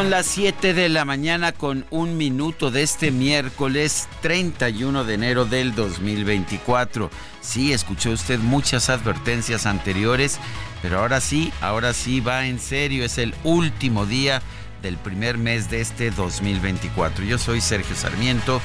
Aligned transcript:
Son 0.00 0.08
las 0.08 0.24
7 0.28 0.72
de 0.72 0.88
la 0.88 1.04
mañana 1.04 1.52
con 1.52 1.84
un 1.90 2.16
minuto 2.16 2.70
de 2.70 2.82
este 2.82 3.10
miércoles 3.10 4.08
31 4.22 5.04
de 5.04 5.12
enero 5.12 5.44
del 5.44 5.74
2024. 5.74 7.10
Sí, 7.42 7.74
escuchó 7.74 8.08
usted 8.12 8.38
muchas 8.38 8.88
advertencias 8.88 9.66
anteriores, 9.66 10.38
pero 10.80 11.00
ahora 11.00 11.20
sí, 11.20 11.52
ahora 11.60 11.92
sí 11.92 12.20
va 12.20 12.46
en 12.46 12.60
serio. 12.60 13.04
Es 13.04 13.18
el 13.18 13.34
último 13.44 14.06
día 14.06 14.40
del 14.80 14.96
primer 14.96 15.36
mes 15.36 15.68
de 15.68 15.82
este 15.82 16.10
2024. 16.10 17.22
Yo 17.26 17.36
soy 17.36 17.60
Sergio 17.60 17.94
Sarmiento 17.94 18.62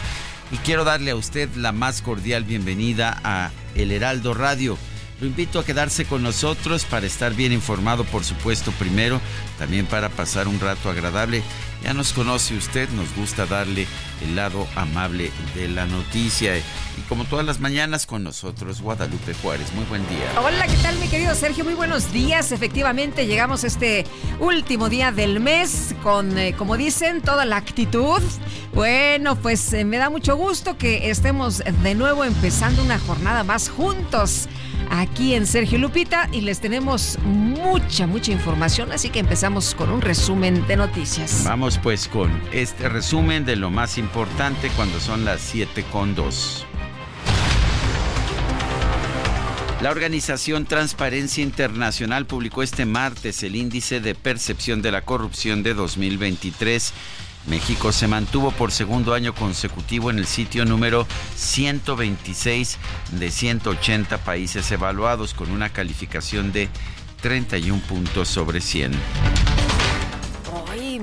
y 0.53 0.57
quiero 0.59 0.85
darle 0.85 1.11
a 1.11 1.17
usted 1.17 1.53
la 1.57 1.73
más 1.73 2.01
cordial 2.01 2.45
bienvenida 2.45 3.19
a 3.25 3.51
El 3.75 3.91
Heraldo 3.91 4.35
Radio 4.35 4.77
lo 5.19 5.27
invito 5.27 5.59
a 5.59 5.65
quedarse 5.65 6.05
con 6.05 6.23
nosotros 6.23 6.83
para 6.85 7.05
estar 7.05 7.33
bien 7.33 7.53
informado, 7.53 8.03
por 8.03 8.23
supuesto, 8.23 8.71
primero, 8.73 9.21
también 9.57 9.85
para 9.85 10.09
pasar 10.09 10.47
un 10.47 10.59
rato 10.59 10.89
agradable. 10.89 11.41
Ya 11.83 11.93
nos 11.93 12.13
conoce 12.13 12.55
usted, 12.57 12.89
nos 12.89 13.15
gusta 13.15 13.45
darle 13.45 13.85
el 14.23 14.35
lado 14.35 14.67
amable 14.75 15.31
de 15.53 15.67
la 15.67 15.85
noticia. 15.85 16.57
Y 16.57 16.63
como 17.07 17.25
todas 17.25 17.45
las 17.45 17.59
mañanas 17.59 18.07
con 18.07 18.23
nosotros, 18.23 18.81
Guadalupe 18.81 19.35
Juárez. 19.35 19.71
Muy 19.73 19.85
buen 19.85 20.01
día. 20.09 20.41
Hola, 20.41 20.65
¿qué 20.67 20.77
tal 20.77 20.97
mi 20.97 21.07
querido 21.07 21.35
Sergio? 21.35 21.63
Muy 21.63 21.75
buenos 21.75 22.11
días. 22.11 22.51
Efectivamente, 22.51 23.27
llegamos 23.27 23.63
este 23.63 24.03
último 24.39 24.89
día 24.89 25.11
del 25.11 25.39
mes 25.39 25.93
con, 26.01 26.37
eh, 26.39 26.55
como 26.57 26.75
dicen, 26.75 27.21
toda 27.21 27.45
la 27.45 27.57
actitud. 27.57 28.21
Bueno, 28.73 29.35
pues 29.35 29.71
eh, 29.73 29.85
me 29.85 29.97
da 29.97 30.09
mucho 30.09 30.35
gusto 30.35 30.77
que 30.77 31.11
estemos 31.11 31.61
de 31.83 31.93
nuevo 31.93 32.25
empezando 32.25 32.81
una 32.81 32.97
jornada 32.97 33.43
más 33.43 33.69
juntos 33.69 34.49
aquí 34.89 35.33
en 35.33 35.45
Sergio 35.45 35.77
Lupita 35.77 36.29
y 36.31 36.41
les 36.41 36.59
tenemos 36.59 37.17
mucha, 37.23 38.07
mucha 38.07 38.31
información, 38.31 38.91
así 38.91 39.09
que 39.09 39.19
empezamos 39.19 39.75
con 39.75 39.89
un 39.89 40.01
resumen 40.01 40.65
de 40.67 40.77
noticias. 40.77 41.43
Vamos 41.45 41.77
pues 41.77 42.07
con 42.07 42.31
este 42.51 42.89
resumen 42.89 43.45
de 43.45 43.55
lo 43.55 43.69
más 43.69 43.97
importante 43.97 44.69
cuando 44.75 44.99
son 44.99 45.25
las 45.25 45.41
7 45.41 45.83
con 45.91 46.15
2. 46.15 46.65
La 49.81 49.91
organización 49.91 50.65
Transparencia 50.65 51.43
Internacional 51.43 52.25
publicó 52.25 52.63
este 52.63 52.85
martes 52.85 53.43
el 53.43 53.55
índice 53.55 53.99
de 53.99 54.15
percepción 54.15 54.81
de 54.81 54.91
la 54.91 55.01
corrupción 55.01 55.61
de 55.61 55.73
2023 55.73 56.93
México 57.47 57.91
se 57.91 58.07
mantuvo 58.07 58.51
por 58.51 58.71
segundo 58.71 59.13
año 59.13 59.33
consecutivo 59.35 60.09
en 60.09 60.19
el 60.19 60.25
sitio 60.25 60.65
número 60.65 61.07
126 61.35 62.77
de 63.11 63.31
180 63.31 64.17
países 64.19 64.71
evaluados 64.71 65.33
con 65.33 65.51
una 65.51 65.69
calificación 65.69 66.51
de 66.51 66.69
31 67.21 67.81
puntos 67.81 68.27
sobre 68.27 68.61
100 68.61 68.91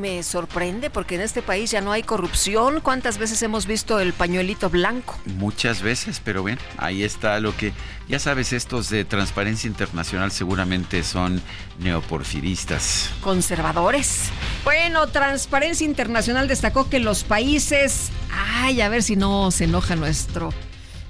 me 0.02 0.20
sorprende 0.24 0.90
porque 0.90 1.14
en 1.14 1.20
este 1.20 1.42
país 1.42 1.70
ya 1.70 1.80
no 1.80 1.92
hay 1.92 2.02
corrupción. 2.02 2.80
¿Cuántas 2.80 3.18
veces 3.18 3.40
hemos 3.42 3.66
visto 3.66 4.00
el 4.00 4.12
pañuelito 4.12 4.68
blanco? 4.68 5.16
Muchas 5.36 5.80
veces, 5.80 6.20
pero 6.22 6.42
bien, 6.42 6.58
ahí 6.76 7.04
está 7.04 7.38
lo 7.38 7.56
que, 7.56 7.72
ya 8.08 8.18
sabes, 8.18 8.52
estos 8.52 8.90
de 8.90 9.04
Transparencia 9.04 9.68
Internacional 9.68 10.32
seguramente 10.32 11.04
son 11.04 11.40
neoporfiristas. 11.78 13.10
Conservadores. 13.20 14.24
Bueno, 14.64 15.06
Transparencia 15.06 15.86
Internacional 15.86 16.48
destacó 16.48 16.90
que 16.90 16.98
los 16.98 17.22
países, 17.22 18.10
ay, 18.32 18.80
a 18.80 18.88
ver 18.88 19.04
si 19.04 19.14
no 19.14 19.52
se 19.52 19.64
enoja 19.64 19.94
nuestro 19.94 20.52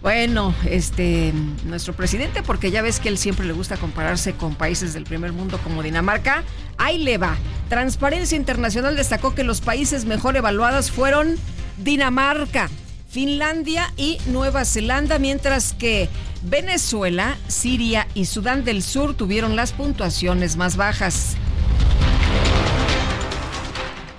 bueno, 0.02 0.52
este, 0.68 1.32
nuestro 1.64 1.94
presidente, 1.94 2.42
porque 2.42 2.72
ya 2.72 2.82
ves 2.82 2.98
que 2.98 3.08
él 3.08 3.18
siempre 3.18 3.46
le 3.46 3.52
gusta 3.52 3.76
compararse 3.76 4.32
con 4.32 4.56
países 4.56 4.94
del 4.94 5.04
primer 5.04 5.32
mundo 5.32 5.58
como 5.62 5.80
Dinamarca. 5.82 6.42
Ahí 6.76 6.98
le 6.98 7.18
va. 7.18 7.36
Transparencia 7.68 8.36
Internacional 8.36 8.96
destacó 8.96 9.34
que 9.34 9.44
los 9.44 9.60
países 9.60 10.04
mejor 10.04 10.36
evaluados 10.36 10.90
fueron 10.90 11.36
Dinamarca, 11.78 12.68
Finlandia 13.08 13.92
y 13.96 14.18
Nueva 14.26 14.64
Zelanda, 14.64 15.20
mientras 15.20 15.72
que 15.72 16.08
Venezuela, 16.42 17.36
Siria 17.46 18.08
y 18.14 18.24
Sudán 18.24 18.64
del 18.64 18.82
Sur 18.82 19.14
tuvieron 19.14 19.54
las 19.54 19.72
puntuaciones 19.72 20.56
más 20.56 20.76
bajas. 20.76 21.36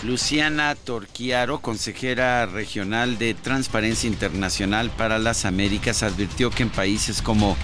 Luciana 0.03 0.75
Torquiaro, 0.75 1.59
consejera 1.59 2.46
regional 2.46 3.18
de 3.18 3.34
Transparencia 3.34 4.08
Internacional 4.08 4.90
para 4.90 5.18
las 5.18 5.46
Américas, 5.46 6.03
advirtió 6.03 6.50
que 6.50 6.64
en 6.64 6.69
países 6.69 7.22
como 7.22 7.56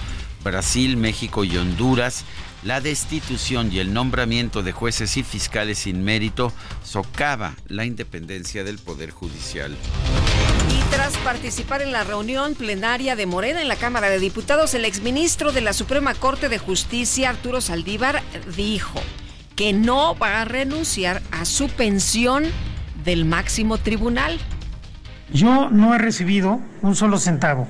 Brasil, 0.42 0.96
México 0.96 1.44
y 1.44 1.58
Honduras, 1.58 2.24
la 2.62 2.80
destitución 2.80 3.70
y 3.70 3.78
el 3.78 3.92
nombramiento 3.92 4.62
de 4.62 4.72
jueces 4.72 5.18
y 5.18 5.22
fiscales 5.22 5.80
sin 5.80 6.02
mérito 6.02 6.50
socava 6.82 7.54
la 7.68 7.84
independencia 7.84 8.64
del 8.64 8.78
Poder 8.78 9.10
Judicial. 9.10 9.76
Y 10.70 10.90
tras 10.90 11.16
participar 11.18 11.82
en 11.82 11.92
la 11.92 12.04
reunión 12.04 12.54
plenaria 12.54 13.16
de 13.16 13.26
Morena 13.26 13.60
en 13.60 13.68
la 13.68 13.76
Cámara 13.76 14.08
de 14.08 14.18
Diputados, 14.18 14.72
el 14.72 14.86
exministro 14.86 15.52
de 15.52 15.60
la 15.60 15.74
Suprema 15.74 16.14
Corte 16.14 16.48
de 16.48 16.58
Justicia, 16.58 17.28
Arturo 17.28 17.60
Saldívar, 17.60 18.22
dijo 18.56 19.00
que 19.60 19.74
no 19.74 20.16
va 20.16 20.40
a 20.40 20.46
renunciar 20.46 21.20
a 21.32 21.44
su 21.44 21.68
pensión 21.68 22.44
del 23.04 23.26
máximo 23.26 23.76
tribunal. 23.76 24.38
Yo 25.34 25.68
no 25.68 25.94
he 25.94 25.98
recibido 25.98 26.60
un 26.80 26.96
solo 26.96 27.18
centavo, 27.18 27.68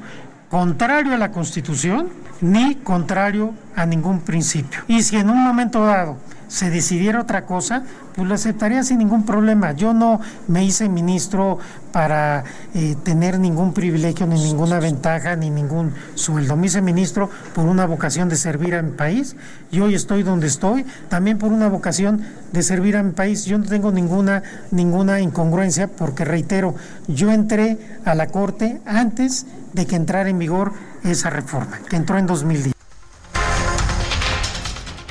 contrario 0.51 1.15
a 1.15 1.19
la 1.19 1.33
Constitución 1.33 2.11
ni 2.41 2.77
contrario 2.77 3.55
a 3.75 3.87
ningún 3.87 4.21
principio. 4.21 4.85
Y 4.87 5.03
si 5.03 5.17
en 5.17 5.31
un 5.31 5.43
momento 5.43 5.85
dado 5.85 6.17
se 6.51 6.69
decidiera 6.69 7.21
otra 7.21 7.47
cosa, 7.47 7.85
pues 8.15 8.27
lo 8.27 8.35
aceptaría 8.35 8.83
sin 8.83 8.99
ningún 8.99 9.25
problema. 9.25 9.71
Yo 9.73 9.95
no 9.95 10.21
me 10.49 10.65
hice 10.65 10.89
ministro 10.89 11.59
para 11.93 12.43
eh, 12.75 12.97
tener 13.05 13.39
ningún 13.39 13.73
privilegio, 13.73 14.27
ni 14.27 14.43
ninguna 14.43 14.81
ventaja, 14.81 15.37
ni 15.37 15.49
ningún 15.49 15.95
sueldo. 16.17 16.57
Me 16.57 16.67
hice 16.67 16.83
ministro 16.83 17.31
por 17.55 17.67
una 17.67 17.87
vocación 17.87 18.29
de 18.29 18.35
servir 18.35 18.75
a 18.75 18.83
mi 18.83 18.91
país 18.91 19.37
y 19.71 19.79
hoy 19.79 19.95
estoy 19.95 20.25
donde 20.25 20.49
estoy, 20.49 20.85
también 21.09 21.39
por 21.39 21.53
una 21.53 21.69
vocación 21.69 22.21
de 22.53 22.63
servir 22.65 22.97
a 22.97 23.05
mi 23.05 23.13
país. 23.13 23.45
Yo 23.45 23.57
no 23.57 23.65
tengo 23.65 23.93
ninguna, 23.93 24.43
ninguna 24.73 25.21
incongruencia 25.21 25.87
porque, 25.87 26.25
reitero, 26.25 26.75
yo 27.07 27.31
entré 27.31 27.79
a 28.05 28.17
la 28.17 28.27
Corte 28.27 28.81
antes 28.87 29.47
de 29.73 29.87
que 29.87 29.95
entrara 29.95 30.29
en 30.29 30.39
vigor 30.41 30.73
esa 31.05 31.31
reforma, 31.31 31.79
que 31.89 31.95
entró 31.95 32.19
en 32.19 32.27
2010. 32.27 32.80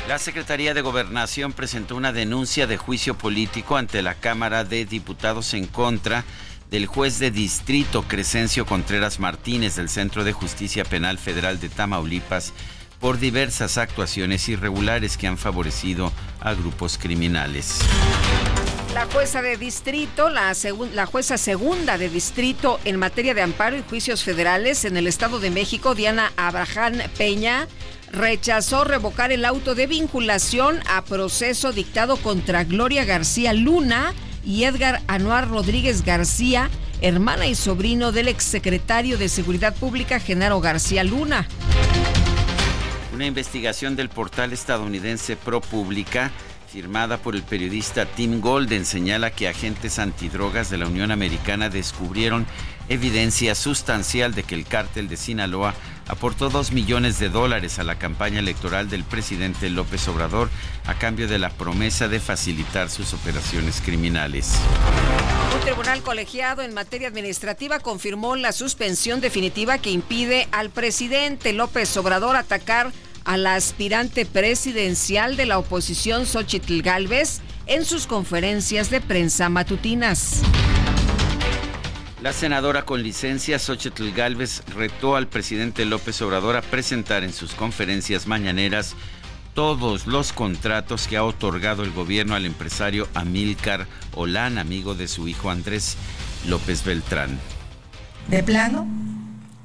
La 0.09 0.17
Secretaría 0.17 0.73
de 0.73 0.81
Gobernación 0.81 1.53
presentó 1.53 1.95
una 1.95 2.11
denuncia 2.11 2.65
de 2.65 2.77
juicio 2.77 3.15
político 3.15 3.77
ante 3.77 4.01
la 4.01 4.15
Cámara 4.15 4.63
de 4.63 4.85
Diputados 4.85 5.53
en 5.53 5.67
contra 5.67 6.25
del 6.71 6.87
juez 6.87 7.19
de 7.19 7.29
distrito 7.29 8.01
Crescencio 8.01 8.65
Contreras 8.65 9.19
Martínez 9.19 9.75
del 9.75 9.87
Centro 9.87 10.23
de 10.23 10.33
Justicia 10.33 10.83
Penal 10.83 11.19
Federal 11.19 11.59
de 11.59 11.69
Tamaulipas 11.69 12.53
por 12.99 13.19
diversas 13.19 13.77
actuaciones 13.77 14.49
irregulares 14.49 15.15
que 15.15 15.27
han 15.27 15.37
favorecido 15.37 16.11
a 16.39 16.55
grupos 16.55 16.97
criminales. 16.97 17.79
La 18.95 19.05
jueza 19.05 19.43
de 19.43 19.57
distrito, 19.57 20.31
la, 20.31 21.05
jueza 21.05 21.37
segunda 21.37 21.99
de 21.99 22.09
distrito 22.09 22.79
en 22.83 22.97
materia 22.97 23.35
de 23.35 23.43
amparo 23.43 23.77
y 23.77 23.83
juicios 23.87 24.23
federales 24.23 24.85
en 24.85 24.97
el 24.97 25.05
Estado 25.05 25.39
de 25.39 25.51
México, 25.51 25.93
Diana 25.93 26.33
Abraham 26.35 26.95
Peña, 27.15 27.67
rechazó 28.11 28.83
revocar 28.83 29.31
el 29.31 29.45
auto 29.45 29.75
de 29.75 29.87
vinculación 29.87 30.79
a 30.87 31.03
proceso 31.03 31.71
dictado 31.71 32.17
contra 32.17 32.63
Gloria 32.63 33.05
García 33.05 33.53
Luna 33.53 34.13
y 34.45 34.63
Edgar 34.63 35.01
Anuar 35.07 35.49
Rodríguez 35.49 36.03
García, 36.03 36.69
hermana 37.01 37.47
y 37.47 37.55
sobrino 37.55 38.11
del 38.11 38.27
exsecretario 38.27 39.17
de 39.17 39.29
Seguridad 39.29 39.75
Pública, 39.75 40.19
Genaro 40.19 40.59
García 40.61 41.03
Luna. 41.03 41.47
Una 43.13 43.25
investigación 43.25 43.95
del 43.95 44.09
portal 44.09 44.53
estadounidense 44.53 45.35
ProPublica 45.35 46.31
firmada 46.69 47.17
por 47.17 47.35
el 47.35 47.41
periodista 47.41 48.05
Tim 48.05 48.41
Golden, 48.41 48.85
señala 48.85 49.31
que 49.31 49.47
agentes 49.47 49.97
antidrogas 49.97 50.69
de 50.69 50.77
la 50.77 50.87
Unión 50.87 51.11
Americana 51.11 51.69
descubrieron 51.69 52.45
evidencia 52.89 53.55
sustancial 53.55 54.35
de 54.35 54.43
que 54.43 54.55
el 54.55 54.65
cártel 54.65 55.07
de 55.07 55.17
Sinaloa 55.17 55.73
aportó 56.09 56.49
dos 56.49 56.71
millones 56.73 57.19
de 57.19 57.29
dólares 57.29 57.79
a 57.79 57.83
la 57.83 57.97
campaña 57.97 58.39
electoral 58.39 58.89
del 58.89 59.03
presidente 59.03 59.69
López 59.69 60.07
Obrador 60.07 60.49
a 60.85 60.95
cambio 60.95 61.27
de 61.27 61.39
la 61.39 61.51
promesa 61.51 62.07
de 62.07 62.19
facilitar 62.19 62.89
sus 62.89 63.13
operaciones 63.13 63.79
criminales. 63.79 64.55
Un 65.55 65.61
tribunal 65.61 66.01
colegiado 66.01 66.63
en 66.63 66.73
materia 66.73 67.07
administrativa 67.07 67.79
confirmó 67.79 68.35
la 68.35 68.51
suspensión 68.51 69.21
definitiva 69.21 69.77
que 69.77 69.91
impide 69.91 70.47
al 70.51 70.71
presidente 70.71 71.53
López 71.53 71.95
Obrador 71.95 72.35
atacar 72.35 72.91
a 73.23 73.37
la 73.37 73.55
aspirante 73.55 74.25
presidencial 74.25 75.37
de 75.37 75.45
la 75.45 75.59
oposición 75.59 76.25
Xochitl 76.25 76.81
Galvez 76.81 77.41
en 77.67 77.85
sus 77.85 78.07
conferencias 78.07 78.89
de 78.89 78.99
prensa 78.99 79.49
matutinas. 79.49 80.41
La 82.21 82.33
senadora 82.33 82.83
con 82.83 83.01
licencia 83.01 83.57
Xochitl 83.57 84.11
Galvez 84.11 84.61
retó 84.75 85.15
al 85.15 85.27
presidente 85.27 85.85
López 85.85 86.21
Obrador 86.21 86.57
a 86.57 86.61
presentar 86.61 87.23
en 87.23 87.31
sus 87.31 87.53
conferencias 87.53 88.27
mañaneras 88.27 88.97
todos 89.53 90.05
los 90.05 90.33
contratos 90.33 91.07
que 91.07 91.15
ha 91.15 91.23
otorgado 91.23 91.83
el 91.83 91.91
gobierno 91.91 92.35
al 92.35 92.45
empresario 92.45 93.07
Amílcar 93.13 93.87
Olán, 94.15 94.57
amigo 94.57 94.95
de 94.95 95.07
su 95.07 95.29
hijo 95.29 95.49
Andrés 95.49 95.95
López 96.45 96.83
Beltrán. 96.83 97.39
De 98.27 98.43
plano, 98.43 98.85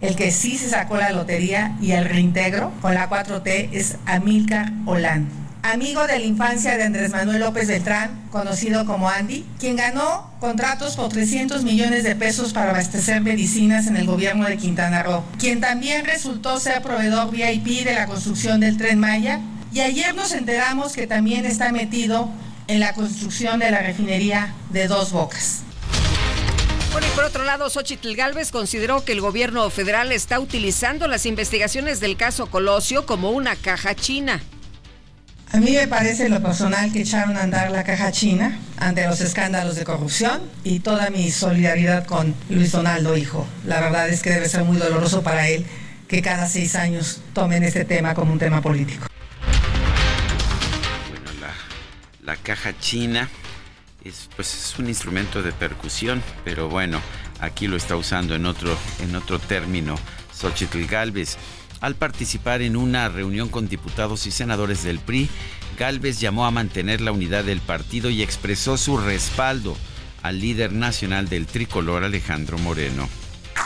el 0.00 0.14
que 0.14 0.30
sí 0.30 0.56
se 0.56 0.68
sacó 0.68 0.96
la 0.96 1.10
lotería 1.10 1.76
y 1.82 1.90
el 1.90 2.04
reintegro 2.04 2.72
con 2.80 2.94
la 2.94 3.10
4T 3.10 3.70
es 3.72 3.98
Amílcar 4.06 4.72
Olán, 4.86 5.28
amigo 5.72 6.06
de 6.06 6.18
la 6.18 6.24
infancia 6.26 6.76
de 6.76 6.84
Andrés 6.84 7.10
Manuel 7.10 7.40
López 7.40 7.66
Beltrán, 7.68 8.28
conocido 8.30 8.84
como 8.84 9.08
Andy, 9.08 9.46
quien 9.58 9.76
ganó 9.76 10.30
contratos 10.38 10.94
por 10.94 11.08
300 11.08 11.64
millones 11.64 12.04
de 12.04 12.14
pesos 12.14 12.52
para 12.52 12.70
abastecer 12.70 13.22
medicinas 13.22 13.86
en 13.86 13.96
el 13.96 14.06
gobierno 14.06 14.46
de 14.46 14.58
Quintana 14.58 15.02
Roo, 15.02 15.24
quien 15.38 15.62
también 15.62 16.04
resultó 16.04 16.60
ser 16.60 16.82
proveedor 16.82 17.30
VIP 17.30 17.84
de 17.84 17.94
la 17.94 18.06
construcción 18.06 18.60
del 18.60 18.76
tren 18.76 18.98
Maya, 18.98 19.40
y 19.72 19.80
ayer 19.80 20.14
nos 20.14 20.32
enteramos 20.32 20.92
que 20.92 21.06
también 21.06 21.46
está 21.46 21.72
metido 21.72 22.28
en 22.68 22.80
la 22.80 22.92
construcción 22.92 23.58
de 23.58 23.70
la 23.70 23.80
refinería 23.80 24.54
de 24.70 24.86
Dos 24.86 25.12
Bocas. 25.12 25.62
Bueno, 26.92 27.08
y 27.08 27.16
por 27.16 27.24
otro 27.24 27.42
lado, 27.42 27.68
Xochitl 27.70 28.14
Galvez 28.14 28.52
consideró 28.52 29.04
que 29.04 29.12
el 29.12 29.20
gobierno 29.20 29.68
federal 29.70 30.12
está 30.12 30.38
utilizando 30.38 31.08
las 31.08 31.26
investigaciones 31.26 31.98
del 31.98 32.16
caso 32.16 32.46
Colosio 32.46 33.04
como 33.06 33.30
una 33.30 33.56
caja 33.56 33.96
china. 33.96 34.40
A 35.54 35.58
mí 35.58 35.70
me 35.70 35.86
parece 35.86 36.28
lo 36.28 36.42
personal 36.42 36.92
que 36.92 37.02
echaron 37.02 37.36
a 37.36 37.44
andar 37.44 37.70
la 37.70 37.84
caja 37.84 38.10
china 38.10 38.58
ante 38.76 39.06
los 39.06 39.20
escándalos 39.20 39.76
de 39.76 39.84
corrupción 39.84 40.42
y 40.64 40.80
toda 40.80 41.10
mi 41.10 41.30
solidaridad 41.30 42.06
con 42.06 42.34
Luis 42.50 42.72
Donaldo, 42.72 43.16
hijo. 43.16 43.46
La 43.64 43.78
verdad 43.80 44.08
es 44.08 44.20
que 44.20 44.30
debe 44.30 44.48
ser 44.48 44.64
muy 44.64 44.78
doloroso 44.78 45.22
para 45.22 45.46
él 45.48 45.64
que 46.08 46.22
cada 46.22 46.48
seis 46.48 46.74
años 46.74 47.20
tomen 47.34 47.62
este 47.62 47.84
tema 47.84 48.14
como 48.14 48.32
un 48.32 48.40
tema 48.40 48.60
político. 48.60 49.06
Bueno, 51.08 51.54
la, 52.24 52.34
caja 52.34 52.76
china 52.80 53.30
es, 54.04 54.28
pues 54.34 54.52
es 54.52 54.76
un 54.80 54.88
instrumento 54.88 55.40
de 55.40 55.52
percusión, 55.52 56.20
pero 56.44 56.68
bueno, 56.68 57.00
aquí 57.38 57.68
lo 57.68 57.76
está 57.76 57.94
usando 57.94 58.34
en 58.34 58.46
otro, 58.46 58.76
en 59.04 59.14
otro 59.14 59.38
término 59.38 59.94
Xochitl 60.36 60.84
Galvez. 60.86 61.36
Al 61.84 61.96
participar 61.96 62.62
en 62.62 62.76
una 62.76 63.10
reunión 63.10 63.50
con 63.50 63.68
diputados 63.68 64.26
y 64.26 64.30
senadores 64.30 64.84
del 64.84 65.00
PRI, 65.00 65.28
Galvez 65.78 66.18
llamó 66.18 66.46
a 66.46 66.50
mantener 66.50 67.02
la 67.02 67.12
unidad 67.12 67.44
del 67.44 67.60
partido 67.60 68.08
y 68.08 68.22
expresó 68.22 68.78
su 68.78 68.96
respaldo 68.96 69.76
al 70.22 70.40
líder 70.40 70.72
nacional 70.72 71.28
del 71.28 71.44
tricolor 71.46 72.02
Alejandro 72.02 72.56
Moreno. 72.56 73.06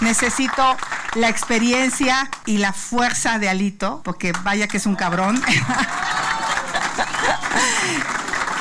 Necesito 0.01 0.77
la 1.15 1.29
experiencia 1.29 2.29
y 2.45 2.59
la 2.59 2.73
fuerza 2.73 3.39
de 3.39 3.51
Alito, 3.51 4.03
porque 4.05 4.33
vaya 4.43 4.67
que 4.67 4.79
es 4.79 4.87
un 4.87 4.97
cabrón. 4.97 5.41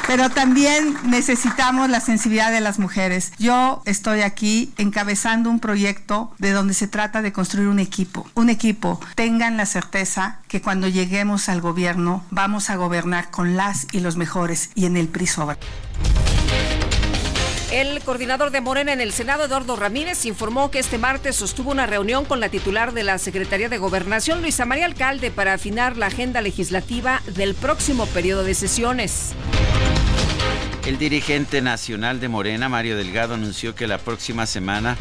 pero 0.08 0.30
también 0.30 0.98
necesitamos 1.04 1.90
la 1.90 2.00
sensibilidad 2.00 2.52
de 2.52 2.62
las 2.62 2.80
mujeres. 2.80 3.34
Yo 3.38 3.82
estoy 3.86 4.22
aquí 4.22 4.74
encabezando 4.78 5.50
un 5.50 5.60
proyecto 5.60 6.32
de 6.40 6.52
donde 6.52 6.74
se 6.74 6.88
trata 6.88 7.22
de 7.22 7.34
construir 7.34 7.68
un 7.68 7.80
equipo. 7.80 8.26
Un 8.34 8.50
equipo. 8.50 9.02
Tengan 9.16 9.58
la 9.58 9.66
certeza 9.66 10.40
que 10.48 10.62
cuando 10.62 10.88
lleguemos 10.88 11.50
al 11.50 11.60
gobierno 11.60 12.24
vamos 12.32 12.70
a 12.70 12.78
gobernar 12.78 13.30
con 13.32 13.58
las 13.58 13.86
y 13.92 14.00
los 14.00 14.16
mejores 14.16 14.70
y 14.76 14.86
en 14.86 14.96
el 14.96 15.10
PRI 15.10 15.28
El 17.72 18.02
coordinador 18.04 18.52
de 18.52 18.62
Morena 18.62 18.94
en 18.94 19.02
el 19.02 19.12
Senado, 19.12 19.44
Eduardo 19.44 19.76
Ramírez, 19.76 20.26
informó 20.26 20.72
que 20.72 20.80
este 20.80 20.98
martes 20.98 21.36
sostuvo 21.36 21.70
una 21.72 21.86
reunión 21.86 22.24
con 22.24 22.40
la 22.40 22.48
titular 22.48 22.94
de 22.94 23.04
la 23.04 23.18
Secretaría 23.18 23.68
de 23.68 23.78
Gobernación, 23.78 24.42
Luisa 24.42 24.66
María 24.66 24.86
Alcalde, 24.86 25.32
para 25.32 25.54
afinar 25.54 25.98
la 25.98 26.06
agenda 26.06 26.40
legislativa 26.40 27.22
del 27.36 27.56
próximo 27.56 28.06
periodo 28.06 28.44
de 28.44 28.56
sesiones. 28.56 29.34
El 30.88 30.98
dirigente 30.98 31.62
nacional 31.62 32.22
de 32.22 32.30
Morena, 32.30 32.70
Mario 32.70 32.96
Delgado, 32.96 33.34
anunció 33.34 33.76
que 33.76 33.88
la 33.88 33.98
próxima 33.98 34.46
semana 34.46 34.96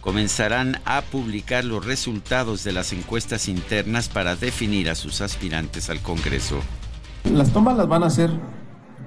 comenzarán 0.00 0.76
a 0.84 1.02
publicar 1.02 1.64
los 1.64 1.84
resultados 1.84 2.62
de 2.62 2.70
las 2.70 2.92
encuestas 2.92 3.48
internas 3.48 4.08
para 4.08 4.36
definir 4.36 4.88
a 4.88 4.94
sus 4.94 5.20
aspirantes 5.20 5.90
al 5.90 5.98
Congreso. 5.98 6.60
Las 7.24 7.52
tomas 7.52 7.76
las 7.76 7.88
van 7.88 8.04
a 8.04 8.06
hacer 8.06 8.30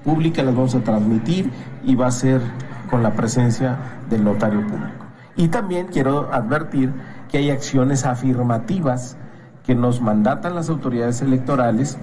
públicas, 0.03 0.44
las 0.44 0.53
vamos 0.53 0.75
a 0.75 0.83
transmitir 0.83 1.50
y 1.85 1.95
va 1.95 2.07
a 2.07 2.12
ser 2.12 2.41
con 2.89 3.03
la 3.03 3.15
presencia 3.15 4.01
del 4.09 4.25
notario 4.25 4.68
público. 4.68 5.06
Y 5.38 5.47
también 5.47 5.88
quiero 5.88 6.33
advertir 6.33 6.92
que 7.31 7.37
hay 7.37 7.51
acciones 7.51 8.04
afirmativas 8.04 9.16
que 9.66 9.75
nos 9.75 10.01
mandatan 10.01 10.56
las 10.56 10.68
autoridades 10.68 11.21
electorales 11.21 11.97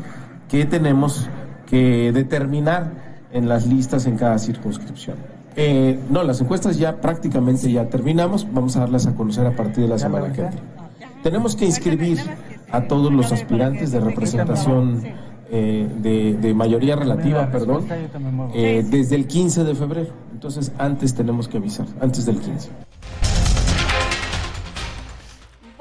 que 0.48 0.64
tenemos 0.64 1.28
que 1.66 2.10
determinar 2.10 3.03
en 3.34 3.48
las 3.48 3.66
listas 3.66 4.06
en 4.06 4.16
cada 4.16 4.38
circunscripción. 4.38 5.16
Eh, 5.56 5.98
no, 6.08 6.22
las 6.22 6.40
encuestas 6.40 6.78
ya 6.78 7.00
prácticamente 7.00 7.70
ya 7.70 7.88
terminamos, 7.88 8.46
vamos 8.50 8.76
a 8.76 8.80
darlas 8.80 9.06
a 9.06 9.14
conocer 9.14 9.46
a 9.46 9.54
partir 9.54 9.84
de 9.84 9.88
la 9.88 9.98
semana 9.98 10.32
que 10.32 10.42
viene. 10.42 10.56
Tenemos 11.22 11.56
que 11.56 11.66
inscribir 11.66 12.18
a 12.70 12.82
todos 12.82 13.12
los 13.12 13.32
aspirantes 13.32 13.92
de 13.92 14.00
representación 14.00 15.02
eh, 15.50 15.88
de, 16.40 16.54
mayoría 16.54 16.96
relativa, 16.96 17.50
perdón, 17.50 17.86
eh, 18.54 18.84
desde 18.88 19.16
el 19.16 19.26
15 19.26 19.64
de 19.64 19.74
febrero. 19.74 20.12
Entonces, 20.32 20.72
antes 20.78 21.14
tenemos 21.14 21.48
que 21.48 21.58
avisar, 21.58 21.86
antes 22.00 22.26
del 22.26 22.38
15. 22.38 22.70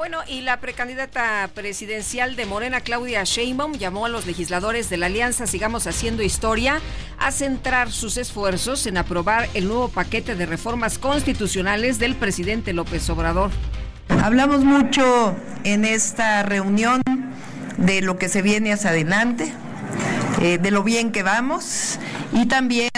Bueno, 0.04 0.20
y 0.28 0.42
la 0.42 0.60
precandidata 0.60 1.50
presidencial 1.56 2.36
de 2.36 2.46
Morena, 2.46 2.82
Claudia 2.82 3.24
Sheinbaum, 3.24 3.76
llamó 3.78 4.06
a 4.06 4.10
los 4.10 4.26
legisladores 4.26 4.90
de 4.90 4.98
la 4.98 5.06
Alianza 5.06 5.48
Sigamos 5.48 5.88
Haciendo 5.88 6.24
Historia 6.24 6.82
a 7.20 7.32
centrar 7.32 7.90
sus 7.90 8.18
esfuerzos 8.18 8.86
en 8.86 8.98
aprobar 8.98 9.48
el 9.54 9.66
nuevo 9.66 9.88
paquete 9.88 10.36
de 10.36 10.46
reformas 10.46 11.00
constitucionales 11.00 12.00
del 12.00 12.16
presidente 12.16 12.74
López 12.74 13.10
Obrador. 13.10 13.50
Hablamos 14.22 14.66
mucho 14.66 15.38
en 15.64 15.86
esta 15.86 16.44
reunión 16.44 17.02
de 17.78 18.02
lo 18.02 18.18
que 18.18 18.28
se 18.28 18.42
viene 18.42 18.74
hacia 18.74 18.90
adelante, 18.90 19.54
eh, 20.42 20.58
de 20.58 20.72
lo 20.72 20.84
bien 20.84 21.12
que 21.12 21.24
vamos 21.24 22.00
y 22.34 22.48
también 22.48 22.90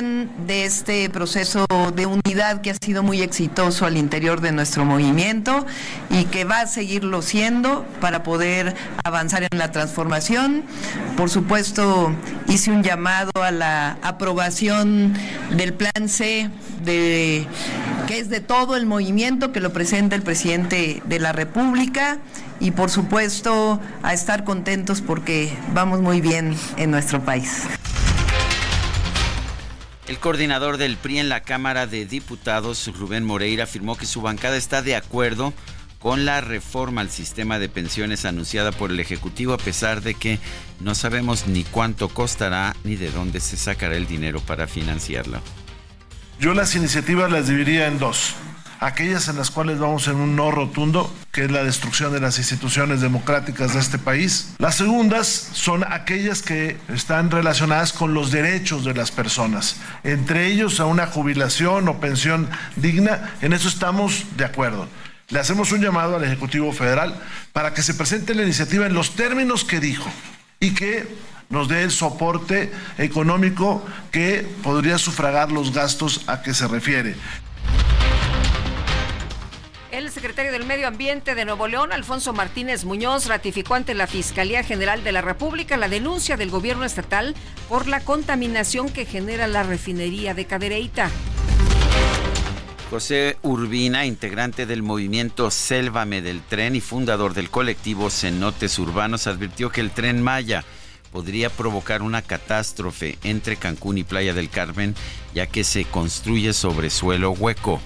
de 0.47 0.65
este 0.65 1.09
proceso 1.09 1.65
de 1.93 2.05
unidad 2.05 2.61
que 2.61 2.71
ha 2.71 2.75
sido 2.75 3.03
muy 3.03 3.21
exitoso 3.21 3.85
al 3.85 3.97
interior 3.97 4.41
de 4.41 4.51
nuestro 4.51 4.85
movimiento 4.85 5.65
y 6.09 6.25
que 6.25 6.45
va 6.45 6.61
a 6.61 6.67
seguirlo 6.67 7.21
siendo 7.21 7.85
para 7.99 8.23
poder 8.23 8.75
avanzar 9.03 9.43
en 9.49 9.57
la 9.57 9.71
transformación. 9.71 10.63
Por 11.17 11.29
supuesto, 11.29 12.13
hice 12.47 12.71
un 12.71 12.83
llamado 12.83 13.31
a 13.35 13.51
la 13.51 13.97
aprobación 14.01 15.13
del 15.51 15.73
plan 15.73 16.07
C 16.07 16.49
de 16.83 17.47
que 18.07 18.19
es 18.19 18.29
de 18.29 18.39
todo 18.39 18.75
el 18.75 18.85
movimiento 18.85 19.51
que 19.51 19.59
lo 19.59 19.73
presenta 19.73 20.15
el 20.15 20.21
presidente 20.21 21.01
de 21.05 21.19
la 21.19 21.31
República 21.31 22.19
y 22.59 22.71
por 22.71 22.89
supuesto 22.89 23.79
a 24.03 24.13
estar 24.13 24.43
contentos 24.43 25.01
porque 25.01 25.55
vamos 25.74 26.01
muy 26.01 26.21
bien 26.21 26.55
en 26.77 26.91
nuestro 26.91 27.24
país. 27.24 27.63
El 30.07 30.19
coordinador 30.19 30.77
del 30.77 30.97
PRI 30.97 31.19
en 31.19 31.29
la 31.29 31.41
Cámara 31.41 31.88
de 31.88 32.05
Diputados, 32.05 32.91
Rubén 32.95 33.24
Moreira, 33.24 33.63
afirmó 33.63 33.97
que 33.97 34.05
su 34.05 34.21
bancada 34.21 34.55
está 34.55 34.83
de 34.83 34.95
acuerdo 34.95 35.51
con 35.97 36.25
la 36.25 36.41
reforma 36.41 37.01
al 37.01 37.09
sistema 37.09 37.57
de 37.57 37.69
pensiones 37.69 38.25
anunciada 38.25 38.71
por 38.71 38.91
el 38.91 39.00
Ejecutivo, 39.00 39.53
a 39.53 39.57
pesar 39.57 40.01
de 40.01 40.13
que 40.13 40.38
no 40.79 40.93
sabemos 40.93 41.47
ni 41.47 41.63
cuánto 41.63 42.09
costará 42.09 42.75
ni 42.83 42.95
de 42.95 43.09
dónde 43.09 43.39
se 43.39 43.57
sacará 43.57 43.95
el 43.95 44.05
dinero 44.05 44.39
para 44.41 44.67
financiarlo. 44.67 45.41
Yo 46.39 46.53
las 46.53 46.75
iniciativas 46.75 47.31
las 47.31 47.47
dividiría 47.47 47.88
en 47.88 47.97
dos 47.97 48.35
aquellas 48.79 49.27
en 49.27 49.38
las 49.38 49.51
cuales 49.51 49.79
vamos 49.79 50.08
en 50.08 50.15
un 50.15 50.36
no 50.36 50.51
rotundo, 50.51 51.13
que 51.32 51.46
es 51.46 51.51
la 51.51 51.63
destrucción 51.63 52.13
de 52.13 52.20
las 52.20 52.38
instituciones 52.38 53.01
democráticas 53.01 53.74
de 53.74 53.79
este 53.79 53.98
país. 53.98 54.53
Las 54.58 54.75
segundas 54.75 55.50
son 55.53 55.84
aquellas 55.84 56.41
que 56.41 56.77
están 56.94 57.32
relacionadas 57.32 57.94
con 57.94 58.13
los 58.13 58.32
derechos 58.32 58.86
de 58.86 58.94
las 58.94 59.12
personas, 59.12 59.77
entre 60.03 60.48
ellos 60.48 60.79
a 60.79 60.86
una 60.86 61.08
jubilación 61.08 61.88
o 61.88 62.00
pensión 62.00 62.50
digna, 62.75 63.34
en 63.41 63.53
eso 63.53 63.67
estamos 63.67 64.24
de 64.38 64.46
acuerdo. 64.46 64.88
Le 65.29 65.39
hacemos 65.39 65.72
un 65.72 65.82
llamado 65.82 66.15
al 66.15 66.24
Ejecutivo 66.24 66.72
Federal 66.72 67.20
para 67.51 67.74
que 67.74 67.82
se 67.82 67.96
presente 67.96 68.36
la 68.36 68.44
iniciativa 68.44 68.86
en 68.86 68.94
los 68.94 69.15
términos 69.15 69.63
que 69.63 69.79
dijo 69.79 70.10
y 70.60 70.75
que 70.75 71.08
nos 71.50 71.67
dé 71.67 71.84
el 71.84 71.91
soporte 71.91 72.72
económico 72.98 73.84
que 74.12 74.48
podría 74.63 74.98
sufragar 74.98 75.51
los 75.51 75.74
gastos 75.74 76.24
a 76.27 76.41
que 76.41 76.53
se 76.53 76.67
refiere. 76.67 77.15
El 79.95 80.11
secretario 80.11 80.51
del 80.51 80.65
Medio 80.65 80.89
Ambiente 80.89 81.35
de 81.35 81.45
Nuevo 81.45 81.69
León, 81.69 81.93
Alfonso 81.93 82.33
Martínez 82.33 82.83
Muñoz, 82.83 83.27
ratificó 83.27 83.75
ante 83.75 83.93
la 83.93 84.07
Fiscalía 84.07 84.61
General 84.61 85.05
de 85.05 85.13
la 85.13 85.21
República 85.21 85.77
la 85.77 85.87
denuncia 85.87 86.35
del 86.35 86.49
gobierno 86.49 86.83
estatal 86.83 87.33
por 87.69 87.87
la 87.87 88.01
contaminación 88.01 88.89
que 88.89 89.05
genera 89.05 89.47
la 89.47 89.63
refinería 89.63 90.33
de 90.33 90.43
Cadereyta. 90.43 91.09
José 92.89 93.37
Urbina, 93.41 94.05
integrante 94.05 94.65
del 94.65 94.83
movimiento 94.83 95.49
Sélvame 95.49 96.21
del 96.21 96.41
Tren 96.41 96.75
y 96.75 96.81
fundador 96.81 97.33
del 97.33 97.49
colectivo 97.49 98.09
Cenotes 98.09 98.77
Urbanos, 98.77 99.27
advirtió 99.27 99.69
que 99.69 99.79
el 99.79 99.91
tren 99.91 100.21
Maya 100.21 100.65
podría 101.13 101.49
provocar 101.49 102.01
una 102.01 102.21
catástrofe 102.21 103.17
entre 103.23 103.55
Cancún 103.55 103.97
y 103.97 104.03
Playa 104.03 104.33
del 104.33 104.49
Carmen, 104.49 104.93
ya 105.33 105.47
que 105.47 105.63
se 105.63 105.85
construye 105.85 106.51
sobre 106.51 106.89
suelo 106.89 107.31
hueco. 107.31 107.79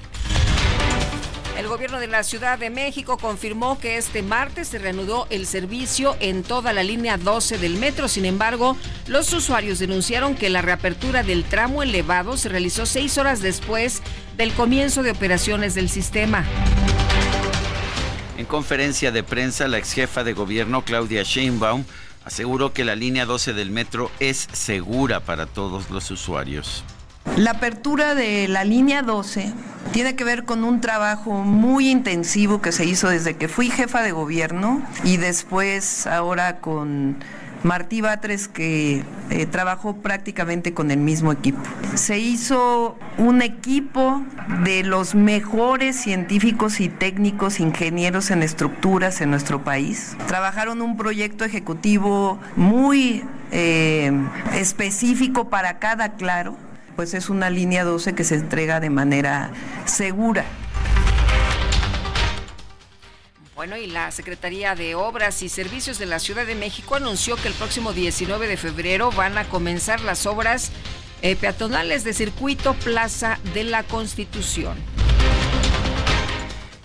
El 1.60 1.68
gobierno 1.68 2.00
de 2.00 2.08
la 2.08 2.24
Ciudad 2.24 2.58
de 2.58 2.70
México 2.70 3.18
confirmó 3.18 3.78
que 3.82 3.98
este 3.98 4.24
martes 4.24 4.70
se 4.70 4.80
reanudó 4.80 5.28
el 5.30 5.46
servicio 5.46 6.16
en 6.22 6.42
toda 6.42 6.72
la 6.72 6.84
línea 6.84 7.18
12 7.18 7.58
del 7.58 7.76
metro. 7.76 8.08
Sin 8.08 8.24
embargo, 8.24 8.78
los 9.08 9.34
usuarios 9.34 9.78
denunciaron 9.78 10.36
que 10.36 10.50
la 10.50 10.62
reapertura 10.62 11.22
del 11.22 11.44
tramo 11.44 11.84
elevado 11.84 12.38
se 12.38 12.48
realizó 12.48 12.86
seis 12.86 13.18
horas 13.18 13.42
después 13.42 14.02
del 14.38 14.54
comienzo 14.54 15.04
de 15.04 15.12
operaciones 15.12 15.76
del 15.76 15.90
sistema. 15.90 16.46
En 18.38 18.46
conferencia 18.46 19.12
de 19.12 19.24
prensa, 19.24 19.68
la 19.68 19.80
ex 19.80 19.92
jefa 19.92 20.24
de 20.24 20.32
gobierno, 20.32 20.86
Claudia 20.86 21.24
Sheinbaum, 21.24 21.84
aseguró 22.24 22.72
que 22.72 22.86
la 22.86 22.96
línea 22.96 23.26
12 23.26 23.52
del 23.52 23.70
metro 23.70 24.12
es 24.22 24.48
segura 24.54 25.20
para 25.20 25.46
todos 25.46 25.90
los 25.90 26.10
usuarios. 26.10 26.86
La 27.38 27.52
apertura 27.52 28.16
de 28.16 28.48
la 28.48 28.64
línea 28.64 29.02
12 29.02 29.54
tiene 29.92 30.16
que 30.16 30.24
ver 30.24 30.44
con 30.46 30.64
un 30.64 30.82
trabajo 30.82 31.32
muy 31.42 31.90
intensivo 31.90 32.62
que 32.62 32.72
se 32.72 32.86
hizo 32.86 33.10
desde 33.10 33.36
que 33.36 33.48
fui 33.48 33.70
jefa 33.70 34.02
de 34.02 34.12
gobierno 34.12 34.82
y 35.04 35.18
después 35.18 36.06
ahora 36.06 36.58
con 36.58 37.18
Martí 37.64 38.02
Batres 38.02 38.48
que 38.48 39.04
eh, 39.30 39.46
trabajó 39.46 39.98
prácticamente 39.98 40.74
con 40.74 40.92
el 40.92 41.00
mismo 41.00 41.32
equipo. 41.32 41.60
Se 41.96 42.20
hizo 42.20 42.98
un 43.18 43.42
equipo 43.42 44.24
de 44.64 44.84
los 44.84 45.16
mejores 45.16 45.96
científicos 45.96 46.80
y 46.80 46.90
técnicos 46.90 47.60
ingenieros 47.60 48.32
en 48.32 48.44
estructuras 48.44 49.22
en 49.22 49.32
nuestro 49.32 49.64
país. 49.64 50.16
Trabajaron 50.28 50.82
un 50.82 50.98
proyecto 50.98 51.46
ejecutivo 51.46 52.40
muy 52.56 53.24
eh, 53.52 54.12
específico 54.54 55.50
para 55.50 55.80
cada 55.80 56.14
claro 56.14 56.69
pues 57.00 57.14
es 57.14 57.30
una 57.30 57.50
línea 57.50 57.86
12 57.86 58.14
que 58.14 58.26
se 58.26 58.36
entrega 58.36 58.82
de 58.82 58.90
manera 58.90 59.54
segura. 59.86 60.44
Bueno, 63.56 63.78
y 63.78 63.88
la 63.88 64.12
Secretaría 64.12 64.76
de 64.76 64.96
Obras 64.96 65.42
y 65.42 65.48
Servicios 65.48 65.98
de 65.98 66.08
la 66.08 66.20
Ciudad 66.20 66.46
de 66.46 66.56
México 66.56 66.96
anunció 66.96 67.38
que 67.38 67.48
el 67.48 67.54
próximo 67.54 67.94
19 67.94 68.48
de 68.48 68.58
febrero 68.58 69.12
van 69.14 69.38
a 69.38 69.46
comenzar 69.46 70.02
las 70.02 70.26
obras 70.26 70.74
eh, 71.22 71.38
peatonales 71.38 72.04
de 72.04 72.12
circuito 72.12 72.74
Plaza 72.74 73.40
de 73.54 73.64
la 73.64 73.84
Constitución. 73.84 74.76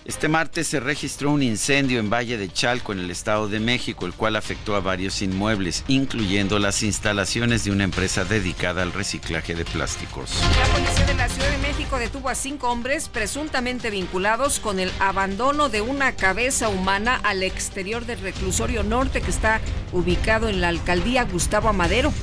Este 0.05 0.27
martes 0.27 0.67
se 0.67 0.79
registró 0.79 1.31
un 1.31 1.41
incendio 1.41 1.97
en 1.97 2.11
Valle 2.11 2.37
de 2.37 2.47
Chalco, 2.47 2.93
en 2.93 2.99
el 2.99 3.09
Estado 3.09 3.47
de 3.47 3.59
México, 3.59 4.05
el 4.05 4.13
cual 4.13 4.35
afectó 4.35 4.75
a 4.75 4.79
varios 4.79 5.23
inmuebles, 5.23 5.83
incluyendo 5.87 6.59
las 6.59 6.83
instalaciones 6.83 7.63
de 7.63 7.71
una 7.71 7.85
empresa 7.85 8.23
dedicada 8.23 8.83
al 8.83 8.93
reciclaje 8.93 9.55
de 9.55 9.65
plásticos. 9.65 10.29
La 10.59 10.67
policía 10.67 11.05
de 11.07 11.15
la 11.15 11.27
Ciudad 11.27 11.49
de 11.49 11.57
México 11.57 11.97
detuvo 11.97 12.29
a 12.29 12.35
cinco 12.35 12.69
hombres 12.69 13.09
presuntamente 13.09 13.89
vinculados 13.89 14.59
con 14.59 14.79
el 14.79 14.91
abandono 14.99 15.69
de 15.69 15.81
una 15.81 16.11
cabeza 16.11 16.69
humana 16.69 17.19
al 17.23 17.41
exterior 17.41 18.05
del 18.05 18.19
reclusorio 18.19 18.83
norte 18.83 19.21
que 19.21 19.31
está 19.31 19.59
ubicado 19.91 20.49
en 20.49 20.61
la 20.61 20.67
alcaldía 20.67 21.23
Gustavo 21.23 21.67
Amadero. 21.67 22.13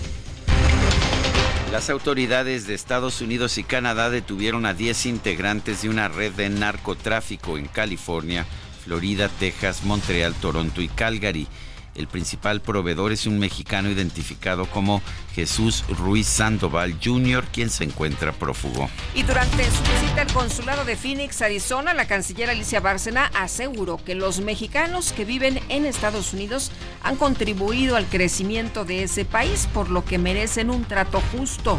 Las 1.72 1.88
autoridades 1.88 2.66
de 2.66 2.74
Estados 2.74 3.22
Unidos 3.22 3.56
y 3.56 3.64
Canadá 3.64 4.10
detuvieron 4.10 4.66
a 4.66 4.74
10 4.74 5.06
integrantes 5.06 5.80
de 5.80 5.88
una 5.88 6.06
red 6.08 6.32
de 6.32 6.50
narcotráfico 6.50 7.56
en 7.56 7.66
California, 7.66 8.44
Florida, 8.84 9.30
Texas, 9.40 9.82
Montreal, 9.82 10.34
Toronto 10.34 10.82
y 10.82 10.88
Calgary. 10.88 11.48
El 11.94 12.06
principal 12.06 12.62
proveedor 12.62 13.12
es 13.12 13.26
un 13.26 13.38
mexicano 13.38 13.90
identificado 13.90 14.64
como 14.66 15.02
Jesús 15.34 15.84
Ruiz 15.88 16.26
Sandoval 16.26 16.98
Jr., 17.02 17.44
quien 17.52 17.68
se 17.68 17.84
encuentra 17.84 18.32
prófugo. 18.32 18.88
Y 19.14 19.22
durante 19.24 19.64
su 19.64 19.82
visita 19.82 20.22
al 20.22 20.32
consulado 20.32 20.86
de 20.86 20.96
Phoenix, 20.96 21.42
Arizona, 21.42 21.92
la 21.92 22.06
canciller 22.06 22.48
Alicia 22.48 22.80
Bárcena 22.80 23.30
aseguró 23.34 24.02
que 24.02 24.14
los 24.14 24.40
mexicanos 24.40 25.12
que 25.12 25.26
viven 25.26 25.60
en 25.68 25.84
Estados 25.84 26.32
Unidos 26.32 26.70
han 27.02 27.16
contribuido 27.16 27.96
al 27.96 28.06
crecimiento 28.06 28.86
de 28.86 29.02
ese 29.02 29.26
país, 29.26 29.68
por 29.74 29.90
lo 29.90 30.02
que 30.02 30.16
merecen 30.16 30.70
un 30.70 30.84
trato 30.84 31.22
justo. 31.32 31.78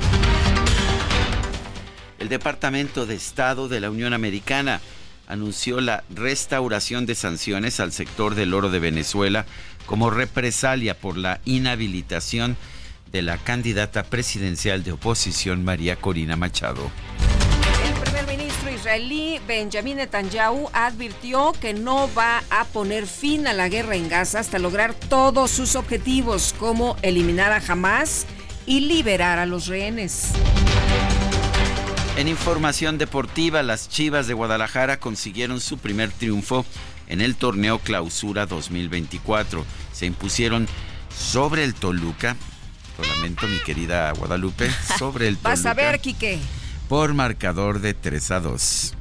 El 2.20 2.30
Departamento 2.30 3.08
de 3.08 3.16
Estado 3.16 3.68
de 3.68 3.80
la 3.80 3.90
Unión 3.90 4.14
Americana 4.14 4.80
anunció 5.28 5.82
la 5.82 6.04
restauración 6.10 7.06
de 7.06 7.16
sanciones 7.16 7.80
al 7.80 7.92
sector 7.92 8.36
del 8.36 8.54
oro 8.54 8.70
de 8.70 8.80
Venezuela 8.80 9.46
como 9.86 10.10
represalia 10.10 10.98
por 10.98 11.18
la 11.18 11.40
inhabilitación 11.46 12.58
de 13.12 13.22
la 13.22 13.38
candidata 13.38 14.04
presidencial 14.04 14.84
de 14.84 14.92
oposición 14.92 15.64
María 15.64 15.96
Corina 15.96 16.36
Machado. 16.36 16.90
El 17.86 17.94
primer 18.02 18.28
ministro 18.28 18.72
israelí 18.72 19.40
Benjamin 19.48 19.98
Netanyahu 19.98 20.70
advirtió 20.74 21.54
que 21.54 21.74
no 21.74 22.10
va 22.16 22.44
a 22.50 22.66
poner 22.66 23.06
fin 23.06 23.46
a 23.46 23.54
la 23.54 23.70
guerra 23.70 23.96
en 23.96 24.10
Gaza 24.10 24.40
hasta 24.40 24.58
lograr 24.58 24.94
todos 24.94 25.52
sus 25.52 25.76
objetivos, 25.76 26.56
como 26.58 26.98
eliminar 27.04 27.52
a 27.52 27.62
Hamas 27.68 28.26
y 28.66 28.82
liberar 28.82 29.38
a 29.38 29.46
los 29.46 29.68
rehenes. 29.68 30.32
En 32.16 32.28
información 32.28 33.00
deportiva, 33.00 33.64
las 33.64 33.90
Chivas 33.90 34.28
de 34.28 34.36
Guadalajara 34.36 35.00
consiguieron 35.00 35.60
su 35.60 35.80
primer 35.80 36.12
triunfo 36.12 36.64
en 37.14 37.22
el 37.22 37.36
torneo 37.36 37.78
Clausura 37.78 38.48
2024. 38.48 39.64
Se 39.92 40.08
impusieron 40.08 40.68
sobre 41.16 41.64
el 41.64 41.76
Toluca. 41.76 42.36
Lo 42.98 43.06
lamento, 43.06 43.48
mi 43.48 43.60
querida 43.60 44.12
Guadalupe. 44.14 44.70
Sobre 44.98 45.28
el 45.28 45.36
Toluca. 45.38 45.50
Vas 45.50 45.66
a 45.68 45.76
ver, 45.76 46.00
Quique. 46.00 46.40
Por 46.90 47.14
marcador 47.14 47.82
de 47.82 47.94
3 47.94 48.32
a 48.32 48.40
2. 48.40 48.96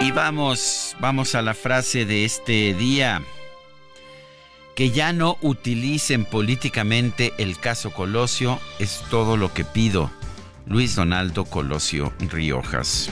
Y 0.00 0.10
vamos, 0.12 0.96
vamos 1.00 1.34
a 1.34 1.42
la 1.42 1.52
frase 1.52 2.06
de 2.06 2.24
este 2.24 2.72
día 2.72 3.22
que 4.78 4.92
ya 4.92 5.12
no 5.12 5.38
utilicen 5.40 6.24
políticamente 6.24 7.34
el 7.38 7.58
caso 7.58 7.90
Colosio 7.90 8.60
es 8.78 9.02
todo 9.10 9.36
lo 9.36 9.52
que 9.52 9.64
pido. 9.64 10.08
Luis 10.66 10.94
Donaldo 10.94 11.46
Colosio 11.46 12.12
Riojas. 12.20 13.10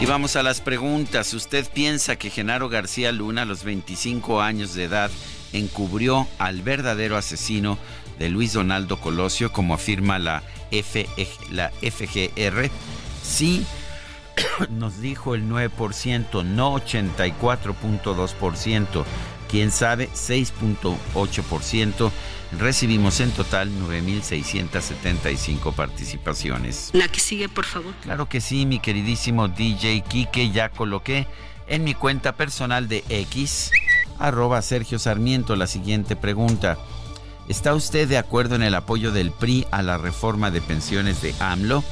Y 0.00 0.06
vamos 0.06 0.34
a 0.36 0.42
las 0.42 0.62
preguntas. 0.62 1.34
¿Usted 1.34 1.68
piensa 1.70 2.16
que 2.16 2.30
Genaro 2.30 2.70
García 2.70 3.12
Luna, 3.12 3.42
a 3.42 3.44
los 3.44 3.62
25 3.62 4.40
años 4.40 4.72
de 4.72 4.84
edad, 4.84 5.10
encubrió 5.52 6.26
al 6.38 6.62
verdadero 6.62 7.18
asesino 7.18 7.76
de 8.18 8.30
Luis 8.30 8.54
Donaldo 8.54 8.98
Colosio, 9.02 9.52
como 9.52 9.74
afirma 9.74 10.18
la, 10.18 10.42
la 11.50 11.70
FGR, 11.70 12.70
sí 13.22 13.66
nos 14.70 15.00
dijo 15.00 15.34
el 15.34 15.48
9%, 15.48 16.44
no 16.44 16.76
84.2%, 16.76 19.04
quién 19.48 19.70
sabe 19.70 20.10
6.8%. 20.10 22.10
Recibimos 22.58 23.20
en 23.20 23.30
total 23.32 23.70
9.675 23.70 25.74
participaciones. 25.74 26.88
La 26.94 27.08
que 27.08 27.20
sigue, 27.20 27.50
por 27.50 27.66
favor. 27.66 27.92
Claro 28.02 28.26
que 28.26 28.40
sí, 28.40 28.64
mi 28.64 28.80
queridísimo 28.80 29.48
DJ 29.48 30.00
Kike, 30.00 30.50
ya 30.50 30.70
coloqué 30.70 31.26
en 31.66 31.84
mi 31.84 31.92
cuenta 31.92 32.36
personal 32.36 32.88
de 32.88 33.04
X, 33.10 33.70
arroba 34.18 34.62
Sergio 34.62 34.98
Sarmiento, 34.98 35.56
la 35.56 35.66
siguiente 35.66 36.16
pregunta. 36.16 36.78
¿Está 37.48 37.74
usted 37.74 38.06
de 38.06 38.18
acuerdo 38.18 38.54
en 38.56 38.62
el 38.62 38.74
apoyo 38.74 39.10
del 39.10 39.32
PRI 39.32 39.66
a 39.70 39.80
la 39.82 39.96
reforma 39.96 40.50
de 40.50 40.60
pensiones 40.60 41.22
de 41.22 41.34
AMLO? 41.40 41.82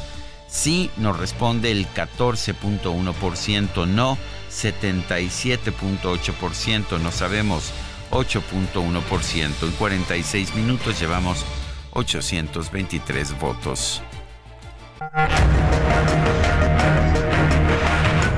Sí, 0.48 0.90
nos 0.98 1.18
responde 1.18 1.70
el 1.70 1.88
14.1%, 1.88 3.88
no 3.88 4.18
77.8%, 4.50 7.00
no 7.00 7.10
sabemos 7.10 7.72
8.1%. 8.10 9.62
En 9.62 9.72
46 9.72 10.54
minutos 10.54 11.00
llevamos 11.00 11.42
823 11.92 13.40
votos. 13.40 14.02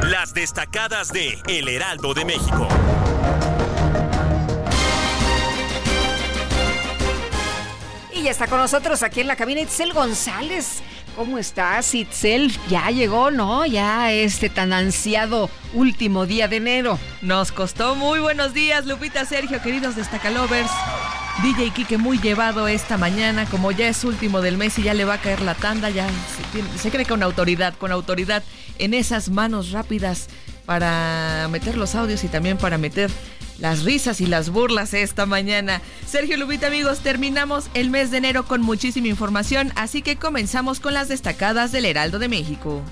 Las 0.02 0.34
destacadas 0.34 1.12
de 1.12 1.36
El 1.48 1.66
Heraldo 1.68 2.14
de 2.14 2.24
México. 2.24 2.68
Y 8.20 8.26
está 8.26 8.48
con 8.48 8.58
nosotros 8.58 9.04
aquí 9.04 9.20
en 9.20 9.28
la 9.28 9.36
cabina 9.36 9.60
Itzel 9.60 9.92
González. 9.92 10.82
¿Cómo 11.14 11.38
estás, 11.38 11.94
Itzel? 11.94 12.52
Ya 12.68 12.90
llegó, 12.90 13.30
¿no? 13.30 13.64
Ya 13.64 14.12
este 14.12 14.48
tan 14.50 14.72
ansiado 14.72 15.48
último 15.72 16.26
día 16.26 16.48
de 16.48 16.56
enero. 16.56 16.98
Nos 17.22 17.52
costó 17.52 17.94
muy 17.94 18.18
buenos 18.18 18.52
días, 18.54 18.86
Lupita, 18.86 19.24
Sergio, 19.24 19.62
queridos 19.62 19.94
destacalovers. 19.94 20.70
DJ 21.44 21.70
Kike 21.70 21.96
muy 21.96 22.18
llevado 22.18 22.66
esta 22.66 22.96
mañana, 22.96 23.46
como 23.46 23.70
ya 23.70 23.86
es 23.88 24.02
último 24.02 24.40
del 24.40 24.58
mes 24.58 24.76
y 24.80 24.82
ya 24.82 24.94
le 24.94 25.04
va 25.04 25.14
a 25.14 25.20
caer 25.20 25.40
la 25.40 25.54
tanda, 25.54 25.88
ya 25.88 26.08
se, 26.08 26.78
se 26.78 26.90
cree 26.90 27.06
con 27.06 27.22
autoridad, 27.22 27.74
con 27.74 27.92
autoridad 27.92 28.42
en 28.78 28.94
esas 28.94 29.28
manos 29.28 29.70
rápidas 29.70 30.28
para 30.66 31.46
meter 31.50 31.76
los 31.76 31.94
audios 31.94 32.24
y 32.24 32.28
también 32.28 32.58
para 32.58 32.78
meter 32.78 33.10
las 33.58 33.82
risas 33.82 34.20
y 34.20 34.26
las 34.26 34.50
burlas 34.50 34.94
esta 34.94 35.26
mañana. 35.26 35.80
Sergio 36.06 36.36
Lubita, 36.36 36.68
amigos, 36.68 37.00
terminamos 37.00 37.68
el 37.74 37.90
mes 37.90 38.10
de 38.10 38.18
enero 38.18 38.44
con 38.44 38.62
muchísima 38.62 39.08
información, 39.08 39.72
así 39.76 40.02
que 40.02 40.16
comenzamos 40.16 40.80
con 40.80 40.94
las 40.94 41.08
destacadas 41.08 41.72
del 41.72 41.84
Heraldo 41.84 42.18
de 42.18 42.28
México. 42.28 42.82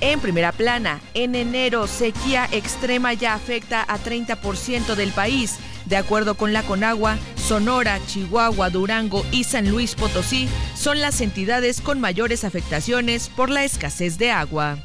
En 0.00 0.20
primera 0.20 0.52
plana, 0.52 1.00
en 1.14 1.34
enero, 1.34 1.86
sequía 1.86 2.46
extrema 2.52 3.14
ya 3.14 3.32
afecta 3.32 3.82
a 3.82 3.98
30% 3.98 4.96
del 4.96 5.12
país. 5.12 5.56
De 5.86 5.96
acuerdo 5.96 6.34
con 6.34 6.52
la 6.52 6.62
Conagua, 6.62 7.16
Sonora, 7.36 7.98
Chihuahua, 8.06 8.68
Durango 8.68 9.24
y 9.32 9.44
San 9.44 9.70
Luis 9.70 9.94
Potosí 9.94 10.48
son 10.76 11.00
las 11.00 11.20
entidades 11.22 11.80
con 11.80 12.00
mayores 12.00 12.44
afectaciones 12.44 13.30
por 13.30 13.48
la 13.48 13.64
escasez 13.64 14.18
de 14.18 14.30
agua. 14.30 14.78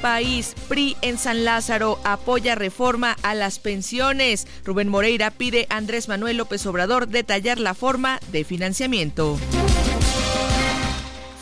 País, 0.00 0.54
PRI 0.68 0.96
en 1.02 1.18
San 1.18 1.44
Lázaro 1.44 1.98
apoya 2.04 2.54
reforma 2.54 3.16
a 3.22 3.34
las 3.34 3.58
pensiones. 3.58 4.46
Rubén 4.64 4.88
Moreira 4.88 5.30
pide 5.30 5.66
a 5.68 5.76
Andrés 5.76 6.08
Manuel 6.08 6.38
López 6.38 6.64
Obrador 6.66 7.08
detallar 7.08 7.60
la 7.60 7.74
forma 7.74 8.18
de 8.32 8.44
financiamiento. 8.44 9.38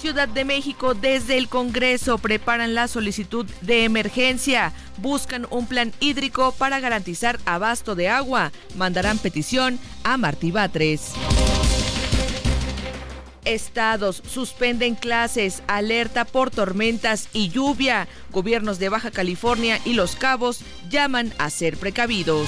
Ciudad 0.00 0.28
de 0.28 0.44
México 0.44 0.94
desde 0.94 1.36
el 1.36 1.48
Congreso 1.48 2.18
preparan 2.18 2.74
la 2.74 2.86
solicitud 2.88 3.46
de 3.62 3.84
emergencia. 3.84 4.72
Buscan 4.98 5.46
un 5.50 5.66
plan 5.66 5.92
hídrico 6.00 6.52
para 6.52 6.80
garantizar 6.80 7.38
abasto 7.46 7.94
de 7.94 8.08
agua. 8.08 8.52
Mandarán 8.76 9.18
petición 9.18 9.78
a 10.04 10.16
Martí 10.16 10.50
Batres. 10.52 11.14
Estados 13.48 14.22
suspenden 14.28 14.94
clases, 14.94 15.62
alerta 15.66 16.26
por 16.26 16.50
tormentas 16.50 17.28
y 17.32 17.48
lluvia. 17.48 18.06
Gobiernos 18.30 18.78
de 18.78 18.90
Baja 18.90 19.10
California 19.10 19.80
y 19.86 19.94
Los 19.94 20.16
Cabos 20.16 20.60
llaman 20.90 21.32
a 21.38 21.48
ser 21.48 21.78
precavidos. 21.78 22.46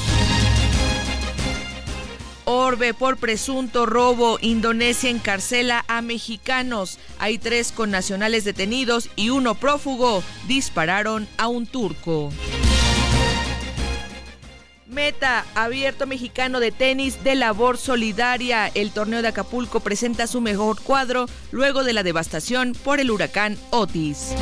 Orbe 2.44 2.92
por 2.92 3.16
presunto 3.16 3.86
robo. 3.86 4.38
Indonesia 4.42 5.08
encarcela 5.08 5.84
a 5.88 6.02
mexicanos. 6.02 6.98
Hay 7.18 7.38
tres 7.38 7.72
connacionales 7.72 8.44
detenidos 8.44 9.08
y 9.16 9.30
uno 9.30 9.54
prófugo. 9.54 10.22
Dispararon 10.48 11.26
a 11.38 11.48
un 11.48 11.66
turco. 11.66 12.30
Meta, 14.90 15.46
abierto 15.54 16.08
mexicano 16.08 16.58
de 16.58 16.72
tenis 16.72 17.22
de 17.22 17.36
labor 17.36 17.78
solidaria. 17.78 18.66
El 18.74 18.90
torneo 18.90 19.22
de 19.22 19.28
Acapulco 19.28 19.78
presenta 19.80 20.26
su 20.26 20.40
mejor 20.40 20.80
cuadro 20.82 21.26
luego 21.52 21.84
de 21.84 21.92
la 21.92 22.02
devastación 22.02 22.72
por 22.72 22.98
el 22.98 23.12
huracán 23.12 23.56
Otis. 23.70 24.34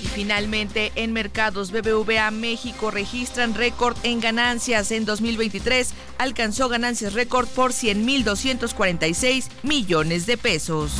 Y 0.00 0.06
finalmente, 0.06 0.92
en 0.94 1.12
mercados 1.12 1.72
BBVA 1.72 2.30
México 2.30 2.92
registran 2.92 3.54
récord 3.54 3.96
en 4.04 4.20
ganancias. 4.20 4.92
En 4.92 5.04
2023 5.04 5.92
alcanzó 6.18 6.68
ganancias 6.68 7.14
récord 7.14 7.48
por 7.48 7.72
100.246 7.72 9.48
millones 9.64 10.26
de 10.26 10.36
pesos. 10.36 10.92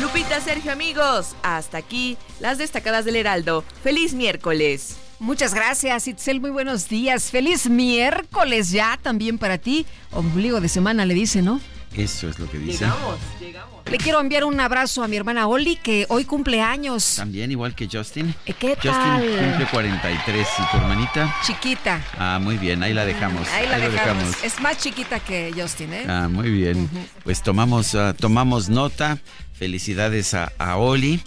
Lupita, 0.00 0.40
Sergio, 0.40 0.72
amigos, 0.72 1.36
hasta 1.44 1.78
aquí 1.78 2.18
las 2.40 2.58
destacadas 2.58 3.04
del 3.04 3.16
Heraldo. 3.16 3.62
Feliz 3.84 4.14
miércoles. 4.14 4.96
Muchas 5.18 5.54
gracias, 5.54 6.08
Itzel. 6.08 6.40
Muy 6.40 6.50
buenos 6.50 6.88
días. 6.88 7.30
Feliz 7.30 7.68
miércoles 7.68 8.70
ya 8.70 8.98
también 9.02 9.38
para 9.38 9.58
ti. 9.58 9.86
Ombligo 10.12 10.60
de 10.60 10.68
semana 10.68 11.06
le 11.06 11.14
dice, 11.14 11.40
¿no? 11.42 11.60
Eso 11.96 12.28
es 12.28 12.38
lo 12.38 12.50
que 12.50 12.58
dice. 12.58 12.84
Llegamos, 12.84 13.18
llegamos. 13.40 13.80
Le 13.90 13.96
quiero 13.96 14.20
enviar 14.20 14.44
un 14.44 14.60
abrazo 14.60 15.02
a 15.02 15.08
mi 15.08 15.16
hermana 15.16 15.46
Oli, 15.46 15.76
que 15.76 16.04
hoy 16.10 16.26
cumple 16.26 16.60
años. 16.60 17.14
También, 17.16 17.50
igual 17.50 17.74
que 17.74 17.88
Justin. 17.90 18.34
Eh, 18.44 18.52
¿Qué 18.58 18.74
Justin 18.74 18.90
tal? 18.92 19.22
cumple 19.48 19.66
43. 19.70 20.46
¿Y 20.58 20.70
tu 20.70 20.76
hermanita? 20.76 21.34
Chiquita. 21.46 22.04
Ah, 22.18 22.38
muy 22.42 22.58
bien, 22.58 22.82
ahí 22.82 22.92
la 22.92 23.06
dejamos. 23.06 23.48
Ahí 23.48 23.66
la 23.68 23.78
dejamos. 23.78 24.44
Es 24.44 24.60
más 24.60 24.76
chiquita 24.76 25.20
que 25.20 25.54
Justin, 25.56 25.94
¿eh? 25.94 26.04
Ah, 26.06 26.28
muy 26.30 26.50
bien. 26.50 26.90
Pues 27.24 27.42
tomamos, 27.42 27.94
ah, 27.94 28.12
tomamos 28.12 28.68
nota. 28.68 29.18
Felicidades 29.54 30.34
a, 30.34 30.52
a 30.58 30.76
Oli. 30.76 31.22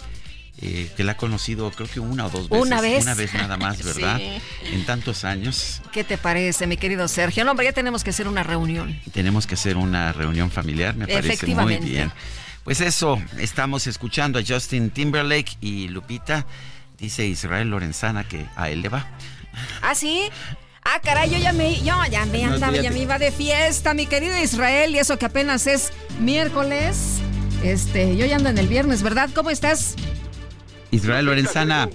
Eh, 0.62 0.90
que 0.96 1.04
la 1.04 1.12
ha 1.12 1.16
conocido 1.16 1.70
creo 1.70 1.88
que 1.88 2.00
una 2.00 2.26
o 2.26 2.30
dos 2.30 2.48
veces. 2.48 2.66
Una 2.66 2.80
vez. 2.80 3.02
Una 3.02 3.14
vez 3.14 3.32
nada 3.34 3.56
más, 3.56 3.82
¿verdad? 3.84 4.18
Sí. 4.18 4.40
En 4.72 4.84
tantos 4.84 5.24
años. 5.24 5.80
¿Qué 5.92 6.04
te 6.04 6.18
parece, 6.18 6.66
mi 6.66 6.76
querido 6.76 7.08
Sergio? 7.08 7.44
No, 7.44 7.52
hombre, 7.52 7.66
ya 7.66 7.72
tenemos 7.72 8.04
que 8.04 8.10
hacer 8.10 8.28
una 8.28 8.42
reunión. 8.42 9.00
Tenemos 9.12 9.46
que 9.46 9.54
hacer 9.54 9.76
una 9.76 10.12
reunión 10.12 10.50
familiar, 10.50 10.94
me 10.94 11.06
parece 11.06 11.46
muy 11.46 11.78
bien. 11.78 12.12
Pues 12.64 12.80
eso, 12.82 13.20
estamos 13.38 13.86
escuchando 13.86 14.38
a 14.38 14.42
Justin 14.46 14.90
Timberlake 14.90 15.56
y 15.60 15.88
Lupita. 15.88 16.46
Dice 16.98 17.26
Israel 17.26 17.70
Lorenzana 17.70 18.28
que 18.28 18.44
a 18.54 18.68
él 18.68 18.82
le 18.82 18.90
va. 18.90 19.08
¿Ah, 19.80 19.94
sí? 19.94 20.28
Ah, 20.84 21.00
caray, 21.02 21.30
yo 21.30 21.38
ya 21.38 21.52
me, 21.52 21.80
yo 21.82 21.94
ya 22.10 22.26
me 22.26 22.44
andaba, 22.44 22.76
ya 22.76 22.90
me 22.90 23.00
iba 23.00 23.18
de 23.18 23.32
fiesta, 23.32 23.94
mi 23.94 24.06
querido 24.06 24.38
Israel, 24.38 24.94
y 24.94 24.98
eso 24.98 25.18
que 25.18 25.26
apenas 25.26 25.66
es 25.66 25.92
miércoles. 26.18 27.18
Este, 27.62 28.16
yo 28.16 28.26
ya 28.26 28.36
ando 28.36 28.48
en 28.48 28.58
el 28.58 28.68
viernes, 28.68 29.02
¿verdad? 29.02 29.30
¿Cómo 29.34 29.50
estás? 29.50 29.96
Israel 30.90 31.26
Lorenzana, 31.26 31.88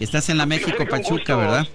estás 0.00 0.28
en 0.28 0.38
la 0.38 0.46
México 0.46 0.86
Pachuca. 0.88 1.36
¿verdad? 1.36 1.66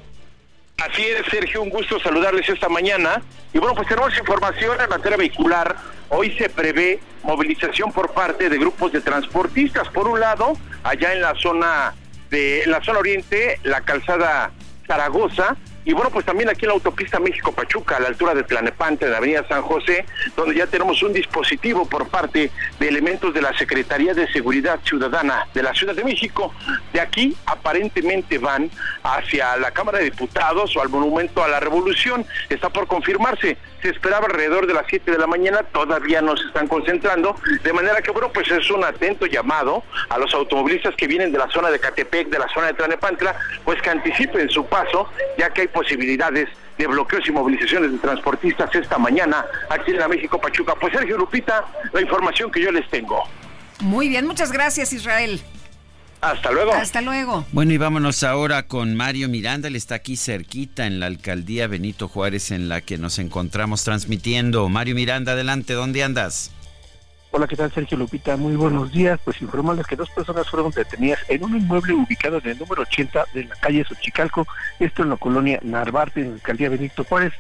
Así 0.78 1.04
es, 1.04 1.26
Sergio, 1.30 1.62
un 1.62 1.70
gusto 1.70 2.00
saludarles 2.00 2.48
esta 2.48 2.70
mañana. 2.70 3.22
Y 3.54 3.58
bueno, 3.58 3.76
pues 3.76 3.88
tenemos 3.88 4.18
información 4.18 4.80
en 4.80 4.90
materia 4.90 5.18
vehicular. 5.18 5.76
Hoy 6.10 6.36
se 6.38 6.50
prevé 6.50 7.00
movilización 7.24 7.92
por 7.92 8.14
parte 8.14 8.50
de 8.50 8.58
grupos 8.58 8.92
de 8.92 9.02
transportistas. 9.02 9.90
Por 9.90 10.08
un 10.08 10.20
lado, 10.20 10.54
allá 10.84 11.14
en 11.14 11.22
la 11.22 11.36
zona 11.36 11.94
de 12.30 12.64
en 12.64 12.72
la 12.72 12.84
zona 12.84 13.00
oriente, 13.00 13.60
la 13.64 13.82
calzada 13.82 14.52
Zaragoza, 14.86 15.58
Y 15.88 15.94
bueno, 15.94 16.10
pues 16.10 16.26
también 16.26 16.50
aquí 16.50 16.66
en 16.66 16.68
la 16.68 16.74
autopista 16.74 17.18
México-Pachuca, 17.18 17.96
a 17.96 18.02
la 18.02 18.10
altura 18.10 18.36
de 18.36 18.44
Tlanepante, 18.44 19.06
en 19.06 19.12
la 19.12 19.20
avenida 19.20 19.48
San 19.48 19.62
José, 19.62 20.06
donde 20.36 20.54
ya 20.54 20.68
tenemos 20.68 21.02
un 21.02 21.14
dispositivo 21.14 21.88
por 21.88 22.10
parte 22.10 22.52
de 22.78 22.88
elementos 22.90 23.34
de 23.34 23.42
la 23.42 23.58
Secretaría 23.58 24.14
de 24.14 24.30
Seguridad 24.34 24.82
Ciudadana 24.84 25.48
de 25.54 25.64
la 25.64 25.74
Ciudad 25.74 25.96
de 25.96 26.04
México. 26.04 26.54
De 26.92 27.00
aquí 27.00 27.38
aparentemente 27.46 28.38
van 28.38 28.70
hacia 29.02 29.56
la 29.56 29.72
Cámara 29.72 30.00
de 30.00 30.04
Diputados 30.06 30.76
o 30.76 30.82
al 30.82 30.90
Monumento 30.90 31.42
a 31.42 31.48
la 31.48 31.62
Revolución. 31.62 32.26
Está 32.50 32.68
por 32.68 32.88
confirmarse. 32.88 33.58
Se 33.82 33.90
esperaba 33.90 34.26
alrededor 34.26 34.68
de 34.68 34.74
las 34.74 34.88
7 34.90 35.10
de 35.10 35.18
la 35.18 35.28
mañana, 35.28 35.64
todavía 35.64 36.20
no 36.20 36.36
se 36.36 36.48
están 36.48 36.68
concentrando, 36.68 37.36
de 37.64 37.74
manera 37.74 38.02
que, 38.02 38.10
bueno, 38.10 38.30
pues 38.34 38.50
es 38.50 38.70
un 38.72 38.84
atento 38.84 39.28
llamado 39.28 39.84
a 40.10 40.18
los 40.18 40.34
automovilistas 40.34 40.96
que 40.96 41.08
vienen 41.08 41.32
de 41.32 41.38
la 41.38 41.48
zona 41.50 41.70
de 41.70 41.80
Catepec, 41.80 42.28
de 42.28 42.40
la 42.40 42.48
zona 42.50 42.68
de 42.68 42.74
Tlanepantla, 42.74 43.36
pues 43.64 43.80
que 43.82 43.92
anticipen 43.92 44.50
su 44.50 44.66
paso, 44.66 45.10
ya 45.38 45.52
que 45.52 45.62
hay 45.62 45.68
posibilidades 45.78 46.50
de 46.76 46.88
bloqueos 46.88 47.28
y 47.28 47.32
movilizaciones 47.32 47.92
de 47.92 47.98
transportistas 48.00 48.74
esta 48.74 48.98
mañana 48.98 49.46
aquí 49.70 49.92
en 49.92 50.00
la 50.00 50.08
México 50.08 50.42
Pachuca. 50.42 50.74
Pues 50.80 50.92
Sergio 50.92 51.18
Lupita, 51.18 51.66
la 51.94 52.02
información 52.02 52.52
que 52.52 52.62
yo 52.62 52.72
les 52.72 52.90
tengo. 52.90 53.24
Muy 53.82 54.10
bien, 54.10 54.26
muchas 54.26 54.52
gracias 54.52 54.92
Israel. 54.92 55.40
Hasta 56.20 56.52
luego. 56.52 56.74
Hasta 56.74 57.02
luego. 57.02 57.46
Bueno, 57.52 57.74
y 57.74 57.78
vámonos 57.78 58.24
ahora 58.24 58.64
con 58.64 58.96
Mario 58.96 59.30
Miranda. 59.30 59.68
Él 59.68 59.76
está 59.76 59.94
aquí 59.96 60.18
cerquita 60.18 60.88
en 60.88 61.00
la 61.00 61.06
alcaldía 61.06 61.68
Benito 61.68 62.08
Juárez 62.08 62.50
en 62.50 62.70
la 62.70 62.82
que 62.82 62.98
nos 62.98 63.20
encontramos 63.20 63.84
transmitiendo. 63.84 64.68
Mario 64.68 64.96
Miranda, 64.96 65.34
adelante, 65.34 65.74
¿dónde 65.74 66.04
andas? 66.04 66.52
Hola, 67.38 67.46
¿qué 67.46 67.56
tal 67.56 67.72
Sergio 67.72 68.00
Lupita? 68.00 68.36
Muy 68.36 68.56
buenos 68.56 68.92
días. 68.92 69.20
Pues 69.24 69.40
informarles 69.44 69.86
que 69.86 69.96
dos 69.96 70.10
personas 70.10 70.50
fueron 70.50 70.72
detenidas 70.72 71.20
en 71.30 71.44
un 71.44 71.56
inmueble 71.56 71.94
ubicado 71.94 72.40
en 72.40 72.48
el 72.48 72.58
número 72.58 72.82
80 72.82 73.26
de 73.32 73.44
la 73.44 73.56
calle 73.58 73.84
Xochicalco, 73.84 74.48
esto 74.80 75.04
en 75.04 75.12
la 75.12 75.18
colonia 75.18 75.60
Narvarte, 75.62 76.22
en 76.22 76.30
la 76.30 76.34
alcaldía 76.34 76.70
Benito 76.70 77.04
Juárez. 77.04 77.34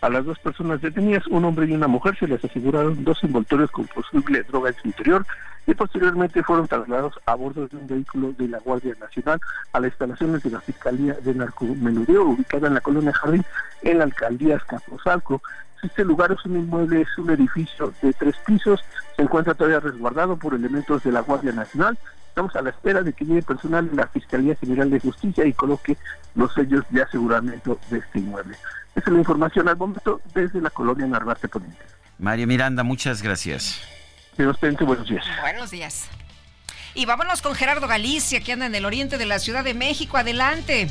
A 0.00 0.10
las 0.10 0.24
dos 0.24 0.40
personas 0.40 0.80
detenidas, 0.80 1.28
un 1.28 1.44
hombre 1.44 1.66
y 1.66 1.72
una 1.72 1.86
mujer, 1.86 2.18
se 2.18 2.26
les 2.26 2.44
aseguraron 2.44 3.04
dos 3.04 3.22
envoltorios 3.22 3.70
con 3.70 3.86
posible 3.86 4.42
droga 4.42 4.70
en 4.70 4.74
su 4.74 4.88
interior 4.88 5.24
y 5.68 5.74
posteriormente 5.74 6.42
fueron 6.42 6.66
trasladados 6.66 7.14
a 7.24 7.36
bordo 7.36 7.68
de 7.68 7.76
un 7.76 7.86
vehículo 7.86 8.32
de 8.36 8.48
la 8.48 8.58
Guardia 8.58 8.94
Nacional 9.00 9.40
a 9.72 9.78
las 9.78 9.90
instalaciones 9.92 10.42
de 10.42 10.50
la 10.50 10.60
Fiscalía 10.62 11.14
de 11.14 11.32
Narcomenudeo 11.32 12.24
ubicada 12.24 12.66
en 12.66 12.74
la 12.74 12.80
colonia 12.80 13.12
Jardín 13.12 13.44
en 13.82 13.98
la 13.98 14.04
alcaldía 14.04 14.56
Escaposalco. 14.56 15.40
Este 15.84 16.04
lugar 16.04 16.32
es 16.32 16.42
un 16.46 16.56
inmueble, 16.56 17.02
es 17.02 17.18
un 17.18 17.30
edificio 17.30 17.92
de 18.00 18.12
tres 18.14 18.34
pisos, 18.46 18.80
se 19.16 19.22
encuentra 19.22 19.54
todavía 19.54 19.80
resguardado 19.80 20.36
por 20.36 20.54
elementos 20.54 21.02
de 21.02 21.12
la 21.12 21.20
Guardia 21.20 21.52
Nacional. 21.52 21.98
Estamos 22.28 22.56
a 22.56 22.62
la 22.62 22.70
espera 22.70 23.02
de 23.02 23.12
que 23.12 23.26
llegue 23.26 23.42
personal 23.42 23.90
de 23.90 23.96
la 23.96 24.06
Fiscalía 24.08 24.56
General 24.56 24.90
de 24.90 24.98
Justicia 24.98 25.44
y 25.44 25.52
coloque 25.52 25.98
los 26.34 26.52
sellos 26.54 26.84
de 26.88 27.02
aseguramiento 27.02 27.78
de 27.90 27.98
este 27.98 28.18
inmueble. 28.18 28.56
Esa 28.94 29.10
es 29.10 29.12
la 29.12 29.18
información 29.18 29.68
al 29.68 29.76
momento 29.76 30.20
desde 30.34 30.60
la 30.60 30.70
colonia 30.70 31.06
Narvarte 31.06 31.48
Poniente. 31.48 31.78
Mario 32.18 32.46
Miranda, 32.46 32.82
muchas 32.82 33.22
gracias. 33.22 33.80
Dios 34.38 34.56
buenos 34.60 35.08
días. 35.08 35.24
Buenos 35.42 35.70
días. 35.70 36.08
Y 36.94 37.06
vámonos 37.06 37.42
con 37.42 37.54
Gerardo 37.54 37.86
Galicia, 37.86 38.40
que 38.40 38.52
anda 38.52 38.66
en 38.66 38.74
el 38.74 38.84
oriente 38.86 39.18
de 39.18 39.26
la 39.26 39.38
Ciudad 39.38 39.64
de 39.64 39.74
México. 39.74 40.16
Adelante. 40.16 40.88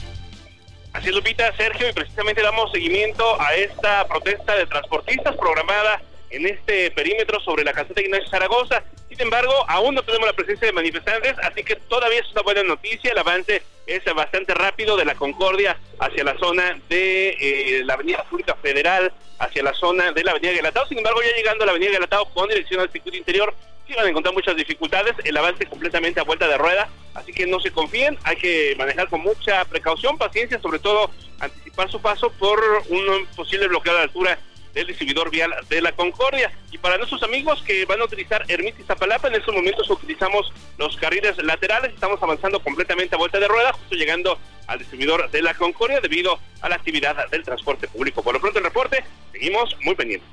Así 0.93 1.09
es, 1.09 1.15
Lupita, 1.15 1.51
Sergio, 1.57 1.89
y 1.89 1.93
precisamente 1.93 2.43
damos 2.43 2.71
seguimiento 2.71 3.41
a 3.41 3.55
esta 3.55 4.07
protesta 4.07 4.55
de 4.55 4.67
transportistas 4.67 5.35
programada 5.35 5.99
en 6.29 6.45
este 6.45 6.91
perímetro 6.91 7.39
sobre 7.39 7.63
la 7.63 7.73
caseta 7.73 7.99
Ignacio 7.99 8.29
Zaragoza. 8.29 8.83
Sin 9.09 9.19
embargo, 9.21 9.53
aún 9.67 9.95
no 9.95 10.03
tenemos 10.03 10.27
la 10.27 10.33
presencia 10.33 10.67
de 10.67 10.73
manifestantes, 10.73 11.35
así 11.43 11.63
que 11.63 11.75
todavía 11.75 12.19
es 12.19 12.31
una 12.31 12.43
buena 12.43 12.63
noticia. 12.63 13.11
El 13.11 13.17
avance 13.17 13.63
es 13.87 14.05
bastante 14.13 14.53
rápido 14.53 14.95
de 14.95 15.05
la 15.05 15.15
Concordia 15.15 15.77
hacia 15.99 16.23
la 16.23 16.37
zona 16.37 16.79
de 16.89 17.29
eh, 17.39 17.81
la 17.85 17.95
Avenida 17.95 18.23
Pública 18.29 18.55
Federal, 18.55 19.11
hacia 19.39 19.63
la 19.63 19.73
zona 19.73 20.11
de 20.11 20.23
la 20.23 20.31
Avenida 20.31 20.53
Galatao. 20.53 20.87
Sin 20.87 20.99
embargo, 20.99 21.21
ya 21.23 21.35
llegando 21.35 21.63
a 21.63 21.65
la 21.65 21.71
Avenida 21.71 21.91
Galatao 21.93 22.25
con 22.33 22.49
dirección 22.49 22.81
al 22.81 22.91
circuito 22.91 23.17
interior, 23.17 23.53
van 23.95 24.05
a 24.07 24.09
encontrar 24.09 24.33
muchas 24.33 24.55
dificultades. 24.55 25.15
El 25.23 25.37
avance 25.37 25.65
completamente 25.65 26.19
a 26.19 26.23
vuelta 26.23 26.47
de 26.47 26.57
rueda, 26.57 26.89
así 27.13 27.31
que 27.33 27.47
no 27.47 27.59
se 27.59 27.71
confíen. 27.71 28.17
Hay 28.23 28.35
que 28.37 28.75
manejar 28.77 29.09
con 29.09 29.21
mucha 29.21 29.63
precaución, 29.65 30.17
paciencia, 30.17 30.59
sobre 30.59 30.79
todo 30.79 31.11
anticipar 31.39 31.89
su 31.89 32.01
paso 32.01 32.31
por 32.31 32.59
un 32.89 33.25
posible 33.35 33.67
bloqueo 33.67 33.93
de 33.93 34.01
altura 34.01 34.39
del 34.73 34.87
distribuidor 34.87 35.29
vial 35.29 35.53
de 35.69 35.81
la 35.81 35.91
Concordia. 35.91 36.51
Y 36.71 36.77
para 36.77 36.97
nuestros 36.97 37.21
amigos 37.23 37.61
que 37.63 37.85
van 37.85 38.01
a 38.01 38.05
utilizar 38.05 38.43
Ermita 38.47 38.81
y 38.81 38.85
Zapalapa, 38.85 39.27
en 39.27 39.35
estos 39.35 39.53
momentos 39.53 39.89
utilizamos 39.89 40.51
los 40.77 40.97
carriles 40.97 41.37
laterales, 41.43 41.93
estamos 41.93 42.21
avanzando 42.21 42.59
completamente 42.59 43.15
a 43.15 43.19
vuelta 43.19 43.39
de 43.39 43.47
rueda, 43.47 43.73
justo 43.73 43.95
llegando 43.95 44.39
al 44.67 44.79
distribuidor 44.79 45.29
de 45.29 45.41
la 45.41 45.53
Concordia 45.53 45.99
debido 46.01 46.39
a 46.61 46.69
la 46.69 46.75
actividad 46.75 47.29
del 47.29 47.43
transporte 47.43 47.87
público. 47.87 48.23
Por 48.23 48.33
lo 48.33 48.41
pronto 48.41 48.59
el 48.59 48.65
reporte, 48.65 49.03
seguimos 49.31 49.75
muy 49.81 49.95
pendientes. 49.95 50.29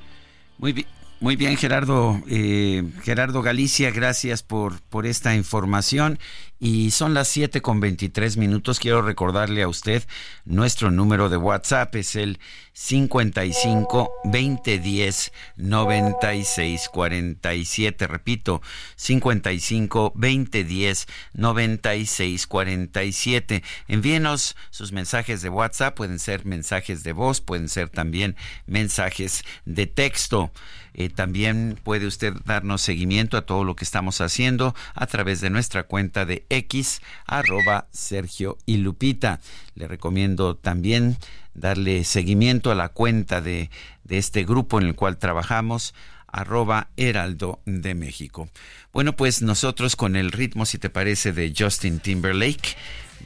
Muy 0.58 0.72
bien. 0.72 0.86
Muy 1.20 1.37
bien, 1.37 1.59
Gerardo. 1.59 2.18
Eh, 2.28 2.83
Gerardo 3.02 3.42
Galicia, 3.42 3.90
gracias 3.90 4.42
por, 4.42 4.80
por 4.80 5.04
esta 5.04 5.35
información. 5.35 6.18
Y 6.59 6.90
son 6.92 7.12
las 7.12 7.28
7 7.28 7.61
con 7.61 7.80
23 7.80 8.38
minutos. 8.38 8.78
Quiero 8.78 9.02
recordarle 9.02 9.62
a 9.62 9.68
usted 9.68 10.02
nuestro 10.44 10.90
número 10.90 11.28
de 11.28 11.38
WhatsApp 11.38 11.94
es 11.96 12.16
el 12.16 12.38
55 12.74 14.12
2010 14.24 15.33
96 15.56 16.88
47. 16.92 18.06
Repito, 18.06 18.62
55 18.96 20.12
2010 20.14 21.06
96 21.33 22.46
47. 22.46 23.62
Envíenos 23.88 24.56
sus 24.70 24.92
mensajes 24.92 25.42
de 25.42 25.48
WhatsApp. 25.48 25.96
Pueden 25.96 26.18
ser 26.18 26.44
mensajes 26.44 27.02
de 27.02 27.12
voz, 27.12 27.40
pueden 27.40 27.68
ser 27.68 27.88
también 27.88 28.37
mensajes 28.66 29.44
de 29.64 29.87
texto. 29.87 30.52
Eh, 30.94 31.09
también 31.09 31.79
puede 31.83 32.07
usted 32.07 32.35
darnos 32.44 32.83
seguimiento 32.83 33.37
a 33.37 33.46
todo 33.46 33.64
lo 33.64 33.76
que 33.76 33.85
estamos 33.85 34.20
haciendo 34.20 34.74
a 34.94 35.07
través 35.07 35.40
de 35.40 35.50
nuestra 35.50 35.85
cuenta 35.85 36.24
de 36.24 36.44
X, 36.50 37.00
arroba 37.26 37.87
Sergio 37.92 38.59
y 38.66 38.79
Lupita. 38.79 39.40
Le 39.74 39.88
recomiendo 39.88 40.57
también 40.57 41.16
darle 41.55 42.05
seguimiento 42.05 42.70
a 42.70 42.74
la 42.74 42.88
cuenta 42.88 43.40
de, 43.40 43.70
de 44.05 44.18
este 44.18 44.44
grupo 44.44 44.81
en 44.81 44.87
el 44.87 44.94
cual 44.94 45.18
trabajamos, 45.18 45.94
arroba 46.26 46.88
Heraldo 46.96 47.61
de 47.66 47.94
México. 47.94 48.48
Bueno, 48.92 49.14
pues 49.14 49.42
nosotros 49.42 49.96
con 49.96 50.16
el 50.16 50.33
ritmo, 50.33 50.66
si 50.66 50.79
te 50.79 50.90
parece, 50.90 51.33
de 51.33 51.53
Justin 51.57 52.00
Timberlake, 52.00 52.76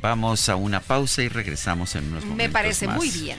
vamos 0.01 0.49
a 0.49 0.57
una 0.57 0.81
pausa 0.81 1.23
y 1.23 1.29
regresamos 1.29 1.95
en 1.95 2.05
unos 2.05 2.25
momentos. 2.25 2.37
Me 2.37 2.51
parece 2.51 2.89
muy 2.89 3.11
bien. 3.11 3.39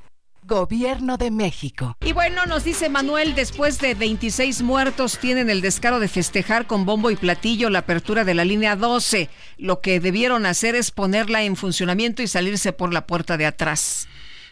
Gobierno 0.51 1.15
de 1.15 1.31
México. 1.31 1.95
Y 2.01 2.11
bueno, 2.11 2.45
nos 2.45 2.65
dice 2.65 2.89
Manuel, 2.89 3.35
después 3.35 3.79
de 3.79 3.93
26 3.93 4.63
muertos 4.63 5.17
tienen 5.17 5.49
el 5.49 5.61
descaro 5.61 6.01
de 6.01 6.09
festejar 6.09 6.67
con 6.67 6.85
bombo 6.85 7.09
y 7.09 7.15
platillo 7.15 7.69
la 7.69 7.79
apertura 7.79 8.25
de 8.25 8.33
la 8.33 8.43
línea 8.43 8.75
12. 8.75 9.29
Lo 9.57 9.79
que 9.79 10.01
debieron 10.01 10.45
hacer 10.45 10.75
es 10.75 10.91
ponerla 10.91 11.43
en 11.43 11.55
funcionamiento 11.55 12.21
y 12.21 12.27
salirse 12.27 12.73
por 12.73 12.93
la 12.93 13.07
puerta 13.07 13.37
de 13.37 13.45
atrás. 13.45 14.09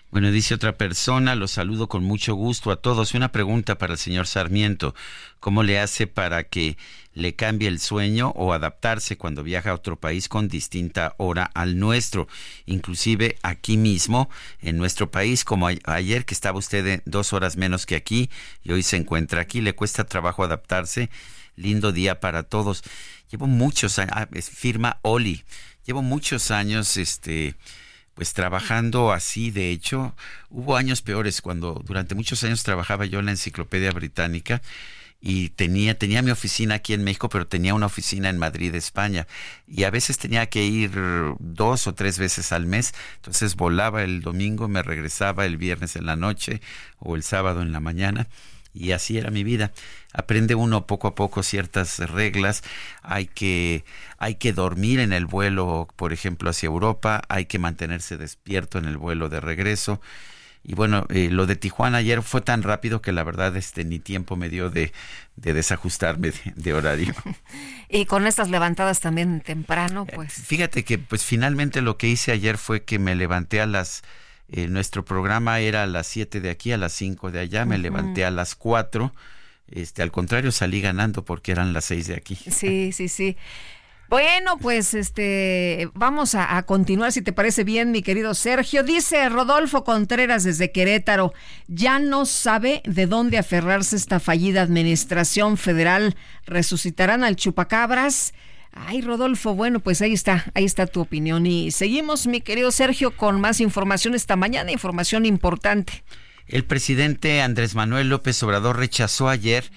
Bueno, 0.10 0.32
dice 0.32 0.56
otra 0.56 0.78
persona, 0.78 1.36
los 1.36 1.52
saludo 1.52 1.90
con 1.90 2.06
mucho 2.06 2.34
gusto 2.34 2.72
a 2.72 2.78
todos. 2.78 3.14
Una 3.14 3.34
pregunta 3.34 3.78
para 3.78 3.92
el 3.92 4.00
señor 4.00 4.26
Sarmiento. 4.26 4.96
¿Cómo 5.42 5.64
le 5.64 5.82
hace 5.82 6.08
para 6.08 6.46
que 6.46 6.78
le 7.20 7.36
cambie 7.36 7.68
el 7.68 7.80
sueño 7.80 8.30
o 8.36 8.54
adaptarse 8.54 9.18
cuando 9.18 9.44
viaja 9.44 9.72
a 9.72 9.76
otro 9.76 10.00
país 10.00 10.30
con 10.30 10.48
distinta 10.48 11.14
hora 11.18 11.44
al 11.54 11.78
nuestro? 11.78 12.28
Inclusive 12.66 13.38
aquí 13.44 13.78
mismo, 13.78 14.30
en 14.62 14.78
nuestro 14.78 15.12
país, 15.12 15.44
como 15.44 15.68
ayer 15.68 16.26
que 16.26 16.34
estaba 16.34 16.58
usted 16.58 17.02
dos 17.06 17.34
horas 17.34 17.58
menos 17.58 17.86
que 17.86 17.96
aquí 17.96 18.30
y 18.64 18.72
hoy 18.72 18.84
se 18.84 18.98
encuentra 18.98 19.42
aquí, 19.42 19.62
le 19.62 19.76
cuesta 19.76 20.06
trabajo 20.06 20.44
adaptarse. 20.44 21.10
Lindo 21.56 21.92
día 21.92 22.22
para 22.22 22.44
todos. 22.44 22.84
Llevo 23.30 23.46
muchos 23.46 24.00
años, 24.00 24.16
firma 24.50 25.00
Oli. 25.02 25.44
Llevo 25.86 26.02
muchos 26.02 26.52
años, 26.52 26.98
este 26.98 27.56
pues 28.14 28.34
trabajando 28.34 29.14
así, 29.14 29.50
de 29.50 29.72
hecho, 29.72 30.14
hubo 30.50 30.76
años 30.76 31.02
peores 31.02 31.42
cuando 31.42 31.82
durante 31.86 32.16
muchos 32.16 32.44
años 32.44 32.64
trabajaba 32.64 33.06
yo 33.06 33.20
en 33.20 33.28
la 33.28 33.32
Enciclopedia 33.32 33.92
Británica 33.92 34.62
y 35.22 35.50
tenía 35.50 35.98
tenía 35.98 36.22
mi 36.22 36.32
oficina 36.32 36.76
aquí 36.76 36.94
en 36.94 37.04
México, 37.04 37.30
pero 37.30 37.48
tenía 37.48 37.74
una 37.74 37.88
oficina 37.88 38.30
en 38.30 38.38
Madrid, 38.38 38.74
España, 38.76 39.28
y 39.68 39.84
a 39.84 39.92
veces 39.92 40.18
tenía 40.18 40.48
que 40.48 40.66
ir 40.66 40.92
dos 41.40 41.88
o 41.88 41.94
tres 41.94 42.20
veces 42.20 42.52
al 42.52 42.66
mes, 42.66 42.94
entonces 43.18 43.56
volaba 43.56 44.04
el 44.04 44.22
domingo, 44.22 44.68
me 44.68 44.84
regresaba 44.84 45.46
el 45.46 45.58
viernes 45.58 45.96
en 45.96 46.06
la 46.06 46.16
noche 46.16 46.62
o 47.00 47.16
el 47.16 47.24
sábado 47.24 47.62
en 47.62 47.72
la 47.72 47.80
mañana 47.80 48.28
y 48.74 48.92
así 48.92 49.18
era 49.18 49.32
mi 49.32 49.44
vida. 49.44 49.72
Aprende 50.14 50.56
uno 50.56 50.88
poco 50.88 51.08
a 51.08 51.16
poco 51.16 51.44
ciertas 51.44 52.00
reglas, 52.00 52.64
hay 53.02 53.28
que, 53.28 53.84
hay 54.18 54.36
que 54.36 54.54
dormir 54.54 55.00
en 55.00 55.14
el 55.14 55.26
vuelo, 55.26 55.88
por 55.96 56.14
ejemplo, 56.14 56.50
hacia 56.50 56.68
Europa, 56.68 57.22
hay 57.30 57.46
que 57.46 57.60
mantenerse 57.60 58.18
despierto 58.18 58.78
en 58.78 58.86
el 58.86 58.98
vuelo 58.98 59.30
de 59.30 59.40
regreso. 59.40 60.02
Y 60.70 60.76
bueno, 60.76 61.08
eh, 61.10 61.30
lo 61.32 61.48
de 61.48 61.56
Tijuana 61.56 61.98
ayer 61.98 62.22
fue 62.22 62.42
tan 62.42 62.62
rápido 62.62 63.02
que 63.02 63.12
la 63.12 63.24
verdad 63.24 63.58
este 63.58 63.84
ni 63.86 63.98
tiempo 63.98 64.36
me 64.36 64.50
dio 64.50 64.70
de, 64.70 64.94
de 65.36 65.56
desajustarme 65.56 66.32
de, 66.56 66.74
horario. 66.74 67.16
y 67.90 68.06
con 68.06 68.28
estas 68.28 68.52
levantadas 68.52 69.00
también 69.00 69.42
temprano, 69.42 70.06
eh, 70.08 70.12
pues. 70.14 70.32
Fíjate 70.32 70.84
que 70.84 71.00
pues 71.00 71.24
finalmente 71.24 71.82
lo 71.82 71.98
que 71.98 72.08
hice 72.08 72.32
ayer 72.32 72.60
fue 72.60 72.84
que 72.84 73.00
me 73.00 73.16
levanté 73.16 73.62
a 73.62 73.66
las 73.66 74.04
eh, 74.50 74.68
nuestro 74.68 75.04
programa 75.04 75.60
era 75.60 75.82
a 75.82 75.88
las 75.88 76.06
7 76.06 76.40
de 76.40 76.52
aquí, 76.52 76.72
a 76.72 76.78
las 76.78 76.94
5 76.94 77.32
de 77.32 77.40
allá, 77.40 77.66
me 77.66 77.80
levanté 77.80 78.24
a 78.24 78.30
las 78.30 78.54
4. 78.54 79.12
Este, 79.72 80.04
al 80.04 80.12
contrario, 80.12 80.52
salí 80.52 80.82
ganando 80.82 81.26
porque 81.26 81.52
eran 81.52 81.74
las 81.74 81.86
6 81.86 82.08
de 82.10 82.14
aquí. 82.14 82.36
Sí, 82.36 82.92
sí, 82.92 83.10
sí. 83.10 83.38
Bueno, 84.10 84.58
pues 84.58 84.96
este 84.96 85.88
vamos 85.94 86.34
a, 86.34 86.64
continuar, 86.64 87.12
si 87.12 87.22
te 87.22 87.32
parece 87.32 87.64
bien, 87.64 87.92
mi 87.92 88.02
querido 88.02 88.34
Sergio. 88.34 88.82
Dice 88.82 89.30
Rodolfo 89.30 89.84
Contreras 89.84 90.44
desde 90.44 90.72
Querétaro, 90.72 91.32
ya 91.68 92.00
no 92.00 92.26
sabe 92.26 92.82
de 92.86 93.06
dónde 93.06 93.38
aferrarse 93.38 93.96
esta 93.96 94.20
fallida 94.20 94.64
administración 94.64 95.58
federal. 95.58 96.16
¿Resucitarán 96.48 97.24
al 97.24 97.36
chupacabras? 97.36 98.34
Ay, 98.72 99.02
Rodolfo, 99.02 99.54
bueno, 99.54 99.80
pues 99.80 100.02
ahí 100.02 100.14
está, 100.14 100.46
ahí 100.56 100.66
está 100.66 100.88
tu 100.88 101.02
opinión. 101.02 101.46
Y 101.46 101.70
seguimos, 101.70 102.26
mi 102.26 102.42
querido 102.42 102.72
Sergio, 102.72 103.16
con 103.16 103.40
más 103.40 103.62
información 103.62 104.16
esta 104.16 104.36
mañana, 104.36 104.72
información 104.72 105.28
importante. 105.28 106.04
El 106.48 106.66
presidente 106.66 107.44
Andrés 107.44 107.76
Manuel 107.76 108.10
López 108.10 108.42
Obrador 108.42 108.78
rechazó 108.78 109.30
ayer 109.30 109.70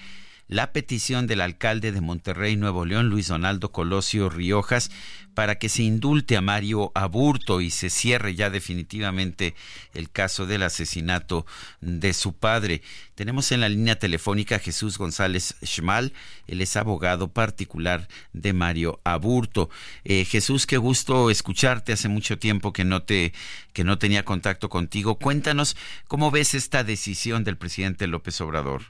la 0.53 0.71
petición 0.71 1.25
del 1.25 1.41
alcalde 1.41 1.91
de 1.91 1.99
Monterrey, 1.99 2.55
Nuevo 2.55 2.85
León, 2.85 3.09
Luis 3.09 3.27
Donaldo 3.27 3.71
Colosio 3.71 4.29
Riojas, 4.29 4.91
para 5.33 5.55
que 5.55 5.67
se 5.67 5.81
indulte 5.81 6.37
a 6.37 6.41
Mario 6.41 6.91
Aburto 6.93 7.59
y 7.59 7.71
se 7.71 7.89
cierre 7.89 8.35
ya 8.35 8.51
definitivamente 8.51 9.55
el 9.95 10.11
caso 10.11 10.45
del 10.45 10.61
asesinato 10.61 11.47
de 11.81 12.13
su 12.13 12.33
padre. 12.33 12.83
Tenemos 13.15 13.51
en 13.51 13.61
la 13.61 13.69
línea 13.69 13.97
telefónica 13.97 14.57
a 14.57 14.59
Jesús 14.59 14.99
González 14.99 15.55
Schmal, 15.65 16.13
él 16.45 16.61
es 16.61 16.77
abogado 16.77 17.29
particular 17.29 18.07
de 18.33 18.53
Mario 18.53 19.01
Aburto. 19.03 19.71
Eh, 20.03 20.23
Jesús, 20.23 20.67
qué 20.67 20.77
gusto 20.77 21.31
escucharte. 21.31 21.93
Hace 21.93 22.09
mucho 22.09 22.37
tiempo 22.37 22.73
que 22.73 22.83
no 22.83 23.01
te 23.01 23.33
que 23.73 23.83
no 23.83 23.97
tenía 23.97 24.23
contacto 24.23 24.69
contigo. 24.69 25.15
Cuéntanos 25.15 25.75
cómo 26.07 26.29
ves 26.29 26.53
esta 26.53 26.83
decisión 26.83 27.43
del 27.43 27.57
presidente 27.57 28.05
López 28.05 28.39
Obrador. 28.39 28.83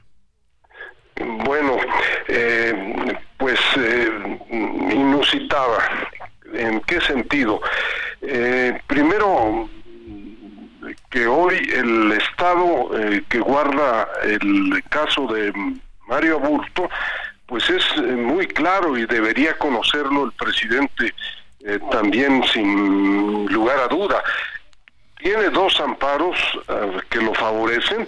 Bueno, 1.16 1.76
eh, 2.28 3.16
pues 3.36 3.60
eh, 3.76 4.38
inusitada. 4.50 6.08
¿En 6.52 6.80
qué 6.82 7.00
sentido? 7.00 7.60
Eh, 8.20 8.80
primero, 8.86 9.68
que 11.10 11.26
hoy 11.26 11.56
el 11.72 12.12
Estado 12.12 12.90
que 13.28 13.38
guarda 13.38 14.08
el 14.24 14.82
caso 14.88 15.26
de 15.28 15.52
Mario 16.06 16.36
Aburto, 16.36 16.88
pues 17.46 17.68
es 17.70 17.96
muy 17.96 18.46
claro 18.46 18.96
y 18.98 19.06
debería 19.06 19.56
conocerlo 19.56 20.24
el 20.24 20.32
presidente 20.32 21.14
también 21.90 22.42
sin 22.52 23.46
lugar 23.46 23.78
a 23.78 23.88
duda. 23.88 24.22
Tiene 25.18 25.50
dos 25.50 25.80
amparos 25.80 26.36
que 27.08 27.20
lo 27.20 27.32
favorecen 27.34 28.06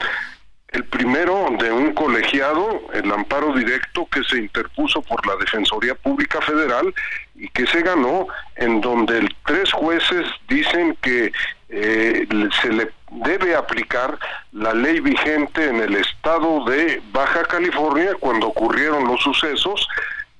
el 0.68 0.84
primero 0.84 1.48
de 1.58 1.70
un 1.70 1.94
colegiado, 1.94 2.82
el 2.92 3.10
amparo 3.12 3.54
directo 3.54 4.06
que 4.10 4.22
se 4.24 4.38
interpuso 4.38 5.00
por 5.02 5.24
la 5.26 5.36
Defensoría 5.36 5.94
Pública 5.94 6.40
Federal 6.40 6.92
y 7.36 7.48
que 7.50 7.66
se 7.66 7.82
ganó, 7.82 8.26
en 8.56 8.80
donde 8.80 9.28
tres 9.44 9.72
jueces 9.72 10.26
dicen 10.48 10.96
que 11.00 11.32
eh, 11.68 12.26
se 12.60 12.72
le 12.72 12.90
debe 13.10 13.54
aplicar 13.54 14.18
la 14.52 14.74
ley 14.74 15.00
vigente 15.00 15.68
en 15.68 15.80
el 15.80 15.96
estado 15.96 16.64
de 16.64 17.00
Baja 17.12 17.44
California 17.44 18.14
cuando 18.18 18.48
ocurrieron 18.48 19.06
los 19.06 19.20
sucesos 19.20 19.88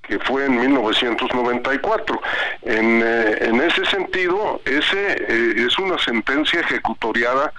que 0.02 0.18
fue 0.20 0.46
en 0.46 0.60
1994. 0.60 2.20
En, 2.62 3.02
eh, 3.04 3.38
en 3.40 3.60
ese 3.60 3.84
sentido, 3.86 4.60
ese 4.64 5.16
eh, 5.28 5.66
es 5.66 5.78
una 5.78 5.98
sentencia 5.98 6.60
ejecutoriada 6.60 7.52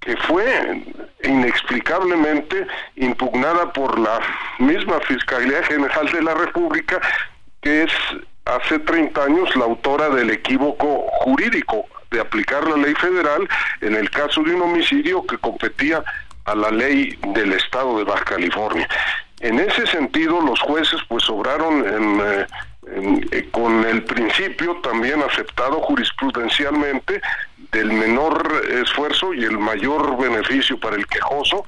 que 0.00 0.16
fue 0.16 0.82
inexplicablemente 1.24 2.66
impugnada 2.96 3.72
por 3.72 3.98
la 3.98 4.20
misma 4.58 5.00
Fiscalía 5.00 5.62
General 5.64 6.10
de 6.10 6.22
la 6.22 6.34
República, 6.34 7.00
que 7.60 7.84
es 7.84 7.92
hace 8.44 8.78
30 8.78 9.22
años 9.22 9.56
la 9.56 9.64
autora 9.64 10.08
del 10.10 10.30
equívoco 10.30 11.06
jurídico 11.20 11.84
de 12.10 12.20
aplicar 12.20 12.66
la 12.66 12.76
ley 12.76 12.94
federal 12.94 13.46
en 13.80 13.94
el 13.94 14.10
caso 14.10 14.42
de 14.42 14.54
un 14.54 14.62
homicidio 14.62 15.26
que 15.26 15.36
competía 15.38 16.02
a 16.44 16.54
la 16.54 16.70
ley 16.70 17.18
del 17.34 17.52
estado 17.52 17.98
de 17.98 18.04
Baja 18.04 18.24
California. 18.24 18.88
En 19.40 19.60
ese 19.60 19.86
sentido, 19.86 20.40
los 20.40 20.60
jueces 20.60 21.00
pues 21.08 21.28
obraron 21.28 21.86
en, 21.86 22.46
eh, 23.30 23.48
con 23.50 23.84
el 23.84 24.02
principio 24.04 24.76
también 24.76 25.22
aceptado 25.22 25.80
jurisprudencialmente 25.82 27.20
del 27.72 27.92
menor 27.92 28.62
esfuerzo 28.70 29.34
y 29.34 29.44
el 29.44 29.58
mayor 29.58 30.16
beneficio 30.16 30.78
para 30.78 30.96
el 30.96 31.06
quejoso, 31.06 31.64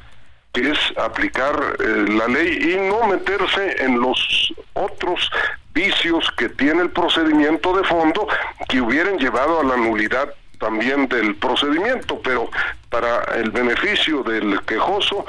que 0.53 0.71
es 0.71 0.79
aplicar 0.97 1.55
eh, 1.79 2.07
la 2.09 2.27
ley 2.27 2.73
y 2.73 2.89
no 2.89 3.07
meterse 3.07 3.83
en 3.85 4.01
los 4.01 4.53
otros 4.73 5.31
vicios 5.73 6.31
que 6.37 6.49
tiene 6.49 6.83
el 6.83 6.91
procedimiento 6.91 7.77
de 7.77 7.85
fondo 7.85 8.27
que 8.69 8.81
hubieran 8.81 9.19
llevado 9.19 9.61
a 9.61 9.65
la 9.65 9.77
nulidad 9.77 10.35
también 10.59 11.09
del 11.09 11.37
procedimiento, 11.37 12.21
pero 12.23 12.51
para 12.89 13.23
el 13.37 13.51
beneficio 13.51 14.23
del 14.23 14.61
quejoso 14.63 15.25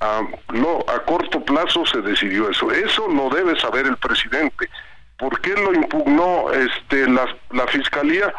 a, 0.00 0.22
no, 0.52 0.84
a 0.86 1.00
corto 1.04 1.42
plazo 1.44 1.86
se 1.86 2.02
decidió 2.02 2.50
eso. 2.50 2.70
Eso 2.70 3.08
no 3.08 3.30
debe 3.30 3.58
saber 3.58 3.86
el 3.86 3.96
presidente. 3.96 4.68
¿Por 5.18 5.40
qué 5.40 5.54
lo 5.54 5.72
impugnó 5.72 6.52
este, 6.52 7.08
la 7.08 7.66
fiscalía? 7.68 8.32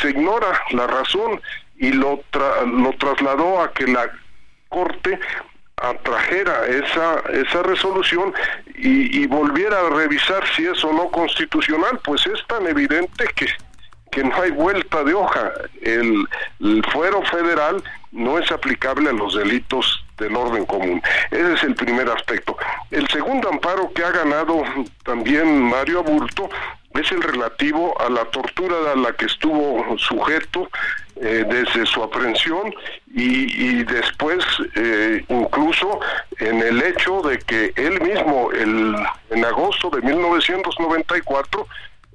Se 0.00 0.10
ignora 0.10 0.60
la 0.70 0.86
razón 0.86 1.40
y 1.76 1.92
lo, 1.92 2.22
lo 2.66 2.92
trasladó 2.98 3.60
a 3.60 3.72
que 3.72 3.86
la 3.86 4.10
Corte 4.68 5.20
atrajera 5.76 6.66
esa, 6.66 7.20
esa 7.32 7.62
resolución 7.62 8.32
y, 8.76 9.26
volviera 9.26 9.80
a 9.80 9.90
revisar 9.90 10.44
si 10.54 10.66
es 10.66 10.84
o 10.84 10.92
no 10.92 11.10
constitucional, 11.10 11.98
pues 12.04 12.26
es 12.26 12.44
tan 12.46 12.66
evidente 12.66 13.24
que, 13.34 13.46
que 14.10 14.24
no 14.24 14.34
hay 14.40 14.50
vuelta 14.50 15.02
de 15.04 15.14
hoja. 15.14 15.52
El 15.80 16.26
fuero 16.92 17.22
federal 17.22 17.82
no 18.14 18.38
es 18.38 18.50
aplicable 18.50 19.10
a 19.10 19.12
los 19.12 19.34
delitos 19.34 20.04
del 20.16 20.36
orden 20.36 20.64
común. 20.64 21.02
Ese 21.30 21.52
es 21.54 21.62
el 21.64 21.74
primer 21.74 22.08
aspecto. 22.08 22.56
El 22.90 23.06
segundo 23.08 23.48
amparo 23.48 23.92
que 23.92 24.04
ha 24.04 24.12
ganado 24.12 24.62
también 25.04 25.62
Mario 25.62 25.98
Aburto 25.98 26.48
es 26.94 27.10
el 27.10 27.22
relativo 27.22 28.00
a 28.00 28.08
la 28.08 28.24
tortura 28.26 28.92
a 28.92 28.96
la 28.96 29.12
que 29.12 29.26
estuvo 29.26 29.98
sujeto 29.98 30.70
eh, 31.16 31.44
desde 31.48 31.86
su 31.86 32.02
aprehensión 32.02 32.72
y, 33.12 33.82
después 33.84 34.44
eh, 34.76 35.24
incluso 35.28 36.00
en 36.38 36.60
el 36.60 36.82
hecho 36.82 37.20
de 37.22 37.38
que 37.38 37.72
él 37.76 38.00
mismo 38.00 38.50
el, 38.52 38.96
en 39.30 39.44
agosto 39.44 39.90
de 39.90 40.02
1994 40.02 41.66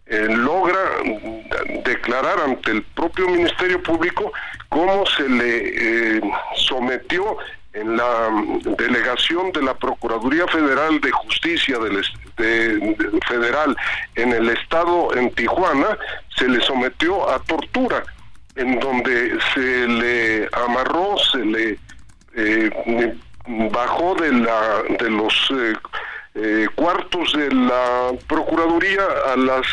eh, 0.09 0.27
logra 0.29 0.79
declarar 1.83 2.39
ante 2.39 2.71
el 2.71 2.83
propio 2.83 3.27
Ministerio 3.29 3.81
Público 3.83 4.31
cómo 4.69 5.05
se 5.05 5.27
le 5.29 6.21
sometió 6.55 7.37
en 7.73 7.95
la 7.95 8.29
delegación 8.77 9.51
de 9.51 9.61
la 9.61 9.73
Procuraduría 9.75 10.47
Federal 10.47 10.99
de 11.01 11.11
Justicia 11.11 11.77
del, 11.77 12.03
Federal 13.27 13.75
en 14.15 14.33
el 14.33 14.49
estado, 14.49 15.15
en 15.15 15.31
Tijuana, 15.31 15.97
se 16.35 16.47
le 16.47 16.61
sometió 16.61 17.29
a 17.29 17.39
tortura, 17.39 18.03
en 18.55 18.79
donde 18.79 19.37
se 19.53 19.87
le 19.87 20.49
amarró, 20.51 21.17
se 21.31 21.45
le 21.45 21.79
eh, 22.35 23.15
bajó 23.71 24.15
de, 24.15 24.31
la, 24.33 24.83
de 24.99 25.09
los 25.09 25.53
eh, 26.35 26.67
cuartos 26.75 27.33
de 27.33 27.51
la 27.51 28.11
Procuraduría 28.27 29.03
a, 29.33 29.35
las, 29.35 29.65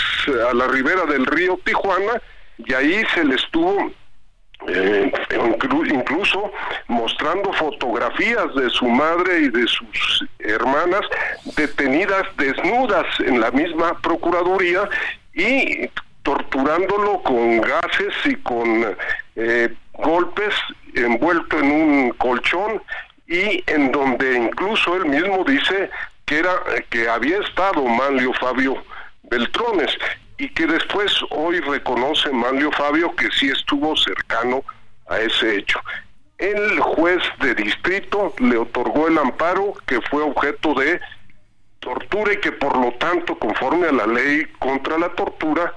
a 0.51 0.55
la 0.55 0.67
ribera 0.69 1.05
del 1.07 1.27
río 1.27 1.59
Tijuana, 1.65 2.21
y 2.59 2.73
ahí 2.75 3.05
se 3.15 3.25
le 3.25 3.35
estuvo 3.35 3.93
eh, 4.69 5.13
incluso 5.91 6.51
mostrando 6.89 7.53
fotografías 7.53 8.55
de 8.55 8.71
su 8.71 8.87
madre 8.87 9.41
y 9.41 9.49
de 9.51 9.67
sus 9.67 10.25
hermanas 10.39 11.03
detenidas 11.57 12.25
desnudas 12.39 13.07
en 13.21 13.41
la 13.41 13.51
misma 13.51 14.01
Procuraduría 14.01 14.89
y 15.35 15.89
torturándolo 16.23 17.23
con 17.23 17.61
gases 17.61 18.15
y 18.25 18.35
con 18.37 18.97
eh, 19.37 19.75
golpes 19.93 20.55
envuelto 20.95 21.59
en 21.59 21.71
un 21.71 22.11
colchón 22.13 22.83
y 23.29 23.63
en 23.67 23.93
donde 23.93 24.37
incluso 24.37 24.97
él 24.97 25.07
mismo 25.07 25.45
dice 25.45 25.91
que 26.27 26.39
era 26.41 26.61
que 26.91 27.09
había 27.09 27.39
estado 27.39 27.85
Manlio 27.85 28.33
Fabio 28.35 28.83
Beltrones 29.23 29.91
y 30.39 30.49
que 30.51 30.67
después 30.67 31.13
hoy 31.31 31.61
reconoce 31.61 32.31
Manlio 32.31 32.71
Fabio 32.73 33.15
que 33.15 33.31
sí 33.31 33.49
estuvo 33.49 33.97
cercano 33.97 34.63
a 35.09 35.19
ese 35.21 35.57
hecho. 35.57 35.81
El 36.39 36.81
juez 36.81 37.23
de 37.41 37.55
distrito 37.55 38.35
le 38.41 38.59
otorgó 38.59 39.09
el 39.09 39.17
amparo 39.19 39.73
que 39.87 40.01
fue 40.03 40.23
objeto 40.23 40.75
de 40.75 41.01
tortura 41.81 42.33
y 42.35 42.41
que 42.41 42.53
por 42.53 42.77
lo 42.77 42.93
tanto, 42.93 43.39
conforme 43.39 43.87
a 43.87 43.93
la 43.93 44.07
ley 44.07 44.45
contra 44.59 44.99
la 44.99 45.09
tortura, 45.11 45.73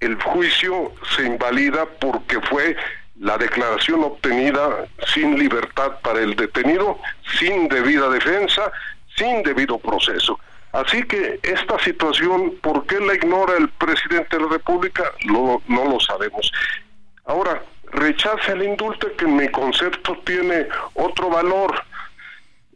el 0.00 0.20
juicio 0.22 0.92
se 1.16 1.24
invalida 1.24 1.86
porque 2.00 2.40
fue 2.42 2.76
la 3.18 3.38
declaración 3.38 4.04
obtenida 4.04 4.86
sin 5.14 5.38
libertad 5.38 5.98
para 6.02 6.20
el 6.20 6.36
detenido, 6.36 6.98
sin 7.38 7.68
debida 7.68 8.10
defensa, 8.10 8.70
sin 9.16 9.42
debido 9.42 9.78
proceso. 9.78 10.38
Así 10.72 11.02
que 11.04 11.40
esta 11.42 11.78
situación, 11.78 12.54
¿por 12.60 12.86
qué 12.86 13.00
la 13.00 13.14
ignora 13.14 13.56
el 13.56 13.68
presidente 13.70 14.36
de 14.36 14.42
la 14.42 14.50
República? 14.50 15.04
no 15.24 15.60
lo 15.68 16.00
sabemos. 16.00 16.52
Ahora, 17.24 17.62
rechaza 17.92 18.52
el 18.52 18.62
indulto 18.62 19.08
que 19.16 19.24
en 19.24 19.36
mi 19.36 19.48
concepto 19.48 20.16
tiene 20.24 20.68
otro 20.94 21.30
valor. 21.30 21.82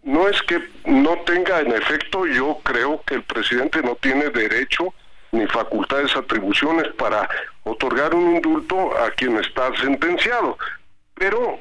No 0.02 0.28
es 0.28 0.40
que 0.42 0.60
no 0.86 1.18
tenga 1.26 1.60
en 1.60 1.72
efecto, 1.72 2.26
yo 2.26 2.58
creo 2.64 3.02
que 3.06 3.16
el 3.16 3.22
presidente 3.22 3.82
no 3.82 3.96
tiene 3.96 4.30
derecho 4.30 4.94
ni 5.32 5.46
facultades, 5.46 6.16
atribuciones 6.16 6.88
para 6.94 7.28
otorgar 7.64 8.14
un 8.14 8.36
indulto 8.36 8.96
a 8.98 9.10
quien 9.10 9.36
está 9.36 9.70
sentenciado. 9.76 10.58
Pero 11.14 11.58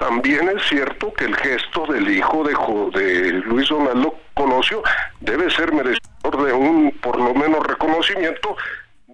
también 0.00 0.48
es 0.48 0.66
cierto 0.66 1.12
que 1.12 1.26
el 1.26 1.36
gesto 1.36 1.84
del 1.86 2.10
hijo 2.10 2.42
de, 2.42 3.32
Luis 3.44 3.68
Donaldo 3.68 4.18
Colosio 4.32 4.82
debe 5.20 5.50
ser 5.50 5.74
merecedor 5.74 6.46
de 6.46 6.54
un, 6.54 6.90
por 7.02 7.18
lo 7.18 7.34
menos, 7.34 7.66
reconocimiento 7.66 8.56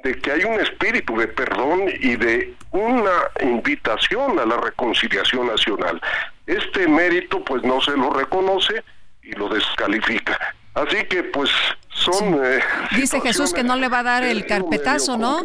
de 0.04 0.14
que 0.14 0.30
hay 0.30 0.44
un 0.44 0.60
espíritu 0.60 1.16
de 1.16 1.26
perdón 1.26 1.88
y 1.88 2.14
de 2.14 2.54
una 2.70 3.24
invitación 3.42 4.38
a 4.38 4.46
la 4.46 4.58
reconciliación 4.58 5.48
nacional. 5.48 6.00
Este 6.46 6.86
mérito 6.86 7.44
pues 7.44 7.64
no 7.64 7.80
se 7.80 7.96
lo 7.96 8.10
reconoce 8.10 8.84
y 9.24 9.32
lo 9.32 9.48
descalifica. 9.48 10.38
Así 10.76 11.04
que 11.08 11.22
pues 11.22 11.50
son... 11.88 12.34
Eh, 12.44 12.60
Dice 12.94 13.18
Jesús 13.22 13.54
que 13.54 13.64
no 13.64 13.76
le 13.76 13.88
va 13.88 14.00
a 14.00 14.02
dar 14.02 14.24
el 14.24 14.44
carpetazo, 14.44 15.16
¿no? 15.16 15.42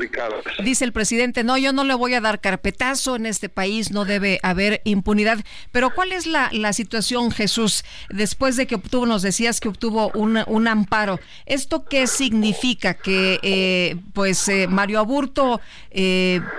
Dice 0.61 0.83
el 0.83 0.91
presidente, 0.91 1.45
no, 1.45 1.57
yo 1.57 1.71
no 1.71 1.85
le 1.85 1.93
voy 1.93 2.13
a 2.15 2.21
dar 2.21 2.41
carpetazo, 2.41 3.15
en 3.15 3.25
este 3.25 3.47
país 3.47 3.91
no 3.91 4.03
debe 4.03 4.41
haber 4.43 4.81
impunidad. 4.83 5.39
Pero 5.71 5.91
¿cuál 5.91 6.11
es 6.11 6.27
la, 6.27 6.49
la 6.51 6.73
situación, 6.73 7.31
Jesús, 7.31 7.85
después 8.09 8.57
de 8.57 8.67
que 8.67 8.75
obtuvo, 8.75 9.05
nos 9.05 9.21
decías 9.21 9.61
que 9.61 9.69
obtuvo 9.69 10.11
un, 10.15 10.43
un 10.47 10.67
amparo? 10.67 11.17
¿Esto 11.45 11.85
qué 11.85 12.07
significa? 12.07 12.95
Que 12.95 13.39
eh, 13.41 13.95
pues 14.13 14.49
eh, 14.49 14.67
Mario 14.67 14.99
Aburto 14.99 15.61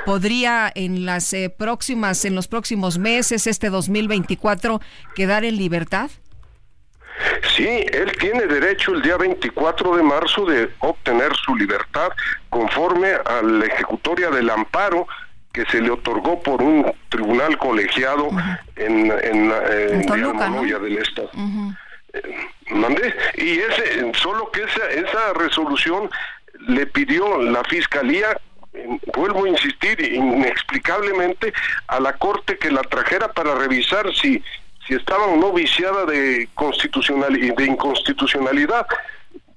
podría 0.07 0.73
en 0.75 1.05
las 1.05 1.37
próximas, 1.59 2.25
en 2.25 2.35
los 2.35 2.49
próximos 2.49 2.97
meses, 2.97 3.47
este 3.47 3.69
2024, 3.69 4.81
quedar 5.15 5.45
en 5.45 5.57
libertad? 5.59 6.11
Sí, 7.55 7.85
él 7.93 8.13
tiene 8.19 8.47
derecho 8.47 8.93
el 8.93 9.03
día 9.03 9.17
24 9.17 9.97
de 9.97 10.03
marzo 10.03 10.45
de 10.47 10.71
obtener 10.81 11.35
su 11.37 11.55
libertad 11.55 12.11
conforme 12.49 13.13
a 13.13 13.43
la 13.43 13.67
ejecutoria 13.67 14.31
del 14.31 14.51
amparo 14.51 15.07
que 15.53 15.65
se 15.67 15.81
le 15.81 15.91
otorgó 15.91 16.43
por 16.43 16.63
un 16.63 16.93
tribunal 17.11 17.59
colegiado 17.59 18.31
en, 18.77 19.11
en, 19.11 19.53
en, 19.53 20.03
del 20.79 20.99
Estado. 20.99 21.31
Eh, 22.15 23.15
y 23.37 23.59
ese, 23.59 24.13
solo 24.15 24.51
que 24.51 24.63
esa, 24.63 24.89
esa 24.91 25.33
resolución 25.35 26.11
le 26.69 26.87
pidió 26.87 27.43
la 27.43 27.63
fiscalía 27.65 28.37
vuelvo 29.15 29.45
a 29.45 29.49
insistir 29.49 30.01
inexplicablemente 30.01 31.53
a 31.89 32.01
la 32.01 32.15
corte 32.15 32.59
que 32.59 32.71
la 32.71 32.83
trajera 32.83 33.33
para 33.33 33.55
revisar 33.55 34.13
si 34.15 34.43
si 34.87 34.95
estaba 34.95 35.27
no 35.37 35.53
viciada 35.53 36.05
de 36.07 36.49
constitucional 36.55 37.33
de 37.33 37.65
inconstitucionalidad. 37.65 38.87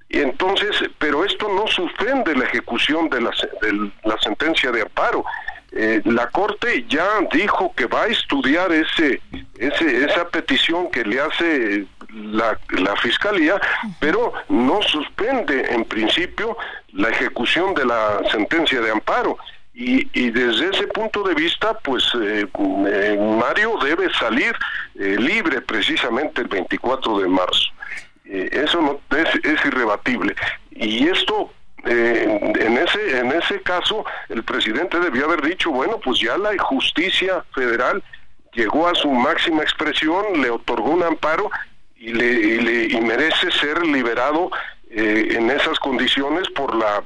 Entonces, 0.09 0.71
pero 0.97 1.25
esto 1.25 1.49
no 1.49 1.67
suspende 1.67 2.35
la 2.35 2.45
ejecución 2.45 3.09
de 3.09 3.21
la, 3.21 3.31
de 3.61 3.91
la 4.03 4.17
sentencia 4.21 4.71
de 4.71 4.81
amparo. 4.83 5.25
Eh, 5.71 6.01
la 6.05 6.29
Corte 6.29 6.85
ya 6.87 7.05
dijo 7.33 7.73
que 7.75 7.85
va 7.85 8.03
a 8.03 8.07
estudiar 8.07 8.71
ese, 8.71 9.21
ese, 9.57 10.05
esa 10.05 10.27
petición 10.29 10.89
que 10.89 11.03
le 11.03 11.19
hace 11.19 11.85
la 12.13 12.95
Fiscalía, 13.01 13.59
pero 13.99 14.31
no 14.47 14.81
suspende 14.83 15.73
en 15.73 15.83
principio 15.83 16.57
la 16.93 17.09
ejecución 17.09 17.73
de 17.73 17.85
la 17.85 18.21
sentencia 18.31 18.79
de 18.79 18.91
amparo. 18.91 19.37
Y, 19.77 20.29
desde 20.29 20.69
ese 20.69 20.87
punto 20.87 21.21
de 21.23 21.33
vista, 21.33 21.77
pues 21.79 22.05
eh, 22.21 22.47
eh, 22.87 23.37
Mario 23.41 23.77
debe 23.83 24.09
salir 24.13 24.55
eh, 24.97 25.17
libre 25.19 25.59
precisamente 25.59 26.41
el 26.41 26.47
24 26.47 27.19
de 27.19 27.27
marzo. 27.27 27.71
eso 28.23 28.81
no 28.81 29.17
es, 29.17 29.35
es, 29.43 29.65
irrebatible. 29.65 30.33
Y 30.71 31.09
esto, 31.09 31.51
en, 31.83 32.77
ese, 32.77 33.19
en 33.19 33.33
ese 33.33 33.61
caso, 33.63 34.05
el 34.29 34.45
presidente 34.45 34.97
debió 34.97 35.25
haber 35.25 35.41
dicho, 35.41 35.71
bueno, 35.71 35.99
pues 36.01 36.21
ya 36.21 36.37
la 36.37 36.57
justicia 36.57 37.43
federal 37.53 38.01
llegó 38.53 38.87
a 38.87 38.95
su 38.95 39.11
máxima 39.11 39.61
expresión, 39.61 40.41
le 40.41 40.51
otorgó 40.51 40.91
un 40.91 41.03
amparo 41.03 41.51
y, 41.97 42.13
le, 42.13 42.31
y, 42.31 42.59
le, 42.61 42.97
y 42.97 43.01
merece 43.01 43.51
ser 43.51 43.85
liberado 43.85 44.51
en 44.89 45.51
esas 45.51 45.77
condiciones 45.79 46.47
por 46.51 46.73
la 46.73 47.03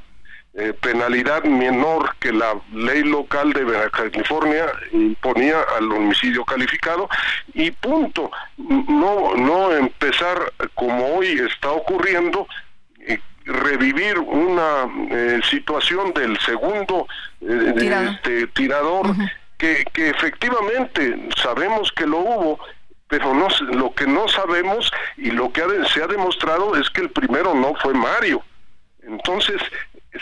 eh, 0.52 0.72
penalidad 0.72 1.44
menor 1.44 2.16
que 2.18 2.32
la 2.32 2.60
ley 2.72 3.04
local 3.04 3.52
de 3.52 3.64
California 3.92 4.66
imponía 4.90 5.60
al 5.78 5.92
homicidio 5.92 6.44
calificado 6.44 7.08
y 7.54 7.70
punto. 7.70 8.32
No, 8.58 9.36
no 9.36 9.72
empezar 9.76 10.52
como 10.74 11.06
hoy 11.14 11.28
está 11.48 11.70
ocurriendo 11.70 12.48
eh, 12.98 13.20
revivir 13.44 14.18
una 14.18 14.88
eh, 15.10 15.40
situación 15.48 16.12
del 16.14 16.36
segundo 16.40 17.06
este, 17.40 18.48
tirador 18.48 19.14
que, 19.56 19.84
que 19.92 20.10
efectivamente 20.10 21.28
sabemos 21.36 21.92
que 21.92 22.06
lo 22.06 22.18
hubo, 22.18 22.58
pero 23.06 23.34
no, 23.34 23.46
lo 23.70 23.94
que 23.94 24.06
no 24.06 24.26
sabemos 24.26 24.90
y 25.16 25.30
lo 25.30 25.52
que 25.52 25.62
se 25.94 26.02
ha 26.02 26.08
demostrado 26.08 26.74
es 26.76 26.90
que 26.90 27.02
el 27.02 27.10
primero 27.10 27.54
no 27.54 27.74
fue 27.76 27.94
Mario. 27.94 28.42
Entonces, 29.02 29.60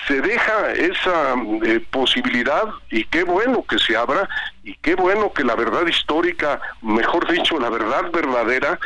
se 0.07 0.21
deja 0.21 0.73
esa 0.73 1.35
eh, 1.65 1.81
posibilidad 1.91 2.65
y 2.91 3.05
qué 3.05 3.25
bueno 3.25 3.65
que 3.67 3.79
se 3.79 3.97
abra 3.97 4.29
y 4.63 4.75
qué 4.77 4.95
bueno 4.95 5.33
que 5.33 5.45
la 5.45 5.55
verdad 5.55 5.87
histórica, 5.87 6.61
mejor 6.83 7.31
dicho, 7.31 7.59
la 7.59 7.71
verdad 7.71 8.11
verdadera, 8.13 8.79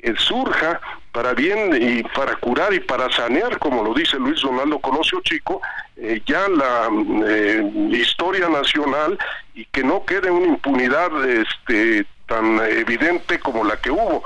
eh, 0.00 0.14
surja 0.16 0.80
para 1.12 1.34
bien 1.34 1.76
y 1.80 2.02
para 2.02 2.36
curar 2.36 2.72
y 2.74 2.80
para 2.80 3.10
sanear, 3.12 3.58
como 3.58 3.82
lo 3.82 3.94
dice 3.94 4.18
Luis 4.18 4.40
Donaldo 4.40 4.80
Colosio 4.80 5.20
Chico, 5.22 5.60
eh, 5.96 6.22
ya 6.26 6.48
la 6.48 6.88
historia 7.96 8.48
nacional 8.48 9.18
y 9.54 9.64
que 9.66 9.82
no 9.82 10.04
quede 10.04 10.30
una 10.30 10.46
impunidad 10.46 11.24
este, 11.24 12.04
tan 12.26 12.60
evidente 12.60 13.38
como 13.38 13.64
la 13.64 13.76
que 13.76 13.90
hubo. 13.90 14.24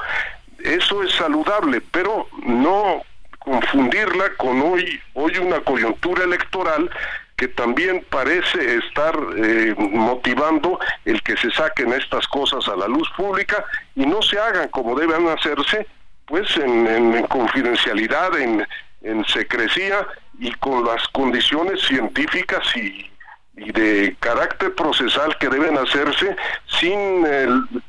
Eso 0.59 1.03
es 1.03 1.13
saludable, 1.13 1.81
pero 1.91 2.29
no 2.45 3.03
confundirla 3.45 4.35
con 4.37 4.61
hoy, 4.63 5.01
hoy 5.15 5.37
una 5.39 5.61
coyuntura 5.61 6.25
electoral 6.25 6.91
que 7.37 7.49
también 7.49 8.07
parece 8.09 8.77
estar 8.77 9.19
eh, 9.37 9.75
motivando 9.77 10.79
el 11.05 11.21
que 11.23 11.37
se 11.37 11.51
saquen 11.51 11.93
estas 11.93 12.27
cosas 12.29 12.69
a 12.69 12.77
la 12.77 12.87
luz 12.87 13.11
pública 13.17 13.65
y 13.97 14.07
no 14.07 14.23
se 14.23 14.39
hagan 14.39 14.69
como 14.69 14.99
deben 14.99 15.27
hacerse, 15.29 15.87
pues 16.27 16.57
en, 16.57 17.27
confidencialidad, 17.27 18.39
en, 18.39 18.65
en 19.03 19.25
secrecía 19.25 20.07
y 20.39 20.53
con 20.53 20.85
las 20.85 21.07
condiciones 21.09 21.81
científicas 21.83 22.65
y, 22.77 23.09
de 23.55 24.17
carácter 24.19 24.75
procesal 24.75 25.37
que 25.39 25.49
deben 25.49 25.77
hacerse 25.77 26.35
sin 26.81 27.27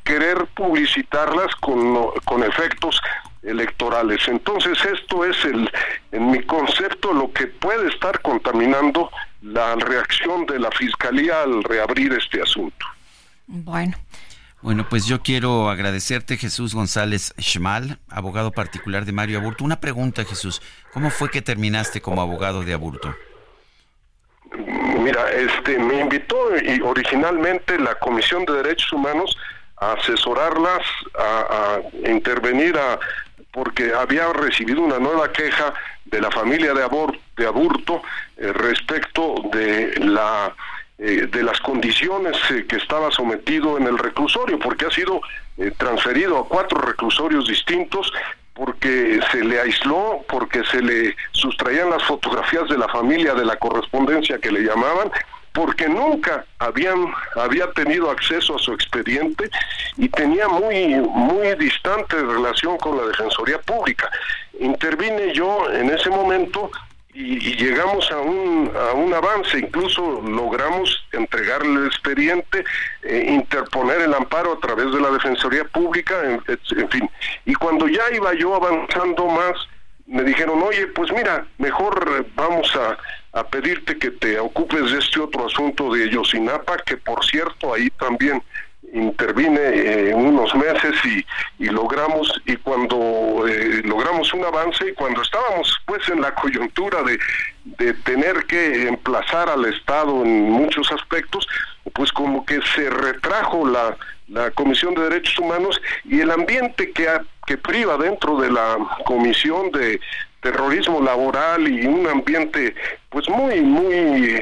querer 0.04 0.46
publicitarlas 0.54 1.54
con, 1.56 2.10
con 2.26 2.42
efectos 2.42 3.00
electorales. 3.44 4.26
Entonces 4.26 4.78
esto 4.84 5.24
es 5.24 5.44
el, 5.44 5.70
en 6.12 6.30
mi 6.30 6.42
concepto, 6.42 7.12
lo 7.12 7.32
que 7.32 7.46
puede 7.46 7.88
estar 7.88 8.20
contaminando 8.22 9.10
la 9.42 9.74
reacción 9.76 10.46
de 10.46 10.58
la 10.58 10.70
Fiscalía 10.70 11.42
al 11.42 11.62
reabrir 11.62 12.12
este 12.12 12.42
asunto. 12.42 12.86
Bueno. 13.46 13.96
Bueno, 14.62 14.86
pues 14.88 15.04
yo 15.04 15.20
quiero 15.20 15.68
agradecerte, 15.68 16.38
Jesús 16.38 16.74
González 16.74 17.34
Schmal, 17.38 17.98
abogado 18.08 18.50
particular 18.50 19.04
de 19.04 19.12
Mario 19.12 19.38
Aburto. 19.38 19.62
Una 19.62 19.78
pregunta, 19.78 20.24
Jesús. 20.24 20.62
¿Cómo 20.94 21.10
fue 21.10 21.30
que 21.30 21.42
terminaste 21.42 22.00
como 22.00 22.22
abogado 22.22 22.62
de 22.62 22.72
Aburto? 22.72 23.14
Mira, 25.00 25.30
este, 25.32 25.78
me 25.78 26.00
invitó 26.00 26.56
y 26.56 26.80
originalmente 26.80 27.78
la 27.78 27.94
Comisión 27.96 28.46
de 28.46 28.54
Derechos 28.54 28.90
Humanos 28.94 29.36
a 29.76 29.92
asesorarlas, 29.92 30.82
a, 31.18 31.80
a 32.04 32.08
intervenir, 32.08 32.78
a 32.78 32.98
porque 33.54 33.94
había 33.94 34.30
recibido 34.32 34.82
una 34.82 34.98
nueva 34.98 35.32
queja 35.32 35.72
de 36.04 36.20
la 36.20 36.30
familia 36.30 36.74
de, 36.74 36.82
Aburto 37.46 38.02
eh, 38.36 38.52
respecto 38.52 39.36
de 39.52 39.94
la 40.00 40.52
eh, 40.98 41.26
de 41.30 41.42
las 41.42 41.60
condiciones 41.60 42.36
eh, 42.50 42.66
que 42.68 42.76
estaba 42.76 43.10
sometido 43.10 43.78
en 43.78 43.86
el 43.86 43.98
reclusorio, 43.98 44.58
porque 44.58 44.86
ha 44.86 44.90
sido 44.90 45.20
transferido 45.76 46.38
a 46.38 46.48
cuatro 46.48 46.80
reclusorios 46.80 47.48
distintos, 47.48 48.12
porque 48.54 49.20
se 49.30 49.44
le 49.44 49.60
aisló, 49.60 50.24
porque 50.28 50.64
se 50.64 50.80
le 50.80 51.16
sustraían 51.32 51.90
las 51.90 52.02
fotografías 52.04 52.68
de 52.68 52.78
la 52.78 52.88
familia 52.88 53.34
de 53.34 53.44
la 53.44 53.56
correspondencia 53.56 54.38
que 54.38 54.52
le 54.52 54.62
llamaban, 54.62 55.10
porque 55.54 55.88
nunca 55.88 56.44
habían 56.58 57.06
había 57.36 57.70
tenido 57.72 58.10
acceso 58.10 58.56
a 58.56 58.58
su 58.58 58.72
expediente 58.72 59.48
y 59.96 60.08
tenía 60.10 60.48
muy 60.48 60.96
muy 60.96 61.54
distante 61.54 62.16
relación 62.16 62.76
con 62.76 62.98
la 62.98 63.06
defensoría 63.06 63.58
pública 63.62 64.10
intervine 64.60 65.32
yo 65.32 65.70
en 65.72 65.90
ese 65.90 66.10
momento 66.10 66.70
y, 67.14 67.38
llegamos 67.56 68.10
a 68.10 68.18
un, 68.18 68.70
a 68.76 68.92
un 68.92 69.14
avance, 69.14 69.58
incluso 69.58 70.20
logramos 70.22 71.04
entregarle 71.12 71.82
el 71.82 71.86
expediente, 71.86 72.64
eh, 73.02 73.26
interponer 73.28 74.00
el 74.00 74.14
amparo 74.14 74.54
a 74.54 74.58
través 74.58 74.92
de 74.92 75.00
la 75.00 75.10
Defensoría 75.10 75.64
Pública, 75.64 76.14
en, 76.24 76.88
fin. 76.90 77.08
Y 77.46 77.54
cuando 77.54 77.86
ya 77.86 78.02
iba 78.12 78.34
yo 78.34 78.56
avanzando 78.56 79.26
más, 79.26 79.52
me 80.06 80.24
dijeron, 80.24 80.60
oye, 80.60 80.88
pues 80.88 81.12
mira, 81.12 81.46
mejor 81.58 82.26
vamos 82.34 82.74
a, 82.74 82.98
a 83.34 83.44
pedirte 83.44 83.98
que 83.98 84.12
te 84.12 84.38
ocupes 84.38 84.92
de 84.92 84.98
este 84.98 85.20
otro 85.20 85.46
asunto 85.46 85.92
de 85.92 86.08
Yosinapa, 86.08 86.78
que 86.78 86.96
por 86.96 87.24
cierto 87.24 87.74
ahí 87.74 87.90
también 87.90 88.42
intervine 88.92 89.60
eh, 89.60 90.14
unos 90.14 90.54
meses 90.54 90.94
y, 91.04 91.64
y, 91.64 91.68
logramos 91.68 92.32
y 92.46 92.56
cuando 92.58 93.44
eh, 93.48 93.82
logramos 93.84 94.32
un 94.32 94.44
avance 94.44 94.88
y 94.88 94.94
cuando 94.94 95.20
estábamos 95.20 95.76
pues 95.84 96.08
en 96.08 96.20
la 96.20 96.32
coyuntura 96.36 97.02
de, 97.02 97.18
de 97.64 97.94
tener 97.94 98.44
que 98.46 98.86
emplazar 98.86 99.48
al 99.48 99.64
Estado 99.64 100.22
en 100.22 100.48
muchos 100.50 100.92
aspectos 100.92 101.48
pues 101.92 102.12
como 102.12 102.46
que 102.46 102.60
se 102.76 102.88
retrajo 102.88 103.66
la, 103.66 103.96
la 104.28 104.50
Comisión 104.52 104.94
de 104.94 105.02
Derechos 105.02 105.38
Humanos 105.38 105.80
y 106.04 106.20
el 106.20 106.30
ambiente 106.30 106.92
que, 106.92 107.08
que 107.46 107.58
priva 107.58 107.96
dentro 107.96 108.40
de 108.40 108.50
la 108.50 108.76
Comisión 109.04 109.72
de 109.72 110.00
terrorismo 110.44 111.00
laboral 111.00 111.66
y 111.66 111.86
un 111.86 112.06
ambiente 112.06 112.74
pues 113.08 113.26
muy 113.30 113.62
muy 113.62 114.38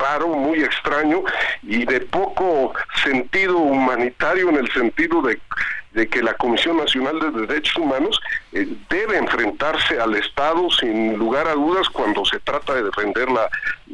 raro, 0.00 0.28
muy 0.28 0.64
extraño 0.64 1.22
y 1.62 1.84
de 1.84 2.00
poco 2.00 2.72
sentido 3.04 3.58
humanitario 3.58 4.48
en 4.48 4.56
el 4.56 4.72
sentido 4.72 5.20
de, 5.20 5.38
que 6.08 6.22
la 6.22 6.34
Comisión 6.34 6.78
Nacional 6.78 7.20
de 7.20 7.46
Derechos 7.46 7.76
Humanos 7.76 8.18
eh, 8.52 8.66
debe 8.88 9.18
enfrentarse 9.18 10.00
al 10.00 10.14
Estado 10.14 10.68
sin 10.70 11.16
lugar 11.16 11.46
a 11.46 11.52
dudas 11.52 11.88
cuando 11.90 12.24
se 12.24 12.40
trata 12.40 12.74
de 12.74 12.84
defender 12.84 13.30
la, 13.30 13.48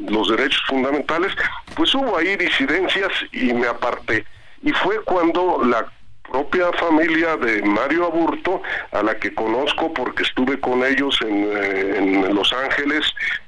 los 0.09 0.29
derechos 0.29 0.61
fundamentales, 0.67 1.33
pues 1.75 1.93
hubo 1.93 2.17
ahí 2.17 2.37
disidencias 2.37 3.11
y 3.33 3.53
me 3.53 3.67
aparté. 3.67 4.25
Y 4.63 4.71
fue 4.71 5.01
cuando 5.03 5.61
la 5.63 5.85
propia 6.31 6.71
familia 6.73 7.35
de 7.37 7.61
Mario 7.61 8.05
Aburto, 8.05 8.61
a 8.91 9.03
la 9.03 9.15
que 9.17 9.33
conozco 9.33 9.93
porque 9.93 10.23
estuve 10.23 10.59
con 10.59 10.83
ellos 10.83 11.19
en, 11.21 11.43
eh, 11.43 11.97
en 11.97 12.35
Los 12.35 12.53
Ángeles, 12.53 13.05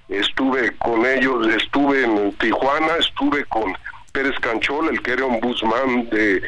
estuve 0.09 0.75
con 0.77 1.05
ellos, 1.05 1.47
estuve 1.47 2.03
en 2.03 2.33
Tijuana, 2.33 2.97
estuve 2.99 3.45
con 3.45 3.73
Pérez 4.11 4.37
Canchol, 4.41 4.89
el 4.89 5.01
que 5.01 5.13
era 5.13 5.25
un 5.25 5.39
busman 5.39 6.09
de, 6.09 6.41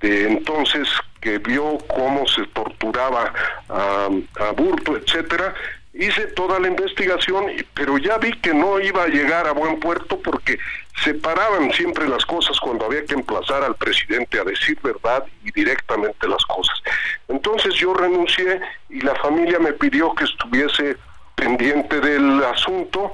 de 0.00 0.28
entonces, 0.28 0.88
que 1.20 1.38
vio 1.38 1.78
cómo 1.88 2.26
se 2.28 2.46
torturaba 2.48 3.32
a, 3.68 4.08
a 4.40 4.50
Burto, 4.52 4.96
etcétera, 4.96 5.54
hice 5.94 6.28
toda 6.28 6.60
la 6.60 6.68
investigación, 6.68 7.46
pero 7.74 7.98
ya 7.98 8.18
vi 8.18 8.30
que 8.32 8.54
no 8.54 8.78
iba 8.78 9.02
a 9.02 9.08
llegar 9.08 9.48
a 9.48 9.52
buen 9.52 9.80
puerto 9.80 10.20
porque 10.20 10.58
separaban 11.04 11.72
siempre 11.72 12.08
las 12.08 12.24
cosas 12.24 12.58
cuando 12.60 12.86
había 12.86 13.04
que 13.04 13.14
emplazar 13.14 13.62
al 13.62 13.74
presidente 13.76 14.38
a 14.38 14.44
decir 14.44 14.78
verdad 14.82 15.24
y 15.44 15.50
directamente 15.52 16.28
las 16.28 16.44
cosas. 16.44 16.80
Entonces 17.28 17.74
yo 17.74 17.94
renuncié 17.94 18.60
y 18.88 19.00
la 19.00 19.14
familia 19.16 19.58
me 19.58 19.72
pidió 19.72 20.14
que 20.14 20.24
estuviese 20.24 20.96
pendiente 21.34 22.00
del 22.00 22.42
asunto 22.44 23.12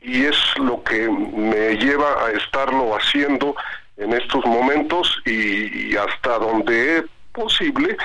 y 0.00 0.26
es 0.26 0.36
lo 0.58 0.82
que 0.84 1.08
me 1.08 1.76
lleva 1.76 2.26
a 2.26 2.30
estarlo 2.32 2.94
haciendo 2.96 3.56
en 3.96 4.12
estos 4.12 4.44
momentos 4.44 5.20
y, 5.24 5.90
y 5.90 5.96
hasta 5.96 6.38
donde 6.38 6.98
es 6.98 7.04
posible 7.32 7.96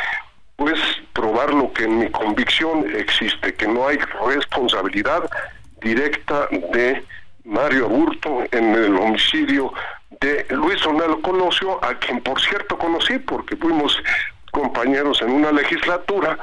pues 0.56 0.80
probar 1.14 1.54
lo 1.54 1.72
que 1.72 1.86
en 1.86 2.00
mi 2.00 2.10
convicción 2.12 2.86
existe, 2.96 3.54
que 3.54 3.68
no 3.68 3.88
hay 3.88 3.98
responsabilidad 4.28 5.30
directa 5.82 6.48
de 6.74 7.04
Mario 7.50 7.86
Aburto 7.86 8.44
en 8.52 8.76
el 8.76 8.96
homicidio 8.96 9.74
de 10.22 10.46
Luis 10.52 10.82
Donaldo 10.82 11.20
Colosio, 11.22 11.84
a 11.84 11.96
quien 11.96 12.22
por 12.22 12.40
cierto 12.40 12.78
conocí 12.78 13.18
porque 13.18 13.56
fuimos 13.56 13.98
compañeros 14.52 15.22
en 15.22 15.32
una 15.32 15.52
legislatura 15.52 16.38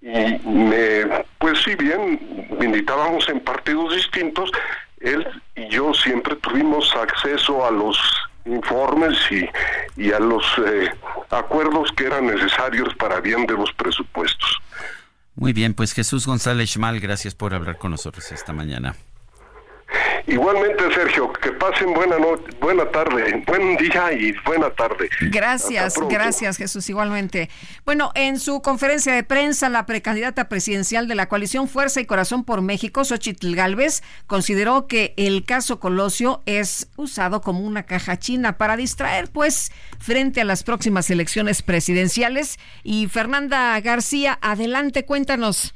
y 0.00 0.08
me, 0.48 1.24
pues 1.38 1.62
si 1.62 1.74
bien 1.76 2.48
militábamos 2.58 3.28
en 3.28 3.40
partidos 3.40 3.94
distintos, 3.94 4.50
él 5.00 5.26
y 5.54 5.68
yo 5.68 5.94
siempre 5.94 6.34
tuvimos 6.36 6.92
acceso 6.96 7.64
a 7.64 7.70
los 7.70 7.98
informes 8.44 9.16
y, 9.30 9.48
y 10.00 10.12
a 10.12 10.18
los 10.18 10.44
eh, 10.66 10.90
acuerdos 11.30 11.92
que 11.92 12.06
eran 12.06 12.26
necesarios 12.26 12.94
para 12.96 13.20
bien 13.20 13.46
de 13.46 13.54
los 13.54 13.72
presupuestos. 13.72 14.56
Muy 15.34 15.52
bien, 15.52 15.74
pues 15.74 15.92
Jesús 15.92 16.26
González 16.26 16.70
Schmal, 16.70 16.98
gracias 16.98 17.34
por 17.34 17.54
hablar 17.54 17.78
con 17.78 17.92
nosotros 17.92 18.32
esta 18.32 18.52
mañana. 18.52 18.96
Igualmente, 20.26 20.92
Sergio, 20.92 21.32
que 21.32 21.52
pasen 21.52 21.94
buena 21.94 22.18
noche, 22.18 22.44
buena 22.60 22.84
tarde, 22.90 23.42
buen 23.46 23.78
día 23.78 24.12
y 24.12 24.34
buena 24.44 24.68
tarde. 24.70 25.08
Gracias, 25.30 25.94
gracias, 26.10 26.58
Jesús, 26.58 26.90
igualmente. 26.90 27.48
Bueno, 27.86 28.12
en 28.14 28.38
su 28.38 28.60
conferencia 28.60 29.14
de 29.14 29.22
prensa, 29.22 29.70
la 29.70 29.86
precandidata 29.86 30.50
presidencial 30.50 31.08
de 31.08 31.14
la 31.14 31.30
coalición 31.30 31.66
Fuerza 31.66 32.02
y 32.02 32.06
Corazón 32.06 32.44
por 32.44 32.60
México, 32.60 33.04
Xochitl 33.04 33.54
Galvez, 33.54 34.02
consideró 34.26 34.86
que 34.86 35.14
el 35.16 35.46
caso 35.46 35.80
Colosio 35.80 36.42
es 36.44 36.88
usado 36.96 37.40
como 37.40 37.60
una 37.60 37.84
caja 37.84 38.18
china 38.18 38.58
para 38.58 38.76
distraer, 38.76 39.30
pues, 39.30 39.72
frente 39.98 40.42
a 40.42 40.44
las 40.44 40.62
próximas 40.62 41.08
elecciones 41.08 41.62
presidenciales. 41.62 42.58
Y 42.82 43.06
Fernanda 43.06 43.80
García, 43.80 44.38
adelante, 44.42 45.06
cuéntanos. 45.06 45.74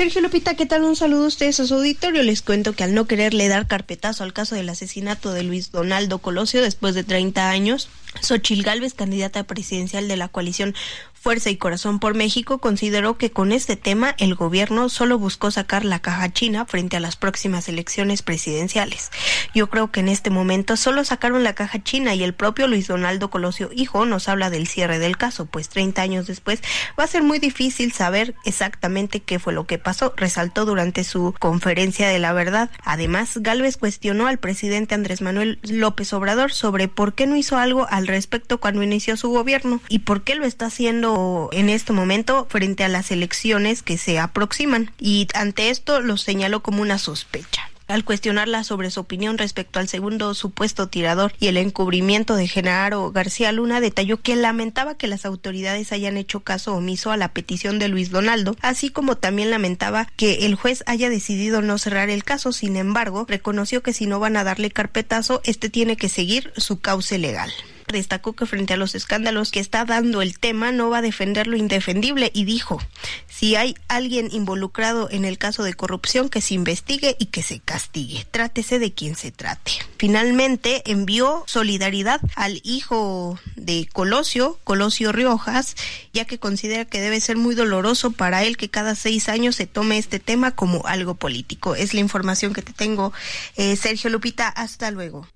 Sergio 0.00 0.22
Lupita, 0.22 0.54
¿qué 0.54 0.64
tal? 0.64 0.84
Un 0.84 0.96
saludo 0.96 1.24
a 1.24 1.28
ustedes 1.28 1.60
a 1.60 1.66
su 1.66 1.74
auditorio. 1.74 2.22
Les 2.22 2.40
cuento 2.40 2.72
que 2.72 2.84
al 2.84 2.94
no 2.94 3.04
quererle 3.04 3.48
dar 3.48 3.66
carpetazo 3.66 4.24
al 4.24 4.32
caso 4.32 4.54
del 4.54 4.70
asesinato 4.70 5.30
de 5.30 5.42
Luis 5.42 5.72
Donaldo 5.72 6.20
Colosio 6.20 6.62
después 6.62 6.94
de 6.94 7.04
30 7.04 7.50
años, 7.50 7.90
Xochil 8.20 8.62
Gálvez, 8.62 8.94
candidata 8.94 9.44
presidencial 9.44 10.08
de 10.08 10.16
la 10.16 10.28
coalición 10.28 10.74
Fuerza 11.20 11.50
y 11.50 11.56
Corazón 11.56 11.98
por 11.98 12.14
México 12.14 12.60
consideró 12.60 13.18
que 13.18 13.30
con 13.30 13.52
este 13.52 13.76
tema 13.76 14.14
el 14.16 14.34
gobierno 14.34 14.88
solo 14.88 15.18
buscó 15.18 15.50
sacar 15.50 15.84
la 15.84 15.98
caja 15.98 16.32
china 16.32 16.64
frente 16.64 16.96
a 16.96 17.00
las 17.00 17.16
próximas 17.16 17.68
elecciones 17.68 18.22
presidenciales. 18.22 19.10
Yo 19.54 19.68
creo 19.68 19.90
que 19.92 20.00
en 20.00 20.08
este 20.08 20.30
momento 20.30 20.78
solo 20.78 21.04
sacaron 21.04 21.44
la 21.44 21.54
caja 21.54 21.82
china 21.82 22.14
y 22.14 22.24
el 22.24 22.32
propio 22.32 22.68
Luis 22.68 22.88
Donaldo 22.88 23.28
Colosio 23.28 23.68
Hijo 23.74 24.06
nos 24.06 24.30
habla 24.30 24.48
del 24.48 24.66
cierre 24.66 24.98
del 24.98 25.18
caso, 25.18 25.44
pues 25.44 25.68
30 25.68 26.00
años 26.00 26.26
después 26.26 26.62
va 26.98 27.04
a 27.04 27.06
ser 27.06 27.22
muy 27.22 27.38
difícil 27.38 27.92
saber 27.92 28.34
exactamente 28.46 29.20
qué 29.20 29.38
fue 29.38 29.52
lo 29.52 29.66
que 29.66 29.76
pasó, 29.76 30.14
resaltó 30.16 30.64
durante 30.64 31.04
su 31.04 31.34
conferencia 31.38 32.08
de 32.08 32.18
la 32.18 32.32
verdad. 32.32 32.70
Además, 32.82 33.36
Galvez 33.36 33.76
cuestionó 33.76 34.26
al 34.26 34.38
presidente 34.38 34.94
Andrés 34.94 35.20
Manuel 35.20 35.58
López 35.64 36.14
Obrador 36.14 36.50
sobre 36.50 36.88
por 36.88 37.12
qué 37.12 37.26
no 37.26 37.36
hizo 37.36 37.58
algo 37.58 37.86
al 37.90 37.99
respecto 38.06 38.58
cuando 38.58 38.82
inició 38.82 39.16
su 39.16 39.30
gobierno 39.30 39.80
y 39.88 40.00
por 40.00 40.22
qué 40.22 40.34
lo 40.34 40.44
está 40.44 40.66
haciendo 40.66 41.48
en 41.52 41.68
este 41.68 41.92
momento 41.92 42.46
frente 42.50 42.84
a 42.84 42.88
las 42.88 43.10
elecciones 43.10 43.82
que 43.82 43.98
se 43.98 44.18
aproximan 44.18 44.92
y 44.98 45.28
ante 45.34 45.70
esto 45.70 46.00
lo 46.00 46.16
señaló 46.16 46.62
como 46.62 46.82
una 46.82 46.98
sospecha. 46.98 47.70
Al 47.90 48.04
cuestionarla 48.04 48.62
sobre 48.62 48.92
su 48.92 49.00
opinión 49.00 49.36
respecto 49.36 49.80
al 49.80 49.88
segundo 49.88 50.32
supuesto 50.34 50.86
tirador 50.86 51.32
y 51.40 51.48
el 51.48 51.56
encubrimiento 51.56 52.36
de 52.36 52.46
Genaro 52.46 53.10
García 53.10 53.50
Luna, 53.50 53.80
detalló 53.80 54.20
que 54.20 54.36
lamentaba 54.36 54.96
que 54.96 55.08
las 55.08 55.24
autoridades 55.24 55.90
hayan 55.90 56.16
hecho 56.16 56.38
caso 56.38 56.76
omiso 56.76 57.10
a 57.10 57.16
la 57.16 57.32
petición 57.32 57.80
de 57.80 57.88
Luis 57.88 58.10
Donaldo, 58.10 58.54
así 58.60 58.90
como 58.90 59.16
también 59.16 59.50
lamentaba 59.50 60.06
que 60.14 60.46
el 60.46 60.54
juez 60.54 60.84
haya 60.86 61.10
decidido 61.10 61.62
no 61.62 61.78
cerrar 61.78 62.10
el 62.10 62.22
caso. 62.22 62.52
Sin 62.52 62.76
embargo, 62.76 63.26
reconoció 63.28 63.82
que 63.82 63.92
si 63.92 64.06
no 64.06 64.20
van 64.20 64.36
a 64.36 64.44
darle 64.44 64.70
carpetazo, 64.70 65.40
este 65.42 65.68
tiene 65.68 65.96
que 65.96 66.08
seguir 66.08 66.52
su 66.56 66.78
cauce 66.78 67.18
legal 67.18 67.50
destacó 67.92 68.34
que 68.34 68.46
frente 68.46 68.74
a 68.74 68.76
los 68.76 68.94
escándalos 68.94 69.50
que 69.50 69.60
está 69.60 69.84
dando 69.84 70.22
el 70.22 70.38
tema 70.38 70.72
no 70.72 70.90
va 70.90 70.98
a 70.98 71.02
defender 71.02 71.46
lo 71.46 71.56
indefendible 71.56 72.30
y 72.34 72.44
dijo, 72.44 72.80
si 73.28 73.56
hay 73.56 73.74
alguien 73.88 74.28
involucrado 74.32 75.08
en 75.10 75.24
el 75.24 75.38
caso 75.38 75.62
de 75.62 75.74
corrupción, 75.74 76.28
que 76.28 76.40
se 76.40 76.54
investigue 76.54 77.16
y 77.18 77.26
que 77.26 77.42
se 77.42 77.60
castigue. 77.60 78.26
Trátese 78.30 78.78
de 78.78 78.92
quien 78.92 79.16
se 79.16 79.30
trate. 79.30 79.72
Finalmente 79.98 80.82
envió 80.90 81.44
solidaridad 81.46 82.20
al 82.36 82.60
hijo 82.64 83.38
de 83.56 83.88
Colosio, 83.92 84.58
Colosio 84.64 85.12
Riojas, 85.12 85.74
ya 86.12 86.24
que 86.24 86.38
considera 86.38 86.84
que 86.84 87.00
debe 87.00 87.20
ser 87.20 87.36
muy 87.36 87.54
doloroso 87.54 88.10
para 88.10 88.44
él 88.44 88.56
que 88.56 88.68
cada 88.68 88.94
seis 88.94 89.28
años 89.28 89.56
se 89.56 89.66
tome 89.66 89.98
este 89.98 90.18
tema 90.18 90.54
como 90.54 90.86
algo 90.86 91.14
político. 91.14 91.74
Es 91.74 91.94
la 91.94 92.00
información 92.00 92.52
que 92.52 92.62
te 92.62 92.72
tengo, 92.72 93.12
eh, 93.56 93.76
Sergio 93.76 94.10
Lupita. 94.10 94.48
Hasta 94.48 94.90
luego. 94.90 95.26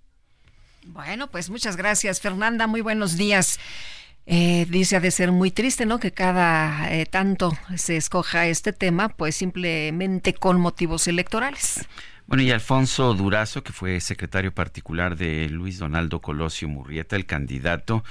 Bueno, 0.95 1.27
pues 1.29 1.51
muchas 1.51 1.77
gracias, 1.77 2.21
Fernanda. 2.21 2.69
Muy 2.69 2.81
buenos 2.81 3.17
días. 3.17 3.59
Eh, 4.27 4.65
dice 4.71 4.95
ha 4.95 5.01
de 5.01 5.11
ser 5.11 5.33
muy 5.33 5.51
triste, 5.51 5.87
¿no? 5.87 5.99
Que 5.99 6.13
cada 6.13 6.89
eh, 6.95 7.05
tanto 7.05 7.53
se 7.75 7.97
escoja 7.97 8.47
este 8.47 8.73
tema, 8.73 9.09
pues 9.09 9.35
simplemente 9.35 10.35
con 10.35 10.61
motivos 10.61 11.09
electorales. 11.09 11.85
Bueno, 12.29 12.45
y 12.45 12.53
Alfonso 12.53 13.13
Durazo, 13.15 13.65
que 13.65 13.73
fue 13.73 13.99
secretario 13.99 14.55
particular 14.55 15.17
de 15.17 15.49
Luis 15.49 15.81
Donaldo 15.81 16.21
Colosio 16.21 16.69
Murrieta, 16.69 17.17
el 17.17 17.27
candidato, 17.27 18.05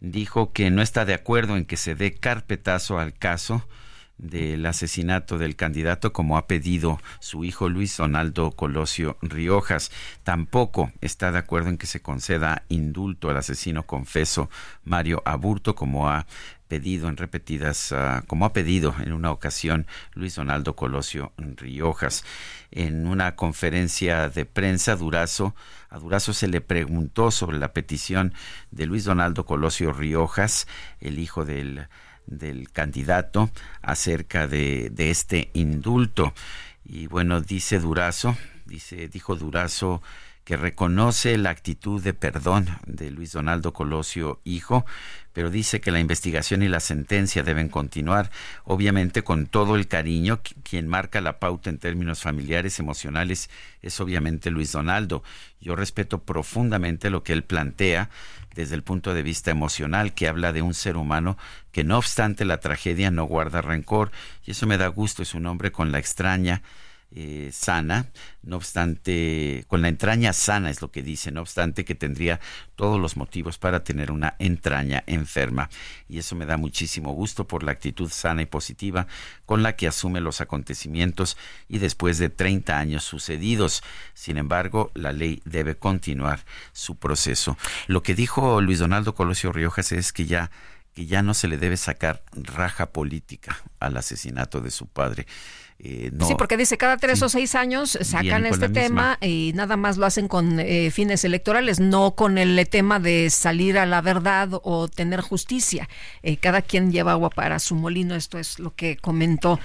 dijo 0.00 0.52
que 0.52 0.70
no 0.70 0.82
está 0.82 1.06
de 1.06 1.14
acuerdo 1.14 1.56
en 1.56 1.64
que 1.64 1.78
se 1.78 1.94
dé 1.94 2.12
carpetazo 2.12 2.98
al 2.98 3.14
caso 3.14 3.66
del 4.18 4.64
asesinato 4.66 5.38
del 5.38 5.56
candidato 5.56 6.12
como 6.12 6.38
ha 6.38 6.46
pedido 6.46 7.00
su 7.20 7.44
hijo 7.44 7.68
Luis 7.68 7.96
Donaldo 7.96 8.52
Colosio 8.52 9.18
Riojas. 9.22 9.90
Tampoco 10.24 10.92
está 11.00 11.32
de 11.32 11.38
acuerdo 11.38 11.70
en 11.70 11.78
que 11.78 11.86
se 11.86 12.00
conceda 12.00 12.64
indulto 12.68 13.30
al 13.30 13.36
asesino 13.36 13.84
confeso 13.84 14.48
Mario 14.84 15.22
Aburto 15.24 15.74
como 15.74 16.08
ha 16.08 16.26
pedido 16.68 17.08
en 17.08 17.16
repetidas, 17.16 17.92
ah, 17.92 18.24
como 18.26 18.44
ha 18.44 18.52
pedido 18.52 18.94
en 18.98 19.12
una 19.12 19.30
ocasión 19.30 19.86
Luis 20.14 20.34
Donaldo 20.34 20.74
Colosio 20.74 21.32
Riojas. 21.36 22.24
En 22.70 23.06
una 23.06 23.36
conferencia 23.36 24.28
de 24.28 24.44
prensa, 24.44 24.96
Durazo, 24.96 25.54
a 25.88 25.98
Durazo 25.98 26.32
se 26.32 26.48
le 26.48 26.60
preguntó 26.60 27.30
sobre 27.30 27.58
la 27.58 27.72
petición 27.72 28.34
de 28.70 28.86
Luis 28.86 29.04
Donaldo 29.04 29.46
Colosio 29.46 29.92
Riojas, 29.92 30.66
el 31.00 31.18
hijo 31.18 31.44
del 31.44 31.86
del 32.26 32.70
candidato 32.70 33.50
acerca 33.82 34.46
de, 34.46 34.92
este 34.96 35.50
indulto. 35.54 36.34
Y 36.84 37.06
bueno, 37.06 37.40
dice 37.40 37.78
Durazo, 37.78 38.36
dice, 38.66 39.08
dijo 39.08 39.36
Durazo 39.36 40.02
que 40.46 40.56
reconoce 40.56 41.36
la 41.38 41.50
actitud 41.50 42.00
de 42.00 42.14
perdón 42.14 42.68
de 42.86 43.10
Luis 43.10 43.32
Donaldo 43.32 43.72
Colosio, 43.72 44.40
hijo, 44.44 44.86
pero 45.32 45.50
dice 45.50 45.80
que 45.80 45.90
la 45.90 45.98
investigación 45.98 46.62
y 46.62 46.68
la 46.68 46.78
sentencia 46.78 47.42
deben 47.42 47.68
continuar, 47.68 48.30
obviamente 48.62 49.22
con 49.22 49.48
todo 49.48 49.74
el 49.74 49.88
cariño. 49.88 50.40
Quien 50.62 50.86
marca 50.86 51.20
la 51.20 51.40
pauta 51.40 51.68
en 51.68 51.78
términos 51.78 52.22
familiares, 52.22 52.78
emocionales, 52.78 53.50
es 53.82 54.00
obviamente 54.00 54.52
Luis 54.52 54.70
Donaldo. 54.70 55.24
Yo 55.60 55.74
respeto 55.74 56.22
profundamente 56.22 57.10
lo 57.10 57.24
que 57.24 57.32
él 57.32 57.42
plantea 57.42 58.08
desde 58.56 58.74
el 58.74 58.82
punto 58.82 59.14
de 59.14 59.22
vista 59.22 59.52
emocional, 59.52 60.14
que 60.14 60.26
habla 60.26 60.52
de 60.52 60.62
un 60.62 60.74
ser 60.74 60.96
humano 60.96 61.38
que 61.70 61.84
no 61.84 61.98
obstante 61.98 62.44
la 62.44 62.58
tragedia 62.58 63.10
no 63.10 63.24
guarda 63.24 63.60
rencor, 63.60 64.10
y 64.44 64.52
eso 64.52 64.66
me 64.66 64.78
da 64.78 64.88
gusto, 64.88 65.22
es 65.22 65.34
un 65.34 65.46
hombre 65.46 65.70
con 65.70 65.92
la 65.92 65.98
extraña 65.98 66.62
eh, 67.12 67.50
sana, 67.52 68.10
no 68.42 68.56
obstante, 68.56 69.64
con 69.68 69.80
la 69.80 69.88
entraña 69.88 70.32
sana 70.32 70.70
es 70.70 70.82
lo 70.82 70.90
que 70.90 71.02
dice, 71.02 71.30
no 71.30 71.40
obstante 71.40 71.84
que 71.84 71.94
tendría 71.94 72.40
todos 72.74 73.00
los 73.00 73.16
motivos 73.16 73.58
para 73.58 73.84
tener 73.84 74.10
una 74.10 74.34
entraña 74.38 75.02
enferma. 75.06 75.70
Y 76.08 76.18
eso 76.18 76.34
me 76.36 76.46
da 76.46 76.56
muchísimo 76.56 77.12
gusto 77.12 77.46
por 77.46 77.62
la 77.62 77.72
actitud 77.72 78.10
sana 78.10 78.42
y 78.42 78.46
positiva 78.46 79.06
con 79.46 79.62
la 79.62 79.76
que 79.76 79.86
asume 79.86 80.20
los 80.20 80.40
acontecimientos 80.40 81.36
y 81.68 81.78
después 81.78 82.18
de 82.18 82.28
30 82.28 82.78
años 82.78 83.04
sucedidos. 83.04 83.82
Sin 84.12 84.36
embargo, 84.36 84.90
la 84.94 85.12
ley 85.12 85.40
debe 85.44 85.76
continuar 85.76 86.44
su 86.72 86.96
proceso. 86.96 87.56
Lo 87.86 88.02
que 88.02 88.14
dijo 88.14 88.60
Luis 88.60 88.80
Donaldo 88.80 89.14
Colosio 89.14 89.52
Riojas 89.52 89.92
es 89.92 90.12
que 90.12 90.26
ya 90.26 90.50
que 90.96 91.04
ya 91.04 91.20
no 91.20 91.34
se 91.34 91.46
le 91.46 91.58
debe 91.58 91.76
sacar 91.76 92.22
raja 92.32 92.86
política 92.86 93.62
al 93.80 93.98
asesinato 93.98 94.62
de 94.62 94.70
su 94.70 94.86
padre. 94.86 95.26
Eh, 95.78 96.10
sí, 96.26 96.34
porque 96.38 96.56
dice 96.56 96.78
cada 96.78 96.96
tres 96.96 97.20
o 97.22 97.28
seis 97.28 97.54
años 97.54 97.98
sacan 98.00 98.46
este 98.46 98.70
tema 98.70 99.18
y 99.20 99.52
nada 99.54 99.76
más 99.76 99.98
lo 99.98 100.06
hacen 100.06 100.26
con 100.26 100.58
eh, 100.58 100.90
fines 100.90 101.22
electorales, 101.24 101.80
no 101.80 102.14
con 102.14 102.38
el 102.38 102.66
tema 102.68 102.98
de 102.98 103.28
salir 103.28 103.78
a 103.78 103.84
la 103.84 104.00
verdad 104.00 104.48
o 104.62 104.88
tener 104.88 105.20
justicia. 105.20 105.88
Eh, 106.22 106.38
cada 106.38 106.62
quien 106.62 106.92
lleva 106.92 107.12
agua 107.12 107.30
para 107.30 107.58
su 107.58 107.74
molino, 107.74 108.14
esto 108.14 108.38
es 108.38 108.58
lo 108.58 108.74
que 108.74 108.96
comentó 108.96 109.60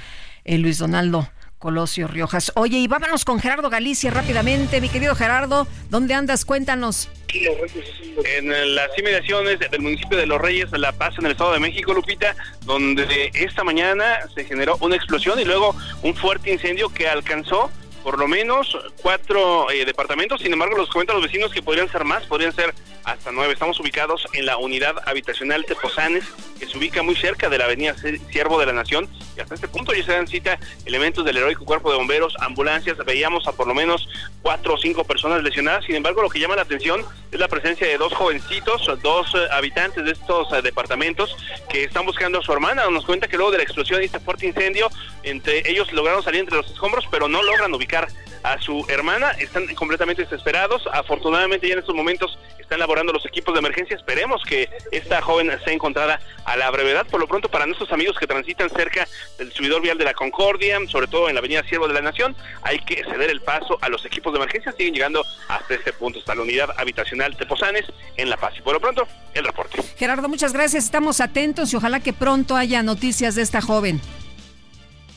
Luis 0.45 0.79
Donaldo. 0.79 1.29
Colosio 1.61 2.07
Riojas. 2.07 2.51
Oye, 2.55 2.79
y 2.79 2.87
vámonos 2.87 3.23
con 3.23 3.39
Gerardo 3.39 3.69
Galicia 3.69 4.09
rápidamente. 4.09 4.81
Mi 4.81 4.89
querido 4.89 5.13
Gerardo, 5.13 5.67
¿dónde 5.91 6.15
andas? 6.15 6.43
Cuéntanos. 6.43 7.07
En 7.29 8.75
las 8.75 8.89
inmediaciones 8.97 9.59
del 9.59 9.79
municipio 9.79 10.17
de 10.17 10.25
Los 10.25 10.41
Reyes, 10.41 10.71
La 10.71 10.91
Paz, 10.91 11.13
en 11.19 11.27
el 11.27 11.33
Estado 11.33 11.53
de 11.53 11.59
México, 11.59 11.93
Lupita, 11.93 12.35
donde 12.65 13.29
esta 13.35 13.63
mañana 13.63 14.27
se 14.33 14.43
generó 14.43 14.75
una 14.81 14.95
explosión 14.95 15.39
y 15.39 15.45
luego 15.45 15.75
un 16.01 16.15
fuerte 16.15 16.51
incendio 16.51 16.89
que 16.89 17.07
alcanzó 17.07 17.69
por 18.03 18.17
lo 18.17 18.27
menos 18.27 18.75
cuatro 19.01 19.69
eh, 19.69 19.85
departamentos. 19.85 20.41
Sin 20.41 20.51
embargo, 20.53 20.75
los 20.75 20.89
comentan 20.89 21.15
los 21.15 21.25
vecinos 21.25 21.51
que 21.51 21.61
podrían 21.61 21.91
ser 21.91 22.03
más, 22.03 22.23
podrían 22.25 22.53
ser 22.53 22.73
hasta 23.03 23.31
nueve. 23.31 23.53
Estamos 23.53 23.79
ubicados 23.79 24.27
en 24.33 24.47
la 24.47 24.57
unidad 24.57 24.95
habitacional 25.05 25.65
Tepozanes, 25.65 26.25
que 26.59 26.65
se 26.65 26.77
ubica 26.77 27.03
muy 27.03 27.15
cerca 27.15 27.49
de 27.49 27.57
la 27.59 27.65
avenida 27.65 27.95
Siervo 28.31 28.59
de 28.59 28.65
la 28.65 28.73
Nación. 28.73 29.07
Y 29.35 29.39
hasta 29.39 29.55
este 29.55 29.67
punto 29.67 29.93
ya 29.93 30.03
se 30.03 30.11
dan 30.11 30.27
cita 30.27 30.59
elementos 30.85 31.23
del 31.25 31.37
heroico 31.37 31.65
cuerpo 31.65 31.91
de 31.91 31.97
bomberos, 31.97 32.35
ambulancias. 32.39 32.97
Veíamos 33.05 33.47
a 33.47 33.53
por 33.53 33.67
lo 33.67 33.73
menos 33.73 34.07
cuatro 34.41 34.73
o 34.73 34.77
cinco 34.77 35.03
personas 35.03 35.43
lesionadas. 35.43 35.85
Sin 35.85 35.95
embargo, 35.95 36.21
lo 36.21 36.29
que 36.29 36.39
llama 36.39 36.55
la 36.55 36.63
atención 36.63 37.05
es 37.31 37.39
la 37.39 37.47
presencia 37.47 37.87
de 37.87 37.97
dos 37.97 38.13
jovencitos, 38.13 38.89
dos 39.01 39.33
eh, 39.35 39.47
habitantes 39.51 40.03
de 40.03 40.11
estos 40.11 40.51
eh, 40.53 40.61
departamentos 40.61 41.35
que 41.69 41.83
están 41.83 42.05
buscando 42.05 42.39
a 42.39 42.41
su 42.41 42.51
hermana. 42.51 42.83
Nos 42.89 43.05
cuenta 43.05 43.27
que 43.27 43.37
luego 43.37 43.51
de 43.51 43.57
la 43.57 43.63
explosión 43.63 44.01
y 44.01 44.05
este 44.05 44.19
fuerte 44.19 44.45
incendio, 44.45 44.89
entre 45.23 45.69
ellos 45.69 45.91
lograron 45.93 46.23
salir 46.23 46.41
entre 46.41 46.57
los 46.57 46.69
escombros, 46.69 47.05
pero 47.09 47.27
no 47.27 47.41
logran 47.41 47.73
ubicar 47.73 48.07
a 48.43 48.59
su 48.59 48.85
hermana. 48.89 49.31
Están 49.31 49.67
completamente 49.75 50.23
desesperados. 50.23 50.87
Afortunadamente 50.91 51.67
ya 51.67 51.73
en 51.73 51.79
estos 51.79 51.95
momentos 51.95 52.37
están 52.71 52.79
elaborando 52.79 53.11
los 53.11 53.25
equipos 53.25 53.53
de 53.53 53.59
emergencia. 53.59 53.97
Esperemos 53.97 54.43
que 54.47 54.69
esta 54.93 55.21
joven 55.21 55.51
sea 55.61 55.73
encontrada 55.73 56.21
a 56.45 56.55
la 56.55 56.71
brevedad. 56.71 57.05
Por 57.05 57.19
lo 57.19 57.27
pronto, 57.27 57.49
para 57.49 57.65
nuestros 57.65 57.91
amigos 57.91 58.17
que 58.17 58.25
transitan 58.25 58.69
cerca 58.69 59.05
del 59.37 59.51
subidor 59.51 59.81
vial 59.81 59.97
de 59.97 60.05
la 60.05 60.13
Concordia, 60.13 60.79
sobre 60.87 61.07
todo 61.07 61.27
en 61.27 61.35
la 61.35 61.39
avenida 61.39 61.63
Siervo 61.63 61.89
de 61.89 61.95
la 61.95 62.01
Nación, 62.01 62.33
hay 62.61 62.79
que 62.79 63.03
ceder 63.03 63.29
el 63.29 63.41
paso 63.41 63.77
a 63.81 63.89
los 63.89 64.05
equipos 64.05 64.31
de 64.31 64.37
emergencia. 64.37 64.71
Siguen 64.71 64.93
llegando 64.93 65.25
hasta 65.49 65.73
este 65.73 65.91
punto, 65.91 66.19
hasta 66.19 66.33
la 66.33 66.43
unidad 66.43 66.69
habitacional 66.77 67.33
de 67.33 67.45
Posanes 67.45 67.83
en 68.15 68.29
La 68.29 68.37
Paz. 68.37 68.53
Y 68.57 68.61
por 68.61 68.73
lo 68.73 68.79
pronto, 68.79 69.05
el 69.33 69.43
reporte. 69.43 69.83
Gerardo, 69.97 70.29
muchas 70.29 70.53
gracias. 70.53 70.85
Estamos 70.85 71.19
atentos 71.19 71.73
y 71.73 71.75
ojalá 71.75 71.99
que 71.99 72.13
pronto 72.13 72.55
haya 72.55 72.83
noticias 72.83 73.35
de 73.35 73.41
esta 73.41 73.59
joven. 73.59 73.99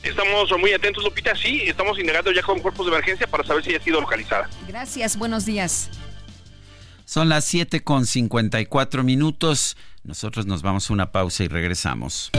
Estamos 0.03 0.51
muy 0.59 0.73
atentos, 0.73 1.05
Lupita. 1.05 1.33
Sí, 1.37 1.61
estamos 1.65 1.97
indagando 1.99 2.33
ya 2.33 2.41
con 2.41 2.59
cuerpos 2.59 2.85
de 2.85 2.91
emergencia 2.91 3.27
para 3.27 3.45
saber 3.45 3.63
si 3.63 3.73
ha 3.73 3.79
sido 3.79 4.01
localizada. 4.01 4.49
Gracias, 4.67 5.17
buenos 5.17 5.45
días. 5.45 5.89
Son 7.05 7.29
las 7.29 7.45
7 7.45 7.83
con 7.83 8.05
54 8.05 9.03
minutos. 9.03 9.77
Nosotros 10.03 10.45
nos 10.45 10.61
vamos 10.61 10.89
a 10.89 10.93
una 10.93 11.11
pausa 11.11 11.43
y 11.43 11.47
regresamos. 11.47 12.31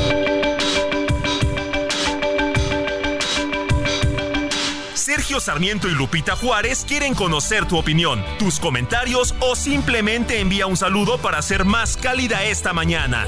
Sergio 4.95 5.39
Sarmiento 5.39 5.89
y 5.89 5.93
Lupita 5.93 6.35
Juárez 6.35 6.85
quieren 6.87 7.15
conocer 7.15 7.67
tu 7.67 7.79
opinión, 7.79 8.25
tus 8.41 8.59
comentarios 8.59 9.37
o 9.41 9.55
simplemente 9.55 10.41
envía 10.41 10.67
un 10.67 10.77
saludo 10.77 11.19
para 11.19 11.41
ser 11.43 11.65
más 11.65 11.97
cálida 11.97 12.43
esta 12.45 12.73
mañana. 12.73 13.25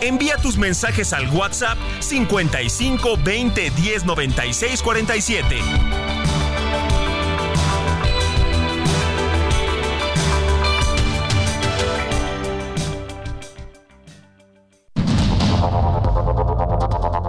Envía 0.00 0.38
tus 0.38 0.58
mensajes 0.58 1.12
al 1.12 1.28
WhatsApp 1.30 1.78
55 2.00 3.16
20 3.24 3.70
10 3.70 4.04
96 4.06 4.82
47. 4.82 6.23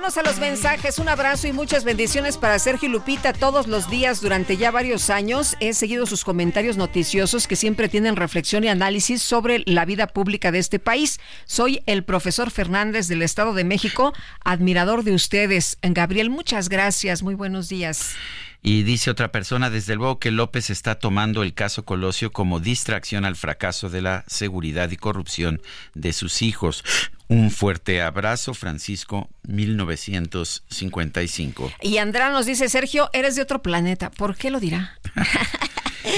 Vámonos 0.00 0.16
a 0.16 0.22
los 0.22 0.38
mensajes. 0.38 0.98
Un 0.98 1.10
abrazo 1.10 1.46
y 1.46 1.52
muchas 1.52 1.84
bendiciones 1.84 2.38
para 2.38 2.58
Sergio 2.58 2.88
Lupita 2.88 3.34
todos 3.34 3.66
los 3.66 3.90
días 3.90 4.22
durante 4.22 4.56
ya 4.56 4.70
varios 4.70 5.10
años. 5.10 5.58
He 5.60 5.74
seguido 5.74 6.06
sus 6.06 6.24
comentarios 6.24 6.78
noticiosos 6.78 7.46
que 7.46 7.54
siempre 7.54 7.90
tienen 7.90 8.16
reflexión 8.16 8.64
y 8.64 8.68
análisis 8.68 9.20
sobre 9.20 9.62
la 9.66 9.84
vida 9.84 10.06
pública 10.06 10.52
de 10.52 10.58
este 10.58 10.78
país. 10.78 11.20
Soy 11.44 11.82
el 11.84 12.02
profesor 12.02 12.50
Fernández 12.50 13.08
del 13.08 13.20
Estado 13.20 13.52
de 13.52 13.64
México, 13.64 14.14
admirador 14.42 15.04
de 15.04 15.12
ustedes. 15.12 15.76
Gabriel, 15.82 16.30
muchas 16.30 16.70
gracias. 16.70 17.22
Muy 17.22 17.34
buenos 17.34 17.68
días. 17.68 18.14
Y 18.62 18.84
dice 18.84 19.10
otra 19.10 19.30
persona, 19.30 19.68
desde 19.68 19.96
luego 19.96 20.18
que 20.18 20.30
López 20.30 20.70
está 20.70 20.98
tomando 20.98 21.42
el 21.42 21.52
caso 21.52 21.84
Colosio 21.84 22.32
como 22.32 22.58
distracción 22.58 23.26
al 23.26 23.36
fracaso 23.36 23.90
de 23.90 24.00
la 24.00 24.24
seguridad 24.28 24.90
y 24.90 24.96
corrupción 24.96 25.60
de 25.92 26.14
sus 26.14 26.40
hijos. 26.40 26.84
Un 27.30 27.50
fuerte 27.52 28.02
abrazo, 28.02 28.54
Francisco, 28.54 29.30
1955. 29.44 31.72
Y 31.80 31.98
Andrá 31.98 32.30
nos 32.30 32.46
dice, 32.46 32.68
Sergio, 32.68 33.08
eres 33.12 33.36
de 33.36 33.42
otro 33.42 33.62
planeta. 33.62 34.10
¿Por 34.10 34.34
qué 34.36 34.50
lo 34.50 34.58
dirá? 34.58 34.98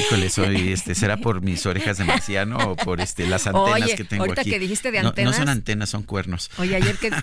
Híjole, 0.06 0.30
soy, 0.30 0.72
este, 0.72 0.94
¿será 0.94 1.18
por 1.18 1.42
mis 1.42 1.66
orejas 1.66 1.98
de 1.98 2.04
marciano 2.04 2.56
o 2.56 2.76
por 2.76 3.02
este, 3.02 3.26
las 3.26 3.46
antenas 3.46 3.82
Oye, 3.82 3.94
que 3.94 4.04
tengo 4.04 4.22
ahorita 4.22 4.40
aquí? 4.40 4.48
que 4.50 4.58
dijiste 4.58 4.90
de 4.90 5.02
No- 5.02 5.08
antenas. 5.10 5.32
No, 5.34 5.38
son 5.38 5.50
antenas, 5.50 5.90
son 5.90 6.02
cuernos. 6.04 6.50
Oye, 6.56 6.76
ayer 6.76 6.96
que... 6.96 7.10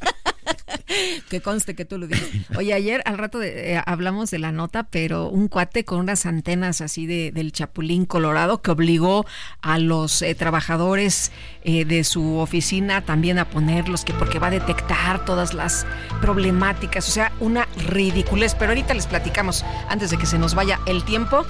que 1.30 1.40
conste 1.40 1.74
que 1.74 1.84
tú 1.84 1.98
lo 1.98 2.06
dices. 2.06 2.28
Oye, 2.56 2.72
ayer 2.74 3.02
al 3.04 3.18
rato 3.18 3.38
de- 3.38 3.74
eh, 3.74 3.82
hablamos 3.86 4.30
de 4.30 4.38
la 4.38 4.52
nota, 4.52 4.84
pero 4.84 5.28
un 5.28 5.48
cuate 5.48 5.84
con 5.84 5.98
unas 6.00 6.26
antenas 6.26 6.80
así 6.80 7.06
de, 7.06 7.32
del 7.32 7.52
Chapulín 7.52 8.06
Colorado 8.06 8.62
que 8.62 8.70
obligó 8.70 9.26
a 9.60 9.78
los 9.78 10.22
eh, 10.22 10.34
trabajadores 10.34 11.32
eh, 11.64 11.84
de 11.84 12.04
su 12.04 12.36
oficina 12.38 13.04
también 13.04 13.38
a 13.38 13.48
ponerlos, 13.48 14.04
que 14.04 14.12
porque 14.14 14.38
va 14.38 14.48
a 14.48 14.50
detectar 14.50 15.24
todas 15.24 15.54
las 15.54 15.86
problemáticas, 16.20 17.08
o 17.08 17.12
sea, 17.12 17.32
una 17.40 17.66
ridiculez. 17.88 18.54
Pero 18.54 18.70
ahorita 18.70 18.94
les 18.94 19.06
platicamos 19.06 19.64
antes 19.88 20.10
de 20.10 20.18
que 20.18 20.26
se 20.26 20.38
nos 20.38 20.54
vaya 20.54 20.80
el 20.86 21.04
tiempo. 21.04 21.44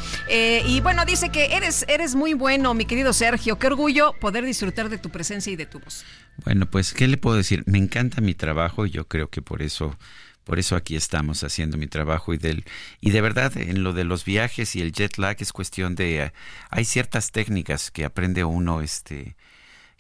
Y 0.67 0.81
bueno, 0.81 1.05
dice 1.05 1.31
que 1.31 1.55
eres, 1.57 1.85
eres 1.89 2.15
muy 2.15 2.35
bueno, 2.35 2.75
mi 2.75 2.85
querido 2.85 3.13
Sergio. 3.13 3.59
Qué 3.59 3.67
orgullo 3.67 4.15
poder 4.21 4.45
disfrutar 4.45 4.89
de 4.89 4.99
tu 4.99 5.11
presencia 5.11 5.53
y 5.53 5.57
de 5.57 5.67
tu 5.67 5.79
voz. 5.81 6.05
Bueno, 6.39 6.67
pues, 6.67 6.93
¿qué 6.93 7.07
le 7.09 7.17
puedo 7.17 7.37
decir? 7.37 7.63
Me 7.67 7.79
encanta 7.79 8.21
mi 8.21 8.35
trabajo 8.35 8.87
y 8.87 8.91
yo 8.91 9.07
creo 9.07 9.29
que 9.31 9.43
por 9.43 9.63
eso, 9.63 9.97
por 10.45 10.59
eso 10.59 10.77
aquí 10.77 10.97
estamos 10.97 11.45
haciendo 11.45 11.77
mi 11.77 11.87
trabajo 11.87 12.35
y 12.35 12.39
del, 12.39 12.65
y 13.01 13.11
de 13.11 13.21
verdad, 13.21 13.57
en 13.57 13.83
lo 13.85 13.93
de 13.93 14.05
los 14.05 14.25
viajes 14.25 14.75
y 14.75 14.81
el 14.81 14.93
jet 14.93 15.19
lag 15.19 15.37
es 15.41 15.53
cuestión 15.53 15.95
de, 15.95 16.33
hay 16.71 16.85
ciertas 16.85 17.31
técnicas 17.31 17.91
que 17.91 18.05
aprende 18.05 18.45
uno, 18.45 18.81
este, 18.81 19.37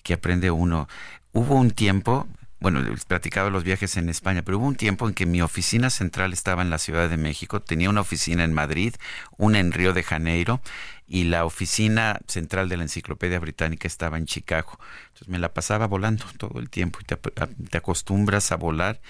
que 0.02 0.14
aprende 0.14 0.50
uno. 0.50 0.88
Hubo 1.32 1.54
un 1.54 1.70
tiempo, 1.70 2.26
bueno, 2.60 2.80
les 2.80 3.04
platicaba 3.04 3.50
los 3.50 3.62
viajes 3.64 3.96
en 3.96 4.08
España, 4.08 4.42
pero 4.42 4.58
hubo 4.58 4.66
un 4.66 4.76
tiempo 4.76 5.06
en 5.06 5.14
que 5.14 5.26
mi 5.26 5.42
oficina 5.42 5.90
central 5.90 6.32
estaba 6.32 6.62
en 6.62 6.70
la 6.70 6.78
Ciudad 6.78 7.08
de 7.08 7.16
México, 7.18 7.60
tenía 7.60 7.90
una 7.90 8.00
oficina 8.00 8.42
en 8.44 8.52
Madrid, 8.52 8.94
una 9.36 9.60
en 9.60 9.72
Río 9.72 9.92
de 9.92 10.02
Janeiro 10.02 10.60
y 11.06 11.24
la 11.24 11.44
oficina 11.44 12.20
central 12.26 12.68
de 12.68 12.76
la 12.76 12.84
Enciclopedia 12.84 13.38
Británica 13.38 13.86
estaba 13.86 14.16
en 14.18 14.26
Chicago. 14.26 14.78
Entonces 15.08 15.28
me 15.28 15.38
la 15.38 15.52
pasaba 15.52 15.86
volando 15.86 16.24
todo 16.38 16.58
el 16.60 16.70
tiempo 16.70 17.00
y 17.00 17.04
te, 17.04 17.76
acostumbras 17.76 18.52
a 18.52 18.56
volar 18.56 19.00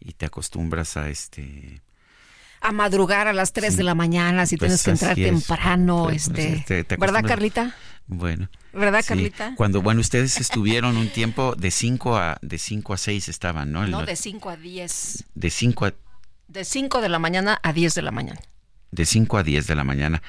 y 0.00 0.12
te 0.12 0.26
acostumbras 0.26 0.96
a 0.96 1.08
este 1.08 1.80
a 2.60 2.72
madrugar 2.72 3.28
a 3.28 3.32
las 3.32 3.52
3 3.52 3.76
de 3.76 3.84
la 3.84 3.94
mañana 3.94 4.44
si 4.44 4.56
Pues 4.56 4.82
tienes 4.82 4.82
que 4.82 4.90
entrar 4.90 5.18
es. 5.18 5.24
temprano, 5.26 6.04
Pues, 6.04 6.26
este, 6.26 6.52
este, 6.54 6.84
te 6.84 6.96
¿verdad. 6.96 7.24
Carlita? 7.24 7.74
Bueno. 8.08 8.48
¿Verdad, 8.72 9.02
sí. 9.02 9.08
Carlita? 9.08 9.54
Cuando, 9.56 9.80
bueno, 9.80 10.00
ustedes 10.00 10.38
estuvieron 10.40 10.96
un 10.96 11.08
tiempo 11.08 11.54
de 11.56 11.70
5 11.70 12.16
a 12.16 12.38
de 12.42 12.58
5 12.58 12.94
a 12.94 12.96
6 12.96 13.28
estaban, 13.28 13.70
¿no? 13.70 13.86
No, 13.86 14.04
de 14.04 14.16
5 14.16 14.50
a 14.50 14.56
10. 14.56 15.24
de 15.34 15.50
5 15.50 15.86
a 15.86 15.92
De 16.48 16.64
5 16.64 17.00
de 17.00 17.08
la 17.08 17.18
mañana 17.20 17.60
a 17.62 17.72
10 17.72 17.94
de 17.94 18.02
la 18.02 18.10
mañana. 18.10 18.40
de 18.90 19.06
5 19.06 19.38
a 19.38 19.42
10 19.44 19.66
de 19.68 19.74
la 19.76 19.84
mañana. 19.84 20.22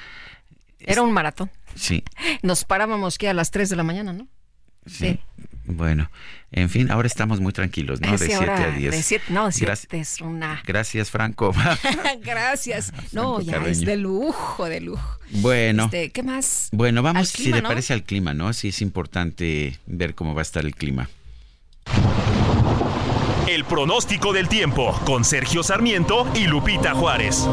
Era 0.80 1.02
un 1.02 1.12
maratón. 1.12 1.50
Sí. 1.74 2.02
Nos 2.42 2.64
parábamos 2.64 3.18
que 3.18 3.28
a 3.28 3.34
las 3.34 3.50
3 3.50 3.68
de 3.70 3.76
la 3.76 3.82
mañana, 3.82 4.12
¿no? 4.12 4.26
Sí. 4.86 5.18
Bueno, 5.66 6.10
en 6.50 6.68
fin, 6.70 6.90
ahora 6.90 7.06
estamos 7.06 7.38
muy 7.40 7.52
tranquilos, 7.52 8.00
¿no? 8.00 8.10
De 8.12 8.18
Sí, 8.18 8.24
7 8.28 8.34
ahora 8.36 8.64
a 8.64 8.70
10. 8.70 8.90
de 8.92 9.02
siete- 9.02 9.24
no, 9.28 9.52
7 9.52 10.00
es 10.00 10.20
una... 10.20 10.62
Gracias, 10.66 11.10
Franco. 11.10 11.52
Gracias. 12.24 12.92
No, 13.12 13.36
Franco 13.36 13.50
ya 13.66 13.70
es 13.70 13.80
de 13.84 13.96
lujo, 13.96 14.64
de 14.64 14.80
lujo. 14.80 15.18
bueno. 15.30 15.84
Este, 15.84 16.10
¿Qué 16.10 16.22
más? 16.24 16.70
Bueno, 16.72 17.02
vamos, 17.02 17.30
clima, 17.32 17.44
si 17.50 17.52
le 17.52 17.62
¿no? 17.62 17.68
parece 17.68 17.92
al 17.92 18.02
clima, 18.02 18.34
¿no? 18.34 18.52
Sí 18.52 18.68
es 18.68 18.80
importante 18.82 19.78
ver 19.86 20.14
cómo 20.14 20.34
va 20.34 20.40
a 20.40 20.42
estar 20.42 20.64
el 20.64 20.74
clima. 20.74 21.08
El 23.46 23.64
pronóstico 23.64 24.32
del 24.32 24.48
tiempo 24.48 24.98
con 25.04 25.24
Sergio 25.24 25.62
Sarmiento 25.62 26.30
y 26.34 26.46
Lupita 26.46 26.94
Juárez. 26.94 27.46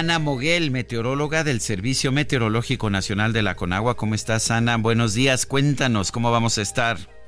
Ana 0.00 0.18
Moguel, 0.18 0.70
meteoróloga 0.70 1.44
del 1.44 1.60
Servicio 1.60 2.10
Meteorológico 2.10 2.88
Nacional 2.88 3.34
de 3.34 3.42
la 3.42 3.54
Conagua. 3.54 3.98
¿Cómo 3.98 4.14
estás, 4.14 4.50
Ana? 4.50 4.78
Buenos 4.78 5.12
días. 5.12 5.44
Cuéntanos 5.44 6.10
cómo 6.10 6.30
vamos 6.30 6.56
a 6.56 6.62
estar. 6.62 7.19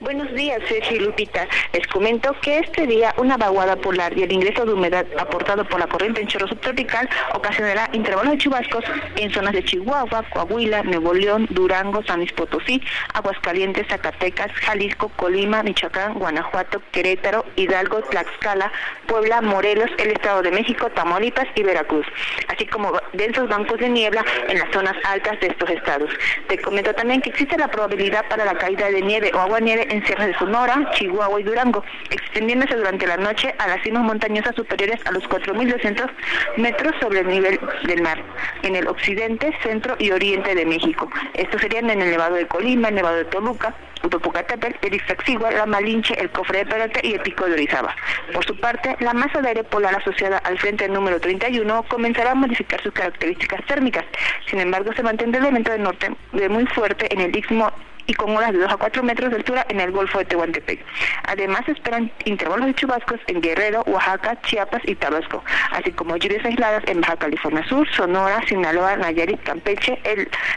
Buenos 0.00 0.32
días, 0.34 0.60
y 0.90 0.98
Lupita. 0.98 1.48
Les 1.72 1.86
comento 1.88 2.34
que 2.40 2.58
este 2.58 2.86
día 2.86 3.14
una 3.18 3.36
vaguada 3.36 3.76
polar 3.76 4.16
y 4.16 4.22
el 4.22 4.32
ingreso 4.32 4.64
de 4.64 4.72
humedad 4.72 5.04
aportado 5.18 5.64
por 5.64 5.80
la 5.80 5.86
corriente 5.86 6.20
en 6.20 6.28
chorro 6.28 6.46
subtropical 6.46 7.08
ocasionará 7.34 7.90
intervalos 7.92 8.32
de 8.32 8.38
chubascos 8.38 8.84
en 9.16 9.30
zonas 9.32 9.52
de 9.52 9.64
Chihuahua, 9.64 10.24
Coahuila, 10.32 10.82
Nuevo 10.84 11.14
León, 11.14 11.46
Durango, 11.50 12.02
San 12.04 12.18
Luis 12.18 12.32
Potosí, 12.32 12.80
Aguascalientes, 13.14 13.88
Zacatecas, 13.88 14.52
Jalisco, 14.52 15.10
Colima, 15.16 15.62
Michoacán, 15.62 16.14
Guanajuato, 16.14 16.80
Querétaro, 16.92 17.44
Hidalgo, 17.56 18.00
Tlaxcala, 18.02 18.70
Puebla, 19.06 19.40
Morelos, 19.40 19.90
el 19.98 20.12
Estado 20.12 20.42
de 20.42 20.52
México, 20.52 20.90
Tamaulipas 20.90 21.48
y 21.54 21.62
Veracruz, 21.62 22.06
así 22.48 22.66
como 22.66 22.92
densos 23.12 23.48
bancos 23.48 23.78
de 23.78 23.88
niebla 23.88 24.24
en 24.48 24.58
las 24.58 24.70
zonas 24.72 24.94
altas 25.04 25.40
de 25.40 25.48
estos 25.48 25.70
estados. 25.70 26.10
Te 26.46 26.58
comento 26.58 26.94
también 26.94 27.20
que 27.20 27.30
existe 27.30 27.58
la 27.58 27.68
probabilidad 27.68 28.24
para 28.28 28.44
la 28.44 28.54
caída 28.54 28.90
de 28.90 29.02
nieve 29.02 29.30
o 29.34 29.38
agua 29.38 29.60
nieve 29.68 29.86
en 29.90 30.02
sierras 30.06 30.28
de 30.28 30.38
Sonora, 30.38 30.90
Chihuahua 30.94 31.40
y 31.40 31.44
Durango, 31.44 31.84
extendiéndose 32.08 32.74
durante 32.74 33.06
la 33.06 33.18
noche 33.18 33.54
a 33.58 33.68
las 33.68 33.82
cimas 33.82 34.02
montañosas 34.02 34.54
superiores 34.54 34.98
a 35.04 35.10
los 35.10 35.22
4.200 35.24 36.08
metros 36.56 36.94
sobre 37.02 37.20
el 37.20 37.26
nivel 37.28 37.60
del 37.84 38.00
mar, 38.00 38.18
en 38.62 38.76
el 38.76 38.88
occidente, 38.88 39.54
centro 39.62 39.94
y 39.98 40.10
oriente 40.10 40.54
de 40.54 40.64
México. 40.64 41.10
Estos 41.34 41.60
serían 41.60 41.90
en 41.90 42.00
el 42.00 42.12
Nevado 42.12 42.36
de 42.36 42.46
Colima, 42.46 42.88
el 42.88 42.94
Nevado 42.94 43.16
de 43.16 43.26
Toluca, 43.26 43.74
Popocatépetl, 44.08 44.86
el 44.86 44.94
Ixtaccíhuatl, 44.94 45.56
la 45.56 45.66
Malinche, 45.66 46.18
el 46.18 46.30
Cofre 46.30 46.60
de 46.60 46.66
Peralta 46.66 47.00
y 47.02 47.12
el 47.12 47.20
Pico 47.20 47.44
de 47.44 47.52
Orizaba. 47.52 47.94
Por 48.32 48.46
su 48.46 48.58
parte, 48.58 48.96
la 49.00 49.12
masa 49.12 49.42
de 49.42 49.48
aire 49.48 49.64
polar 49.64 49.94
asociada 49.94 50.38
al 50.38 50.58
frente 50.58 50.88
número 50.88 51.20
31 51.20 51.82
comenzará 51.90 52.30
a 52.30 52.34
modificar 52.34 52.82
sus 52.82 52.92
características 52.94 53.66
térmicas. 53.66 54.06
Sin 54.46 54.60
embargo, 54.60 54.94
se 54.94 55.02
mantendrá 55.02 55.44
el 55.44 55.52
viento 55.52 55.72
de 55.72 55.78
norte 55.78 56.10
de 56.32 56.48
muy 56.48 56.64
fuerte 56.68 57.12
en 57.12 57.20
el 57.20 57.36
istmo 57.36 57.70
y 58.08 58.14
con 58.14 58.36
olas 58.36 58.52
de 58.52 58.58
2 58.58 58.72
a 58.72 58.76
4 58.76 59.02
metros 59.04 59.30
de 59.30 59.36
altura 59.36 59.64
en 59.68 59.80
el 59.80 59.92
Golfo 59.92 60.18
de 60.18 60.24
Tehuantepec. 60.24 60.84
Además, 61.24 61.68
esperan 61.68 62.10
intervalos 62.24 62.66
de 62.66 62.74
chubascos 62.74 63.20
en 63.28 63.40
Guerrero, 63.40 63.84
Oaxaca, 63.86 64.40
Chiapas 64.42 64.82
y 64.86 64.94
Tabasco, 64.96 65.44
así 65.70 65.92
como 65.92 66.16
lluvias 66.16 66.44
aisladas 66.44 66.82
en 66.86 67.02
Baja 67.02 67.16
California 67.16 67.64
Sur, 67.68 67.86
Sonora, 67.92 68.40
Sinaloa, 68.48 68.96
Nayarit, 68.96 69.42
Campeche, 69.42 70.00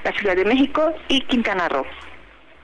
la 0.03 0.11
Ciudad 0.13 0.35
de 0.35 0.45
México 0.45 0.93
y 1.09 1.21
Quintana 1.21 1.67
Roo. 1.67 1.85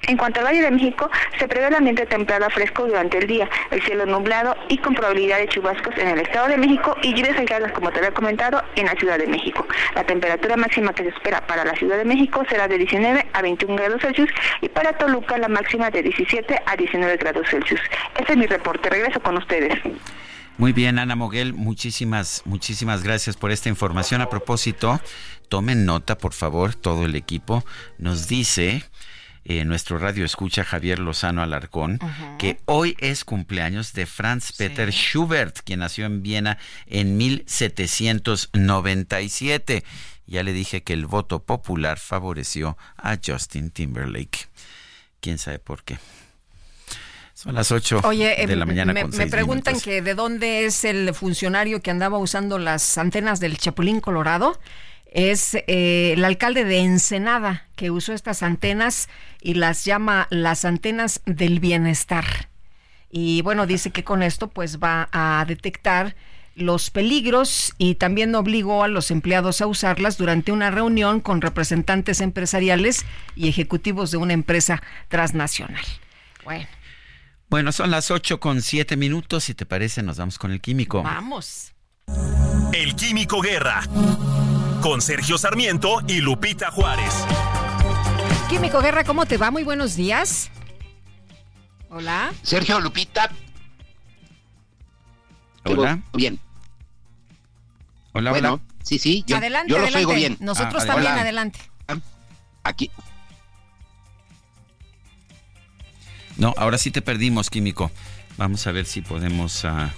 En 0.03 0.15
cuanto 0.15 0.39
al 0.39 0.45
Valle 0.45 0.61
de 0.61 0.71
México, 0.71 1.09
se 1.39 1.47
prevé 1.47 1.67
el 1.67 1.75
ambiente 1.75 2.05
templado 2.05 2.45
a 2.45 2.49
fresco 2.49 2.85
durante 2.85 3.17
el 3.17 3.27
día, 3.27 3.49
el 3.71 3.81
cielo 3.81 4.05
nublado 4.05 4.55
y 4.69 4.77
con 4.77 4.93
probabilidad 4.93 5.39
de 5.39 5.47
chubascos 5.47 5.97
en 5.97 6.09
el 6.09 6.19
Estado 6.19 6.47
de 6.47 6.57
México 6.57 6.95
y 7.01 7.13
lluvias 7.13 7.37
aisladas, 7.37 7.71
como 7.71 7.91
te 7.91 7.97
había 7.97 8.13
comentado, 8.13 8.61
en 8.75 8.85
la 8.85 8.93
Ciudad 8.93 9.17
de 9.17 9.27
México. 9.27 9.65
La 9.95 10.05
temperatura 10.05 10.55
máxima 10.55 10.93
que 10.93 11.03
se 11.03 11.09
espera 11.09 11.45
para 11.45 11.65
la 11.65 11.75
Ciudad 11.75 11.97
de 11.97 12.05
México 12.05 12.43
será 12.47 12.67
de 12.67 12.77
19 12.77 13.27
a 13.33 13.41
21 13.41 13.75
grados 13.75 14.01
Celsius 14.01 14.29
y 14.61 14.69
para 14.69 14.93
Toluca 14.93 15.37
la 15.37 15.47
máxima 15.47 15.89
de 15.89 16.03
17 16.03 16.61
a 16.65 16.75
19 16.75 17.17
grados 17.17 17.47
Celsius. 17.49 17.81
Este 18.17 18.33
es 18.33 18.37
mi 18.37 18.45
reporte. 18.45 18.89
Regreso 18.89 19.19
con 19.19 19.37
ustedes. 19.37 19.73
Muy 20.57 20.73
bien, 20.73 20.97
Ana 20.97 21.15
Moguel, 21.15 21.53
muchísimas, 21.53 22.41
muchísimas 22.45 23.03
gracias 23.03 23.37
por 23.37 23.51
esta 23.51 23.69
información. 23.69 24.21
A 24.21 24.29
propósito, 24.29 24.99
tomen 25.49 25.85
nota, 25.85 26.17
por 26.17 26.33
favor, 26.33 26.73
todo 26.73 27.05
el 27.05 27.15
equipo. 27.15 27.63
Nos 27.99 28.27
dice 28.27 28.83
eh, 29.49 29.63
nuestro 29.63 29.97
radio 29.97 30.25
escucha 30.25 30.65
Javier 30.65 30.99
Lozano 30.99 31.41
Alarcón, 31.41 31.99
que 32.37 32.59
hoy 32.65 32.97
es 32.99 33.23
cumpleaños 33.23 33.93
de 33.93 34.05
Franz 34.05 34.51
Peter 34.51 34.91
Schubert, 34.91 35.59
quien 35.63 35.79
nació 35.79 36.05
en 36.05 36.21
Viena 36.21 36.57
en 36.85 37.15
1797. 37.15 39.85
Ya 40.25 40.43
le 40.43 40.51
dije 40.51 40.83
que 40.83 40.91
el 40.91 41.05
voto 41.05 41.43
popular 41.43 41.97
favoreció 41.97 42.77
a 42.97 43.17
Justin 43.25 43.71
Timberlake. 43.71 44.49
¿Quién 45.21 45.37
sabe 45.37 45.59
por 45.59 45.85
qué? 45.85 45.97
Son 47.33 47.55
las 47.55 47.71
8 47.71 48.01
de 48.01 48.43
em, 48.43 48.59
la 48.59 48.65
mañana 48.65 48.91
me, 48.91 49.03
con 49.03 49.15
me 49.15 49.27
preguntan 49.27 49.75
minutos. 49.75 49.85
que 49.85 50.01
de 50.01 50.13
dónde 50.13 50.65
es 50.65 50.83
el 50.83 51.13
funcionario 51.13 51.81
que 51.81 51.89
andaba 51.89 52.17
usando 52.17 52.59
las 52.59 52.97
antenas 52.97 53.39
del 53.39 53.57
Chapulín 53.57 54.01
Colorado. 54.01 54.59
Es 55.11 55.55
eh, 55.55 56.13
el 56.13 56.25
alcalde 56.25 56.63
de 56.63 56.79
Ensenada 56.79 57.67
que 57.75 57.91
usó 57.91 58.13
estas 58.13 58.43
antenas 58.43 59.09
y 59.41 59.53
las 59.53 59.85
llama 59.85 60.27
las 60.29 60.65
antenas 60.65 61.21
del 61.25 61.59
bienestar. 61.59 62.49
Y 63.09 63.41
bueno, 63.41 63.65
dice 63.65 63.91
que 63.91 64.03
con 64.03 64.21
esto 64.21 64.49
pues 64.49 64.79
va 64.79 65.09
a 65.11 65.45
detectar 65.47 66.15
los 66.55 66.89
peligros 66.89 67.73
y 67.77 67.95
también 67.95 68.33
obligó 68.35 68.83
a 68.83 68.87
los 68.87 69.11
empleados 69.11 69.61
a 69.61 69.67
usarlas 69.67 70.17
durante 70.17 70.51
una 70.51 70.71
reunión 70.71 71.21
con 71.21 71.41
representantes 71.41 72.19
empresariales 72.19 73.05
y 73.35 73.47
ejecutivos 73.47 74.11
de 74.11 74.17
una 74.17 74.33
empresa 74.33 74.81
transnacional. 75.07 75.85
Bueno, 76.43 76.67
Bueno, 77.49 77.71
son 77.71 77.91
las 77.91 78.11
8 78.11 78.39
con 78.39 78.61
7 78.61 78.97
minutos. 78.97 79.45
Si 79.45 79.53
te 79.53 79.65
parece, 79.65 80.01
nos 80.03 80.17
vamos 80.17 80.37
con 80.39 80.51
el 80.51 80.59
químico. 80.59 81.03
vamos. 81.03 81.73
El 82.73 82.95
Químico 82.95 83.41
Guerra. 83.41 83.83
Con 84.81 85.01
Sergio 85.01 85.37
Sarmiento 85.37 86.01
y 86.07 86.21
Lupita 86.21 86.71
Juárez. 86.71 87.13
Químico 88.49 88.79
Guerra, 88.81 89.03
¿cómo 89.03 89.25
te 89.25 89.37
va? 89.37 89.51
Muy 89.51 89.63
buenos 89.63 89.95
días. 89.95 90.49
Hola. 91.89 92.33
Sergio 92.43 92.79
Lupita. 92.79 93.29
Hola. 95.65 95.99
Bien. 96.13 96.39
Hola, 98.13 98.31
bueno, 98.31 98.53
hola. 98.53 98.63
sí, 98.83 98.97
sí, 98.99 99.23
yo, 99.27 99.37
adelante, 99.37 99.69
yo 99.71 99.77
los 99.77 99.87
adelante. 99.87 100.05
oigo 100.07 100.17
bien. 100.17 100.37
Nosotros 100.39 100.83
Ah, 100.83 100.87
también, 100.87 101.11
hola. 101.11 101.21
adelante. 101.21 101.59
Aquí. 102.63 102.89
No, 106.37 106.53
ahora 106.57 106.77
sí 106.77 106.91
te 106.91 107.01
perdimos, 107.01 107.49
químico. 107.49 107.91
Vamos 108.37 108.65
a 108.67 108.71
ver 108.71 108.85
si 108.85 109.01
podemos, 109.01 109.65
ah, 109.65 109.91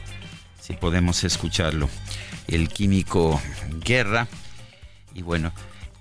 si 0.61 0.73
podemos 0.73 1.23
escucharlo. 1.23 1.89
El 2.47 2.69
químico 2.69 3.39
Guerra. 3.83 4.27
Y 5.13 5.21
bueno, 5.21 5.51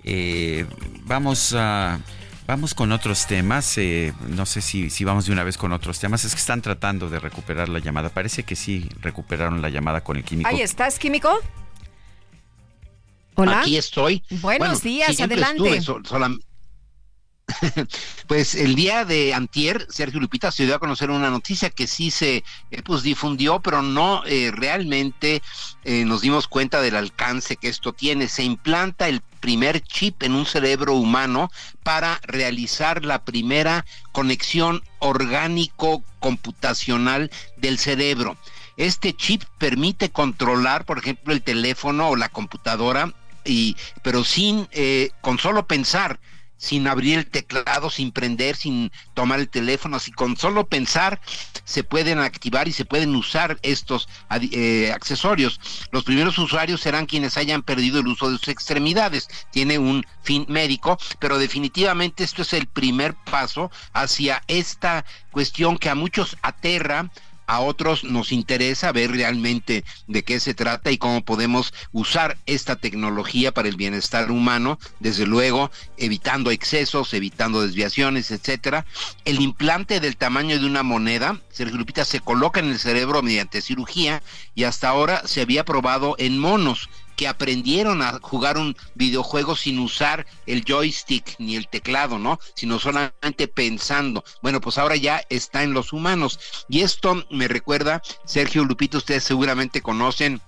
eh, 0.03 0.65
vamos 1.05 1.53
a... 1.57 1.99
Vamos 2.47 2.73
con 2.73 2.91
otros 2.91 3.27
temas. 3.27 3.77
eh, 3.77 4.11
no 4.27 4.47
sé 4.47 4.61
si, 4.61 4.89
si 4.89 5.03
vamos 5.03 5.27
de 5.27 5.31
una 5.33 5.43
vez 5.43 5.55
con 5.55 5.71
otros 5.71 5.99
temas. 5.99 6.25
Es 6.25 6.33
que 6.33 6.39
están 6.39 6.63
tratando 6.63 7.07
de 7.07 7.19
recuperar 7.19 7.69
la 7.69 7.77
llamada. 7.77 8.09
Parece 8.09 8.41
que 8.41 8.55
sí 8.55 8.89
recuperaron 9.01 9.61
la 9.61 9.69
llamada 9.69 10.01
con 10.01 10.17
el 10.17 10.23
químico. 10.23 10.49
Ahí 10.49 10.61
estás, 10.61 10.97
Químico. 10.97 11.29
Hola. 13.35 13.61
Aquí 13.61 13.77
estoy. 13.77 14.23
Buenos 14.41 14.81
días, 14.81 15.19
adelante. 15.21 15.75
estuve 15.77 16.01
solam- 16.03 16.41
pues 18.27 18.55
el 18.55 18.75
día 18.75 19.05
de 19.05 19.33
antier, 19.33 19.87
Sergio 19.89 20.19
Lupita 20.19 20.51
se 20.51 20.65
dio 20.65 20.75
a 20.75 20.79
conocer 20.79 21.09
una 21.09 21.29
noticia 21.29 21.69
que 21.69 21.87
sí 21.87 22.11
se 22.11 22.43
eh, 22.71 22.81
pues 22.83 23.03
difundió, 23.03 23.59
pero 23.59 23.81
no 23.81 24.23
eh, 24.25 24.51
realmente 24.53 25.41
eh, 25.83 26.05
nos 26.05 26.21
dimos 26.21 26.47
cuenta 26.47 26.81
del 26.81 26.95
alcance 26.95 27.57
que 27.57 27.69
esto 27.69 27.93
tiene. 27.93 28.27
Se 28.27 28.43
implanta 28.43 29.07
el 29.07 29.21
primer 29.21 29.81
chip 29.81 30.23
en 30.23 30.33
un 30.33 30.45
cerebro 30.45 30.93
humano 30.93 31.51
para 31.83 32.19
realizar 32.23 33.05
la 33.05 33.23
primera 33.23 33.85
conexión 34.11 34.83
orgánico 34.99 36.03
computacional 36.19 37.31
del 37.57 37.77
cerebro. 37.77 38.37
Este 38.77 39.13
chip 39.13 39.43
permite 39.57 40.09
controlar, 40.09 40.85
por 40.85 40.99
ejemplo, 40.99 41.33
el 41.33 41.41
teléfono 41.41 42.09
o 42.09 42.15
la 42.15 42.29
computadora, 42.29 43.13
y, 43.43 43.75
pero 44.03 44.23
sin, 44.23 44.67
con 45.21 45.37
solo 45.39 45.67
pensar, 45.67 46.19
sin 46.59 46.87
abrir 46.87 47.17
el 47.17 47.25
teclado, 47.25 47.89
sin 47.89 48.11
prender, 48.11 48.55
sin 48.55 48.91
tomar 49.13 49.39
el 49.39 49.49
teléfono, 49.49 49.97
así 49.97 50.11
con 50.11 50.37
solo 50.37 50.67
pensar 50.67 51.19
se 51.63 51.83
pueden 51.83 52.19
activar 52.19 52.67
y 52.67 52.73
se 52.73 52.85
pueden 52.85 53.15
usar 53.15 53.57
estos 53.61 54.09
eh, 54.51 54.91
accesorios. 54.93 55.59
Los 55.91 56.03
primeros 56.03 56.37
usuarios 56.37 56.81
serán 56.81 57.05
quienes 57.05 57.37
hayan 57.37 57.63
perdido 57.63 57.99
el 57.99 58.07
uso 58.07 58.29
de 58.29 58.37
sus 58.37 58.49
extremidades. 58.49 59.29
Tiene 59.51 59.79
un 59.79 60.05
fin 60.21 60.45
médico, 60.49 60.97
pero 61.19 61.37
definitivamente 61.37 62.23
esto 62.23 62.41
es 62.41 62.53
el 62.53 62.67
primer 62.67 63.15
paso 63.15 63.71
hacia 63.93 64.43
esta 64.47 65.05
cuestión 65.31 65.77
que 65.77 65.89
a 65.89 65.95
muchos 65.95 66.37
aterra, 66.41 67.09
a 67.49 67.61
otros 67.61 68.03
nos 68.03 68.31
interesa 68.31 68.91
ver 68.91 69.09
realmente 69.09 69.83
de 70.05 70.23
qué 70.23 70.39
se 70.39 70.53
trata 70.53 70.91
y 70.91 70.99
cómo 70.99 71.25
podemos 71.25 71.73
usar 71.91 72.37
esta 72.45 72.75
tecnología 72.75 73.51
para 73.51 73.67
el 73.67 73.75
bienestar 73.75 74.29
humano, 74.29 74.77
desde 74.99 75.25
luego 75.25 75.71
evitando 75.97 76.51
excesos, 76.51 77.11
evitando 77.15 77.63
desviaciones, 77.63 78.29
etcétera. 78.29 78.85
El 79.25 79.41
implante 79.41 79.99
del 79.99 80.15
tamaño 80.15 80.59
de 80.59 80.65
una 80.67 80.83
moneda, 80.83 81.41
Sergio 81.49 81.79
Lupita, 81.79 82.05
se 82.05 82.19
coloca 82.19 82.59
en 82.59 82.69
el 82.69 82.77
cerebro 82.77 83.23
mediante 83.23 83.61
cirugía 83.61 84.21
y 84.53 84.65
hasta 84.65 84.89
ahora 84.89 85.23
se 85.25 85.41
había 85.41 85.65
probado 85.65 86.13
en 86.19 86.37
monos 86.37 86.87
que 87.19 87.27
aprendieron 87.27 88.01
a 88.01 88.17
jugar 88.21 88.57
un 88.57 88.77
videojuego 88.95 89.53
sin 89.57 89.77
usar 89.79 90.25
el 90.45 90.63
joystick 90.63 91.35
ni 91.37 91.57
el 91.57 91.67
teclado, 91.67 92.17
¿no? 92.17 92.39
Sino 92.55 92.79
solamente 92.79 93.49
pensando. 93.49 94.23
Bueno, 94.41 94.61
pues 94.61 94.77
ahora 94.77 94.95
ya 94.95 95.25
está 95.27 95.63
en 95.63 95.73
los 95.73 95.91
humanos. 95.91 96.39
Y 96.69 96.79
esto 96.79 97.25
me 97.29 97.49
recuerda, 97.49 98.01
Sergio 98.23 98.63
Lupito, 98.63 98.99
ustedes 98.99 99.25
seguramente 99.25 99.81
conocen 99.81 100.39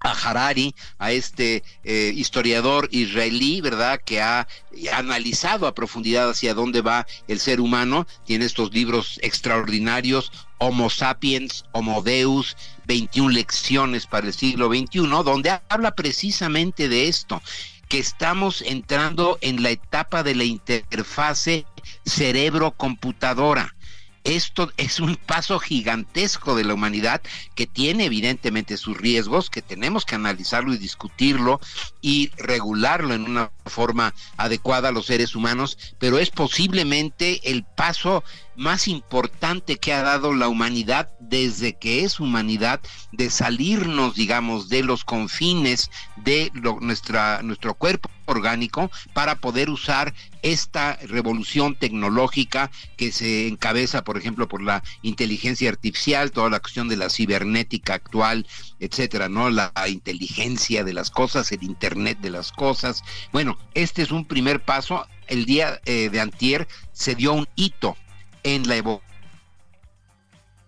a 0.00 0.12
Harari, 0.12 0.74
a 0.98 1.10
este 1.12 1.62
eh, 1.84 2.12
historiador 2.14 2.90
israelí, 2.90 3.62
¿verdad? 3.62 3.98
Que 4.04 4.20
ha 4.20 4.46
analizado 4.92 5.66
a 5.66 5.74
profundidad 5.74 6.28
hacia 6.28 6.52
dónde 6.52 6.82
va 6.82 7.06
el 7.28 7.40
ser 7.40 7.62
humano. 7.62 8.06
Tiene 8.26 8.44
estos 8.44 8.74
libros 8.74 9.18
extraordinarios, 9.22 10.32
Homo 10.58 10.90
sapiens, 10.90 11.64
Homo 11.72 12.02
Deus, 12.02 12.56
21 12.90 13.30
lecciones 13.30 14.08
para 14.08 14.26
el 14.26 14.34
siglo 14.34 14.66
XXI, 14.68 15.22
donde 15.24 15.60
habla 15.68 15.94
precisamente 15.94 16.88
de 16.88 17.06
esto 17.06 17.40
que 17.86 18.00
estamos 18.00 18.62
entrando 18.62 19.38
en 19.42 19.62
la 19.62 19.70
etapa 19.70 20.24
de 20.24 20.34
la 20.34 20.42
interfase 20.42 21.66
cerebro-computadora. 22.04 23.76
Esto 24.24 24.72
es 24.76 24.98
un 24.98 25.14
paso 25.14 25.60
gigantesco 25.60 26.56
de 26.56 26.64
la 26.64 26.74
humanidad 26.74 27.22
que 27.54 27.68
tiene 27.68 28.06
evidentemente 28.06 28.76
sus 28.76 28.96
riesgos, 28.96 29.50
que 29.50 29.62
tenemos 29.62 30.04
que 30.04 30.16
analizarlo 30.16 30.74
y 30.74 30.78
discutirlo 30.78 31.60
y 32.02 32.32
regularlo 32.38 33.14
en 33.14 33.22
una 33.22 33.52
forma 33.66 34.14
adecuada 34.36 34.88
a 34.88 34.92
los 34.92 35.06
seres 35.06 35.36
humanos, 35.36 35.78
pero 36.00 36.18
es 36.18 36.30
posiblemente 36.30 37.40
el 37.50 37.62
paso 37.62 38.24
más 38.60 38.88
importante 38.88 39.76
que 39.76 39.94
ha 39.94 40.02
dado 40.02 40.34
la 40.34 40.46
humanidad 40.48 41.08
desde 41.18 41.78
que 41.78 42.04
es 42.04 42.20
humanidad 42.20 42.80
de 43.10 43.30
salirnos, 43.30 44.14
digamos, 44.14 44.68
de 44.68 44.82
los 44.82 45.02
confines 45.02 45.90
de 46.16 46.50
lo- 46.52 46.78
nuestra, 46.78 47.40
nuestro 47.42 47.72
cuerpo 47.72 48.10
orgánico 48.26 48.90
para 49.14 49.36
poder 49.36 49.70
usar 49.70 50.12
esta 50.42 50.96
revolución 51.08 51.74
tecnológica 51.74 52.70
que 52.98 53.12
se 53.12 53.48
encabeza, 53.48 54.04
por 54.04 54.18
ejemplo, 54.18 54.46
por 54.46 54.62
la 54.62 54.82
inteligencia 55.00 55.70
artificial, 55.70 56.30
toda 56.30 56.50
la 56.50 56.60
cuestión 56.60 56.86
de 56.88 56.98
la 56.98 57.08
cibernética 57.08 57.94
actual, 57.94 58.46
etcétera, 58.78 59.30
¿no? 59.30 59.48
La 59.48 59.72
inteligencia 59.88 60.84
de 60.84 60.92
las 60.92 61.10
cosas, 61.10 61.50
el 61.52 61.62
internet 61.62 62.18
de 62.20 62.30
las 62.30 62.52
cosas. 62.52 63.02
Bueno, 63.32 63.56
este 63.72 64.02
es 64.02 64.10
un 64.10 64.26
primer 64.26 64.62
paso. 64.62 65.06
El 65.28 65.46
día 65.46 65.80
eh, 65.86 66.10
de 66.10 66.20
antier 66.20 66.68
se 66.92 67.14
dio 67.14 67.32
un 67.32 67.48
hito 67.56 67.96
en 68.42 68.68
la 68.68 68.76
evo- 68.76 69.02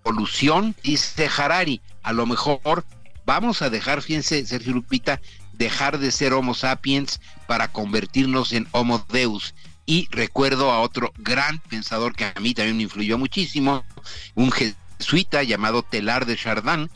evolución, 0.04 0.74
dice 0.82 1.28
Harari. 1.36 1.80
A 2.02 2.12
lo 2.12 2.26
mejor 2.26 2.84
vamos 3.24 3.62
a 3.62 3.70
dejar, 3.70 4.02
fíjense, 4.02 4.44
Sergio 4.46 4.72
Lupita, 4.72 5.20
dejar 5.52 5.98
de 5.98 6.10
ser 6.10 6.32
Homo 6.32 6.54
sapiens 6.54 7.20
para 7.46 7.68
convertirnos 7.68 8.52
en 8.52 8.66
Homo 8.72 9.04
Deus. 9.10 9.54
Y 9.86 10.08
recuerdo 10.10 10.70
a 10.70 10.80
otro 10.80 11.12
gran 11.18 11.58
pensador 11.60 12.14
que 12.14 12.24
a 12.24 12.34
mí 12.40 12.54
también 12.54 12.76
me 12.76 12.84
influyó 12.84 13.18
muchísimo, 13.18 13.84
un 14.34 14.50
jesuita 14.52 15.42
llamado 15.42 15.82
Telar 15.82 16.24
de 16.26 16.36
Chardin, 16.36 16.90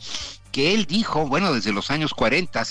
que 0.51 0.73
él 0.73 0.85
dijo, 0.85 1.27
bueno, 1.27 1.53
desde 1.53 1.73
los 1.73 1.91
años 1.91 2.13
40 2.13 2.63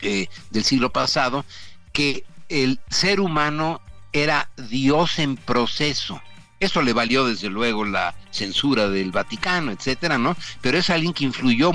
eh, 0.00 0.28
del 0.50 0.64
siglo 0.64 0.92
pasado, 0.92 1.44
que 1.92 2.24
el 2.48 2.80
ser 2.90 3.20
humano 3.20 3.80
era 4.12 4.50
Dios 4.56 5.18
en 5.18 5.36
proceso. 5.36 6.20
Eso 6.60 6.82
le 6.82 6.92
valió 6.92 7.26
desde 7.26 7.48
luego 7.48 7.84
la 7.84 8.14
censura 8.30 8.88
del 8.88 9.10
Vaticano, 9.10 9.72
etcétera, 9.72 10.18
¿no? 10.18 10.36
Pero 10.60 10.78
es 10.78 10.90
alguien 10.90 11.12
que 11.12 11.24
influyó 11.24 11.72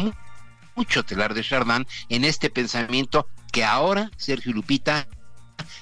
mucho 0.76 1.04
Telar 1.04 1.34
de 1.34 1.44
Chardin 1.44 1.86
en 2.08 2.26
este 2.26 2.50
pensamiento 2.50 3.28
que 3.52 3.64
ahora 3.64 4.10
Sergio 4.18 4.54
Lupita 4.54 5.08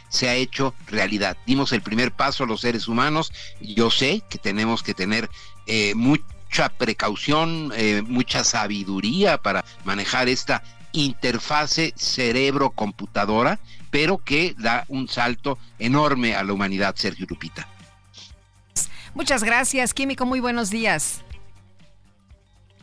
se 0.10 0.30
ha 0.30 0.36
hecho 0.36 0.74
realidad. 0.88 1.38
Dimos 1.46 1.72
el 1.72 1.82
primer 1.82 2.12
paso 2.12 2.44
a 2.44 2.48
los 2.48 2.62
seres 2.62 2.88
humanos. 2.88 3.32
Yo 3.62 3.92
sé 3.92 4.24
que 4.30 4.38
tenemos 4.38 4.84
que 4.84 4.94
tener 4.94 5.30
eh, 5.68 5.94
mucha 5.96 6.70
precaución, 6.70 7.72
eh, 7.76 8.02
mucha 8.06 8.44
sabiduría 8.44 9.38
para 9.38 9.64
manejar 9.84 10.30
esta 10.30 10.64
interfase 10.94 11.94
cerebro-computadora, 11.96 13.60
pero 13.92 14.18
que 14.18 14.56
da 14.58 14.86
un 14.88 15.08
salto 15.08 15.60
enorme 15.78 16.36
a 16.36 16.44
la 16.44 16.54
humanidad, 16.54 16.96
Sergio 16.96 17.28
Lupita. 17.30 17.68
Muchas 19.18 19.44
gracias, 19.44 19.96
Químico. 19.96 20.28
Muy 20.28 20.40
buenos 20.40 20.70
días. 20.70 21.24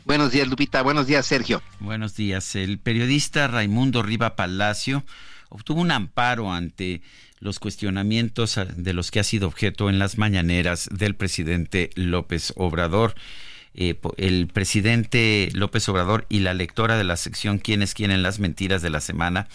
Buenos 0.04 0.32
días, 0.32 0.48
Lupita. 0.48 0.82
Buenos 0.82 1.06
días, 1.06 1.24
Sergio. 1.26 1.62
Buenos 1.78 2.16
días. 2.16 2.56
El 2.56 2.80
periodista 2.80 3.46
Raimundo 3.46 4.02
Riva 4.02 4.34
Palacio 4.34 5.04
obtuvo 5.48 5.80
un 5.80 5.92
amparo 5.92 6.52
ante 6.52 7.02
los 7.38 7.60
cuestionamientos 7.60 8.58
de 8.76 8.92
los 8.92 9.12
que 9.12 9.20
ha 9.20 9.24
sido 9.24 9.46
objeto 9.46 9.88
en 9.88 10.00
las 10.00 10.18
mañaneras 10.18 10.88
del 10.90 11.14
presidente 11.14 11.90
López 11.94 12.52
Obrador. 12.56 13.14
Eh, 13.74 13.94
el 14.16 14.48
presidente 14.48 15.50
López 15.52 15.88
Obrador 15.88 16.26
y 16.28 16.40
la 16.40 16.52
lectora 16.52 16.96
de 16.96 17.04
la 17.04 17.16
sección 17.16 17.58
¿Quiénes 17.58 17.94
quieren 17.94 18.24
las 18.24 18.40
mentiras 18.40 18.82
de 18.82 18.90
la 18.90 19.00
semana? 19.00 19.46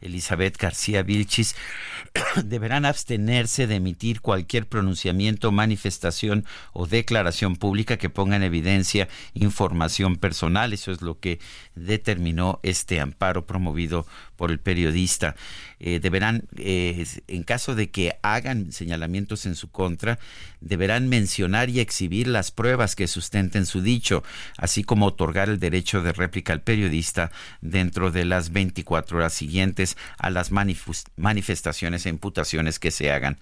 Elizabeth 0.00 0.56
García 0.58 1.02
Vilchis, 1.02 1.56
deberán 2.44 2.84
abstenerse 2.84 3.66
de 3.66 3.76
emitir 3.76 4.20
cualquier 4.20 4.66
pronunciamiento, 4.66 5.52
manifestación 5.52 6.44
o 6.72 6.86
declaración 6.86 7.56
pública 7.56 7.96
que 7.96 8.10
ponga 8.10 8.36
en 8.36 8.42
evidencia 8.42 9.08
información 9.34 10.16
personal. 10.16 10.72
Eso 10.72 10.92
es 10.92 11.02
lo 11.02 11.18
que 11.18 11.38
determinó 11.74 12.60
este 12.62 13.00
amparo 13.00 13.46
promovido 13.46 14.06
por 14.36 14.50
el 14.50 14.60
periodista. 14.60 15.34
Eh, 15.80 16.00
deberán, 16.00 16.44
eh, 16.56 17.06
en 17.26 17.42
caso 17.42 17.74
de 17.74 17.90
que 17.90 18.18
hagan 18.22 18.72
señalamientos 18.72 19.46
en 19.46 19.54
su 19.54 19.70
contra, 19.70 20.18
deberán 20.60 21.08
mencionar 21.08 21.70
y 21.70 21.80
exhibir 21.80 22.26
las 22.28 22.50
pruebas 22.50 22.96
que 22.96 23.06
sustenten 23.06 23.66
su 23.66 23.80
dicho, 23.82 24.22
así 24.56 24.82
como 24.82 25.06
otorgar 25.06 25.48
el 25.48 25.58
derecho 25.58 26.02
de 26.02 26.12
réplica 26.12 26.52
al 26.52 26.62
periodista 26.62 27.30
dentro 27.60 28.10
de 28.10 28.24
las 28.24 28.50
24 28.50 29.18
horas 29.18 29.32
siguientes 29.32 29.87
a 30.18 30.30
las 30.30 30.50
manifestaciones 30.52 32.06
e 32.06 32.08
imputaciones 32.08 32.78
que 32.78 32.90
se 32.90 33.10
hagan. 33.10 33.38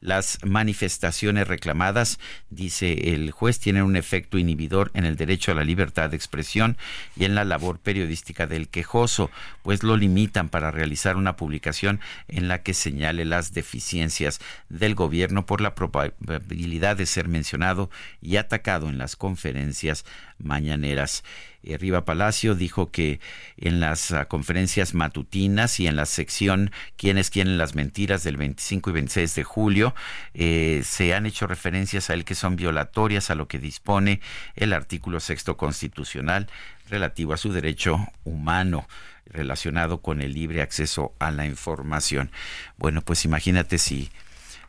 Las 0.00 0.38
manifestaciones 0.44 1.46
reclamadas, 1.46 2.18
dice 2.48 3.12
el 3.12 3.32
juez, 3.32 3.60
tienen 3.60 3.82
un 3.82 3.96
efecto 3.96 4.38
inhibidor 4.38 4.90
en 4.94 5.04
el 5.04 5.16
derecho 5.16 5.52
a 5.52 5.54
la 5.54 5.64
libertad 5.64 6.08
de 6.08 6.16
expresión 6.16 6.78
y 7.16 7.26
en 7.26 7.34
la 7.34 7.44
labor 7.44 7.78
periodística 7.78 8.46
del 8.46 8.68
quejoso, 8.68 9.30
pues 9.62 9.82
lo 9.82 9.98
limitan 9.98 10.48
para 10.48 10.70
realizar 10.70 11.16
una 11.16 11.36
publicación 11.36 12.00
en 12.28 12.48
la 12.48 12.62
que 12.62 12.72
señale 12.72 13.26
las 13.26 13.52
deficiencias 13.52 14.40
del 14.70 14.94
gobierno 14.94 15.44
por 15.44 15.60
la 15.60 15.74
probabilidad 15.74 16.96
de 16.96 17.04
ser 17.06 17.28
mencionado 17.28 17.90
y 18.22 18.36
atacado 18.36 18.88
en 18.88 18.96
las 18.96 19.16
conferencias 19.16 20.06
mañaneras. 20.38 21.24
Eh, 21.62 21.76
Riva 21.76 22.04
Palacio 22.04 22.54
dijo 22.54 22.90
que 22.90 23.20
en 23.56 23.80
las 23.80 24.12
ah, 24.12 24.26
conferencias 24.26 24.94
matutinas 24.94 25.78
y 25.78 25.86
en 25.86 25.96
la 25.96 26.06
sección 26.06 26.70
Quienes 26.96 27.30
quieren 27.30 27.58
las 27.58 27.74
mentiras 27.74 28.22
del 28.24 28.36
25 28.36 28.90
y 28.90 28.92
26 28.94 29.34
de 29.34 29.44
julio 29.44 29.94
eh, 30.34 30.82
se 30.84 31.14
han 31.14 31.26
hecho 31.26 31.46
referencias 31.46 32.08
a 32.08 32.14
él 32.14 32.24
que 32.24 32.34
son 32.34 32.56
violatorias 32.56 33.30
a 33.30 33.34
lo 33.34 33.48
que 33.48 33.58
dispone 33.58 34.20
el 34.56 34.72
artículo 34.72 35.20
sexto 35.20 35.56
constitucional 35.56 36.48
relativo 36.88 37.34
a 37.34 37.36
su 37.36 37.52
derecho 37.52 38.06
humano 38.24 38.86
relacionado 39.26 40.00
con 40.00 40.22
el 40.22 40.32
libre 40.32 40.60
acceso 40.60 41.14
a 41.18 41.30
la 41.30 41.46
información. 41.46 42.30
Bueno, 42.76 43.00
pues 43.02 43.24
imagínate 43.24 43.78
si 43.78 44.10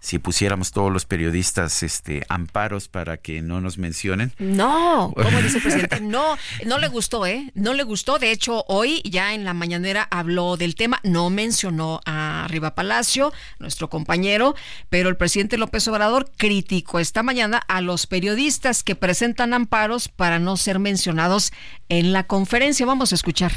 si 0.02 0.18
pusiéramos 0.18 0.72
todos 0.72 0.92
los 0.92 1.06
periodistas 1.06 1.84
este 1.84 2.26
amparos 2.28 2.88
para 2.88 3.18
que 3.18 3.42
no 3.44 3.62
nos 3.62 3.78
mencionen. 3.78 4.34
No, 4.40 5.14
como 5.16 5.42
dice 5.42 5.58
el 5.58 5.64
presidente, 5.64 6.02
no, 6.02 6.38
no 6.66 6.80
le 6.80 6.88
gustó, 6.88 7.28
¿eh? 7.28 7.52
No 7.54 7.74
le 7.74 7.84
gustó. 7.84 8.18
De 8.18 8.32
hecho, 8.32 8.66
hoy 8.68 9.02
ya 9.06 9.36
en 9.36 9.46
la 9.46 9.54
mañanera 9.54 10.08
habló 10.10 10.58
del 10.58 10.74
tema, 10.74 11.00
no 11.04 11.30
mencionó 11.30 12.02
a 12.06 12.48
Riva 12.50 12.74
Palacio, 12.74 13.32
nuestro 13.60 13.90
compañero, 13.92 14.56
pero 14.90 15.08
el 15.08 15.18
presidente 15.18 15.60
López 15.60 15.88
Obrador 15.88 16.32
criticó 16.36 16.98
esta 16.98 17.22
mañana 17.22 17.62
a 17.68 17.80
los 17.82 18.08
periodistas 18.08 18.84
que 18.84 18.96
presentan 18.96 19.54
amparos 19.54 20.08
para 20.08 20.40
no 20.40 20.58
ser 20.58 20.80
mencionados 20.80 21.54
en 21.90 22.12
la 22.12 22.26
conferencia. 22.26 22.88
Vamos 22.88 23.12
a 23.12 23.16
escuchar. 23.16 23.52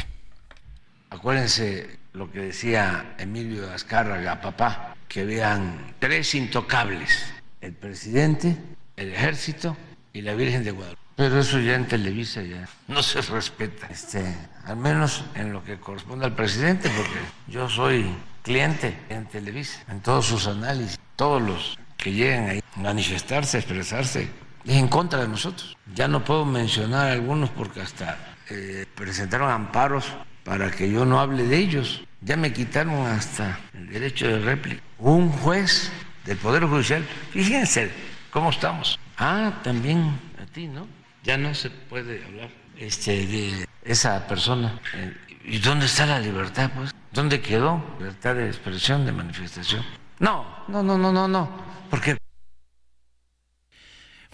Acuérdense 1.08 2.03
lo 2.14 2.30
que 2.30 2.40
decía 2.40 3.14
Emilio 3.18 3.70
Azcárraga, 3.70 4.40
papá 4.40 4.96
que 5.08 5.24
vean 5.24 5.94
tres 5.98 6.34
intocables, 6.34 7.24
el 7.60 7.72
presidente, 7.72 8.56
el 8.96 9.12
ejército 9.12 9.76
y 10.12 10.22
la 10.22 10.34
Virgen 10.34 10.64
de 10.64 10.70
Guadalupe. 10.70 11.00
Pero 11.16 11.38
eso 11.38 11.60
ya 11.60 11.74
en 11.74 11.86
Televisa 11.86 12.42
ya 12.42 12.68
no 12.88 13.02
se 13.02 13.20
respeta, 13.20 13.86
este, 13.88 14.24
al 14.64 14.76
menos 14.76 15.24
en 15.34 15.52
lo 15.52 15.62
que 15.62 15.78
corresponde 15.78 16.24
al 16.24 16.34
presidente, 16.34 16.90
porque 16.96 17.20
yo 17.46 17.68
soy 17.68 18.12
cliente 18.42 18.98
en 19.08 19.26
Televisa, 19.26 19.80
en 19.88 20.00
todos 20.00 20.26
sus 20.26 20.46
análisis, 20.46 20.98
todos 21.14 21.42
los 21.42 21.78
que 21.96 22.12
llegan 22.12 22.48
ahí 22.48 22.60
a 22.76 22.80
manifestarse, 22.80 23.58
expresarse, 23.58 24.28
es 24.64 24.74
en 24.74 24.88
contra 24.88 25.20
de 25.20 25.28
nosotros. 25.28 25.76
Ya 25.94 26.08
no 26.08 26.24
puedo 26.24 26.44
mencionar 26.44 27.12
algunos 27.12 27.50
porque 27.50 27.80
hasta 27.80 28.18
eh, 28.50 28.86
presentaron 28.96 29.50
amparos 29.50 30.12
para 30.44 30.70
que 30.70 30.90
yo 30.90 31.04
no 31.04 31.20
hable 31.20 31.44
de 31.44 31.56
ellos. 31.58 32.04
Ya 32.20 32.36
me 32.36 32.52
quitaron 32.52 33.06
hasta 33.06 33.58
el 33.74 33.88
derecho 33.88 34.28
de 34.28 34.38
réplica. 34.38 34.82
Un 34.98 35.30
juez 35.30 35.90
del 36.24 36.36
Poder 36.38 36.64
Judicial, 36.64 37.04
fíjense 37.32 37.90
cómo 38.30 38.50
estamos. 38.50 38.98
Ah, 39.18 39.60
también 39.62 40.18
a 40.40 40.46
ti, 40.46 40.66
¿no? 40.66 40.86
Ya 41.22 41.36
no 41.36 41.54
se 41.54 41.70
puede 41.70 42.24
hablar 42.24 42.50
este, 42.78 43.26
de 43.26 43.66
esa 43.84 44.26
persona. 44.26 44.78
¿Y 45.44 45.58
dónde 45.58 45.86
está 45.86 46.06
la 46.06 46.20
libertad, 46.20 46.70
pues? 46.74 46.94
¿Dónde 47.12 47.40
quedó 47.40 47.82
libertad 47.98 48.34
de 48.34 48.46
expresión, 48.46 49.04
de 49.06 49.12
manifestación? 49.12 49.84
No, 50.18 50.64
no, 50.68 50.82
no, 50.82 50.98
no, 50.98 51.12
no, 51.12 51.28
no. 51.28 51.48
Porque 51.90 52.16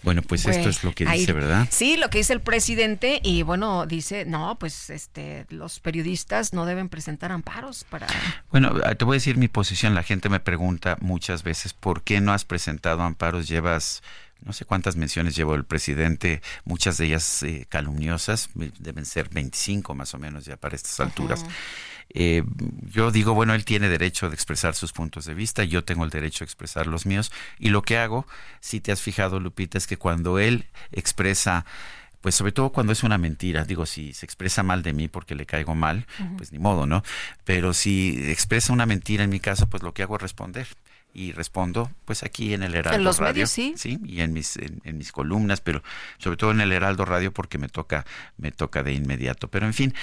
bueno, 0.03 0.21
pues 0.23 0.45
esto 0.45 0.69
es 0.69 0.83
lo 0.83 0.93
que 0.93 1.05
dice, 1.05 1.31
¿verdad? 1.33 1.67
Sí, 1.69 1.97
lo 1.97 2.09
que 2.09 2.19
dice 2.19 2.33
el 2.33 2.41
presidente 2.41 3.19
y 3.23 3.43
bueno, 3.43 3.85
dice, 3.85 4.25
no, 4.25 4.57
pues 4.59 4.89
este 4.89 5.45
los 5.49 5.79
periodistas 5.79 6.53
no 6.53 6.65
deben 6.65 6.89
presentar 6.89 7.31
amparos 7.31 7.85
para 7.89 8.07
Bueno, 8.49 8.73
ah, 8.83 8.95
te 8.95 9.05
voy 9.05 9.15
a 9.15 9.17
decir 9.17 9.37
mi 9.37 9.47
posición, 9.47 9.93
la 9.93 10.03
gente 10.03 10.29
me 10.29 10.39
pregunta 10.39 10.97
muchas 11.01 11.43
veces, 11.43 11.73
¿por 11.73 12.01
qué 12.01 12.19
no 12.19 12.33
has 12.33 12.45
presentado 12.45 13.03
amparos? 13.03 13.47
Llevas 13.47 14.01
no 14.43 14.53
sé 14.53 14.65
cuántas 14.65 14.95
menciones 14.95 15.35
llevó 15.35 15.53
el 15.55 15.65
presidente, 15.65 16.41
muchas 16.65 16.97
de 16.97 17.05
ellas 17.05 17.43
eh, 17.43 17.67
calumniosas, 17.69 18.49
deben 18.55 19.05
ser 19.05 19.29
25 19.29 19.93
más 19.93 20.13
o 20.15 20.17
menos 20.17 20.45
ya 20.45 20.57
para 20.57 20.75
estas 20.75 20.99
alturas. 20.99 21.45
Eh, 22.13 22.43
yo 22.83 23.11
digo, 23.11 23.33
bueno, 23.33 23.53
él 23.53 23.65
tiene 23.65 23.89
derecho 23.89 24.29
de 24.29 24.35
expresar 24.35 24.75
sus 24.75 24.91
puntos 24.93 25.25
de 25.25 25.33
vista, 25.33 25.63
yo 25.63 25.83
tengo 25.83 26.03
el 26.03 26.09
derecho 26.09 26.39
de 26.39 26.45
expresar 26.45 26.87
los 26.87 27.05
míos, 27.05 27.31
y 27.59 27.69
lo 27.69 27.81
que 27.81 27.97
hago, 27.97 28.25
si 28.59 28.81
te 28.81 28.91
has 28.91 29.01
fijado, 29.01 29.39
Lupita, 29.39 29.77
es 29.77 29.87
que 29.87 29.97
cuando 29.97 30.39
él 30.39 30.65
expresa 30.91 31.65
pues 32.21 32.35
sobre 32.35 32.51
todo 32.51 32.71
cuando 32.71 32.93
es 32.93 33.01
una 33.01 33.17
mentira, 33.17 33.65
digo, 33.65 33.87
si 33.87 34.13
se 34.13 34.27
expresa 34.27 34.61
mal 34.61 34.83
de 34.83 34.93
mí 34.93 35.07
porque 35.07 35.33
le 35.33 35.47
caigo 35.47 35.73
mal, 35.73 36.05
pues 36.37 36.51
ni 36.51 36.59
modo, 36.59 36.85
¿no? 36.85 37.03
Pero 37.45 37.73
si 37.73 38.29
expresa 38.29 38.71
una 38.71 38.85
mentira 38.85 39.23
en 39.23 39.31
mi 39.31 39.39
caso, 39.39 39.67
pues 39.67 39.81
lo 39.81 39.95
que 39.95 40.03
hago 40.03 40.17
es 40.17 40.21
responder 40.21 40.67
y 41.13 41.31
respondo 41.31 41.91
pues 42.05 42.23
aquí 42.23 42.53
en 42.53 42.63
el 42.63 42.75
Heraldo 42.75 42.97
¿En 42.97 43.03
los 43.03 43.19
Radio. 43.19 43.33
Medios, 43.33 43.51
sí. 43.51 43.73
sí, 43.77 43.99
y 44.05 44.21
en 44.21 44.33
mis, 44.33 44.57
en, 44.57 44.97
mis 44.97 45.11
columnas, 45.11 45.61
pero 45.61 45.83
sobre 46.17 46.37
todo 46.37 46.51
en 46.51 46.61
el 46.61 46.71
Heraldo 46.71 47.05
Radio 47.05 47.31
porque 47.31 47.57
me 47.57 47.69
toca, 47.69 48.05
me 48.37 48.51
toca 48.51 48.83
de 48.83 48.93
inmediato. 48.93 49.47
Pero 49.49 49.65
en 49.65 49.73
fin, 49.73 49.93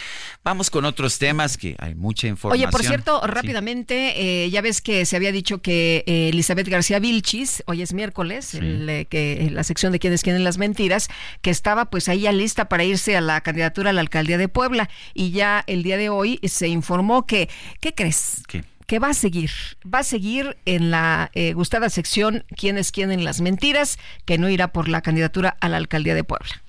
vamos 0.44 0.70
con 0.70 0.84
otros 0.84 1.18
temas 1.18 1.56
que 1.56 1.76
hay 1.78 1.94
mucha 1.94 2.26
información. 2.26 2.68
Oye, 2.68 2.72
por 2.72 2.82
cierto, 2.82 3.26
rápidamente, 3.26 4.44
eh, 4.44 4.50
ya 4.50 4.60
ves 4.60 4.80
que 4.80 5.04
se 5.06 5.16
había 5.16 5.32
dicho 5.32 5.60
que 5.62 6.04
eh, 6.06 6.28
Elizabeth 6.30 6.68
García 6.68 6.98
Vilchis, 6.98 7.62
hoy 7.66 7.82
es 7.82 7.92
miércoles, 7.92 8.54
eh, 8.54 9.06
que 9.08 9.50
la 9.50 9.64
sección 9.64 9.92
de 9.92 9.98
quienes 9.98 10.22
quieren 10.22 10.44
las 10.44 10.58
mentiras, 10.58 11.08
que 11.42 11.50
estaba 11.50 11.86
pues 11.86 12.08
ahí 12.08 12.20
ya 12.20 12.32
lista 12.32 12.68
para 12.68 12.84
irse 12.84 13.16
a 13.16 13.20
la 13.20 13.40
candidatura 13.40 13.90
a 13.90 13.92
la 13.92 14.00
alcaldía 14.00 14.38
de 14.38 14.48
Puebla 14.48 14.88
y 15.14 15.30
ya 15.30 15.64
el 15.66 15.82
día 15.82 15.96
de 15.96 16.08
hoy 16.08 16.40
se 16.44 16.68
informó 16.68 17.26
que, 17.26 17.48
¿qué 17.80 17.94
crees? 17.94 18.42
Que 18.88 18.98
va 18.98 19.10
a 19.10 19.14
seguir, 19.14 19.50
va 19.84 19.98
a 19.98 20.02
seguir 20.02 20.56
en 20.64 20.90
la 20.90 21.30
eh, 21.34 21.52
gustada 21.52 21.90
sección 21.90 22.44
¿Quiénes 22.56 22.90
quieren 22.90 23.22
las 23.22 23.42
mentiras? 23.42 23.98
que 24.24 24.38
no 24.38 24.48
irá 24.48 24.72
por 24.72 24.88
la 24.88 25.02
candidatura 25.02 25.58
a 25.60 25.68
la 25.68 25.76
alcaldía 25.76 26.14
de 26.14 26.24
Puebla. 26.24 26.62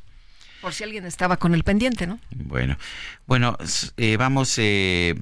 Por 0.62 0.74
si 0.74 0.84
alguien 0.84 1.06
estaba 1.06 1.38
con 1.38 1.56
el 1.56 1.64
pendiente, 1.64 2.08
¿no? 2.08 2.20
Bueno, 2.36 2.78
bueno, 3.26 3.58
eh, 3.96 4.18
vamos, 4.18 4.56
eh, 4.58 5.16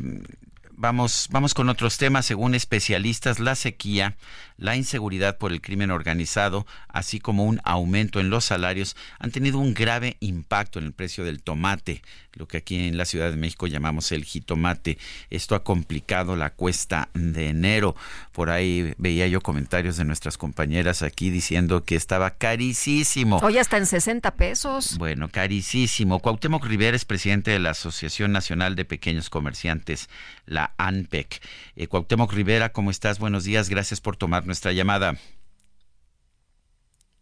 vamos, 0.72 1.28
vamos 1.30 1.54
con 1.54 1.70
otros 1.70 2.00
temas. 2.00 2.26
Según 2.26 2.56
especialistas, 2.56 3.40
la 3.40 3.54
sequía 3.54 4.16
la 4.58 4.76
inseguridad 4.76 5.38
por 5.38 5.52
el 5.52 5.62
crimen 5.62 5.92
organizado, 5.92 6.66
así 6.90 7.20
como 7.20 7.46
un 7.46 7.62
aumento 7.64 8.20
en 8.20 8.30
los 8.30 8.46
salarios, 8.46 8.96
han 9.20 9.32
tenido 9.32 9.60
un 9.60 9.74
grave 9.74 10.18
impacto 10.20 10.80
en 10.80 10.86
el 10.86 10.94
precio 10.94 11.24
del 11.24 11.42
tomate, 11.42 12.02
lo 12.34 12.48
que 12.48 12.58
aquí 12.58 12.88
en 12.88 12.98
la 12.98 13.06
Ciudad 13.06 13.32
de 13.32 13.38
México 13.38 13.68
llamamos 13.68 14.12
el 14.12 14.24
jitomate. 14.24 14.98
Esto 15.30 15.56
ha 15.56 15.64
complicado 15.64 16.36
la 16.36 16.52
cuesta 16.52 17.10
de 17.14 17.50
enero. 17.50 17.96
Por 18.32 18.50
ahí 18.50 18.94
veía 18.98 19.28
yo 19.28 19.42
comentarios 19.42 19.98
de 19.98 20.06
nuestras 20.06 20.38
compañeras 20.38 21.02
aquí 21.02 21.30
diciendo 21.30 21.84
que 21.84 21.96
estaba 21.96 22.32
carísimo. 22.32 23.38
Hoy 23.38 23.58
hasta 23.58 23.78
en 23.78 23.86
60 23.86 24.36
pesos. 24.36 24.98
Bueno, 24.98 25.30
carísimo. 25.30 26.20
Cuauhtémoc 26.20 26.66
Rivera 26.66 26.96
es 26.96 27.06
presidente 27.06 27.52
de 27.52 27.60
la 27.60 27.72
Asociación 27.72 28.32
Nacional 28.32 28.76
de 28.76 28.86
Pequeños 28.86 29.30
Comerciantes, 29.30 30.10
la 30.46 30.74
ANPEC. 30.78 31.42
Eh, 31.76 31.88
Cuauhtémoc 31.88 32.32
Rivera, 32.34 32.72
¿cómo 32.72 32.92
estás? 32.92 33.20
Buenos 33.20 33.44
días, 33.44 33.70
gracias 33.70 34.00
por 34.00 34.16
tomar 34.16 34.47
nuestra 34.48 34.72
llamada. 34.72 35.20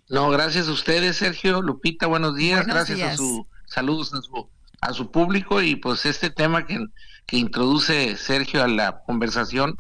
No, 0.08 0.30
gracias 0.30 0.68
a 0.68 0.72
ustedes, 0.72 1.18
Sergio, 1.18 1.62
Lupita, 1.62 2.08
buenos 2.08 2.36
días, 2.36 2.66
gracias 2.66 3.02
a 3.02 3.18
su 3.18 3.46
saludos 3.66 4.14
a 4.14 4.22
su, 4.22 4.50
a 4.82 4.94
su 4.94 5.12
público 5.12 5.62
y 5.62 5.76
pues 5.76 6.06
este 6.06 6.30
tema 6.30 6.66
que, 6.66 6.86
que 7.26 7.38
introduce 7.38 8.16
Sergio 8.16 8.64
a 8.64 8.68
la 8.68 9.02
conversación, 9.06 9.78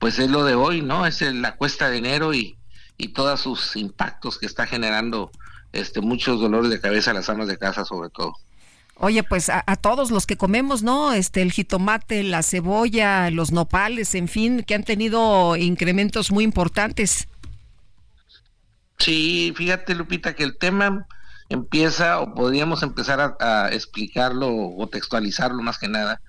pues 0.00 0.18
es 0.18 0.28
lo 0.28 0.44
de 0.44 0.54
hoy, 0.54 0.82
¿no? 0.82 1.06
Es 1.06 1.22
la 1.22 1.56
cuesta 1.56 1.88
de 1.88 1.98
enero 1.98 2.34
y, 2.34 2.58
y 2.96 3.08
todos 3.08 3.40
sus 3.40 3.76
impactos 3.76 4.38
que 4.38 4.46
está 4.46 4.66
generando 4.66 5.30
este 5.72 6.00
muchos 6.00 6.40
dolores 6.40 6.70
de 6.70 6.80
cabeza 6.80 7.12
a 7.12 7.14
las 7.14 7.28
amas 7.28 7.46
de 7.46 7.58
casa 7.58 7.84
sobre 7.84 8.10
todo. 8.10 8.34
Oye, 9.00 9.22
pues 9.22 9.48
a, 9.48 9.62
todos 9.76 10.10
los 10.10 10.26
que 10.26 10.36
comemos, 10.36 10.82
¿no? 10.82 11.12
Este, 11.12 11.40
el 11.40 11.52
jitomate, 11.52 12.24
la 12.24 12.42
cebolla, 12.42 13.30
los 13.30 13.52
nopales, 13.52 14.16
en 14.16 14.26
fin, 14.26 14.64
que 14.64 14.74
han 14.74 14.82
tenido 14.82 15.54
incrementos 15.56 16.32
muy 16.32 16.42
importantes. 16.42 17.28
Sí, 18.98 19.54
fíjate, 19.56 19.94
Lupita, 19.94 20.34
que 20.34 20.42
el 20.42 20.58
tema 20.58 21.06
empieza, 21.48 22.18
o 22.18 22.34
podríamos 22.34 22.82
empezar 22.82 23.20
a, 23.20 23.36
a 23.38 23.68
explicarlo 23.72 24.52
o 24.52 24.88
textualizarlo 24.88 25.62
más 25.62 25.78
que 25.78 25.86
nada, 25.86 26.20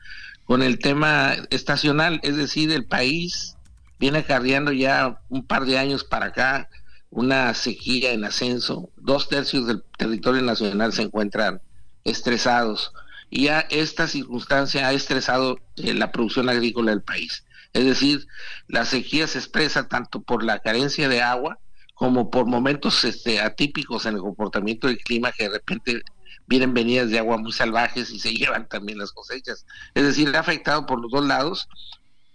con 0.46 0.62
el 0.62 0.78
tema 0.78 1.34
estacional, 1.50 2.20
es 2.22 2.36
decir, 2.36 2.72
el 2.72 2.86
país 2.86 3.56
viene 4.00 4.20
acarreando 4.20 4.72
ya 4.72 5.20
un 5.30 5.44
par 5.44 5.66
de 5.66 5.80
años 5.80 6.04
para 6.04 6.28
acá 6.28 6.70
una 7.10 7.54
sequía 7.56 8.12
en 8.12 8.24
ascenso, 8.24 8.90
dos 8.96 9.28
tercios 9.28 9.66
del 9.66 9.84
territorio 9.98 10.44
nacional 10.44 10.94
se 10.94 11.02
encuentran 11.02 11.62
estresados. 12.10 12.92
Y 13.30 13.46
ya 13.46 13.62
esta 13.70 14.08
circunstancia 14.08 14.88
ha 14.88 14.94
estresado 14.94 15.60
eh, 15.78 15.94
la 15.94 16.12
producción 16.12 16.50
agrícola 16.50 16.92
del 16.92 17.04
país. 17.04 17.44
Es 17.74 17.86
decir, 17.86 18.28
la 18.68 18.86
sequía 18.86 19.28
se 19.28 19.38
expresa 19.38 19.88
tanto 19.88 20.22
por 20.22 20.44
la 20.44 20.60
carencia 20.60 21.08
de 21.08 21.22
agua 21.22 21.60
como 21.94 22.32
por 22.32 22.46
momentos 22.46 23.04
este, 23.04 23.42
atípicos 23.42 24.06
en 24.06 24.16
el 24.16 24.22
comportamiento 24.22 24.88
del 24.88 24.98
clima 24.98 25.32
que 25.32 25.44
de 25.44 25.50
repente 25.50 26.02
vienen 26.48 26.74
venidas 26.74 27.10
de 27.10 27.20
agua 27.20 27.38
muy 27.38 27.52
salvajes 27.52 28.10
y 28.10 28.20
se 28.20 28.34
llevan 28.34 28.68
también 28.68 28.98
las 28.98 29.12
cosechas. 29.12 29.66
Es 29.94 30.04
decir, 30.04 30.36
ha 30.36 30.40
afectado 30.40 30.86
por 30.86 31.00
los 31.00 31.12
dos 31.12 31.26
lados 31.26 31.68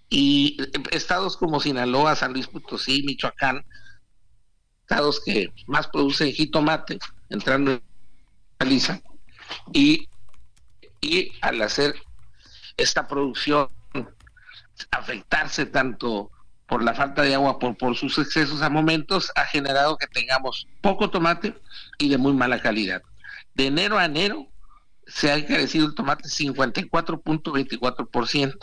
y 0.09 0.57
eh, 0.63 0.71
estados 0.93 1.37
como 1.37 1.61
Sinaloa, 1.61 2.15
San 2.15 2.33
Luis 2.33 2.47
Potosí, 2.47 3.03
Michoacán, 3.03 3.65
estados 4.83 5.21
que 5.25 5.53
más 5.67 5.89
producen 5.89 6.33
jitomate, 6.33 6.99
entrando 7.31 7.73
en 7.73 7.83
Caliza, 8.59 9.01
y, 9.73 10.09
al 11.43 11.61
hacer 11.61 11.95
esta 12.77 13.07
producción 13.07 13.69
afectarse 14.91 15.67
tanto 15.67 16.31
por 16.67 16.83
la 16.83 16.95
falta 16.95 17.23
de 17.23 17.35
agua, 17.35 17.59
por, 17.59 17.77
por 17.77 17.95
sus 17.95 18.17
excesos 18.19 18.63
a 18.63 18.71
momentos, 18.71 19.31
ha 19.37 19.45
generado 19.45 19.99
que 19.99 20.07
tengamos 20.07 20.67
poco 20.81 21.11
tomate 21.11 21.55
y 21.99 22.09
de 22.09 22.17
muy 22.19 22.33
mala 22.33 22.61
calidad. 22.61 23.03
De 23.55 23.67
enero 23.67 23.99
a 23.99 24.07
enero 24.07 24.49
se 25.07 25.31
ha 25.31 25.37
encarecido 25.37 25.87
el 25.87 25.95
tomate 25.95 26.29
54.24% 26.29 28.59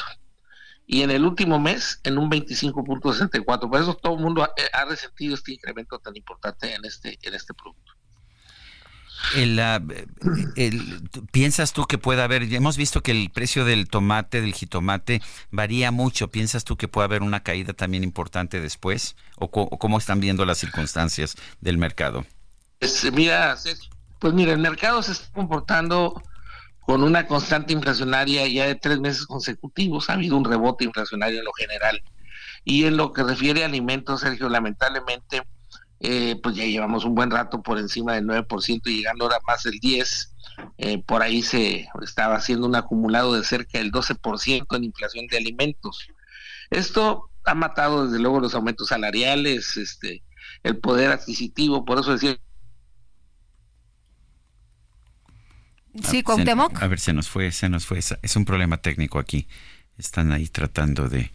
y 0.87 1.03
en 1.03 1.11
el 1.11 1.23
último 1.25 1.59
mes 1.59 2.01
en 2.03 2.17
un 2.17 2.29
25.64%. 2.29 3.69
Por 3.69 3.81
eso 3.81 3.93
todo 3.93 4.15
el 4.15 4.21
mundo 4.21 4.43
ha, 4.43 4.51
ha 4.73 4.83
resentido 4.85 5.35
este 5.35 5.53
incremento 5.53 5.99
tan 5.99 6.17
importante 6.17 6.73
en 6.73 6.83
este, 6.83 7.17
en 7.21 7.33
este 7.33 7.53
producto. 7.53 7.93
El, 9.35 9.61
¿Piensas 11.31 11.73
tú 11.73 11.85
que 11.85 11.97
puede 11.97 12.21
haber, 12.21 12.43
hemos 12.53 12.77
visto 12.77 13.01
que 13.01 13.11
el 13.11 13.29
precio 13.29 13.65
del 13.65 13.87
tomate, 13.87 14.41
del 14.41 14.53
jitomate, 14.53 15.21
varía 15.51 15.91
mucho. 15.91 16.29
¿Piensas 16.29 16.63
tú 16.63 16.77
que 16.77 16.87
puede 16.87 17.05
haber 17.05 17.21
una 17.21 17.41
caída 17.41 17.73
también 17.73 18.03
importante 18.03 18.59
después? 18.59 19.15
¿O, 19.37 19.49
cómo 19.49 19.97
están 19.97 20.19
viendo 20.19 20.45
las 20.45 20.57
circunstancias 20.57 21.35
del 21.61 21.77
mercado? 21.77 22.25
Pues 22.79 23.11
mira, 23.13 23.55
pues 24.19 24.33
mira, 24.33 24.53
el 24.53 24.59
mercado 24.59 25.01
se 25.01 25.13
está 25.13 25.31
comportando 25.33 26.21
con 26.81 27.03
una 27.03 27.27
constante 27.27 27.73
inflacionaria 27.73 28.47
ya 28.47 28.65
de 28.65 28.75
tres 28.75 28.99
meses 28.99 29.25
consecutivos. 29.25 30.09
Ha 30.09 30.13
habido 30.13 30.35
un 30.35 30.45
rebote 30.45 30.83
inflacionario 30.83 31.39
en 31.39 31.45
lo 31.45 31.53
general. 31.53 32.03
Y 32.63 32.85
en 32.85 32.97
lo 32.97 33.13
que 33.13 33.23
refiere 33.23 33.63
a 33.63 33.67
alimentos, 33.67 34.21
Sergio, 34.21 34.49
lamentablemente 34.49 35.41
eh, 36.03 36.39
pues 36.41 36.55
ya 36.55 36.65
llevamos 36.65 37.05
un 37.05 37.13
buen 37.13 37.29
rato 37.29 37.61
por 37.61 37.77
encima 37.77 38.13
del 38.13 38.25
9% 38.25 38.81
y 38.85 38.97
llegando 38.97 39.25
ahora 39.25 39.37
más 39.45 39.63
del 39.63 39.79
10%. 39.79 40.29
Eh, 40.77 41.03
por 41.03 41.21
ahí 41.21 41.41
se 41.43 41.87
estaba 42.01 42.35
haciendo 42.35 42.67
un 42.67 42.75
acumulado 42.75 43.33
de 43.33 43.43
cerca 43.43 43.77
del 43.77 43.91
12% 43.91 44.65
en 44.75 44.83
inflación 44.83 45.27
de 45.27 45.37
alimentos. 45.37 46.07
Esto 46.71 47.29
ha 47.45 47.53
matado 47.53 48.05
desde 48.05 48.19
luego 48.19 48.39
los 48.39 48.55
aumentos 48.55 48.89
salariales, 48.89 49.77
este, 49.77 50.23
el 50.63 50.77
poder 50.77 51.11
adquisitivo, 51.11 51.85
por 51.85 51.99
eso 51.99 52.13
decía 52.13 52.37
Sí, 56.03 56.23
Cuauhtémoc. 56.23 56.81
A 56.81 56.87
ver, 56.87 56.99
se 56.99 57.13
nos 57.13 57.27
fue, 57.27 57.51
se 57.51 57.67
nos 57.67 57.85
fue. 57.85 57.99
Es 57.99 58.35
un 58.35 58.45
problema 58.45 58.77
técnico 58.77 59.19
aquí. 59.19 59.47
Están 59.97 60.31
ahí 60.31 60.47
tratando 60.47 61.09
de, 61.09 61.31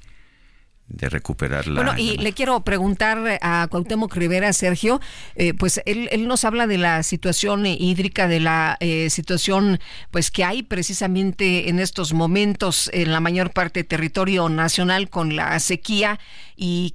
de 0.88 1.08
recuperarla. 1.08 1.82
Bueno, 1.82 1.98
y 1.98 2.16
le 2.18 2.32
quiero 2.32 2.60
preguntar 2.60 3.38
a 3.42 3.66
Cuauhtémoc 3.68 4.14
Rivera, 4.14 4.52
Sergio, 4.52 5.00
eh, 5.34 5.52
pues 5.54 5.80
él, 5.84 6.08
él, 6.12 6.28
nos 6.28 6.44
habla 6.44 6.66
de 6.66 6.78
la 6.78 7.02
situación 7.02 7.66
hídrica, 7.66 8.28
de 8.28 8.40
la 8.40 8.76
eh, 8.80 9.10
situación 9.10 9.80
pues 10.10 10.30
que 10.30 10.44
hay 10.44 10.62
precisamente 10.62 11.68
en 11.68 11.80
estos 11.80 12.12
momentos 12.12 12.88
en 12.92 13.12
la 13.12 13.20
mayor 13.20 13.52
parte 13.52 13.80
del 13.80 13.88
territorio 13.88 14.48
nacional 14.48 15.10
con 15.10 15.34
la 15.34 15.58
sequía 15.58 16.20
y 16.56 16.94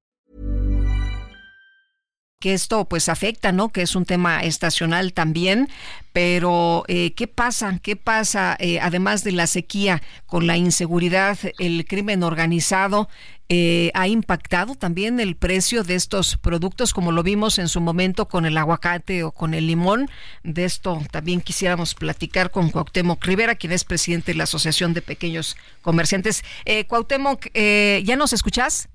Que 2.41 2.53
esto 2.53 2.83
pues 2.85 3.07
afecta, 3.07 3.53
¿no? 3.53 3.69
Que 3.69 3.83
es 3.83 3.95
un 3.95 4.05
tema 4.05 4.41
estacional 4.41 5.13
también, 5.13 5.69
pero 6.11 6.83
eh, 6.87 7.13
¿qué 7.13 7.27
pasa? 7.27 7.79
¿Qué 7.81 7.95
pasa 7.95 8.57
eh, 8.59 8.79
además 8.81 9.23
de 9.23 9.31
la 9.31 9.47
sequía 9.47 10.01
con 10.25 10.47
la 10.47 10.57
inseguridad, 10.57 11.37
el 11.59 11.85
crimen 11.85 12.23
organizado? 12.23 13.07
Eh, 13.47 13.91
¿Ha 13.93 14.07
impactado 14.07 14.75
también 14.75 15.19
el 15.19 15.35
precio 15.35 15.83
de 15.83 15.95
estos 15.95 16.37
productos 16.37 16.93
como 16.93 17.11
lo 17.11 17.21
vimos 17.21 17.59
en 17.59 17.67
su 17.67 17.79
momento 17.79 18.27
con 18.27 18.45
el 18.45 18.57
aguacate 18.57 19.23
o 19.23 19.31
con 19.31 19.53
el 19.53 19.67
limón? 19.67 20.09
De 20.43 20.65
esto 20.65 21.01
también 21.11 21.41
quisiéramos 21.41 21.93
platicar 21.93 22.49
con 22.49 22.71
Cuauhtémoc 22.71 23.23
Rivera, 23.23 23.55
quien 23.55 23.71
es 23.71 23.83
presidente 23.83 24.31
de 24.31 24.37
la 24.37 24.45
Asociación 24.45 24.93
de 24.93 25.01
Pequeños 25.01 25.57
Comerciantes. 25.81 26.43
Cuauhtémoc, 26.87 27.47
¿ya 27.53 28.15
nos 28.15 28.33
escuchás? 28.33 28.89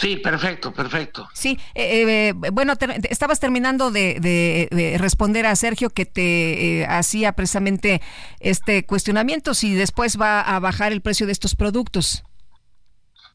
Sí, 0.00 0.16
perfecto, 0.16 0.72
perfecto. 0.72 1.28
Sí, 1.32 1.58
eh, 1.74 2.30
eh, 2.30 2.32
bueno, 2.52 2.74
estabas 3.08 3.40
terminando 3.40 3.90
de, 3.90 4.96
responder 4.98 5.46
a 5.46 5.56
Sergio 5.56 5.90
que 5.90 6.06
te 6.06 6.80
eh, 6.80 6.86
hacía 6.86 7.32
precisamente 7.32 8.00
este 8.40 8.86
cuestionamiento 8.86 9.54
si 9.54 9.74
después 9.74 10.20
va 10.20 10.40
a 10.40 10.60
bajar 10.60 10.92
el 10.92 11.00
precio 11.00 11.26
de 11.26 11.32
estos 11.32 11.56
productos. 11.56 12.22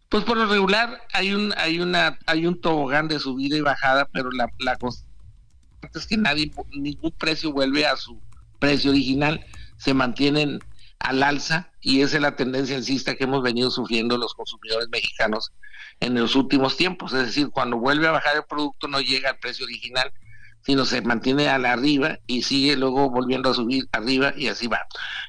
Pues 0.10 0.24
por 0.24 0.38
lo 0.38 0.46
regular 0.46 1.02
hay 1.12 1.34
un 1.34 1.54
hay 1.58 1.80
una 1.80 2.20
hay 2.28 2.46
un 2.46 2.62
tobogán 2.62 3.08
de 3.08 3.20
subida 3.20 3.58
y 3.58 3.62
bajada, 3.62 4.08
pero 4.14 4.32
la, 4.32 4.48
la 4.60 4.78
es 5.94 6.06
que 6.06 6.18
nadie 6.18 6.52
ningún 6.72 7.12
precio 7.12 7.52
vuelve 7.52 7.86
a 7.86 7.98
su 7.98 8.22
precio 8.60 8.92
original, 8.92 9.46
se 9.78 9.94
mantienen 9.94 10.60
al 11.00 11.24
alza 11.24 11.72
y 11.82 12.02
esa 12.02 12.18
es 12.18 12.22
la 12.22 12.36
tendencia 12.36 12.78
alcista 12.78 13.16
que 13.16 13.26
hemos 13.26 13.44
venido 13.44 13.70
sufriendo 13.70 14.18
los 14.18 14.34
consumidores 14.34 14.88
mexicanos 14.90 15.52
en 16.06 16.16
los 16.16 16.36
últimos 16.36 16.78
tiempos. 16.78 17.14
Es 17.14 17.28
decir, 17.28 17.50
cuando 17.50 17.78
vuelve 17.78 18.08
a 18.08 18.12
bajar 18.12 18.36
el 18.36 18.44
producto 18.44 18.88
no 18.88 19.00
llega 19.00 19.30
al 19.30 19.40
precio 19.40 19.66
original, 19.66 20.12
sino 20.62 20.86
se 20.86 21.02
mantiene 21.02 21.50
a 21.50 21.58
la 21.58 21.74
arriba 21.74 22.20
y 22.28 22.44
sigue 22.44 22.76
luego 22.76 23.10
volviendo 23.10 23.50
a 23.50 23.54
subir 23.54 23.88
arriba 23.92 24.34
y 24.36 24.48
así 24.48 24.68
va. 24.68 24.82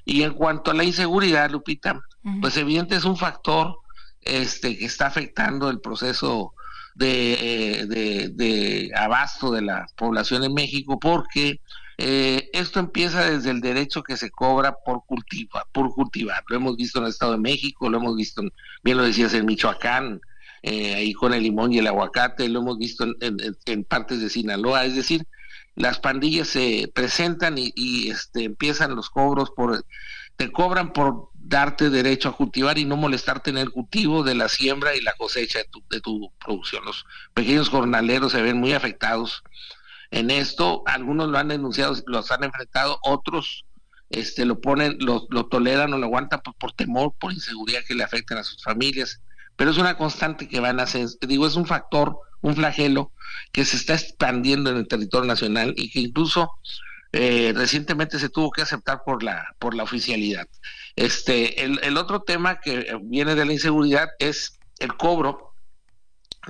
Y 0.05 0.23
en 0.23 0.35
cuanto 0.35 0.71
a 0.71 0.75
la 0.75 0.85
inseguridad, 0.85 1.51
Lupita, 1.51 2.01
pues 2.41 2.57
evidente 2.57 2.97
es 2.97 3.05
un 3.05 3.17
factor 3.17 3.79
este 4.23 4.79
que 4.79 4.87
está 4.87 5.07
afectando 5.07 5.69
el 5.69 5.81
proceso 5.81 6.55
de, 6.95 7.35
eh, 7.35 7.87
de, 7.87 8.29
de 8.31 8.93
abasto 8.97 9.51
de 9.51 9.63
la 9.63 9.87
población 9.97 10.45
en 10.45 10.55
México 10.55 10.99
porque 10.99 11.61
eh, 11.99 12.51
esto 12.53 12.81
empieza 12.81 13.25
desde 13.25 13.51
el 13.51 13.61
derecho 13.61 14.03
que 14.03 14.17
se 14.17 14.31
cobra 14.31 14.77
por 14.85 15.05
cultivar, 15.07 15.65
por 15.73 15.91
cultivar. 15.95 16.43
Lo 16.49 16.57
hemos 16.57 16.77
visto 16.77 16.99
en 16.99 17.05
el 17.05 17.11
Estado 17.11 17.33
de 17.33 17.39
México, 17.39 17.89
lo 17.89 17.99
hemos 17.99 18.17
visto, 18.17 18.43
bien 18.83 18.97
lo 18.97 19.05
decías, 19.05 19.35
en 19.35 19.47
Michoacán, 19.47 20.21
eh, 20.67 20.95
ahí 20.95 21.13
con 21.13 21.35
el 21.35 21.43
limón 21.43 21.75
y 21.75 21.79
el 21.79 21.87
aguacate, 21.87 22.49
lo 22.49 22.61
hemos 22.61 22.79
visto 22.79 23.05
en, 23.21 23.85
partes 23.85 24.23
de 24.23 24.31
Sinaloa, 24.31 24.87
es 24.87 24.97
decir, 24.97 25.27
las 25.75 25.99
pandillas 25.99 26.49
se 26.49 26.91
presentan 26.95 27.57
y, 27.59 28.09
este, 28.09 28.45
empiezan 28.45 28.97
los 28.97 29.11
cobros 29.11 29.51
por, 29.51 29.85
te 30.37 30.51
cobran 30.51 30.95
por 30.95 31.29
darte 31.35 31.91
derecho 31.91 32.31
a 32.31 32.37
cultivar 32.37 32.79
y 32.79 32.87
no 32.87 32.97
molestarte 32.97 33.51
en 33.51 33.59
el 33.59 33.73
cultivo 33.73 34.23
de 34.23 34.37
la 34.37 34.49
siembra 34.49 34.97
y 34.97 35.03
la 35.03 35.13
cosecha 35.13 35.59
de 35.59 35.67
tu, 35.67 35.83
de 35.91 36.01
tu 36.01 36.33
producción. 36.43 36.83
Los 36.87 37.05
pequeños 37.35 37.69
jornaleros 37.69 38.33
se 38.33 38.41
ven 38.41 38.57
muy 38.57 38.73
afectados 38.73 39.43
en 40.11 40.31
esto. 40.31 40.83
Algunos 40.87 41.29
lo 41.29 41.37
han 41.37 41.49
denunciado, 41.49 41.95
los 42.07 42.31
han 42.31 42.43
enfrentado, 42.43 42.99
otros 43.03 43.67
este, 44.09 44.47
lo 44.47 44.63
ponen, 44.63 44.97
lo, 45.01 45.27
lo 45.29 45.45
toleran 45.45 45.93
o 45.93 45.99
lo 45.99 46.07
aguantan 46.07 46.41
por, 46.41 46.73
temor, 46.73 47.13
por 47.21 47.35
inseguridad 47.35 47.85
que 47.87 47.95
le 47.95 48.05
afecten 48.05 48.39
a 48.39 48.45
sus 48.45 48.63
familias. 48.63 49.21
Pero 49.57 49.71
es 49.71 49.79
una 49.79 49.97
constante 49.97 50.49
que 50.49 50.61
van 50.61 50.81
a 50.81 50.85
hacer, 50.85 51.09
digo, 51.27 51.47
es 51.47 51.57
un 51.57 51.67
factor, 51.67 52.17
un 52.41 52.55
flagelo 52.57 53.13
que 53.53 53.65
se 53.65 53.77
está 53.77 53.95
expandiendo 53.95 54.71
en 54.71 54.77
el 54.77 54.89
territorio 54.89 55.27
nacional 55.27 55.75
y 55.77 55.91
que 55.91 56.01
incluso 56.01 56.51
eh, 57.13 57.53
recientemente 57.55 58.19
se 58.19 58.29
tuvo 58.29 58.51
que 58.51 58.63
aceptar 58.63 59.03
por 59.05 59.23
la, 59.23 59.55
por 59.59 59.75
la 59.75 59.85
oficialidad. 59.85 60.47
Este, 60.97 61.65
el, 61.65 61.81
el 61.83 61.97
otro 61.97 62.23
tema 62.23 62.61
que 62.61 62.99
viene 63.03 63.35
de 63.35 63.45
la 63.45 63.53
inseguridad 63.53 64.09
es 64.19 64.59
el 64.81 64.97
cobro 64.97 65.55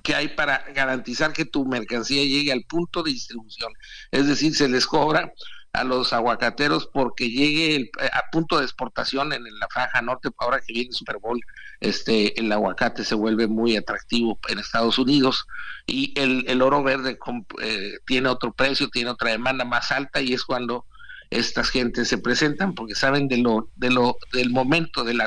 que 0.02 0.14
hay 0.14 0.28
para 0.28 0.64
garantizar 0.74 1.32
que 1.32 1.44
tu 1.44 1.64
mercancía 1.66 2.22
llegue 2.22 2.52
al 2.52 2.64
punto 2.64 3.02
de 3.02 3.12
distribución. 3.12 3.72
Es 4.10 4.26
decir, 4.26 4.54
se 4.54 4.68
les 4.68 4.86
cobra 4.86 5.32
a 5.72 5.84
los 5.84 6.12
aguacateros 6.12 6.88
porque 6.92 7.30
llegue 7.30 7.76
el, 7.76 7.90
a 8.12 8.30
punto 8.30 8.58
de 8.58 8.64
exportación 8.64 9.32
en, 9.32 9.44
la 9.58 9.68
franja 9.68 10.00
norte, 10.02 10.30
ahora 10.38 10.60
que 10.60 10.72
viene 10.72 10.92
Super 10.92 11.18
Bowl, 11.18 11.40
este, 11.80 12.38
el 12.38 12.50
aguacate 12.52 13.04
se 13.04 13.14
vuelve 13.14 13.46
muy 13.46 13.76
atractivo 13.76 14.38
en 14.48 14.58
Estados 14.58 14.98
Unidos 14.98 15.46
y 15.86 16.18
el, 16.18 16.44
el 16.48 16.62
oro 16.62 16.82
verde 16.82 17.18
eh, 17.62 17.92
tiene 18.06 18.28
otro 18.28 18.52
precio, 18.52 18.88
tiene 18.88 19.10
otra 19.10 19.30
demanda 19.30 19.64
más 19.64 19.90
alta 19.92 20.20
y 20.20 20.32
es 20.32 20.44
cuando 20.44 20.86
estas 21.30 21.70
gentes 21.70 22.08
se 22.08 22.18
presentan 22.18 22.74
porque 22.74 22.94
saben 22.94 23.28
de 23.28 23.38
lo, 23.38 23.70
de 23.76 23.90
lo, 23.90 24.16
del 24.32 24.50
momento, 24.50 25.04
del 25.04 25.20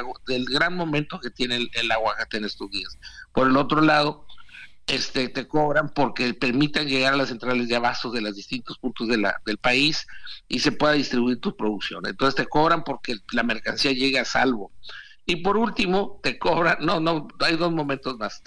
gran 0.46 0.76
momento 0.76 1.20
que 1.20 1.30
tiene 1.30 1.58
el, 1.58 1.70
el 1.74 1.92
aguacate 1.92 2.38
en 2.38 2.46
estos 2.46 2.70
días. 2.72 2.98
Por 3.34 3.48
el 3.48 3.58
otro 3.58 3.82
lado, 3.82 4.26
este, 4.88 5.28
te 5.28 5.48
cobran 5.48 5.90
porque 5.94 6.34
permitan 6.34 6.88
llegar 6.88 7.14
a 7.14 7.18
las 7.18 7.28
centrales 7.28 7.68
de 7.68 7.76
abastos 7.76 8.14
de 8.14 8.22
los 8.22 8.34
distintos 8.36 8.78
puntos 8.78 9.10
de 9.10 9.18
la, 9.18 9.42
del 9.46 9.58
país 9.58 10.08
y 10.48 10.60
se 10.60 10.72
pueda 10.72 10.94
distribuir 10.94 11.42
tu 11.42 11.56
producción. 11.56 12.06
Entonces 12.08 12.36
te 12.36 12.48
cobran 12.48 12.84
porque 12.86 13.18
la 13.34 13.44
mercancía 13.44 13.92
llega 13.92 14.22
a 14.22 14.26
salvo. 14.26 14.72
Y 15.28 15.36
por 15.38 15.58
último, 15.58 16.20
te 16.24 16.40
cobran, 16.40 16.78
no, 16.80 17.00
no, 17.02 17.28
hay 17.42 17.58
dos 17.58 17.72
momentos 17.74 18.18
más. 18.18 18.42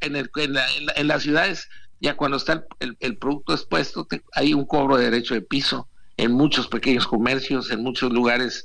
en, 0.00 0.16
el, 0.16 0.30
en, 0.36 1.08
las 1.08 1.22
ciudades, 1.24 1.68
ya 2.00 2.16
cuando 2.16 2.36
está 2.36 2.64
el, 2.78 2.96
el, 3.00 3.18
producto 3.18 3.52
expuesto, 3.52 4.06
hay 4.32 4.54
un 4.54 4.64
cobro 4.64 4.96
de 4.96 5.10
derecho 5.10 5.34
de 5.34 5.42
piso 5.42 5.88
en 6.16 6.32
muchos 6.32 6.68
pequeños 6.68 7.08
comercios, 7.08 7.72
en 7.72 7.82
muchos 7.82 8.12
lugares 8.12 8.64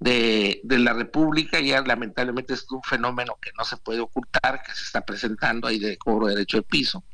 de, 0.00 0.60
la 0.64 0.92
República, 0.92 1.60
ya 1.60 1.80
lamentablemente 1.82 2.54
es 2.54 2.66
un 2.70 2.82
fenómeno 2.82 3.38
que 3.40 3.50
no 3.56 3.64
se 3.64 3.76
puede 3.76 4.00
ocultar, 4.00 4.62
que 4.62 4.72
se 4.74 4.82
está 4.82 5.02
presentando 5.02 5.68
ahí 5.68 5.78
de 5.78 5.96
cobro 5.96 6.26
de 6.26 6.34
derecho 6.34 6.58
de 6.58 6.62
piso. 6.64 7.04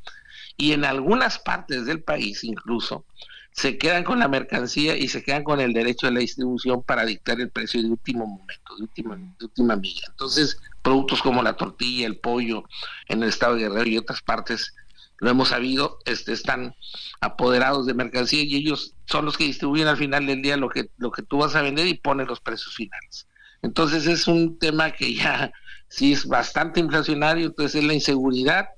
Y 0.57 0.73
en 0.73 0.85
algunas 0.85 1.39
partes 1.39 1.87
del 1.87 2.03
país 2.03 2.45
incluso 2.45 3.05
se 3.53 3.77
quedan 3.77 4.03
con 4.03 4.19
la 4.19 4.29
mercancía 4.29 4.97
y 4.97 5.09
se 5.09 5.23
quedan 5.23 5.45
con 5.45 5.61
el 5.61 5.73
derecho 5.73 6.07
de 6.07 6.13
la 6.13 6.21
distribución 6.21 6.83
para 6.83 7.05
dictar 7.05 7.41
el 7.41 7.51
precio 7.51 7.83
de 7.83 7.89
último 7.89 8.27
momento, 8.27 8.77
de 8.77 8.83
última, 8.83 9.17
de 9.17 9.45
última 9.45 9.77
milla. 9.77 10.07
Entonces, 10.09 10.59
productos 10.81 11.23
como 11.23 11.43
la 11.43 11.55
tortilla, 11.55 12.07
el 12.07 12.19
pollo 12.19 12.65
en 13.09 13.23
el 13.23 13.29
estado 13.29 13.55
de 13.55 13.63
Guerrero 13.63 13.89
y 13.89 13.99
otras 13.99 14.23
partes 14.23 14.75
lo 15.19 15.31
hemos 15.31 15.51
sabido, 15.51 15.99
este, 16.05 16.33
están 16.33 16.75
apoderados 17.21 17.87
de 17.87 17.95
mercancía 17.95 18.43
y 18.43 18.57
ellos 18.57 18.95
son 19.05 19.25
los 19.25 19.37
que 19.37 19.45
distribuyen 19.45 19.87
al 19.87 19.97
final 19.97 20.27
del 20.27 20.43
día 20.43 20.57
lo 20.57 20.69
que, 20.69 20.91
lo 20.97 21.13
que 21.13 21.23
tú 21.23 21.39
vas 21.39 21.55
a 21.55 21.63
vender 21.63 21.87
y 21.87 21.95
ponen 21.95 22.27
los 22.27 22.41
precios 22.41 22.75
finales. 22.75 23.29
Entonces 23.61 24.07
es 24.07 24.27
un 24.27 24.59
tema 24.59 24.91
que 24.91 25.15
ya 25.15 25.53
sí 25.89 26.13
es 26.13 26.27
bastante 26.27 26.81
inflacionario, 26.81 27.47
entonces 27.47 27.81
es 27.81 27.87
la 27.87 27.95
inseguridad, 27.95 28.71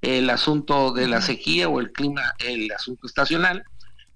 el 0.00 0.28
asunto 0.30 0.92
de 0.92 1.06
la 1.06 1.20
sequía 1.20 1.68
o 1.68 1.78
el 1.78 1.92
clima, 1.92 2.34
el 2.38 2.72
asunto 2.72 3.06
estacional 3.06 3.64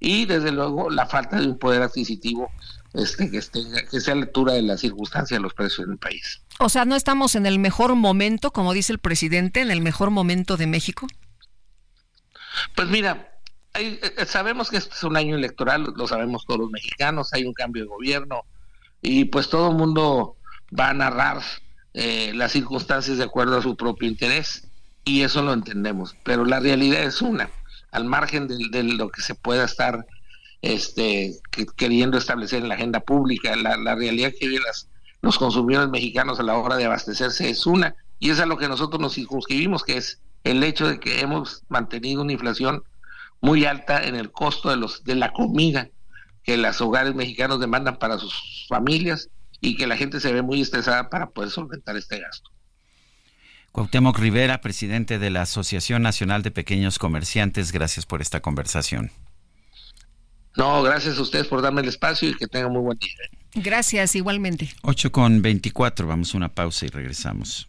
y 0.01 0.26
desde 0.26 0.53
luego 0.53 0.90
la 0.90 1.07
falta 1.07 1.40
de 1.40 1.46
un 1.46 1.59
poder 1.59 1.82
adquisitivo 1.82 2.51
este, 2.94 3.30
que, 3.30 3.38
esté, 3.38 3.61
que 3.90 4.01
sea 4.01 4.14
a 4.14 4.16
la 4.16 4.24
altura 4.24 4.55
de 4.55 4.62
la 4.62 4.76
circunstancia 4.76 5.36
de 5.36 5.42
los 5.42 5.55
precios 5.55 5.86
en 5.86 5.92
el 5.92 5.99
país. 5.99 6.42
O 6.59 6.68
sea, 6.68 6.84
¿no 6.84 6.96
estamos 6.96 7.34
en 7.34 7.46
el 7.46 7.59
mejor 7.59 7.94
momento, 7.94 8.53
como 8.53 8.72
dice 8.72 8.92
el 8.92 8.99
presidente, 8.99 9.61
en 9.61 9.70
el 9.70 9.80
mejor 9.80 10.11
momento 10.11 10.57
de 10.57 10.66
México? 10.66 11.07
Pues 12.74 12.88
mira, 12.88 13.38
eh, 13.74 14.01
sabemos 14.26 14.70
que 14.70 14.78
este 14.78 14.94
es 14.94 15.05
un 15.05 15.16
año 15.16 15.36
electoral, 15.36 15.92
lo 15.96 16.09
sabemos 16.09 16.44
todos 16.46 16.61
los 16.61 16.70
mexicanos, 16.70 17.32
hay 17.32 17.44
un 17.44 17.53
cambio 17.53 17.82
de 17.84 17.88
gobierno 17.88 18.44
y 19.03 19.26
pues 19.26 19.49
todo 19.49 19.70
el 19.70 19.76
mundo 19.76 20.36
va 20.78 20.90
a 20.90 20.94
narrar 20.94 21.42
eh, 21.94 22.32
las 22.34 22.53
circunstancias 22.53 23.18
de 23.18 23.24
acuerdo 23.24 23.59
a 23.59 23.62
su 23.62 23.76
propio 23.76 24.09
interés 24.09 24.68
y 25.05 25.22
eso 25.22 25.42
lo 25.42 25.53
entendemos, 25.53 26.16
pero 26.24 26.44
la 26.44 26.61
realidad 26.61 27.03
es 27.03 27.22
una, 27.22 27.51
al 27.91 28.05
margen 28.05 28.49
de, 28.49 28.82
lo 28.82 29.09
que 29.09 29.22
se 29.22 29.34
pueda 29.34 29.64
estar 29.64 30.07
este, 30.62 31.36
queriendo 31.76 32.18
establecer 32.18 32.62
en 32.62 32.68
la 32.68 32.74
agenda 32.74 33.01
pública, 33.01 33.55
la, 33.57 33.95
realidad 33.95 34.32
que 34.39 34.49
viven 34.49 34.62
los 35.20 35.39
consumidores 35.39 35.91
mexicanos 35.91 36.39
a 36.39 36.43
la 36.43 36.57
hora 36.57 36.76
de 36.76 36.84
abastecerse 36.84 37.49
es 37.51 37.66
una 37.66 37.95
y 38.18 38.30
es 38.30 38.41
a 38.41 38.47
lo 38.47 38.59
que 38.59 38.68
nosotros 38.68 39.01
nos 39.01 39.14
circunscribimos, 39.14 39.84
que 39.84 39.97
es 39.97 40.20
el 40.45 40.62
hecho 40.62 40.89
de 40.89 41.01
que 41.01 41.20
hemos 41.20 41.62
mantenido 41.68 42.22
una 42.22 42.32
inflación 42.32 42.82
muy 43.41 43.64
alta 43.64 44.05
en 44.05 44.16
el 44.16 44.32
costo 44.32 44.70
de 44.70 44.76
los 44.76 45.05
de 45.05 45.14
la 45.14 45.32
comida 45.32 45.89
que 46.43 46.57
los 46.57 46.80
hogares 46.80 47.14
mexicanos 47.14 47.61
demandan 47.61 47.99
para 47.99 48.18
sus 48.18 48.66
familias 48.68 49.28
y 49.61 49.76
que 49.76 49.86
la 49.86 49.97
gente 49.97 50.20
se 50.20 50.32
ve 50.32 50.43
muy 50.43 50.61
estresada 50.61 51.11
para 51.11 51.30
poder 51.30 51.51
solventar 51.51 51.97
este 51.97 52.20
gasto. 52.20 52.51
Cuauhtémoc 53.73 54.19
Rivera, 54.19 54.61
presidente 54.61 55.19
de 55.19 55.31
la 55.31 55.43
Asociación 55.43 56.03
Nacional 56.03 56.43
de 56.43 56.51
Pequeños 56.51 56.99
Comerciantes, 56.99 57.73
gracias 57.73 58.07
por 58.07 58.23
esta 58.23 58.41
conversación. 58.41 59.11
No, 60.57 60.83
gracias 60.83 61.19
a 61.19 61.23
ustedes 61.23 61.47
por 61.47 61.62
darme 61.62 61.83
el 61.83 61.89
espacio 61.89 62.29
y 62.29 62.35
que 62.35 62.49
tengan 62.49 62.73
muy 62.73 62.83
buen 62.83 62.99
día. 62.99 63.12
Gracias, 63.55 64.16
igualmente. 64.16 64.71
8 64.83 65.12
con 65.12 65.41
24, 65.41 66.07
vamos 66.07 66.35
a 66.35 66.37
una 66.37 66.49
pausa 66.49 66.87
y 66.87 66.89
regresamos. 66.89 67.69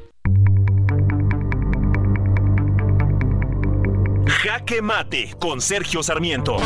Jaque 4.25 4.81
Mate 4.81 5.35
con 5.39 5.61
Sergio 5.61 6.03
Sarmiento. 6.03 6.57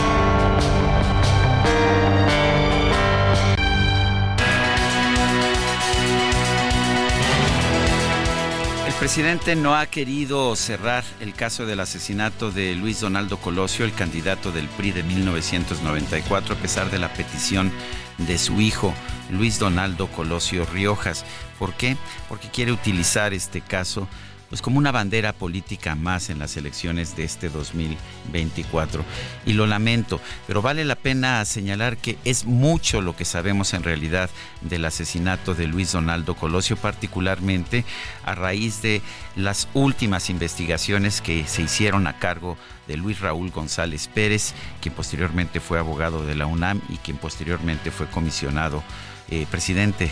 El 8.85 8.93
presidente 8.99 9.55
no 9.55 9.75
ha 9.75 9.85
querido 9.85 10.55
cerrar 10.55 11.03
el 11.19 11.33
caso 11.33 11.65
del 11.65 11.79
asesinato 11.79 12.51
de 12.51 12.75
Luis 12.75 13.01
Donaldo 13.01 13.37
Colosio, 13.37 13.85
el 13.85 13.93
candidato 13.93 14.51
del 14.51 14.67
PRI 14.67 14.91
de 14.91 15.03
1994, 15.03 16.55
a 16.55 16.57
pesar 16.57 16.89
de 16.89 16.99
la 16.99 17.13
petición 17.13 17.71
de 18.17 18.37
su 18.37 18.61
hijo, 18.61 18.93
Luis 19.29 19.59
Donaldo 19.59 20.07
Colosio 20.07 20.65
Riojas. 20.65 21.25
¿Por 21.59 21.73
qué? 21.73 21.97
Porque 22.27 22.49
quiere 22.49 22.71
utilizar 22.71 23.33
este 23.33 23.61
caso 23.61 24.07
pues 24.55 24.61
como 24.61 24.77
una 24.77 24.93
bandera 24.93 25.33
política 25.33 25.95
más 25.95 26.29
en 26.29 26.39
las 26.39 26.55
elecciones 26.55 27.17
de 27.17 27.25
este 27.25 27.49
2024. 27.49 29.03
Y 29.45 29.51
lo 29.51 29.67
lamento, 29.67 30.21
pero 30.47 30.61
vale 30.61 30.85
la 30.85 30.95
pena 30.95 31.43
señalar 31.43 31.97
que 31.97 32.17
es 32.23 32.45
mucho 32.45 33.01
lo 33.01 33.17
que 33.17 33.25
sabemos 33.25 33.73
en 33.73 33.83
realidad 33.83 34.29
del 34.61 34.85
asesinato 34.85 35.55
de 35.55 35.67
Luis 35.67 35.91
Donaldo 35.91 36.35
Colosio, 36.35 36.77
particularmente 36.77 37.83
a 38.23 38.33
raíz 38.33 38.81
de 38.81 39.01
las 39.35 39.67
últimas 39.73 40.29
investigaciones 40.29 41.19
que 41.19 41.45
se 41.47 41.63
hicieron 41.63 42.07
a 42.07 42.17
cargo 42.17 42.57
de 42.87 42.95
Luis 42.95 43.19
Raúl 43.19 43.51
González 43.51 44.07
Pérez, 44.07 44.53
quien 44.79 44.93
posteriormente 44.93 45.59
fue 45.59 45.79
abogado 45.79 46.25
de 46.25 46.35
la 46.35 46.45
UNAM 46.45 46.79
y 46.87 46.95
quien 46.95 47.17
posteriormente 47.17 47.91
fue 47.91 48.07
comisionado 48.07 48.83
eh, 49.29 49.47
presidente 49.49 50.11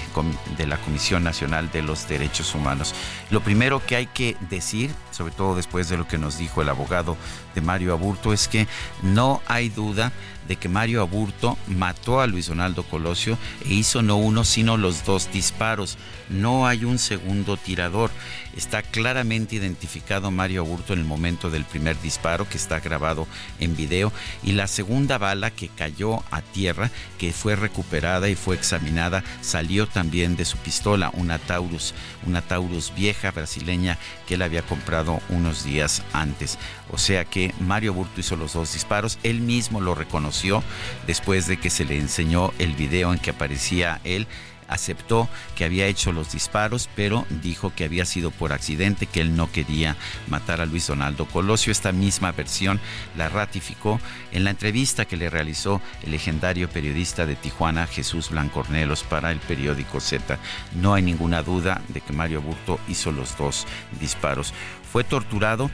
de 0.57 0.68
la 0.68 0.77
Comisión 0.77 1.23
Nacional 1.23 1.72
de 1.72 1.84
los 1.84 2.07
Derechos 2.07 2.56
Humanos. 2.56 2.95
Lo 3.30 3.41
primero 3.41 3.85
que 3.85 3.95
hay 3.95 4.07
que 4.07 4.35
decir, 4.49 4.91
sobre 5.11 5.34
todo 5.34 5.56
después 5.56 5.88
de 5.90 5.98
lo 5.98 6.07
que 6.07 6.18
nos 6.18 6.38
dijo 6.38 6.61
el 6.61 6.69
abogado 6.69 7.15
de 7.53 7.61
Mario 7.61 7.94
Aburto, 7.94 8.34
es 8.34 8.48
que 8.48 8.68
no 9.03 9.41
hay 9.48 9.69
duda 9.69 10.11
de 10.48 10.56
que 10.56 10.68
Mario 10.68 11.02
Aburto 11.02 11.57
mató 11.68 12.22
a 12.22 12.27
Luis 12.27 12.48
Donaldo 12.48 12.84
Colosio 12.84 13.38
e 13.65 13.73
hizo 13.73 14.02
no 14.02 14.18
uno 14.18 14.44
sino 14.44 14.77
los 14.77 15.06
dos 15.06 15.31
disparos. 15.31 15.98
No 16.30 16.68
hay 16.68 16.86
un 16.86 17.00
segundo 17.00 17.58
tirador. 17.58 18.12
Está 18.56 18.82
claramente 18.82 19.56
identificado 19.56 20.32
Mario 20.32 20.62
Aburto 20.62 20.94
en 20.94 21.00
el 21.00 21.06
momento 21.06 21.50
del 21.50 21.66
primer 21.66 22.00
disparo 22.02 22.48
que 22.48 22.58
está 22.58 22.80
grabado 22.80 23.28
en 23.60 23.76
video 23.76 24.14
y 24.44 24.52
la 24.52 24.68
segunda 24.68 25.18
bala 25.18 25.52
que 25.52 25.70
cayó 25.70 26.24
a 26.32 26.41
tierra, 26.41 26.91
que 27.18 27.34
fue 27.34 27.56
recuperada 27.56 28.30
y 28.30 28.36
fue 28.36 28.56
examinada, 28.56 29.24
salió 29.41 29.88
también 29.88 30.36
de 30.36 30.45
su 30.45 30.58
pistola, 30.58 31.12
una 31.14 31.40
Taurus, 31.40 31.94
una 32.26 32.41
Taurus 32.41 32.94
vieja 32.95 33.32
brasileña 33.32 33.98
que 34.28 34.36
él 34.36 34.44
había 34.44 34.62
comprado 34.62 35.20
unos 35.30 35.64
días 35.64 36.04
antes. 36.14 36.60
O 36.91 36.98
sea 36.98 37.26
que 37.26 37.54
Mario 37.60 37.91
Aburto 37.91 38.20
hizo 38.20 38.36
los 38.36 38.54
dos 38.54 38.74
disparos, 38.74 39.18
él 39.24 39.41
mismo 39.41 39.82
lo 39.82 39.95
reconoció 39.95 40.64
después 41.08 41.48
de 41.48 41.58
que 41.58 41.70
se 41.70 41.86
le 41.86 41.98
enseñó 41.98 42.54
el 42.60 42.74
video 42.74 43.12
en 43.14 43.20
que 43.20 43.32
aparecía 43.32 44.00
él 44.04 44.28
aceptó 44.74 45.30
que 45.56 45.66
había 45.66 45.86
hecho 45.86 46.12
los 46.12 46.32
disparos, 46.32 46.90
pero 46.95 47.26
dijo 47.30 47.74
que 47.76 47.86
había 47.86 48.06
sido 48.06 48.32
por 48.32 48.54
accidente, 48.54 49.06
que 49.06 49.22
él 49.22 49.36
no 49.36 49.52
quería 49.52 49.95
matar 50.28 50.62
a 50.62 50.66
Luis 50.66 50.88
Donaldo 50.88 51.26
Colosio. 51.26 51.72
Esta 51.72 51.91
misma 51.91 52.32
versión 52.32 52.80
la 53.16 53.30
ratificó 53.30 54.00
en 54.32 54.44
la 54.44 54.50
entrevista 54.50 55.06
que 55.06 55.18
le 55.18 55.30
realizó 55.30 55.80
el 56.02 56.12
legendario 56.12 56.70
periodista 56.70 57.26
de 57.26 57.36
Tijuana, 57.36 57.86
Jesús 57.86 58.32
Blancornelos, 58.32 59.04
para 59.04 59.32
el 59.32 59.40
periódico 59.40 60.00
Z. 60.00 60.40
No 60.74 60.95
hay 60.95 61.04
ninguna 61.04 61.44
duda 61.44 61.82
de 61.90 62.02
que 62.02 62.14
Mario 62.14 62.41
Burto 62.41 62.80
hizo 62.88 63.12
los 63.12 63.38
dos 63.38 63.68
disparos. 64.00 64.54
Fue 64.91 65.04
torturado 65.04 65.70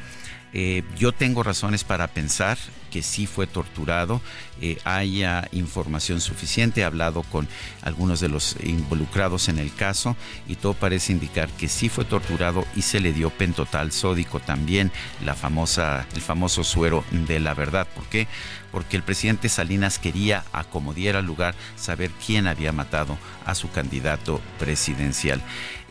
eh, 0.54 0.84
yo 0.98 1.12
tengo 1.12 1.44
razones 1.44 1.84
para 1.84 2.08
pensar 2.08 2.58
que 2.90 3.02
sí 3.04 3.28
fue 3.28 3.48
torturado, 3.48 4.20
eh, 4.62 4.78
haya 4.84 5.48
información 5.52 6.22
suficiente, 6.22 6.82
he 6.82 6.84
hablado 6.84 7.22
con 7.24 7.48
algunos 7.82 8.20
de 8.20 8.30
los 8.30 8.56
involucrados 8.64 9.48
en 9.48 9.60
el 9.60 9.74
caso 9.74 10.16
y 10.48 10.56
todo 10.56 10.74
parece 10.74 11.14
indicar 11.14 11.50
que 11.50 11.68
sí 11.68 11.88
fue 11.88 12.04
torturado 12.04 12.66
y 12.76 12.82
se 12.82 13.00
le 13.00 13.14
dio 13.14 13.30
pentotal 13.30 13.92
sódico 13.92 14.40
también, 14.40 14.92
la 15.24 15.36
famosa, 15.36 16.08
el 16.14 16.22
famoso 16.22 16.64
suero 16.64 17.04
de 17.12 17.40
la 17.40 17.54
verdad. 17.54 17.88
¿Por 17.96 18.06
qué? 18.06 18.28
Porque 18.72 18.98
el 18.98 19.04
presidente 19.04 19.50
Salinas 19.50 20.00
quería, 20.00 20.44
a 20.52 20.64
como 20.64 20.94
diera 20.94 21.22
lugar, 21.22 21.56
saber 21.76 22.12
quién 22.26 22.48
había 22.48 22.72
matado 22.72 23.18
a 23.46 23.56
su 23.56 23.70
candidato 23.72 24.42
presidencial. 24.58 25.42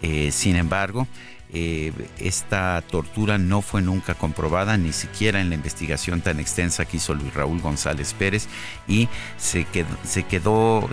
Eh, 0.02 0.30
sin 0.30 0.56
embargo, 0.56 1.09
eh, 1.52 1.92
esta 2.18 2.82
tortura 2.82 3.38
no 3.38 3.62
fue 3.62 3.80
nunca 3.80 4.14
comprobada, 4.14 4.76
ni 4.76 4.92
siquiera 4.92 5.40
en 5.40 5.48
la 5.48 5.54
investigación 5.54 6.20
tan 6.20 6.40
extensa 6.40 6.84
que 6.84 6.98
hizo 6.98 7.14
Luis 7.14 7.32
Raúl 7.32 7.60
González 7.60 8.12
Pérez, 8.12 8.48
y 8.86 9.08
se 9.38 9.64
quedó, 9.64 9.88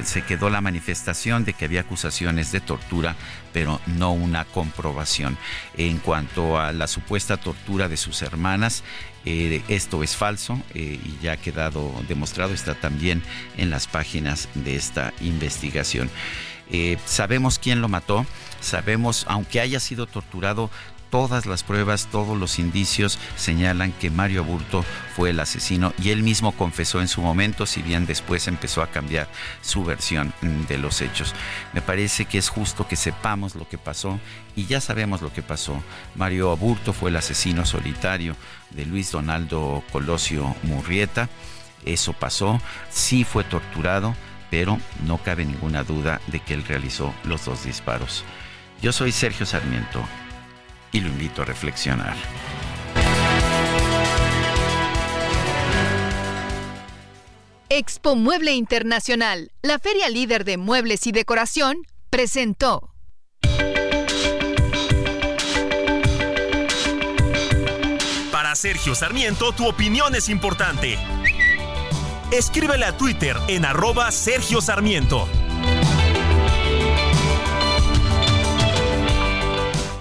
se 0.04 0.22
quedó, 0.24 0.50
la 0.50 0.62
manifestación 0.62 1.44
de 1.44 1.54
que 1.54 1.66
había 1.66 1.82
acusaciones 1.82 2.52
de 2.52 2.62
tortura, 2.62 3.16
pero 3.52 3.82
no 3.98 4.14
una 4.14 4.46
comprobación. 4.46 5.38
En 5.76 5.98
cuanto 5.98 6.58
a 6.58 6.72
la 6.72 6.88
supuesta 6.88 7.38
tortura 7.38 7.90
de 7.90 7.98
sus 7.98 8.22
hermanas, 8.22 8.84
eh, 9.26 9.62
esto 9.68 10.04
es 10.04 10.16
falso 10.16 10.62
eh, 10.74 11.00
y 11.04 11.18
ya 11.24 11.34
ha 11.34 11.38
quedado 11.38 11.92
demostrado, 12.08 12.54
está 12.54 12.76
también 12.76 13.24
en 13.58 13.72
las 13.72 13.88
páginas 13.88 14.48
de 14.54 14.76
esta 14.76 15.14
investigación. 15.20 16.10
Sabemos 17.06 17.60
quién 17.60 17.82
lo 17.82 17.88
mató, 17.88 18.26
Sabemos, 18.66 19.26
aunque 19.28 19.60
haya 19.60 19.80
sido 19.80 20.08
torturado, 20.08 20.72
todas 21.12 21.46
las 21.46 21.62
pruebas, 21.62 22.08
todos 22.12 22.36
los 22.36 22.58
indicios 22.58 23.20
señalan 23.36 23.92
que 23.92 24.10
Mario 24.10 24.42
Aburto 24.42 24.84
fue 25.16 25.30
el 25.30 25.40
asesino 25.40 25.94
y 26.02 26.10
él 26.10 26.24
mismo 26.24 26.52
confesó 26.52 27.00
en 27.00 27.08
su 27.08 27.22
momento, 27.22 27.68
si 27.68 27.84
bien 27.84 28.08
después 28.08 28.48
empezó 28.48 28.82
a 28.82 28.88
cambiar 28.88 29.28
su 29.62 29.86
versión 29.86 30.34
mm, 30.42 30.66
de 30.66 30.80
los 30.80 31.02
hechos. 31.02 31.36
Me 31.74 31.82
parece 31.84 32.26
que 32.26 32.40
es 32.40 32.50
justo 32.50 32.88
que 32.88 32.96
sepamos 32.96 33.54
lo 33.54 33.70
que 33.70 33.78
pasó 33.78 34.20
y 34.56 34.66
ya 34.66 34.82
sabemos 34.82 35.22
lo 35.22 35.32
que 35.32 35.44
pasó. 35.44 35.80
Mario 36.16 36.50
Aburto 36.50 36.92
fue 36.92 37.12
el 37.12 37.18
asesino 37.18 37.68
solitario 37.68 38.36
de 38.72 38.88
Luis 38.88 39.12
Donaldo 39.12 39.84
Colosio 39.92 40.56
Murrieta. 40.64 41.30
Eso 41.86 42.14
pasó, 42.14 42.60
sí 42.90 43.24
fue 43.26 43.44
torturado, 43.44 44.16
pero 44.58 44.80
no 45.06 45.18
cabe 45.18 45.44
ninguna 45.44 45.84
duda 45.84 46.22
de 46.28 46.40
que 46.40 46.54
él 46.54 46.64
realizó 46.64 47.14
los 47.26 47.44
dos 47.44 47.66
disparos. 47.66 48.24
Yo 48.82 48.94
soy 48.94 49.12
Sergio 49.12 49.46
Sarmiento 49.46 50.02
y 50.94 51.02
lo 51.02 51.10
invito 51.10 51.42
a 51.42 51.46
reflexionar. 51.46 52.16
Expo 57.68 58.16
Mueble 58.16 58.54
Internacional, 58.54 59.52
la 59.62 59.78
feria 59.78 60.08
líder 60.08 60.46
de 60.46 60.56
muebles 60.56 61.06
y 61.06 61.12
decoración, 61.12 61.80
presentó. 62.10 62.94
Para 68.32 68.56
Sergio 68.56 68.96
Sarmiento, 68.96 69.52
tu 69.52 69.68
opinión 69.68 70.16
es 70.16 70.30
importante. 70.30 70.98
Escríbele 72.32 72.86
a 72.86 72.98
Twitter 72.98 73.38
en 73.48 73.66
arroba 73.66 74.12
Sergio 74.12 74.60
Sarmiento. 74.60 75.28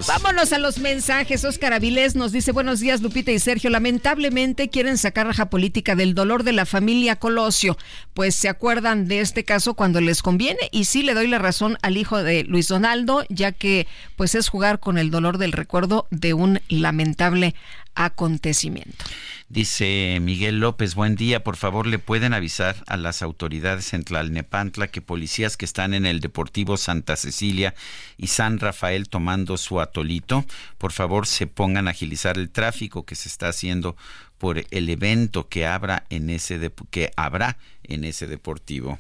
Vámonos 0.07 0.53
a 0.53 0.59
los 0.59 0.79
mensajes. 0.79 1.45
Oscar 1.45 1.73
Avilés 1.73 2.15
nos 2.15 2.31
dice, 2.31 2.53
buenos 2.53 2.81
días 2.81 3.01
Lupita 3.01 3.33
y 3.33 3.39
Sergio. 3.39 3.71
Lamentablemente 3.71 4.69
quieren 4.69 4.99
sacar 4.99 5.27
raja 5.27 5.49
política 5.49 5.97
del 5.97 6.15
dolor 6.15 6.45
de 6.45 6.53
la 6.53 6.67
familia 6.67 7.17
Colosio, 7.17 7.79
pues 8.13 8.35
se 8.35 8.51
acuerdan 8.51 9.09
de 9.09 9.21
este 9.21 9.45
caso 9.45 9.75
cuando 9.75 10.03
les 10.03 10.21
conviene 10.23 10.61
y 10.73 10.85
sí 10.85 11.03
le 11.03 11.15
doy 11.15 11.27
la 11.27 11.39
razón 11.39 11.79
al 11.81 11.97
hijo 11.97 12.23
de 12.23 12.45
Luis 12.45 12.69
Donaldo, 12.69 13.25
ya 13.31 13.53
que 13.53 13.87
pues 14.17 14.35
es 14.35 14.49
jugar 14.49 14.79
con 14.79 14.99
el 14.99 15.11
dolor 15.11 15.39
del 15.39 15.53
recuerdo 15.53 16.07
de 16.11 16.35
un 16.35 16.61
lamentable 16.69 17.55
acontecimiento. 17.95 19.05
Dice 19.49 20.19
Miguel 20.21 20.59
López, 20.59 20.95
buen 20.95 21.17
día, 21.17 21.45
por 21.45 21.57
favor 21.57 21.87
le 21.87 21.99
pueden 21.99 22.33
avisar 22.35 22.77
a 22.87 22.97
las 22.97 23.23
autoridades 23.23 23.93
en 23.93 24.03
Tlalnepantla 24.03 24.89
que 24.89 25.03
policías 25.03 25.57
que 25.57 25.65
están 25.65 25.95
en 25.95 26.07
el 26.07 26.21
Deportivo 26.21 26.77
Santa 26.77 27.17
Cecilia 27.17 27.75
y 28.17 28.29
San 28.29 28.59
Rafael 28.59 29.09
tomando 29.09 29.57
su 29.57 29.81
atolito, 29.81 30.45
por 30.79 30.93
favor 30.93 31.27
se 31.27 31.47
pongan 31.47 31.89
a 31.89 31.93
agilizar 31.93 32.39
el 32.39 32.51
tráfico 32.51 33.05
que 33.05 33.15
se 33.15 33.29
está 33.29 33.49
haciendo 33.49 33.97
por 34.39 34.65
el 34.71 34.89
evento 34.89 35.49
que, 35.49 35.65
en 36.11 36.31
ese 36.31 36.73
que 36.91 37.13
habrá 37.17 37.59
en 37.83 38.05
ese 38.05 38.27
deportivo. 38.27 38.99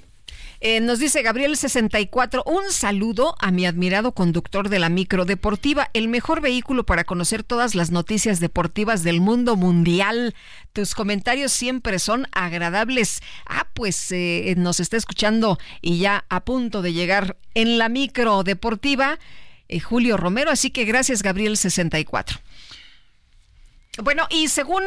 Eh, 0.66 0.80
nos 0.80 0.98
dice 0.98 1.20
Gabriel 1.20 1.58
64, 1.58 2.42
un 2.46 2.72
saludo 2.72 3.36
a 3.38 3.50
mi 3.50 3.66
admirado 3.66 4.12
conductor 4.12 4.70
de 4.70 4.78
la 4.78 4.88
micro 4.88 5.26
deportiva, 5.26 5.90
el 5.92 6.08
mejor 6.08 6.40
vehículo 6.40 6.86
para 6.86 7.04
conocer 7.04 7.42
todas 7.42 7.74
las 7.74 7.90
noticias 7.90 8.40
deportivas 8.40 9.02
del 9.02 9.20
mundo 9.20 9.56
mundial. 9.56 10.34
Tus 10.72 10.94
comentarios 10.94 11.52
siempre 11.52 11.98
son 11.98 12.28
agradables. 12.32 13.20
Ah, 13.44 13.66
pues 13.74 14.10
eh, 14.10 14.54
nos 14.56 14.80
está 14.80 14.96
escuchando 14.96 15.58
y 15.82 15.98
ya 15.98 16.24
a 16.30 16.46
punto 16.46 16.80
de 16.80 16.94
llegar 16.94 17.36
en 17.52 17.76
la 17.76 17.90
micro 17.90 18.42
deportiva. 18.42 19.18
Eh, 19.68 19.80
Julio 19.80 20.16
Romero, 20.16 20.50
así 20.50 20.70
que 20.70 20.86
gracias 20.86 21.22
Gabriel 21.22 21.58
64. 21.58 22.38
Bueno, 24.02 24.26
y 24.28 24.48
según 24.48 24.82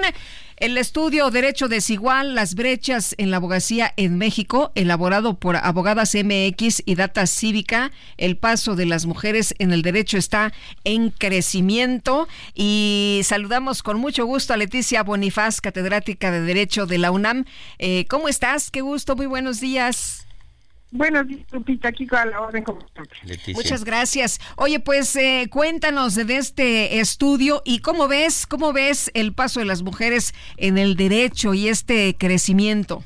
el 0.57 0.77
estudio 0.77 1.29
Derecho 1.29 1.69
Desigual, 1.69 2.35
las 2.35 2.55
brechas 2.55 3.15
en 3.17 3.31
la 3.31 3.37
abogacía 3.37 3.93
en 3.95 4.17
México, 4.17 4.73
elaborado 4.75 5.39
por 5.39 5.55
Abogadas 5.55 6.13
MX 6.13 6.83
y 6.85 6.95
Data 6.95 7.25
Cívica, 7.25 7.91
el 8.17 8.35
paso 8.35 8.75
de 8.75 8.85
las 8.85 9.05
mujeres 9.05 9.55
en 9.59 9.71
el 9.71 9.81
derecho 9.81 10.17
está 10.17 10.51
en 10.83 11.11
crecimiento. 11.11 12.27
Y 12.53 13.21
saludamos 13.23 13.81
con 13.81 13.97
mucho 13.97 14.25
gusto 14.25 14.53
a 14.53 14.57
Leticia 14.57 15.03
Bonifaz, 15.03 15.61
catedrática 15.61 16.29
de 16.29 16.41
Derecho 16.41 16.85
de 16.85 16.97
la 16.97 17.11
UNAM. 17.11 17.45
Eh, 17.79 18.05
¿Cómo 18.09 18.27
estás? 18.27 18.71
Qué 18.71 18.81
gusto, 18.81 19.15
muy 19.15 19.27
buenos 19.27 19.61
días. 19.61 20.26
Buenos 20.91 21.27
días, 21.27 21.45
Lupita, 21.51 21.89
aquí 21.89 22.07
a 22.11 22.25
la 22.25 22.41
orden 22.41 22.63
como 22.63 22.79
Muchas 23.53 23.83
gracias. 23.83 24.39
Oye, 24.55 24.79
pues 24.79 25.15
eh, 25.17 25.49
cuéntanos 25.51 26.15
de 26.15 26.37
este 26.37 26.99
estudio 26.99 27.61
y 27.65 27.79
cómo 27.79 28.07
ves, 28.07 28.47
cómo 28.47 28.71
ves 28.71 29.11
el 29.13 29.33
paso 29.33 29.59
de 29.59 29.65
las 29.65 29.83
mujeres 29.83 30.33
en 30.55 30.77
el 30.77 30.95
derecho 30.95 31.53
y 31.53 31.67
este 31.67 32.15
crecimiento. 32.17 33.03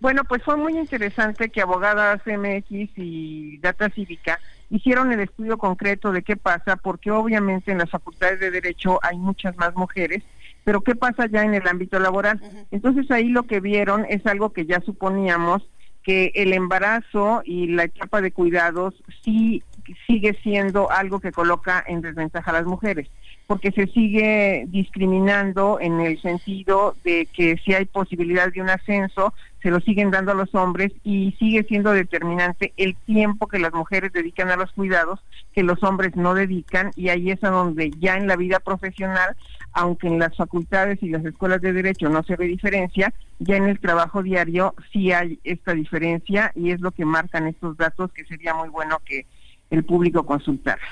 Bueno, 0.00 0.22
pues 0.24 0.42
fue 0.44 0.56
muy 0.56 0.78
interesante 0.78 1.50
que 1.50 1.60
Abogadas 1.60 2.22
MX 2.24 2.90
y 2.96 3.58
Data 3.58 3.90
Cívica 3.90 4.38
hicieron 4.70 5.12
el 5.12 5.20
estudio 5.20 5.58
concreto 5.58 6.12
de 6.12 6.22
qué 6.22 6.36
pasa, 6.36 6.76
porque 6.76 7.10
obviamente 7.10 7.72
en 7.72 7.78
las 7.78 7.90
facultades 7.90 8.38
de 8.38 8.50
Derecho 8.50 9.00
hay 9.02 9.18
muchas 9.18 9.56
más 9.56 9.74
mujeres, 9.74 10.22
pero 10.64 10.82
qué 10.82 10.94
pasa 10.94 11.26
ya 11.26 11.42
en 11.42 11.54
el 11.54 11.66
ámbito 11.66 11.98
laboral. 11.98 12.40
Entonces 12.70 13.10
ahí 13.10 13.28
lo 13.28 13.42
que 13.44 13.60
vieron 13.60 14.06
es 14.08 14.24
algo 14.24 14.52
que 14.52 14.66
ya 14.66 14.80
suponíamos, 14.80 15.68
que 16.08 16.32
el 16.36 16.54
embarazo 16.54 17.42
y 17.44 17.66
la 17.66 17.84
etapa 17.84 18.22
de 18.22 18.32
cuidados 18.32 18.94
sí 19.22 19.62
sigue 20.06 20.32
siendo 20.42 20.90
algo 20.90 21.20
que 21.20 21.32
coloca 21.32 21.84
en 21.86 22.00
desventaja 22.00 22.50
a 22.50 22.54
las 22.54 22.64
mujeres, 22.64 23.10
porque 23.46 23.72
se 23.72 23.88
sigue 23.88 24.64
discriminando 24.68 25.78
en 25.78 26.00
el 26.00 26.18
sentido 26.22 26.96
de 27.04 27.28
que 27.30 27.58
si 27.58 27.74
hay 27.74 27.84
posibilidad 27.84 28.50
de 28.50 28.62
un 28.62 28.70
ascenso, 28.70 29.34
se 29.62 29.70
lo 29.70 29.80
siguen 29.80 30.10
dando 30.10 30.32
a 30.32 30.34
los 30.34 30.54
hombres 30.54 30.92
y 31.04 31.32
sigue 31.38 31.62
siendo 31.64 31.92
determinante 31.92 32.72
el 32.78 32.96
tiempo 32.96 33.46
que 33.46 33.58
las 33.58 33.74
mujeres 33.74 34.10
dedican 34.10 34.48
a 34.48 34.56
los 34.56 34.72
cuidados, 34.72 35.20
que 35.52 35.62
los 35.62 35.82
hombres 35.82 36.16
no 36.16 36.32
dedican, 36.32 36.90
y 36.96 37.10
ahí 37.10 37.30
es 37.30 37.44
a 37.44 37.50
donde 37.50 37.90
ya 37.98 38.16
en 38.16 38.28
la 38.28 38.36
vida 38.36 38.60
profesional 38.60 39.36
aunque 39.72 40.08
en 40.08 40.18
las 40.18 40.36
facultades 40.36 40.98
y 41.02 41.08
las 41.08 41.24
escuelas 41.24 41.60
de 41.60 41.72
derecho 41.72 42.08
no 42.08 42.22
se 42.22 42.36
ve 42.36 42.46
diferencia, 42.46 43.12
ya 43.38 43.56
en 43.56 43.68
el 43.68 43.78
trabajo 43.78 44.22
diario 44.22 44.74
sí 44.92 45.12
hay 45.12 45.38
esta 45.44 45.74
diferencia 45.74 46.52
y 46.54 46.70
es 46.70 46.80
lo 46.80 46.90
que 46.90 47.04
marcan 47.04 47.46
estos 47.46 47.76
datos 47.76 48.12
que 48.12 48.24
sería 48.24 48.54
muy 48.54 48.68
bueno 48.68 49.00
que 49.04 49.26
el 49.70 49.84
público 49.84 50.24
consultara. 50.24 50.82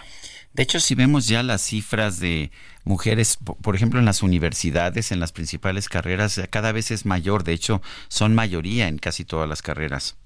De 0.52 0.62
hecho, 0.62 0.80
si 0.80 0.94
vemos 0.94 1.28
ya 1.28 1.42
las 1.42 1.60
cifras 1.60 2.18
de 2.18 2.50
mujeres, 2.84 3.38
por 3.60 3.74
ejemplo, 3.74 3.98
en 3.98 4.06
las 4.06 4.22
universidades, 4.22 5.12
en 5.12 5.20
las 5.20 5.32
principales 5.32 5.88
carreras, 5.88 6.40
cada 6.50 6.72
vez 6.72 6.90
es 6.90 7.04
mayor. 7.04 7.44
De 7.44 7.52
hecho, 7.52 7.82
son 8.08 8.34
mayoría 8.34 8.88
en 8.88 8.96
casi 8.96 9.24
todas 9.26 9.48
las 9.48 9.60
carreras. 9.60 10.16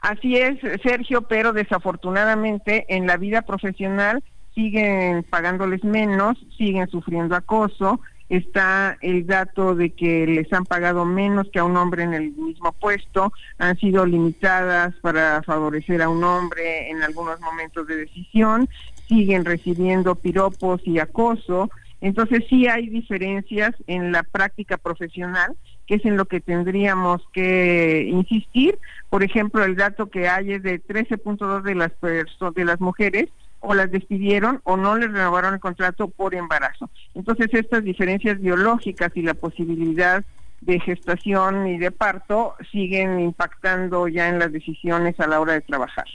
Así 0.00 0.36
es, 0.36 0.58
Sergio, 0.82 1.22
pero 1.22 1.54
desafortunadamente 1.54 2.84
en 2.94 3.06
la 3.06 3.16
vida 3.16 3.40
profesional 3.40 4.22
siguen 4.54 5.24
pagándoles 5.24 5.84
menos, 5.84 6.38
siguen 6.56 6.88
sufriendo 6.88 7.34
acoso, 7.34 8.00
está 8.28 8.96
el 9.00 9.26
dato 9.26 9.74
de 9.74 9.90
que 9.90 10.26
les 10.26 10.52
han 10.52 10.64
pagado 10.64 11.04
menos 11.04 11.48
que 11.50 11.58
a 11.58 11.64
un 11.64 11.76
hombre 11.76 12.04
en 12.04 12.14
el 12.14 12.32
mismo 12.32 12.72
puesto, 12.72 13.32
han 13.58 13.76
sido 13.78 14.06
limitadas 14.06 14.94
para 15.02 15.42
favorecer 15.42 16.02
a 16.02 16.08
un 16.08 16.24
hombre 16.24 16.90
en 16.90 17.02
algunos 17.02 17.40
momentos 17.40 17.86
de 17.86 17.96
decisión, 17.96 18.68
siguen 19.08 19.44
recibiendo 19.44 20.14
piropos 20.14 20.80
y 20.84 20.98
acoso, 20.98 21.70
entonces 22.00 22.44
sí 22.48 22.66
hay 22.66 22.88
diferencias 22.88 23.74
en 23.86 24.12
la 24.12 24.22
práctica 24.22 24.76
profesional, 24.76 25.56
que 25.86 25.96
es 25.96 26.04
en 26.04 26.16
lo 26.16 26.26
que 26.26 26.40
tendríamos 26.40 27.22
que 27.32 28.06
insistir. 28.10 28.78
Por 29.10 29.22
ejemplo, 29.22 29.64
el 29.64 29.74
dato 29.76 30.10
que 30.10 30.28
hay 30.28 30.52
es 30.52 30.62
de 30.62 30.82
13.2 30.82 31.62
de 31.62 31.74
las 31.74 31.92
de 32.00 32.64
las 32.64 32.80
mujeres 32.80 33.28
o 33.66 33.74
las 33.74 33.90
despidieron 33.90 34.60
o 34.64 34.76
no 34.76 34.96
les 34.96 35.10
renovaron 35.10 35.54
el 35.54 35.60
contrato 35.60 36.08
por 36.08 36.34
embarazo. 36.34 36.90
Entonces 37.14 37.48
estas 37.52 37.82
diferencias 37.82 38.38
biológicas 38.38 39.10
y 39.14 39.22
la 39.22 39.34
posibilidad 39.34 40.22
de 40.60 40.80
gestación 40.80 41.66
y 41.66 41.78
de 41.78 41.90
parto 41.90 42.54
siguen 42.70 43.20
impactando 43.20 44.08
ya 44.08 44.28
en 44.28 44.38
las 44.38 44.52
decisiones 44.52 45.18
a 45.18 45.26
la 45.26 45.40
hora 45.40 45.54
de 45.54 45.60
trabajar. 45.62 46.06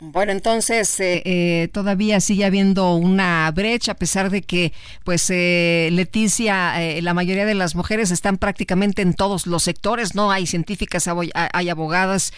Bueno, 0.00 0.32
entonces 0.32 0.98
eh, 0.98 1.22
eh, 1.24 1.68
todavía 1.72 2.20
sigue 2.20 2.44
habiendo 2.44 2.96
una 2.96 3.48
brecha, 3.52 3.92
a 3.92 3.94
pesar 3.94 4.28
de 4.28 4.42
que, 4.42 4.72
pues, 5.04 5.30
eh, 5.30 5.88
Leticia, 5.92 6.74
la 7.00 7.14
mayoría 7.14 7.46
de 7.46 7.54
las 7.54 7.76
mujeres 7.76 8.10
están 8.10 8.36
prácticamente 8.38 9.02
en 9.02 9.14
todos 9.14 9.46
los 9.46 9.62
sectores, 9.62 10.16
¿no? 10.16 10.32
Hay 10.32 10.46
científicas, 10.46 11.08
hay 11.08 11.68
abogadas, 11.68 12.32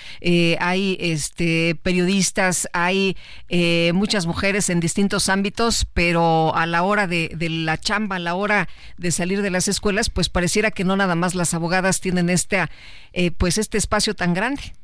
hay 0.60 0.98
este, 1.00 1.76
periodistas, 1.82 2.68
hay 2.74 3.16
muchas 3.94 4.26
mujeres 4.26 4.68
en 4.68 4.80
distintos 4.80 5.30
ámbitos, 5.30 5.86
pero 5.94 6.54
a 6.54 6.66
la 6.66 6.82
hora 6.82 7.06
de, 7.06 7.30
de, 7.34 7.48
la 7.48 7.78
chamba, 7.78 8.16
a 8.16 8.20
la 8.20 8.34
hora 8.34 8.68
de 8.98 9.10
salir 9.10 9.40
de 9.40 9.50
las 9.50 9.66
escuelas, 9.66 10.10
pues 10.10 10.28
pareciera 10.28 10.70
que 10.70 10.84
no 10.84 10.94
nada 10.94 11.14
más 11.14 11.34
las 11.34 11.54
abogadas 11.54 12.00
tienen 12.02 12.28
este, 12.28 12.66
pues, 13.38 13.56
este 13.56 13.78
espacio 13.78 14.14
tan 14.14 14.34
grande. 14.34 14.74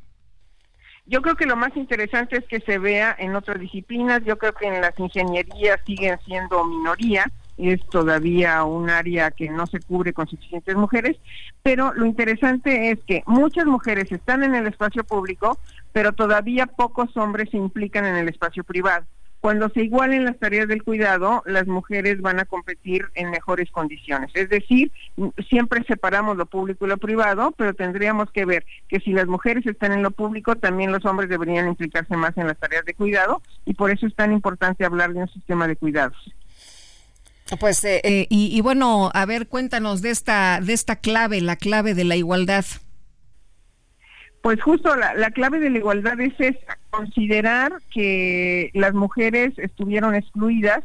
Yo 1.05 1.21
creo 1.21 1.35
que 1.35 1.47
lo 1.47 1.57
más 1.57 1.77
interesante 1.77 2.37
es 2.37 2.45
que 2.47 2.61
se 2.61 2.79
vea 2.79 3.15
en 3.19 3.35
otras 3.35 3.59
disciplinas. 3.59 4.23
Yo 4.25 4.39
creo 4.39 4.53
que 4.53 4.67
en 4.67 4.81
las 4.81 4.97
ingenierías 4.99 5.81
siguen 5.85 6.19
siendo 6.25 6.65
minoría. 6.65 7.27
Es 7.59 7.85
todavía 7.91 8.63
un 8.65 8.89
área 8.89 9.31
que 9.31 9.51
no 9.51 9.67
se 9.67 9.81
cubre 9.81 10.13
con 10.13 10.29
suficientes 10.29 10.77
mujeres. 10.77 11.17
Pero 11.63 11.93
lo 11.95 12.07
interesante 12.07 12.91
es 12.91 13.01
que 13.05 13.23
muchas 13.27 13.67
mujeres 13.67 14.11
están 14.13 14.45
en 14.45 14.55
el 14.55 14.69
espacio 14.69 15.03
público, 15.03 15.59
pero 15.93 16.13
todavía 16.13 16.67
pocos 16.67 17.17
hombres 17.17 17.51
se 17.51 17.57
implican 17.57 18.07
en 18.07 18.17
el 18.17 18.29
espacio 18.29 18.63
privado. 18.63 19.05
Cuando 19.43 19.69
se 19.71 19.83
igualen 19.83 20.25
las 20.25 20.39
tareas 20.39 20.69
del 20.69 20.85
cuidado, 20.85 21.43
las 21.47 21.67
mujeres 21.67 22.21
van 22.21 22.39
a 22.39 22.45
competir 22.45 23.07
en 23.17 23.33
mejores 23.33 23.73
condiciones. 23.73 24.31
Es 24.35 24.49
decir, 24.49 24.93
siempre 25.49 25.83
separamos 25.83 26.37
lo 26.37 26.47
público 26.47 26.87
y 26.87 26.89
lo 26.89 26.97
privado, 26.97 27.53
pero 27.59 27.75
tendríamos 27.75 28.31
que 28.31 28.45
ver 28.45 28.65
que 28.87 29.01
si 29.01 29.11
las 29.11 29.27
mujeres 29.27 29.67
están 29.67 29.91
en 29.91 30.05
lo 30.05 30.13
público, 30.13 30.55
también 30.55 30.93
los 30.93 31.05
hombres 31.05 31.29
deberían 31.29 31.67
implicarse 31.67 32.17
más 32.17 32.39
en 32.39 32.47
las 32.47 32.57
tareas 32.57 32.85
de 32.85 32.95
cuidado 32.95 33.43
y 33.67 33.75
por 33.75 33.91
eso 33.91 34.07
es 34.07 34.15
tan 34.15 34.31
importante 34.31 34.85
hablar 34.85 35.13
de 35.13 35.23
un 35.23 35.29
sistema 35.33 35.67
de 35.67 35.75
cuidados. 35.75 36.33
Pues 37.59 37.83
eh, 37.83 38.01
eh, 38.05 38.29
y, 38.31 38.57
y 38.57 38.61
bueno, 38.61 39.11
a 39.13 39.27
ver, 39.27 39.49
cuéntanos 39.49 40.03
de 40.03 40.11
esta 40.11 40.61
de 40.63 40.73
esta 40.73 40.95
clave, 40.95 41.41
la 41.41 41.57
clave 41.57 41.95
de 41.95 42.05
la 42.05 42.15
igualdad. 42.15 42.65
Pues 44.43 44.61
justo 44.61 44.95
la, 44.97 45.31
clave 45.31 45.61
de 45.61 45.71
la 45.71 45.79
igualdad 45.79 46.21
es 46.21 46.35
considerar 46.91 47.75
que 47.95 48.71
las 48.75 48.93
mujeres 48.93 49.53
estuvieron 49.57 50.17
excluidas 50.17 50.81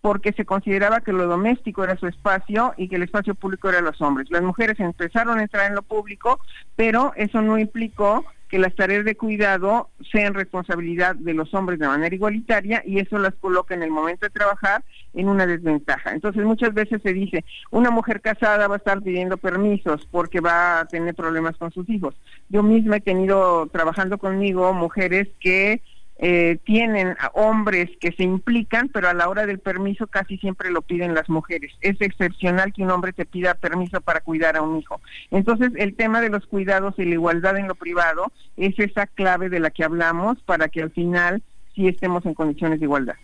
porque 0.00 0.32
se 0.32 0.46
consideraba 0.46 1.02
que 1.02 1.12
lo 1.12 1.26
doméstico 1.26 1.84
era 1.84 1.98
su 1.98 2.06
espacio 2.06 2.72
y 2.78 2.88
que 2.88 2.96
el 2.96 3.02
espacio 3.02 3.34
público 3.34 3.68
era 3.68 3.82
los 3.82 4.00
hombres. 4.00 4.30
Las 4.30 4.42
mujeres 4.42 4.80
empezaron 4.80 5.38
a 5.38 5.42
entrar 5.42 5.66
en 5.66 5.74
lo 5.74 5.82
público, 5.82 6.40
pero 6.74 7.12
eso 7.14 7.42
no 7.42 7.58
implicó 7.58 8.24
que 8.48 8.58
las 8.58 8.74
tareas 8.74 9.04
de 9.04 9.14
cuidado 9.14 9.90
sean 10.10 10.32
responsabilidad 10.32 11.14
de 11.14 11.34
los 11.34 11.52
hombres 11.54 11.78
de 11.78 11.88
manera 11.88 12.14
igualitaria 12.14 12.82
y 12.84 12.98
eso 12.98 13.18
las 13.18 13.34
coloca 13.34 13.74
en 13.74 13.82
el 13.82 13.90
momento 13.90 14.26
de 14.26 14.30
trabajar 14.30 14.82
en 15.14 15.28
una 15.28 15.46
desventaja. 15.46 16.12
Entonces 16.12 16.44
muchas 16.44 16.74
veces 16.74 17.00
se 17.02 17.12
dice, 17.12 17.44
una 17.70 17.90
mujer 17.90 18.20
casada 18.20 18.68
va 18.68 18.76
a 18.76 18.78
estar 18.78 19.02
pidiendo 19.02 19.36
permisos 19.36 20.06
porque 20.10 20.40
va 20.40 20.80
a 20.80 20.86
tener 20.86 21.14
problemas 21.14 21.56
con 21.56 21.70
sus 21.72 21.88
hijos. 21.88 22.14
Yo 22.48 22.62
misma 22.62 22.96
he 22.96 23.00
tenido 23.00 23.66
trabajando 23.68 24.18
conmigo 24.18 24.72
mujeres 24.72 25.28
que 25.40 25.82
eh, 26.24 26.58
tienen 26.64 27.16
hombres 27.34 27.90
que 28.00 28.12
se 28.12 28.22
implican, 28.22 28.88
pero 28.90 29.08
a 29.08 29.14
la 29.14 29.28
hora 29.28 29.44
del 29.44 29.58
permiso 29.58 30.06
casi 30.06 30.38
siempre 30.38 30.70
lo 30.70 30.82
piden 30.82 31.14
las 31.14 31.28
mujeres. 31.28 31.72
Es 31.80 32.00
excepcional 32.00 32.72
que 32.72 32.82
un 32.82 32.92
hombre 32.92 33.12
te 33.12 33.24
pida 33.24 33.54
permiso 33.54 34.00
para 34.00 34.20
cuidar 34.20 34.56
a 34.56 34.62
un 34.62 34.78
hijo. 34.78 35.00
Entonces, 35.32 35.72
el 35.76 35.96
tema 35.96 36.20
de 36.20 36.28
los 36.28 36.46
cuidados 36.46 36.94
y 36.98 37.06
la 37.06 37.14
igualdad 37.14 37.56
en 37.56 37.66
lo 37.66 37.74
privado 37.74 38.30
es 38.56 38.78
esa 38.78 39.08
clave 39.08 39.48
de 39.48 39.58
la 39.58 39.70
que 39.70 39.82
hablamos 39.82 40.40
para 40.42 40.68
que 40.68 40.82
al 40.82 40.90
final 40.90 41.42
sí 41.74 41.88
estemos 41.88 42.24
en 42.24 42.34
condiciones 42.34 42.78
de 42.78 42.86
igualdad. 42.86 43.16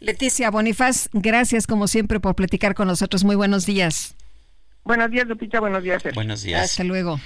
Leticia 0.00 0.50
Bonifaz, 0.50 1.08
gracias 1.12 1.66
como 1.66 1.88
siempre 1.88 2.20
por 2.20 2.34
platicar 2.34 2.74
con 2.74 2.88
nosotros. 2.88 3.24
Muy 3.24 3.36
buenos 3.36 3.66
días. 3.66 4.14
Buenos 4.84 5.10
días, 5.10 5.26
Lupita. 5.26 5.60
Buenos 5.60 5.82
días. 5.82 6.02
Buenos 6.14 6.42
días. 6.42 6.64
Hasta 6.64 6.84
luego. 6.84 7.20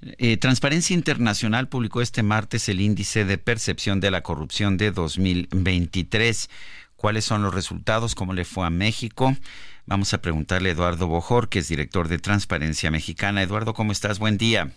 Eh, 0.00 0.36
Transparencia 0.36 0.94
Internacional 0.94 1.68
publicó 1.68 2.00
este 2.00 2.22
martes 2.22 2.68
el 2.68 2.80
índice 2.80 3.24
de 3.24 3.36
percepción 3.36 4.00
de 4.00 4.10
la 4.10 4.22
corrupción 4.22 4.76
de 4.76 4.90
2023. 4.90 6.48
¿Cuáles 6.96 7.24
son 7.24 7.42
los 7.42 7.54
resultados? 7.54 8.14
¿Cómo 8.14 8.32
le 8.32 8.44
fue 8.44 8.66
a 8.66 8.70
México? 8.70 9.36
Vamos 9.86 10.12
a 10.14 10.22
preguntarle 10.22 10.70
a 10.70 10.72
Eduardo 10.72 11.06
Bojor, 11.06 11.48
que 11.48 11.60
es 11.60 11.68
director 11.68 12.08
de 12.08 12.18
Transparencia 12.18 12.90
Mexicana. 12.90 13.42
Eduardo, 13.42 13.74
¿cómo 13.74 13.92
estás? 13.92 14.18
Buen 14.18 14.38
día. 14.38 14.72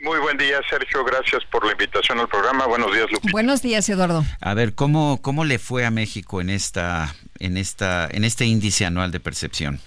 Muy 0.00 0.18
buen 0.18 0.38
día, 0.38 0.58
Sergio. 0.70 1.04
Gracias 1.04 1.44
por 1.50 1.64
la 1.66 1.72
invitación 1.72 2.18
al 2.20 2.28
programa. 2.28 2.66
Buenos 2.66 2.90
días, 2.94 3.10
Lupita. 3.12 3.32
Buenos 3.32 3.60
días, 3.60 3.86
Eduardo. 3.90 4.24
A 4.40 4.54
ver, 4.54 4.74
¿cómo, 4.74 5.20
cómo 5.20 5.44
le 5.44 5.58
fue 5.58 5.84
a 5.84 5.90
México 5.90 6.40
en 6.40 6.48
esta, 6.48 7.14
en 7.38 7.58
esta, 7.58 8.08
en 8.10 8.24
este 8.24 8.46
índice 8.46 8.86
anual 8.86 9.10
de 9.10 9.20
percepción? 9.20 9.78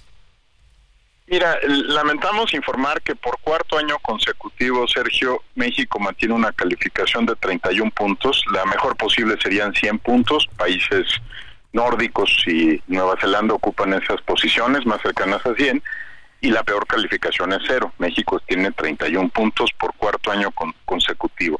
Mira, 1.26 1.58
lamentamos 1.66 2.54
informar 2.54 3.02
que 3.02 3.16
por 3.16 3.40
cuarto 3.40 3.76
año 3.76 3.98
consecutivo, 4.02 4.86
Sergio, 4.86 5.42
México 5.56 5.98
mantiene 5.98 6.34
una 6.34 6.52
calificación 6.52 7.26
de 7.26 7.34
31 7.34 7.90
puntos. 7.90 8.44
La 8.52 8.64
mejor 8.66 8.96
posible 8.96 9.36
serían 9.42 9.74
100 9.74 9.98
puntos. 9.98 10.46
Países 10.56 11.06
nórdicos 11.72 12.30
y 12.46 12.80
Nueva 12.86 13.16
Zelanda 13.20 13.54
ocupan 13.54 13.94
esas 13.94 14.20
posiciones 14.22 14.86
más 14.86 15.02
cercanas 15.02 15.44
a 15.44 15.54
100 15.54 15.82
y 16.44 16.50
la 16.50 16.62
peor 16.62 16.86
calificación 16.86 17.54
es 17.54 17.60
cero. 17.66 17.90
México 17.96 18.38
tiene 18.40 18.70
31 18.70 19.30
puntos 19.30 19.70
por 19.78 19.94
cuarto 19.94 20.30
año 20.30 20.50
consecutivo. 20.84 21.58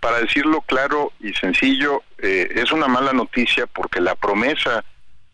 Para 0.00 0.18
decirlo 0.18 0.60
claro 0.62 1.12
y 1.20 1.32
sencillo, 1.34 2.02
eh, 2.18 2.48
es 2.56 2.72
una 2.72 2.88
mala 2.88 3.12
noticia 3.12 3.68
porque 3.68 4.00
la 4.00 4.16
promesa 4.16 4.84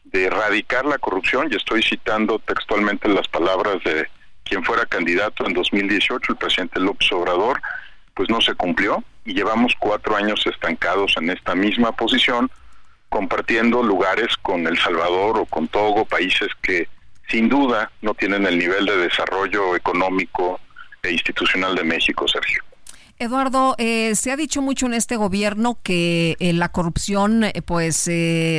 de 0.05 0.27
erradicar 0.27 0.85
la 0.85 0.99
corrupción, 0.99 1.49
y 1.51 1.57
estoy 1.57 1.83
citando 1.83 2.41
textualmente 2.41 3.09
las 3.09 3.27
palabras 3.27 3.83
de 3.85 4.07
quien 4.45 4.63
fuera 4.65 4.85
candidato 4.85 5.47
en 5.47 5.55
2018, 5.55 6.33
el 6.33 6.37
presidente 6.37 6.79
López 6.79 7.11
Obrador, 7.13 7.63
pues 8.13 8.29
no 8.29 8.43
se 8.43 8.55
cumplió 8.55 9.03
y 9.25 9.33
llevamos 9.33 9.73
cuatro 9.79 10.15
años 10.15 10.47
estancados 10.47 11.15
en 11.17 11.31
esta 11.31 11.55
misma 11.55 11.93
posición, 11.93 12.51
compartiendo 13.09 13.83
lugares 13.83 14.37
con 14.43 14.67
El 14.67 14.77
Salvador 14.79 15.39
o 15.39 15.47
con 15.47 15.69
Togo, 15.69 16.05
países 16.05 16.49
que 16.61 16.87
sin 17.31 17.49
duda 17.49 17.91
no 18.03 18.15
tienen 18.15 18.47
el 18.47 18.59
nivel 18.59 18.87
de 18.87 18.97
desarrollo 18.97 19.77
económico 19.77 20.61
e 21.03 21.13
institucional 21.13 21.75
de 21.75 21.85
México, 21.85 22.27
Sergio. 22.29 22.63
Eduardo, 23.19 23.75
eh, 23.77 24.15
se 24.15 24.33
ha 24.33 24.37
dicho 24.37 24.63
mucho 24.63 24.87
en 24.87 24.95
este 24.95 25.17
gobierno 25.17 25.79
que 25.83 26.37
eh, 26.41 26.55
la 26.55 26.71
corrupción 26.71 27.45
eh, 27.45 27.53
pues 27.63 28.09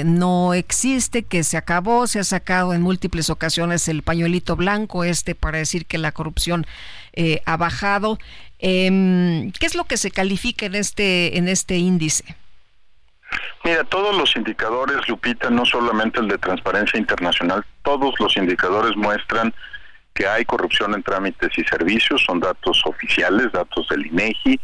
no 0.06 0.54
existe, 0.54 1.24
que 1.24 1.44
se 1.44 1.58
acabó, 1.58 2.06
se 2.06 2.20
ha 2.20 2.24
sacado 2.24 2.76
en 2.76 2.84
múltiples 2.84 3.32
ocasiones 3.32 3.88
el 3.88 4.04
pañuelito 4.04 4.56
blanco 4.56 5.04
este 5.04 5.34
para 5.34 5.58
decir 5.58 5.88
que 5.88 5.98
la 5.98 6.12
corrupción 6.12 6.68
ha 7.46 7.58
bajado. 7.58 8.20
Em, 8.60 9.52
¿Qué 9.52 9.66
es 9.66 9.74
lo 9.74 9.86
que 9.86 9.98
se 9.98 10.12
califica 10.12 10.68
en 10.68 10.76
este 10.76 11.38
en 11.40 11.48
este 11.48 11.78
índice? 11.78 12.24
Mira, 13.64 13.84
todos 13.84 14.18
los 14.18 14.36
indicadores, 14.36 15.08
Lupita, 15.08 15.50
no 15.50 15.66
solamente 15.66 16.20
el 16.20 16.28
de 16.28 16.38
Transparencia 16.38 17.00
Internacional, 17.00 17.66
todos 17.84 18.14
los 18.20 18.36
indicadores 18.38 18.96
muestran 18.96 19.54
que 20.14 20.28
hay 20.28 20.46
corrupción 20.46 20.94
en 20.94 21.04
trámites 21.04 21.58
y 21.58 21.64
servicios, 21.64 22.24
son 22.26 22.40
datos 22.40 22.82
oficiales, 22.86 23.52
datos 23.52 23.88
del 23.90 24.06
INEGI, 24.08 24.60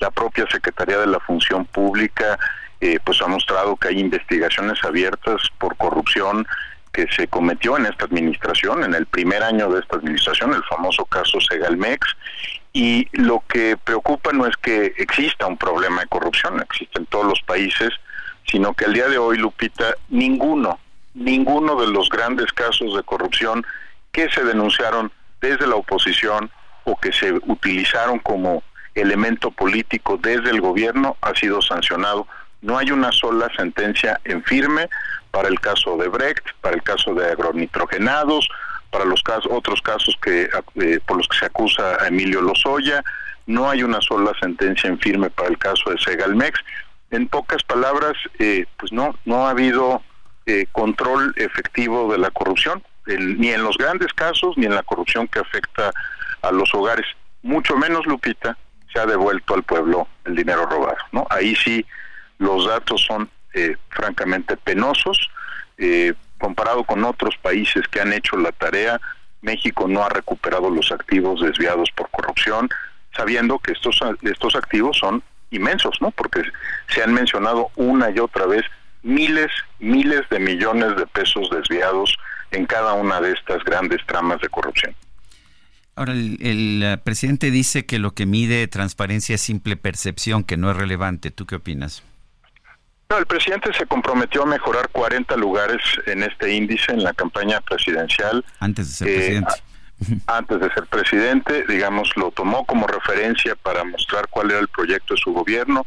la 0.00 0.10
propia 0.10 0.46
Secretaría 0.50 0.98
de 0.98 1.06
la 1.06 1.20
Función 1.20 1.64
Pública 1.66 2.38
eh, 2.80 2.98
pues 3.04 3.20
ha 3.22 3.26
mostrado 3.26 3.76
que 3.76 3.88
hay 3.88 3.98
investigaciones 3.98 4.82
abiertas 4.84 5.42
por 5.58 5.76
corrupción 5.76 6.46
que 6.92 7.06
se 7.08 7.26
cometió 7.26 7.76
en 7.76 7.86
esta 7.86 8.04
administración, 8.04 8.84
en 8.84 8.94
el 8.94 9.06
primer 9.06 9.42
año 9.42 9.68
de 9.68 9.80
esta 9.80 9.96
administración, 9.96 10.54
el 10.54 10.62
famoso 10.64 11.04
caso 11.04 11.40
Segalmex, 11.40 12.16
y 12.72 13.08
lo 13.12 13.42
que 13.48 13.76
preocupa 13.76 14.32
no 14.32 14.46
es 14.46 14.56
que 14.56 14.94
exista 14.96 15.46
un 15.46 15.56
problema 15.56 16.02
de 16.02 16.06
corrupción, 16.06 16.60
existe 16.60 16.98
en 16.98 17.06
todos 17.06 17.26
los 17.26 17.40
países, 17.42 17.90
sino 18.50 18.74
que 18.74 18.86
al 18.86 18.94
día 18.94 19.08
de 19.08 19.18
hoy, 19.18 19.38
Lupita, 19.38 19.94
ninguno, 20.08 20.78
ninguno 21.14 21.80
de 21.80 21.88
los 21.88 22.08
grandes 22.08 22.52
casos 22.52 22.96
de 22.96 23.02
corrupción 23.02 23.64
que 24.12 24.28
se 24.30 24.42
denunciaron 24.44 25.12
desde 25.40 25.66
la 25.66 25.76
oposición 25.76 26.50
o 26.84 26.96
que 26.96 27.12
se 27.12 27.32
utilizaron 27.32 28.18
como 28.18 28.62
elemento 28.94 29.50
político 29.50 30.18
desde 30.20 30.50
el 30.50 30.60
gobierno 30.60 31.16
ha 31.20 31.34
sido 31.34 31.62
sancionado. 31.62 32.26
No 32.62 32.78
hay 32.78 32.90
una 32.90 33.12
sola 33.12 33.48
sentencia 33.56 34.20
en 34.24 34.42
firme 34.44 34.88
para 35.30 35.48
el 35.48 35.60
caso 35.60 35.96
de 35.96 36.08
Brecht, 36.08 36.44
para 36.60 36.74
el 36.74 36.82
caso 36.82 37.14
de 37.14 37.30
agronitrogenados, 37.30 38.48
para 38.90 39.04
los 39.04 39.22
casos, 39.22 39.46
otros 39.50 39.80
casos 39.82 40.16
que 40.22 40.48
eh, 40.80 41.00
por 41.06 41.18
los 41.18 41.28
que 41.28 41.38
se 41.38 41.46
acusa 41.46 42.02
a 42.02 42.08
Emilio 42.08 42.40
Lozoya. 42.40 43.04
No 43.46 43.70
hay 43.70 43.82
una 43.82 44.00
sola 44.00 44.32
sentencia 44.40 44.88
en 44.88 44.98
firme 44.98 45.30
para 45.30 45.48
el 45.48 45.58
caso 45.58 45.90
de 45.90 45.98
Segalmex. 45.98 46.58
En 47.10 47.28
pocas 47.28 47.62
palabras, 47.62 48.14
eh, 48.38 48.66
pues 48.78 48.92
no, 48.92 49.14
no 49.24 49.46
ha 49.46 49.50
habido 49.50 50.02
eh, 50.46 50.66
control 50.72 51.34
efectivo 51.36 52.10
de 52.12 52.18
la 52.18 52.30
corrupción 52.30 52.82
ni 53.16 53.48
en 53.48 53.62
los 53.62 53.78
grandes 53.78 54.12
casos 54.12 54.56
ni 54.58 54.66
en 54.66 54.74
la 54.74 54.82
corrupción 54.82 55.26
que 55.28 55.38
afecta 55.38 55.90
a 56.42 56.52
los 56.52 56.74
hogares. 56.74 57.06
Mucho 57.42 57.76
menos, 57.76 58.06
Lupita, 58.06 58.56
se 58.92 59.00
ha 59.00 59.06
devuelto 59.06 59.54
al 59.54 59.62
pueblo 59.62 60.08
el 60.24 60.34
dinero 60.34 60.66
robado. 60.66 60.98
¿no? 61.12 61.26
Ahí 61.30 61.54
sí 61.56 61.84
los 62.38 62.66
datos 62.66 63.02
son 63.02 63.30
eh, 63.54 63.76
francamente 63.90 64.56
penosos. 64.56 65.30
Eh, 65.78 66.14
comparado 66.38 66.84
con 66.84 67.04
otros 67.04 67.36
países 67.40 67.86
que 67.88 68.00
han 68.00 68.12
hecho 68.12 68.36
la 68.36 68.52
tarea, 68.52 69.00
México 69.40 69.86
no 69.88 70.04
ha 70.04 70.08
recuperado 70.08 70.70
los 70.70 70.92
activos 70.92 71.40
desviados 71.40 71.90
por 71.94 72.10
corrupción, 72.10 72.68
sabiendo 73.16 73.58
que 73.58 73.72
estos, 73.72 74.00
estos 74.22 74.54
activos 74.54 74.98
son 74.98 75.22
inmensos, 75.50 75.96
¿no? 76.00 76.10
Porque 76.10 76.42
se 76.88 77.02
han 77.02 77.12
mencionado 77.12 77.70
una 77.76 78.10
y 78.10 78.18
otra 78.18 78.46
vez 78.46 78.64
miles, 79.02 79.50
miles 79.78 80.22
de 80.30 80.38
millones 80.38 80.96
de 80.96 81.06
pesos 81.06 81.48
desviados 81.50 82.16
en 82.50 82.66
cada 82.66 82.94
una 82.94 83.20
de 83.20 83.32
estas 83.32 83.62
grandes 83.64 84.04
tramas 84.06 84.40
de 84.40 84.48
corrupción. 84.48 84.94
Ahora, 85.94 86.12
el, 86.12 86.82
eh, 86.82 86.98
presidente 87.02 87.50
dice 87.50 87.84
que 87.84 87.98
lo 87.98 88.12
que 88.12 88.24
mide 88.24 88.68
transparencia 88.68 89.34
es 89.34 89.40
simple 89.40 89.76
percepción, 89.76 90.44
que 90.44 90.56
no 90.56 90.70
es 90.70 90.76
relevante. 90.76 91.32
¿Tú 91.32 91.44
qué 91.44 91.56
opinas? 91.56 92.04
No, 93.10 93.18
el 93.18 93.26
presidente 93.26 93.72
se 93.72 93.86
comprometió 93.86 94.42
a 94.42 94.46
mejorar 94.46 94.90
40 94.90 95.36
lugares 95.36 95.80
en 96.06 96.22
este 96.22 96.54
índice 96.54 96.92
en 96.92 97.02
la 97.02 97.12
campaña 97.14 97.60
presidencial. 97.62 98.44
Antes 98.60 98.88
de 98.88 98.94
ser 98.94 99.16
presidente. 99.16 99.54
Antes 100.26 100.60
de 100.60 100.72
ser 100.72 100.86
presidente, 100.86 101.64
digamos, 101.68 102.10
lo 102.16 102.30
tomó 102.30 102.64
como 102.64 102.86
referencia 102.86 103.56
para 103.56 103.84
mostrar 103.84 104.28
cuál 104.28 104.50
era 104.50 104.60
el 104.60 104.68
proyecto 104.68 105.14
de 105.14 105.20
su 105.20 105.32
gobierno. 105.32 105.86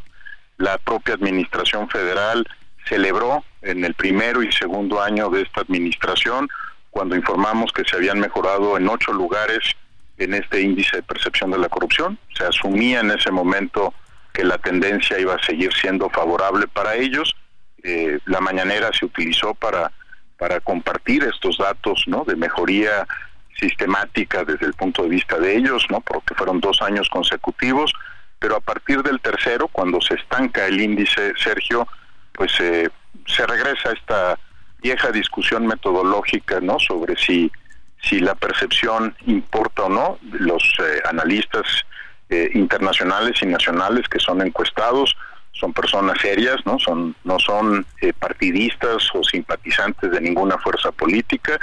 La 0.58 0.78
propia 0.78 1.14
administración 1.14 1.88
federal 1.88 2.46
celebró 2.88 3.44
en 3.62 3.84
el 3.84 3.94
primero 3.94 4.42
y 4.42 4.52
segundo 4.52 5.02
año 5.02 5.30
de 5.30 5.42
esta 5.42 5.62
administración, 5.62 6.48
cuando 6.90 7.16
informamos 7.16 7.72
que 7.72 7.84
se 7.84 7.96
habían 7.96 8.20
mejorado 8.20 8.76
en 8.76 8.88
ocho 8.88 9.12
lugares 9.12 9.60
en 10.18 10.34
este 10.34 10.60
índice 10.60 10.96
de 10.96 11.02
percepción 11.02 11.50
de 11.50 11.58
la 11.58 11.68
corrupción. 11.68 12.18
Se 12.36 12.44
asumía 12.44 13.00
en 13.00 13.10
ese 13.10 13.30
momento 13.30 13.94
que 14.32 14.44
la 14.44 14.58
tendencia 14.58 15.18
iba 15.18 15.34
a 15.34 15.42
seguir 15.42 15.72
siendo 15.72 16.10
favorable 16.10 16.66
para 16.68 16.94
ellos. 16.94 17.34
Eh, 17.82 18.18
la 18.26 18.40
mañanera 18.40 18.90
se 18.92 19.06
utilizó 19.06 19.54
para, 19.54 19.90
para 20.38 20.60
compartir 20.60 21.24
estos 21.24 21.58
datos 21.58 22.04
¿no? 22.06 22.24
de 22.24 22.36
mejoría 22.36 23.06
sistemática 23.58 24.44
desde 24.44 24.66
el 24.66 24.74
punto 24.74 25.02
de 25.02 25.08
vista 25.08 25.38
de 25.38 25.56
ellos, 25.56 25.86
¿no? 25.90 26.00
porque 26.00 26.34
fueron 26.34 26.60
dos 26.60 26.82
años 26.82 27.08
consecutivos, 27.08 27.92
pero 28.42 28.56
a 28.56 28.60
partir 28.60 29.02
del 29.02 29.20
tercero, 29.20 29.68
cuando 29.68 30.00
se 30.00 30.14
estanca 30.14 30.66
el 30.66 30.80
índice, 30.80 31.32
Sergio, 31.36 31.86
pues 32.32 32.52
eh, 32.60 32.90
se 33.26 33.46
regresa 33.46 33.90
a 33.90 33.92
esta 33.92 34.38
vieja 34.82 35.12
discusión 35.12 35.66
metodológica, 35.66 36.60
¿no? 36.60 36.78
Sobre 36.80 37.16
si 37.16 37.50
si 38.02 38.18
la 38.18 38.34
percepción 38.34 39.14
importa 39.26 39.84
o 39.84 39.88
no. 39.88 40.18
Los 40.32 40.64
eh, 40.80 41.02
analistas 41.08 41.84
eh, 42.30 42.50
internacionales 42.54 43.40
y 43.42 43.46
nacionales 43.46 44.08
que 44.08 44.18
son 44.18 44.42
encuestados 44.42 45.16
son 45.52 45.72
personas 45.72 46.20
serias, 46.20 46.56
no 46.66 46.80
son 46.80 47.14
no 47.22 47.38
son 47.38 47.86
partidistas 48.18 49.08
o 49.14 49.22
simpatizantes 49.22 50.10
de 50.10 50.20
ninguna 50.20 50.58
fuerza 50.58 50.90
política 50.90 51.60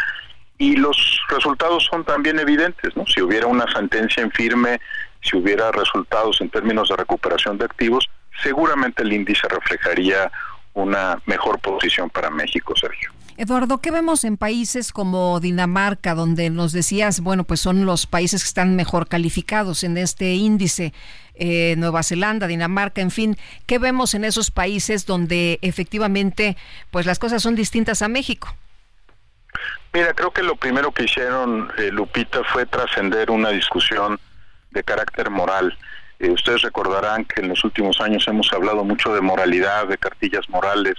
y 0.60 0.76
los 0.76 1.20
resultados 1.30 1.88
son 1.90 2.04
también 2.04 2.38
evidentes, 2.38 2.96
¿no? 2.96 3.06
Si 3.08 3.22
hubiera 3.22 3.48
una 3.48 3.66
sentencia 3.74 4.22
en 4.22 4.30
firme, 4.32 4.80
si 5.22 5.38
hubiera 5.38 5.72
resultados 5.72 6.40
en 6.42 6.50
términos 6.50 6.90
de 6.90 6.98
recuperación 6.98 7.58
de 7.58 7.66
activos, 7.66 8.10
seguramente 8.44 9.02
el 9.02 9.14
índice 9.14 9.48
reflejaría 9.48 10.30
una 10.74 11.18
mejor 11.26 11.60
posición 11.60 12.10
para 12.10 12.30
México, 12.30 12.74
Sergio. 12.76 13.10
Eduardo, 13.38 13.78
¿qué 13.78 13.90
vemos 13.90 14.26
en 14.26 14.36
países 14.36 14.92
como 14.92 15.40
Dinamarca, 15.40 16.14
donde 16.14 16.50
nos 16.50 16.74
decías, 16.74 17.22
bueno, 17.22 17.46
pues 17.46 17.62
son 17.62 17.86
los 17.86 18.06
países 18.06 18.44
que 18.44 18.48
están 18.50 18.76
mejor 18.76 19.08
calificados 19.08 19.86
en 19.86 19.98
este 19.98 20.34
índice? 20.34 20.94
Eh, 21.36 21.76
Nueva 21.78 22.04
Zelanda, 22.04 22.48
Dinamarca, 22.48 23.00
en 23.00 23.12
fin, 23.12 23.38
¿qué 23.66 23.80
vemos 23.80 24.14
en 24.14 24.26
esos 24.26 24.52
países 24.52 25.06
donde 25.06 25.58
efectivamente, 25.62 26.58
pues 26.92 27.06
las 27.06 27.18
cosas 27.18 27.42
son 27.42 27.56
distintas 27.56 28.02
a 28.02 28.10
México? 28.10 28.54
Mira, 29.94 30.14
creo 30.14 30.32
que 30.32 30.44
lo 30.44 30.56
primero 30.56 30.92
que 30.92 31.04
hicieron, 31.06 31.72
eh, 31.78 31.90
Lupita, 31.92 32.44
fue 32.44 32.66
trascender 32.66 33.32
una 33.32 33.50
discusión 33.50 34.20
de 34.72 34.84
carácter 34.84 35.30
moral. 35.30 35.76
Eh, 36.20 36.30
ustedes 36.30 36.62
recordarán 36.62 37.26
que 37.26 37.42
en 37.42 37.50
los 37.50 37.64
últimos 37.64 38.00
años 38.02 38.28
hemos 38.28 38.52
hablado 38.54 38.84
mucho 38.84 39.14
de 39.14 39.22
moralidad, 39.22 39.88
de 39.88 39.98
cartillas 39.98 40.48
morales, 40.50 40.96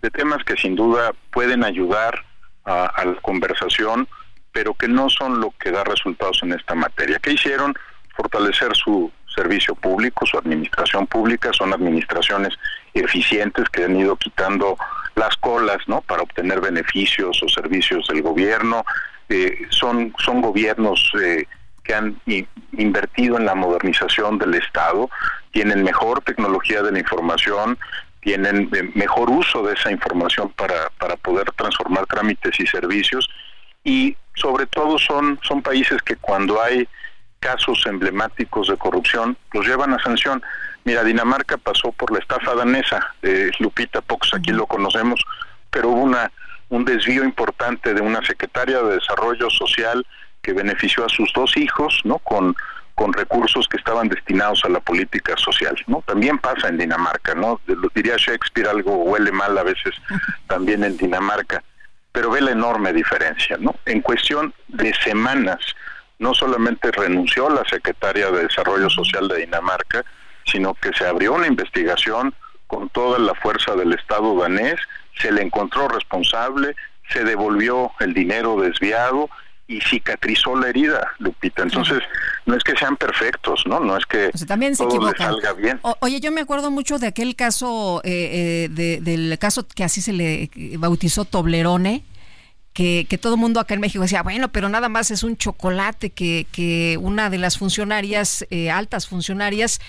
de 0.00 0.10
temas 0.10 0.42
que 0.44 0.56
sin 0.56 0.74
duda 0.74 1.12
pueden 1.30 1.62
ayudar 1.62 2.24
a, 2.64 3.04
la 3.04 3.14
conversación, 3.22 4.08
pero 4.52 4.74
que 4.74 4.88
no 4.88 5.08
son 5.08 5.40
lo 5.40 5.52
que 5.58 5.70
da 5.70 5.84
resultados 5.84 6.40
en 6.42 6.52
esta 6.52 6.74
materia. 6.74 7.18
¿Qué 7.20 7.32
hicieron? 7.32 7.74
Fortalecer 8.16 8.74
su 8.76 9.10
servicio 9.34 9.74
público, 9.74 10.26
su 10.26 10.36
administración 10.36 11.06
pública, 11.06 11.52
son 11.52 11.72
administraciones 11.72 12.54
eficientes 12.92 13.68
que 13.70 13.84
han 13.84 13.96
ido 13.96 14.16
quitando 14.16 14.76
las 15.14 15.36
colas, 15.36 15.78
¿no? 15.86 16.00
Para 16.02 16.22
obtener 16.22 16.60
beneficios 16.60 17.42
o 17.42 17.48
servicios 17.48 18.06
del 18.08 18.22
gobierno. 18.22 18.84
Eh, 19.28 19.66
son, 19.70 20.14
son 20.18 20.40
gobiernos 20.40 21.10
eh, 21.22 21.46
que 21.82 21.94
han 21.94 22.20
invertido 22.72 23.38
en 23.38 23.46
la 23.46 23.54
modernización 23.54 24.38
del 24.38 24.54
Estado, 24.54 25.10
tienen 25.50 25.82
mejor 25.82 26.22
tecnología 26.22 26.82
de 26.82 26.92
la 26.92 26.98
información, 26.98 27.78
tienen 28.20 28.70
eh, 28.72 28.90
mejor 28.94 29.30
uso 29.30 29.62
de 29.62 29.74
esa 29.74 29.90
información 29.90 30.50
para, 30.50 30.90
para 30.98 31.16
poder 31.16 31.50
transformar 31.52 32.06
trámites 32.06 32.58
y 32.60 32.66
servicios 32.66 33.28
y 33.84 34.16
sobre 34.34 34.66
todo 34.66 34.98
son, 34.98 35.38
son 35.42 35.60
países 35.60 36.00
que 36.02 36.16
cuando 36.16 36.62
hay 36.62 36.88
casos 37.40 37.84
emblemáticos 37.86 38.68
de 38.68 38.76
corrupción 38.76 39.36
los 39.52 39.66
llevan 39.66 39.92
a 39.92 40.02
sanción. 40.02 40.42
Mira, 40.84 41.04
Dinamarca 41.04 41.56
pasó 41.56 41.92
por 41.92 42.10
la 42.10 42.18
estafa 42.18 42.54
danesa, 42.54 43.14
de 43.22 43.52
Lupita, 43.60 44.00
pocos 44.00 44.34
aquí 44.34 44.50
lo 44.50 44.66
conocemos, 44.66 45.24
pero 45.70 45.90
hubo 45.90 46.02
una, 46.02 46.30
un 46.70 46.84
desvío 46.84 47.24
importante 47.24 47.94
de 47.94 48.00
una 48.00 48.24
secretaria 48.24 48.82
de 48.82 48.94
Desarrollo 48.94 49.48
Social 49.50 50.04
que 50.42 50.52
benefició 50.52 51.04
a 51.06 51.08
sus 51.08 51.32
dos 51.32 51.56
hijos, 51.56 52.00
¿no? 52.04 52.18
Con 52.18 52.56
con 52.94 53.12
recursos 53.12 53.66
que 53.68 53.78
estaban 53.78 54.08
destinados 54.08 54.64
a 54.64 54.68
la 54.68 54.80
política 54.80 55.36
social, 55.36 55.74
¿no? 55.86 56.02
También 56.06 56.38
pasa 56.38 56.68
en 56.68 56.78
Dinamarca, 56.78 57.34
¿no? 57.34 57.60
Lo 57.66 57.88
diría 57.94 58.16
Shakespeare, 58.16 58.68
algo 58.68 58.96
huele 58.96 59.32
mal 59.32 59.56
a 59.56 59.62
veces 59.62 59.94
también 60.46 60.84
en 60.84 60.96
Dinamarca, 60.96 61.62
pero 62.12 62.30
ve 62.30 62.40
la 62.40 62.52
enorme 62.52 62.92
diferencia, 62.92 63.56
¿no? 63.58 63.74
En 63.86 64.02
cuestión 64.02 64.52
de 64.68 64.92
semanas, 64.94 65.58
no 66.18 66.34
solamente 66.34 66.92
renunció 66.92 67.48
la 67.48 67.64
secretaria 67.64 68.30
de 68.30 68.44
Desarrollo 68.44 68.88
Social 68.90 69.26
de 69.28 69.38
Dinamarca, 69.38 70.04
sino 70.46 70.74
que 70.74 70.92
se 70.92 71.06
abrió 71.06 71.34
una 71.34 71.46
investigación 71.46 72.34
con 72.66 72.88
toda 72.88 73.18
la 73.18 73.34
fuerza 73.34 73.74
del 73.74 73.92
Estado 73.92 74.34
danés, 74.40 74.76
se 75.18 75.30
le 75.30 75.42
encontró 75.42 75.88
responsable, 75.88 76.74
se 77.10 77.24
devolvió 77.24 77.92
el 78.00 78.14
dinero 78.14 78.60
desviado 78.60 79.28
y 79.66 79.80
cicatrizó 79.80 80.56
la 80.56 80.68
herida, 80.68 81.12
Lupita. 81.18 81.62
Entonces, 81.62 82.02
no 82.46 82.56
es 82.56 82.64
que 82.64 82.76
sean 82.76 82.96
perfectos, 82.96 83.62
¿no? 83.66 83.80
No 83.80 83.96
es 83.96 84.04
que 84.06 84.30
también 84.46 84.74
se 84.74 84.84
todo 84.84 85.12
salga 85.16 85.52
bien. 85.52 85.80
oye, 86.00 86.20
yo 86.20 86.32
me 86.32 86.40
acuerdo 86.40 86.70
mucho 86.70 86.98
de 86.98 87.06
aquel 87.06 87.36
caso, 87.36 88.00
eh, 88.04 88.68
eh, 88.70 89.00
del 89.00 89.38
caso 89.38 89.66
que 89.66 89.84
así 89.84 90.00
se 90.00 90.12
le 90.12 90.50
bautizó 90.78 91.24
Toblerone, 91.24 92.04
que, 92.72 93.06
que, 93.08 93.18
todo 93.18 93.36
mundo 93.36 93.60
acá 93.60 93.74
en 93.74 93.80
México 93.80 94.02
decía, 94.02 94.22
bueno, 94.22 94.48
pero 94.48 94.68
nada 94.68 94.88
más 94.88 95.10
es 95.10 95.22
un 95.22 95.36
chocolate 95.36 96.10
que, 96.10 96.46
que 96.52 96.98
una 97.00 97.30
de 97.30 97.38
las 97.38 97.58
funcionarias, 97.58 98.46
eh, 98.50 98.70
altas 98.70 99.06
funcionarias, 99.06 99.80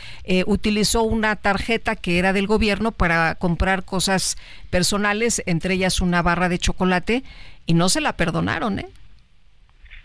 utilizó 0.45 1.03
una 1.03 1.35
tarjeta 1.35 1.95
que 1.95 2.19
era 2.19 2.33
del 2.33 2.47
gobierno 2.47 2.91
para 2.91 3.35
comprar 3.35 3.83
cosas 3.83 4.37
personales, 4.69 5.41
entre 5.45 5.75
ellas 5.75 6.01
una 6.01 6.21
barra 6.21 6.49
de 6.49 6.59
chocolate, 6.59 7.23
y 7.65 7.73
no 7.73 7.89
se 7.89 8.01
la 8.01 8.13
perdonaron, 8.13 8.79
¿eh? 8.79 8.89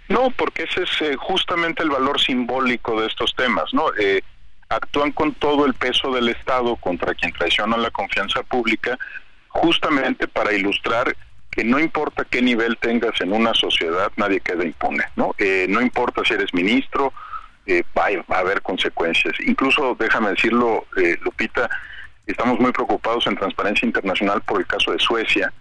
No, 0.08 0.30
porque 0.30 0.62
ese 0.62 0.84
es 0.84 1.02
eh, 1.02 1.16
justamente 1.16 1.82
el 1.82 1.90
valor 1.90 2.20
simbólico 2.20 3.00
de 3.00 3.06
estos 3.06 3.34
temas, 3.34 3.72
¿no? 3.74 3.90
Eh, 3.98 4.22
actúan 4.70 5.12
con 5.12 5.34
todo 5.34 5.66
el 5.66 5.74
peso 5.74 6.10
del 6.12 6.28
Estado 6.28 6.76
contra 6.76 7.14
quien 7.14 7.32
traiciona 7.32 7.76
la 7.76 7.90
confianza 7.90 8.42
pública, 8.42 8.98
justamente 9.48 10.26
para 10.26 10.52
ilustrar 10.54 11.14
que 11.58 11.64
no 11.64 11.80
importa 11.80 12.24
qué 12.24 12.40
nivel 12.40 12.78
tengas 12.78 13.20
en 13.20 13.32
una 13.32 13.52
sociedad, 13.52 14.12
nadie 14.16 14.38
queda 14.38 14.64
impune, 14.64 15.02
¿no? 15.16 15.34
Eh, 15.38 15.66
no 15.68 15.82
importa 15.82 16.22
si 16.24 16.34
eres 16.34 16.54
ministro, 16.54 17.12
va, 17.98 18.06
a 18.36 18.38
haber 18.38 18.62
consecuencias. 18.62 19.34
Incluso, 19.44 19.96
déjame 19.98 20.30
decirlo, 20.30 20.86
Lupita, 21.20 21.68
estamos 22.28 22.60
muy 22.60 22.70
preocupados 22.70 23.26
en 23.26 23.34
Transparencia 23.34 23.84
Internacional 23.84 24.40
por 24.42 24.60
el 24.60 24.68
caso 24.68 24.92
de 24.92 25.00
Suecia, 25.00 25.52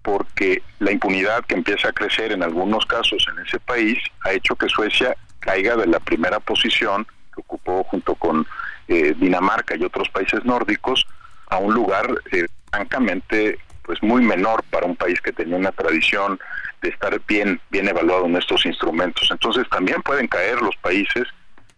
porque 0.00 0.62
la 0.78 0.92
impunidad 0.92 1.44
que 1.44 1.56
empieza 1.56 1.88
a 1.88 1.92
crecer 1.92 2.32
en 2.32 2.42
algunos 2.42 2.86
casos 2.86 3.26
en 3.30 3.44
ese 3.44 3.60
país 3.60 3.98
ha 4.24 4.32
hecho 4.32 4.56
que 4.56 4.70
Suecia 4.70 5.14
caiga 5.40 5.76
de 5.76 5.86
la 5.86 6.00
primera 6.00 6.40
posición 6.40 7.04
que 7.04 7.42
ocupó 7.42 7.84
junto 7.84 8.14
con 8.14 8.46
eh, 8.88 9.12
Dinamarca 9.14 9.76
y 9.76 9.84
otros 9.84 10.08
países 10.08 10.42
nórdicos 10.46 11.06
a 11.48 11.58
un 11.58 11.74
lugar 11.74 12.08
eh, 12.32 12.46
francamente 12.70 13.58
pues 13.84 14.02
muy 14.02 14.22
menor 14.22 14.62
para 14.70 14.86
un 14.86 14.96
país 14.96 15.20
que 15.20 15.32
tenía 15.32 15.56
una 15.56 15.72
tradición 15.72 16.38
de 16.82 16.88
estar 16.88 17.20
bien 17.26 17.60
bien 17.70 17.88
evaluado 17.88 18.26
en 18.26 18.36
estos 18.36 18.66
instrumentos. 18.66 19.28
Entonces 19.30 19.68
también 19.70 20.02
pueden 20.02 20.26
caer 20.26 20.60
los 20.60 20.76
países. 20.76 21.24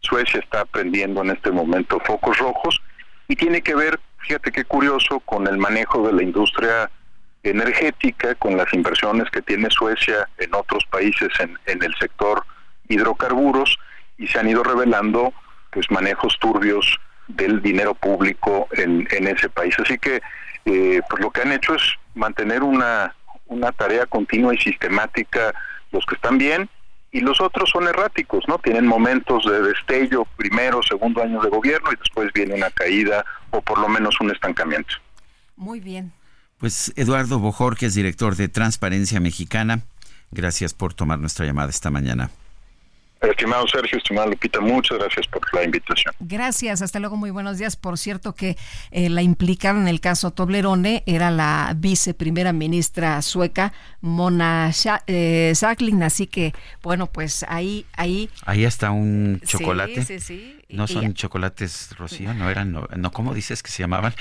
Suecia 0.01 0.41
está 0.41 0.61
aprendiendo 0.61 1.23
en 1.23 1.31
este 1.31 1.51
momento 1.51 2.01
focos 2.05 2.39
rojos 2.39 2.81
y 3.29 3.37
tiene 3.37 3.61
que 3.61 3.75
ver, 3.75 3.99
fíjate 4.19 4.53
qué 4.53 4.65
curioso, 4.65 5.21
con 5.21 5.47
el 5.49 5.59
manejo 5.59 6.07
de 6.07 6.13
la 6.13 6.23
industria 6.23 6.91
energética, 7.43 8.35
con 8.37 8.57
las 8.57 8.73
inversiones 8.73 9.31
que 9.31 9.43
tiene 9.43 9.69
Suecia 9.71 10.29
en 10.39 10.55
otros 10.55 10.85
países 10.87 11.29
en, 11.41 11.59
en 11.67 11.83
el 11.83 11.95
sector 11.97 12.45
hidrocarburos 12.89 13.79
y 14.19 14.27
se 14.29 14.39
han 14.39 14.49
ido 14.49 14.63
revelando 14.63 15.33
pues 15.71 15.91
manejos 15.91 16.39
turbios 16.39 16.99
del 17.29 17.61
dinero 17.61 17.95
público 17.95 18.69
en, 18.73 19.07
en 19.11 19.27
ese 19.29 19.49
país. 19.49 19.75
Así 19.79 19.99
que 19.99 20.21
eh, 20.67 21.01
pues 21.09 21.23
lo 21.23 21.31
que 21.31 21.43
han 21.43 21.53
hecho 21.53 21.75
es 21.75 21.83
mantener 22.15 22.63
una, 22.63 23.15
una 23.47 23.73
tarea 23.73 24.05
continua 24.07 24.55
y 24.55 24.59
sistemática 24.59 25.55
los 25.93 26.05
que 26.05 26.17
están 26.17 26.39
bien 26.39 26.69
y 27.13 27.21
los 27.21 27.41
otros 27.41 27.71
son 27.71 27.87
erráticos, 27.89 28.45
¿no? 28.49 28.59
Tienen 28.59 28.87
momentos 28.87 29.45
de 29.47 29.63
destello, 29.63 30.27
primero, 30.37 30.83
segundo 30.83 31.23
año 31.23 31.41
de 31.41 31.49
gobierno 31.49 31.91
y 31.93 31.97
después 31.97 32.33
viene 32.35 32.55
una 32.55 32.71
caída 32.71 33.25
o 33.51 33.63
por 33.63 33.79
lo 33.79 33.89
menos 33.89 34.21
un 34.21 34.31
estancamiento. 34.31 34.97
Muy 35.57 35.81
bien. 35.81 36.13
Pues 36.59 36.93
Eduardo 36.97 37.39
Bojorquez, 37.39 37.95
director 37.95 38.35
de 38.37 38.49
Transparencia 38.49 39.21
Mexicana, 39.21 39.81
gracias 40.31 40.75
por 40.75 40.95
tomar 40.95 41.19
nuestra 41.19 41.47
llamada 41.47 41.71
esta 41.71 41.91
mañana. 41.91 42.31
Estimado 43.21 43.67
Sergio, 43.67 43.99
estimado 43.99 44.29
Lupita, 44.29 44.61
muchas 44.61 44.99
gracias 44.99 45.27
por 45.27 45.43
la 45.55 45.65
invitación. 45.65 46.15
Gracias, 46.21 46.83
hasta 46.83 47.01
luego, 47.01 47.17
muy 47.17 47.31
buenos 47.31 47.59
días. 47.59 47.77
Por 47.77 47.99
cierto 47.99 48.35
que 48.35 48.57
eh, 48.91 49.09
la 49.09 49.23
implicada 49.23 49.81
en 49.81 49.89
el 49.89 50.01
caso 50.01 50.33
Toblerone 50.33 51.03
era 51.07 51.31
la 51.31 51.75
viceprimera 51.77 52.53
ministra 52.53 53.21
sueca 53.23 53.73
Mona 54.01 54.71
eh, 55.07 55.55
así 56.03 56.27
que 56.27 56.53
bueno, 56.83 57.07
pues 57.07 57.45
ahí... 57.49 57.87
Ahí, 57.97 58.29
ahí 58.45 58.65
está 58.65 58.91
un 58.91 59.41
chocolate. 59.45 60.05
Sí, 60.05 60.19
sí, 60.19 60.21
sí. 60.21 60.61
No 60.69 60.87
son 60.87 61.15
chocolates, 61.15 61.97
Rocío, 61.97 62.35
no 62.35 62.51
eran, 62.51 62.73
no, 62.73 62.89
no 62.97 63.11
¿cómo 63.13 63.35
dices 63.35 63.63
que 63.63 63.71
se 63.71 63.83
llamaban? 63.83 64.15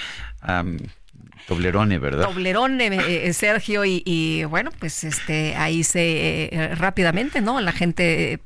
Toblerone, 1.48 2.00
¿verdad? 2.00 2.28
Toblerone, 2.28 2.88
eh, 2.88 3.28
eh, 3.28 3.34
Sergio, 3.34 3.84
y, 3.86 4.44
bueno, 4.46 4.72
pues 4.80 5.04
este 5.04 5.56
ahí 5.56 5.84
se 5.84 6.50
eh, 6.52 6.76
rápidamente, 6.76 7.42
¿no? 7.42 7.62
La 7.62 7.72
gente, 7.72 8.40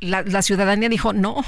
la, 0.00 0.42
ciudadanía 0.42 0.88
dijo, 0.88 1.12
no, 1.12 1.44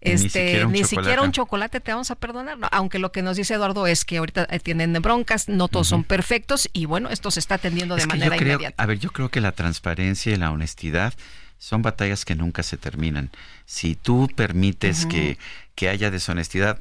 este, 0.00 0.66
ni 0.66 0.84
siquiera 0.84 1.22
un, 1.22 1.32
chocolate 1.32 1.80
te 1.80 1.92
vamos 1.92 2.10
a 2.10 2.14
perdonar, 2.14 2.58
aunque 2.72 2.98
lo 2.98 3.10
que 3.12 3.22
nos 3.22 3.36
dice 3.36 3.54
Eduardo 3.54 3.86
es 3.86 4.04
que 4.04 4.18
ahorita 4.18 4.46
tienen 4.58 4.92
broncas, 4.94 5.48
no 5.48 5.68
todos 5.68 5.88
son 5.88 6.04
perfectos, 6.04 6.68
y 6.72 6.84
bueno, 6.84 7.08
esto 7.10 7.30
se 7.30 7.40
está 7.40 7.54
atendiendo 7.54 7.96
de 7.96 8.06
manera 8.06 8.36
inmediata. 8.36 8.82
A 8.82 8.86
ver, 8.86 8.98
yo 8.98 9.10
creo 9.10 9.30
que 9.30 9.40
la 9.40 9.52
transparencia 9.52 10.32
y 10.32 10.36
la 10.36 10.50
honestidad 10.50 11.14
son 11.58 11.82
batallas 11.82 12.24
que 12.24 12.34
nunca 12.34 12.62
se 12.62 12.76
terminan. 12.76 13.30
Si 13.66 13.94
tú 13.94 14.28
permites 14.34 15.06
que, 15.06 15.38
que 15.74 15.88
haya 15.88 16.10
deshonestidad, 16.10 16.78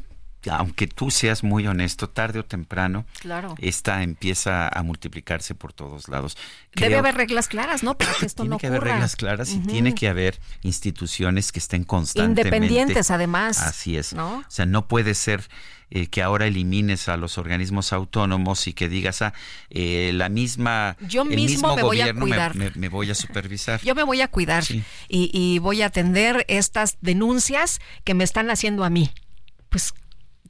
aunque 0.50 0.88
tú 0.88 1.12
seas 1.12 1.44
muy 1.44 1.68
honesto, 1.68 2.10
tarde 2.10 2.40
o 2.40 2.46
temprano, 2.46 3.06
claro. 3.20 3.56
esta 3.60 4.04
empieza 4.04 4.68
a 4.70 4.84
multiplicarse 4.84 5.56
por 5.56 5.74
todos 5.74 6.08
lados. 6.08 6.38
Debe 6.74 6.98
haber 6.98 7.16
reglas 7.16 7.48
claras, 7.48 7.84
¿no? 7.84 7.98
Para 7.98 8.14
que 8.14 8.26
esto 8.26 8.44
tiene 8.44 8.56
no 8.56 8.58
que 8.60 8.68
ocurra. 8.68 8.82
haber 8.82 8.94
reglas 8.94 9.16
claras 9.16 9.52
y 9.52 9.60
tiene 9.60 9.94
que 9.96 10.08
haber 10.08 10.40
instituciones 10.62 11.52
que 11.52 11.60
estén 11.60 11.84
constantemente. 11.84 12.56
Independientes, 12.58 13.12
además. 13.12 13.60
Así 13.62 13.98
es. 13.98 14.14
¿no? 14.14 14.38
O 14.40 14.46
sea, 14.48 14.66
no 14.66 14.88
puede 14.88 15.16
ser 15.16 15.50
eh, 15.90 16.08
que 16.08 16.22
ahora 16.22 16.48
elimines 16.48 17.10
a 17.10 17.18
los 17.18 17.38
organismos 17.38 17.92
autónomos 17.94 18.68
y 18.68 18.74
que 18.74 18.88
digas, 18.90 19.22
ah, 19.22 19.34
eh, 19.70 20.12
la 20.14 20.30
misma. 20.30 20.98
Yo 21.02 21.24
el 21.24 21.30
mismo 21.30 21.70
mismo 21.70 21.76
me 21.76 21.82
voy 21.84 22.02
a 22.02 22.04
gobierno 22.06 22.26
me- 22.26 22.32
cuidar. 22.32 22.56
Me, 22.56 22.72
me 22.76 22.90
voy 22.90 23.10
a 23.10 23.16
supervisar. 23.16 23.82
Yo 23.84 23.96
me 23.96 24.04
voy 24.04 24.22
a 24.22 24.28
cuidar 24.28 24.64
y, 24.70 24.86
y 25.10 25.60
voy 25.60 25.82
a 25.82 25.88
atender 25.88 26.46
estas 26.48 26.98
denuncias 27.02 27.80
que 28.04 28.14
me 28.14 28.24
están 28.24 28.50
haciendo 28.52 28.84
a 28.84 28.90
mí. 28.90 29.12
Pues 29.70 29.94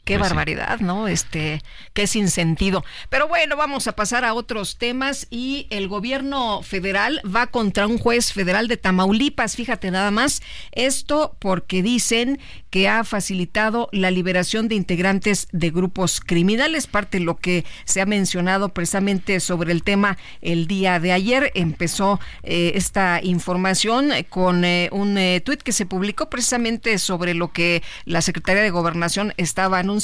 qué 0.08 0.18
Pues 0.18 0.30
sí. 0.30 0.36
barbaridad, 0.36 0.80
¿no? 0.80 1.08
Este, 1.10 1.62
qué 1.94 2.08
sin 2.08 2.30
sentido. 2.30 2.86
Pero 3.10 3.28
bueno, 3.28 3.58
vamos 3.58 3.88
a 3.88 3.92
pasar 3.92 4.24
a 4.24 4.34
otros 4.34 4.78
temas 4.78 5.28
y 5.30 5.68
el 5.70 5.90
gobierno 5.90 6.64
federal 6.64 7.22
va 7.24 7.48
contra 7.48 7.88
un 7.88 7.98
juez 7.98 8.32
federal 8.32 8.70
de 8.70 8.78
Tamaulipas, 8.78 9.58
fíjate 9.58 9.92
nada 9.92 10.10
más, 10.10 10.42
esto 10.72 11.36
porque 11.40 11.84
dicen 11.84 12.40
que 12.70 12.88
ha 12.88 13.04
facilitado 13.04 13.90
la 13.92 14.10
liberación 14.10 14.70
de 14.70 14.76
integrantes 14.76 15.48
de 15.52 15.72
grupos 15.72 16.22
criminales, 16.22 16.88
parte 16.88 17.20
de 17.20 17.26
lo 17.26 17.36
que 17.38 17.66
se 17.84 18.00
ha 18.00 18.06
mencionado 18.06 18.70
precisamente 18.70 19.42
sobre 19.42 19.74
el 19.74 19.84
tema 19.84 20.18
el 20.42 20.68
día 20.68 21.00
de 21.00 21.12
ayer. 21.12 21.52
Empezó 21.54 22.20
eh, 22.44 22.74
esta 22.76 23.20
información 23.22 24.12
con 24.30 24.64
eh, 24.64 24.90
un 24.94 25.18
eh, 25.18 25.42
tuit 25.44 25.62
que 25.62 25.74
se 25.74 25.86
publicó 25.86 26.30
precisamente 26.30 26.98
sobre 26.98 27.34
lo 27.34 27.52
que 27.52 27.84
la 28.06 28.22
Secretaría 28.22 28.62
de 28.62 28.70
Gobernación 28.70 29.34
estaba 29.36 29.80
anunciando 29.80 29.97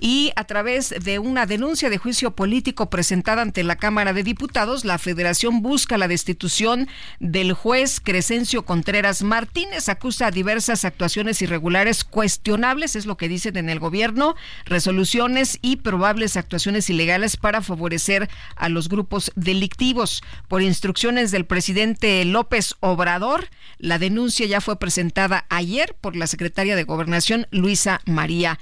y 0.00 0.32
a 0.36 0.44
través 0.44 0.94
de 1.00 1.18
una 1.18 1.46
denuncia 1.46 1.90
de 1.90 1.98
juicio 1.98 2.36
político 2.36 2.90
presentada 2.90 3.42
ante 3.42 3.64
la 3.64 3.76
Cámara 3.76 4.12
de 4.12 4.22
Diputados, 4.22 4.84
la 4.84 4.98
Federación 4.98 5.62
busca 5.62 5.98
la 5.98 6.08
destitución 6.08 6.88
del 7.20 7.52
juez 7.52 8.00
Crescencio 8.00 8.64
Contreras 8.64 9.22
Martínez. 9.22 9.88
Acusa 9.88 10.30
diversas 10.30 10.84
actuaciones 10.84 11.42
irregulares 11.42 12.04
cuestionables, 12.04 12.96
es 12.96 13.06
lo 13.06 13.16
que 13.16 13.28
dicen 13.28 13.56
en 13.56 13.68
el 13.68 13.78
gobierno, 13.78 14.36
resoluciones 14.64 15.58
y 15.62 15.76
probables 15.76 16.36
actuaciones 16.36 16.88
ilegales 16.90 17.36
para 17.36 17.62
favorecer 17.62 18.28
a 18.56 18.68
los 18.68 18.88
grupos 18.88 19.32
delictivos. 19.34 20.22
Por 20.48 20.62
instrucciones 20.62 21.30
del 21.30 21.46
presidente 21.46 22.24
López 22.24 22.74
Obrador, 22.80 23.48
la 23.78 23.98
denuncia 23.98 24.46
ya 24.46 24.60
fue 24.60 24.78
presentada 24.78 25.46
ayer 25.48 25.96
por 26.00 26.16
la 26.16 26.26
secretaria 26.26 26.76
de 26.76 26.84
Gobernación, 26.84 27.46
Luisa 27.50 28.00
María 28.06 28.58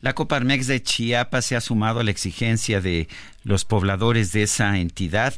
La 0.00 0.14
Coparmex 0.14 0.66
de 0.66 0.82
Chiapas 0.82 1.44
se 1.44 1.56
ha 1.56 1.60
sumado 1.60 2.00
a 2.00 2.04
la 2.04 2.10
exigencia 2.10 2.80
de 2.80 3.08
los 3.42 3.64
pobladores 3.64 4.32
de 4.32 4.44
esa 4.44 4.78
entidad 4.78 5.34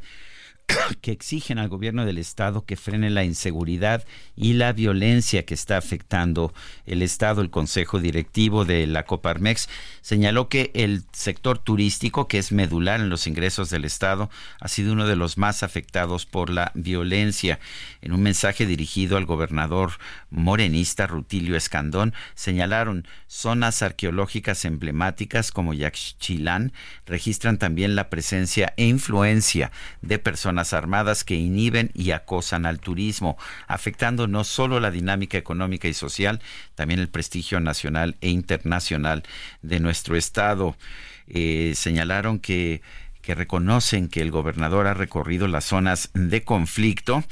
que 1.01 1.12
exigen 1.12 1.59
al 1.59 1.69
gobierno 1.69 2.05
del 2.05 2.19
estado 2.19 2.65
que 2.65 2.77
frene 2.77 3.11
la 3.11 3.24
inseguridad 3.24 4.05
y 4.36 4.55
la 4.55 4.73
violencia 4.73 5.44
que 5.44 5.55
está 5.55 5.77
afectando 5.77 6.52
el 6.86 7.02
estado. 7.02 7.43
El 7.43 7.51
consejo 7.51 8.01
directivo 8.01 8.65
de 8.65 8.86
la 8.86 9.05
Coparmex 9.05 9.69
señaló 10.01 10.48
que 10.48 10.70
el 10.74 11.05
sector 11.12 11.59
turístico, 11.59 12.28
que 12.28 12.39
es 12.39 12.52
medular 12.52 13.01
en 13.01 13.11
los 13.11 13.27
ingresos 13.27 13.70
del 13.70 13.85
estado, 13.85 14.31
ha 14.61 14.69
sido 14.69 14.93
uno 14.93 15.07
de 15.07 15.16
los 15.16 15.39
más 15.39 15.62
afectados 15.62 16.27
por 16.27 16.51
la 16.51 16.73
violencia. 16.74 17.61
En 18.02 18.12
un 18.12 18.23
mensaje 18.23 18.66
dirigido 18.66 19.16
al 19.16 19.27
gobernador 19.27 19.93
morenista 20.31 21.07
Rutilio 21.07 21.57
Escandón, 21.57 22.15
señalaron 22.35 23.07
zonas 23.27 23.82
arqueológicas 23.82 24.65
emblemáticas 24.65 25.52
como 25.52 25.74
Yaxchilán 25.74 26.73
registran 27.07 27.59
también 27.59 27.94
la 27.94 28.09
presencia 28.09 28.73
e 28.77 28.86
influencia 28.86 29.70
de 30.02 30.19
personas 30.19 30.73
armadas 30.73 31.24
que 31.24 31.35
inhiben 31.35 31.90
y 31.94 32.12
acosan 32.12 32.66
al 32.66 32.81
turismo, 32.81 33.36
afectando 33.66 34.27
no 34.27 34.44
solo 34.44 34.81
la 34.81 34.90
dinámica 34.90 35.39
económica 35.39 35.89
y 35.89 35.94
social, 35.94 36.40
también 36.74 37.01
el 37.01 37.09
prestigio 37.09 37.61
nacional 37.61 38.16
e 38.20 38.28
internacional 38.31 39.23
de 39.62 39.81
nuestro 39.81 40.16
estado. 40.16 40.77
Eh, 41.27 41.73
señalaron 41.77 42.40
que 42.40 42.82
que 43.23 43.35
reconocen 43.35 44.09
que 44.09 44.23
el 44.23 44.31
gobernador 44.31 44.86
ha 44.86 44.94
recorrido 44.94 45.47
las 45.47 45.65
zonas 45.65 46.11
de 46.15 46.43
conflicto 46.43 47.23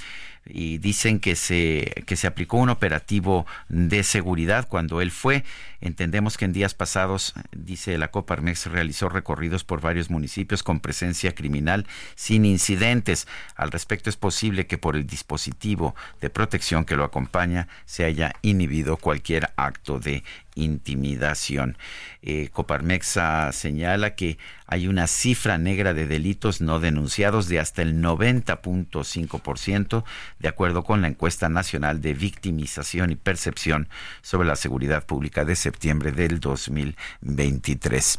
y 0.49 0.79
dicen 0.79 1.21
que 1.21 1.37
se 1.37 2.05
que 2.07 2.17
se 2.17 2.27
aplicó 2.27 2.57
un 2.57 2.71
operativo 2.71 3.47
de 3.69 4.03
seguridad 4.03 4.67
cuando 4.69 5.01
él 5.01 5.11
fue. 5.11 5.45
Entendemos 5.81 6.37
que 6.37 6.45
en 6.45 6.53
días 6.53 6.75
pasados, 6.75 7.35
dice 7.53 7.99
la 7.99 8.09
Coparmex, 8.11 8.67
realizó 8.67 9.09
recorridos 9.09 9.63
por 9.63 9.81
varios 9.81 10.11
municipios 10.11 10.63
con 10.63 10.81
presencia 10.81 11.35
criminal 11.35 11.87
sin 12.17 12.45
incidentes. 12.45 13.29
Al 13.55 13.71
respecto, 13.71 14.11
es 14.11 14.17
posible 14.17 14.67
que 14.67 14.79
por 14.79 14.97
el 14.97 15.07
dispositivo 15.07 15.95
de 16.21 16.31
protección 16.31 16.85
que 16.85 16.97
lo 16.97 17.05
acompaña 17.05 17.69
se 17.85 18.05
haya 18.05 18.33
inhibido 18.43 18.97
cualquier 18.97 19.51
acto 19.57 20.01
de 20.01 20.25
intimidación. 20.59 21.79
Eh, 22.23 22.49
Coparmexa 22.53 23.53
señala 23.53 24.15
que 24.15 24.39
hay 24.67 24.89
una 24.89 25.07
cifra 25.07 25.57
negra 25.57 25.95
de 25.95 26.07
delitos 26.07 26.61
no 26.61 26.81
denunciados 26.81 27.49
de 27.49 27.61
hasta 27.61 27.83
el 27.83 28.03
90.5%, 28.03 30.05
de 30.39 30.49
acuerdo 30.49 30.85
con 30.85 31.01
la 31.01 31.09
encuesta 31.09 31.49
nacional 31.49 32.03
de 32.03 32.15
victimización 32.15 33.11
y 33.11 33.17
percepción 33.17 33.89
sobre 34.21 34.47
la 34.47 34.57
seguridad 34.57 35.07
pública 35.07 35.45
de 35.45 35.57
septiembre 35.57 36.13
del 36.13 36.41
2023. 36.41 38.19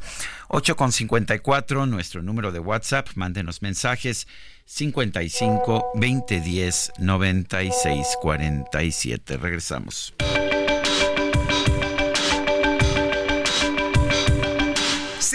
8.54, 0.50 1.88
nuestro 1.88 2.24
número 2.24 2.52
de 2.52 2.60
WhatsApp, 2.60 3.10
mándenos 3.16 3.62
mensajes 3.62 4.28
55 4.66 5.92
2010 5.96 6.94
96 7.00 8.18
47. 8.22 9.38
Regresamos. 9.38 10.14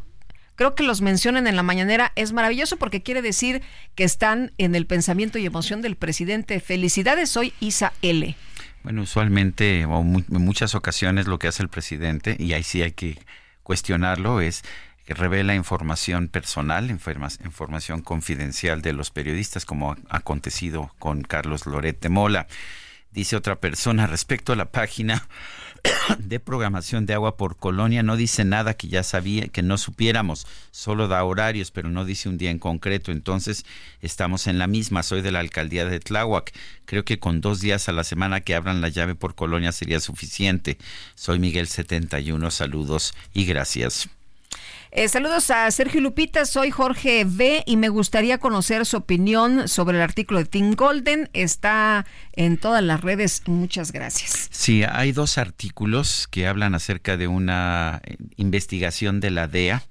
Creo 0.57 0.77
que 0.77 0.85
los 0.85 1.01
mencionen 1.01 1.49
en 1.49 1.57
la 1.57 1.65
mañanera 1.65 2.13
es 2.15 2.33
maravilloso 2.33 2.77
porque 2.77 3.03
quiere 3.03 3.23
decir 3.23 3.61
que 3.97 4.05
están 4.05 4.53
en 4.57 4.77
el 4.77 4.87
pensamiento 4.87 5.37
y 5.37 5.47
emoción 5.47 5.83
del 5.83 5.97
presidente. 5.97 6.61
Felicidades, 6.61 7.29
soy 7.29 7.53
Isa 7.59 7.93
L. 8.03 8.37
Bueno, 8.85 9.03
usualmente 9.03 9.85
o 9.85 10.01
en 10.01 10.25
muchas 10.29 10.77
ocasiones 10.77 11.27
lo 11.27 11.41
que 11.41 11.49
hace 11.49 11.65
el 11.65 11.69
presidente, 11.69 12.37
y 12.39 12.53
ahí 12.53 12.63
sí 12.63 12.83
hay 12.83 12.93
que 12.93 13.19
cuestionarlo, 13.65 14.41
es 14.41 14.63
que 15.05 15.15
revela 15.15 15.57
información 15.57 16.29
personal, 16.29 16.89
informa- 16.89 17.37
información 17.45 18.01
confidencial 18.01 18.81
de 18.81 18.93
los 18.93 19.11
periodistas, 19.11 19.65
como 19.65 19.91
ha 19.91 20.19
acontecido 20.19 20.95
con 21.01 21.23
Carlos 21.23 21.67
Loret 21.67 22.01
de 22.01 22.11
Mola. 22.11 22.47
Dice 23.11 23.35
otra 23.35 23.57
persona 23.57 24.07
respecto 24.07 24.53
a 24.53 24.57
la 24.57 24.67
página 24.67 25.27
de 26.19 26.41
programación 26.41 27.07
de 27.07 27.15
agua 27.15 27.37
por 27.37 27.57
colonia 27.57 28.03
no 28.03 28.17
dice 28.17 28.45
nada 28.45 28.75
que 28.75 28.89
ya 28.89 29.03
sabía, 29.03 29.49
que 29.49 29.63
no 29.63 29.79
supiéramos, 29.79 30.47
solo 30.71 31.09
da 31.09 31.23
horarios, 31.25 31.71
pero 31.71 31.91
no 31.91 32.05
dice 32.05 32.29
un 32.29 32.39
día 32.39 32.51
en 32.51 32.59
concreto. 32.59 33.13
Entonces, 33.13 33.65
estamos 34.01 34.47
en 34.47 34.59
la 34.59 34.67
misma. 34.67 35.03
Soy 35.03 35.23
de 35.23 35.33
la 35.33 35.41
alcaldía 35.41 35.85
de 35.85 36.01
Tláhuac. 36.01 36.53
Creo 36.85 37.05
que 37.05 37.19
con 37.19 37.41
dos 37.41 37.61
días 37.61 37.89
a 37.89 37.93
la 37.93 38.05
semana 38.05 38.41
que 38.41 38.55
abran 38.55 38.81
la 38.81 38.89
llave 38.89 39.15
por 39.15 39.35
colonia 39.35 39.73
sería 39.73 40.01
suficiente. 40.01 40.79
Soy 41.15 41.39
Miguel 41.39 41.69
71. 41.69 42.51
Saludos 42.51 43.15
y 43.33 43.45
gracias. 43.47 44.09
Eh, 44.97 45.09
saludos 45.09 45.51
a 45.51 45.69
Sergio 45.73 46.01
Lupita, 46.01 46.47
soy 46.47 46.71
Jorge 46.71 47.25
B 47.27 47.65
y 47.67 47.77
me 47.77 47.89
gustaría 47.89 48.39
conocer 48.39 48.87
su 48.87 48.99
opinión 48.99 49.67
sobre 49.67 49.97
el 49.97 50.03
artículo 50.05 50.39
de 50.39 50.45
Tim 50.45 50.77
Golden. 50.77 51.31
Está 51.33 52.07
en 52.35 52.59
todas 52.59 52.81
las 52.81 53.01
redes. 53.01 53.43
Muchas 53.47 53.91
gracias. 53.91 54.47
Sí, 54.53 54.85
hay 54.85 55.11
dos 55.11 55.37
artículos 55.37 56.29
que 56.31 56.47
hablan 56.47 56.77
acerca 56.77 57.17
de 57.17 57.27
una 57.27 58.03
eh, 58.05 58.19
investigación 58.37 59.19
de 59.19 59.33
la 59.33 59.49
DEA. 59.49 59.83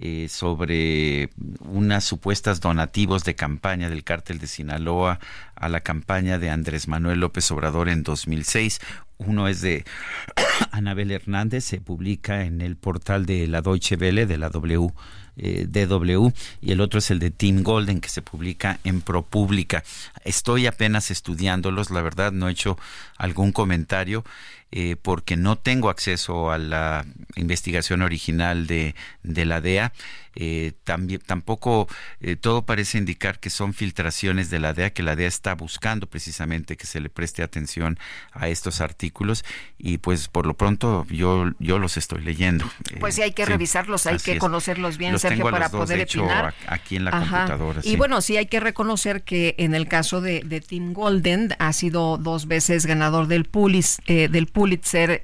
Eh, 0.00 0.28
sobre 0.28 1.28
unas 1.58 2.04
supuestas 2.04 2.60
donativos 2.60 3.24
de 3.24 3.34
campaña 3.34 3.90
del 3.90 4.04
cártel 4.04 4.38
de 4.38 4.46
Sinaloa 4.46 5.18
a 5.56 5.68
la 5.68 5.80
campaña 5.80 6.38
de 6.38 6.50
Andrés 6.50 6.86
Manuel 6.86 7.18
López 7.18 7.50
Obrador 7.50 7.88
en 7.88 8.04
2006. 8.04 8.78
Uno 9.16 9.48
es 9.48 9.60
de 9.60 9.84
Anabel 10.70 11.10
Hernández, 11.10 11.64
se 11.64 11.80
publica 11.80 12.44
en 12.44 12.60
el 12.60 12.76
portal 12.76 13.26
de 13.26 13.48
la 13.48 13.60
Deutsche 13.60 13.96
Welle, 13.96 14.26
de 14.26 14.38
la 14.38 14.50
W, 14.50 14.92
eh, 15.36 15.66
DW, 15.68 16.28
y 16.60 16.70
el 16.70 16.80
otro 16.80 17.00
es 17.00 17.10
el 17.10 17.18
de 17.18 17.32
Tim 17.32 17.64
Golden, 17.64 18.00
que 18.00 18.08
se 18.08 18.22
publica 18.22 18.78
en 18.84 19.00
ProPublica. 19.00 19.82
Estoy 20.22 20.68
apenas 20.68 21.10
estudiándolos, 21.10 21.90
la 21.90 22.02
verdad 22.02 22.30
no 22.30 22.48
he 22.48 22.52
hecho 22.52 22.78
algún 23.16 23.50
comentario. 23.50 24.24
Eh, 24.70 24.96
porque 25.00 25.38
no 25.38 25.56
tengo 25.56 25.88
acceso 25.88 26.50
a 26.50 26.58
la 26.58 27.06
investigación 27.36 28.02
original 28.02 28.66
de, 28.66 28.94
de 29.22 29.46
la 29.46 29.62
DEA. 29.62 29.94
Eh, 30.40 30.72
también, 30.84 31.20
tampoco 31.24 31.88
eh, 32.20 32.36
todo 32.36 32.64
parece 32.64 32.98
indicar 32.98 33.40
que 33.40 33.50
son 33.50 33.72
filtraciones 33.72 34.50
de 34.50 34.60
la 34.60 34.74
DEA, 34.74 34.90
que 34.90 35.02
la 35.02 35.16
DEA 35.16 35.26
está 35.26 35.54
buscando 35.54 36.06
precisamente 36.06 36.76
que 36.76 36.86
se 36.86 37.00
le 37.00 37.08
preste 37.08 37.42
atención 37.42 37.98
a 38.30 38.48
estos 38.48 38.80
artículos 38.80 39.44
y 39.78 39.98
pues 39.98 40.28
por 40.28 40.46
lo 40.46 40.54
pronto 40.54 41.04
yo, 41.08 41.50
yo 41.58 41.78
los 41.78 41.96
estoy 41.96 42.22
leyendo. 42.22 42.70
Pues 43.00 43.16
sí, 43.16 43.22
hay 43.22 43.32
que 43.32 43.46
revisarlos, 43.46 44.06
hay 44.06 44.18
que 44.18 44.38
conocerlos 44.38 44.98
bien, 44.98 45.18
Sergio, 45.18 45.50
para 45.50 45.70
poder 45.70 46.02
opinar. 46.02 46.54
aquí 46.68 46.96
en 46.96 47.06
la 47.06 47.10
computadora. 47.12 47.80
Y 47.82 47.96
bueno, 47.96 48.20
sí 48.20 48.36
hay 48.36 48.46
que 48.46 48.60
reconocer 48.60 49.22
que 49.22 49.54
en 49.58 49.74
el 49.74 49.88
caso 49.88 50.20
de, 50.20 50.42
de 50.44 50.60
Tim 50.60 50.92
Golden 50.92 51.54
ha 51.58 51.72
sido 51.72 52.18
dos 52.18 52.46
veces 52.46 52.86
ganador 52.86 53.28
del 53.28 53.44
Pulitzer, 53.44 54.30
del 54.30 54.46
Pulitzer 54.58 55.22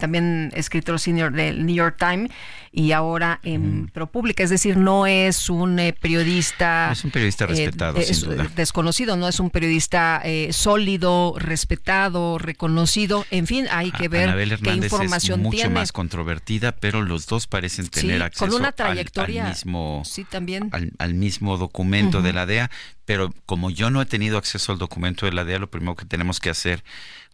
también 0.00 0.50
escritor 0.54 0.98
senior 0.98 1.32
del 1.32 1.66
New 1.66 1.76
York 1.76 1.96
Times 1.98 2.30
y 2.74 2.92
ahora 2.92 3.38
en 3.42 3.88
ProPublica, 3.88 4.42
es 4.42 4.48
decir, 4.48 4.78
no 4.78 5.06
es 5.06 5.50
un 5.50 5.78
eh, 5.78 5.92
periodista... 5.92 6.90
Es 6.92 7.04
un 7.04 7.10
periodista 7.10 7.46
respetado, 7.46 8.00
sin 8.00 8.30
duda. 8.30 8.50
Desconocido, 8.56 9.16
no 9.16 9.28
es 9.28 9.38
un 9.40 9.50
periodista 9.50 10.22
eh, 10.24 10.48
sólido, 10.52 11.34
respetado, 11.36 12.38
reconocido, 12.38 13.26
en 13.30 13.46
fin, 13.46 13.66
hay 13.70 13.92
que 13.92 14.08
ver 14.08 14.58
qué 14.58 14.72
información 14.72 15.40
es 15.40 15.44
mucho 15.44 15.56
tiene. 15.56 15.74
más 15.74 15.92
controvertida, 15.92 16.72
pero 16.72 17.02
los 17.02 17.26
dos 17.26 17.46
parecen 17.46 17.88
tener 17.88 18.22
acceso 18.22 18.46
con 18.46 18.54
una 18.58 18.72
trayectoria, 18.72 19.44
al, 19.44 19.50
mismo, 19.50 20.02
sí, 20.06 20.24
también. 20.24 20.70
Al, 20.98 21.12
mismo 21.12 21.58
documento 21.58 22.22
de 22.22 22.32
la 22.32 22.46
DEA, 22.46 22.70
pero 23.04 23.34
como 23.44 23.68
yo 23.68 23.90
no 23.90 24.00
he 24.00 24.06
tenido 24.06 24.38
acceso 24.38 24.72
al 24.72 24.78
documento 24.78 25.26
de 25.26 25.32
la 25.32 25.44
DEA, 25.44 25.58
lo 25.58 25.70
primero 25.70 25.94
que 25.94 26.06
tenemos 26.06 26.40
que 26.40 26.48
hacer 26.48 26.82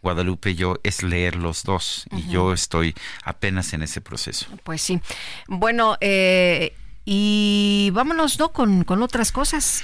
Guadalupe 0.01 0.51
y 0.51 0.55
yo 0.55 0.79
es 0.83 1.03
leer 1.03 1.35
los 1.35 1.63
dos 1.63 2.05
y 2.11 2.29
yo 2.29 2.53
estoy 2.53 2.95
apenas 3.23 3.73
en 3.73 3.83
ese 3.83 4.01
proceso. 4.01 4.47
Pues 4.63 4.81
sí. 4.81 4.99
Bueno, 5.47 5.97
eh, 6.01 6.73
y 7.05 7.89
vámonos, 7.93 8.39
¿no? 8.39 8.51
Con, 8.51 8.83
con 8.83 9.01
otras 9.01 9.31
cosas. 9.31 9.83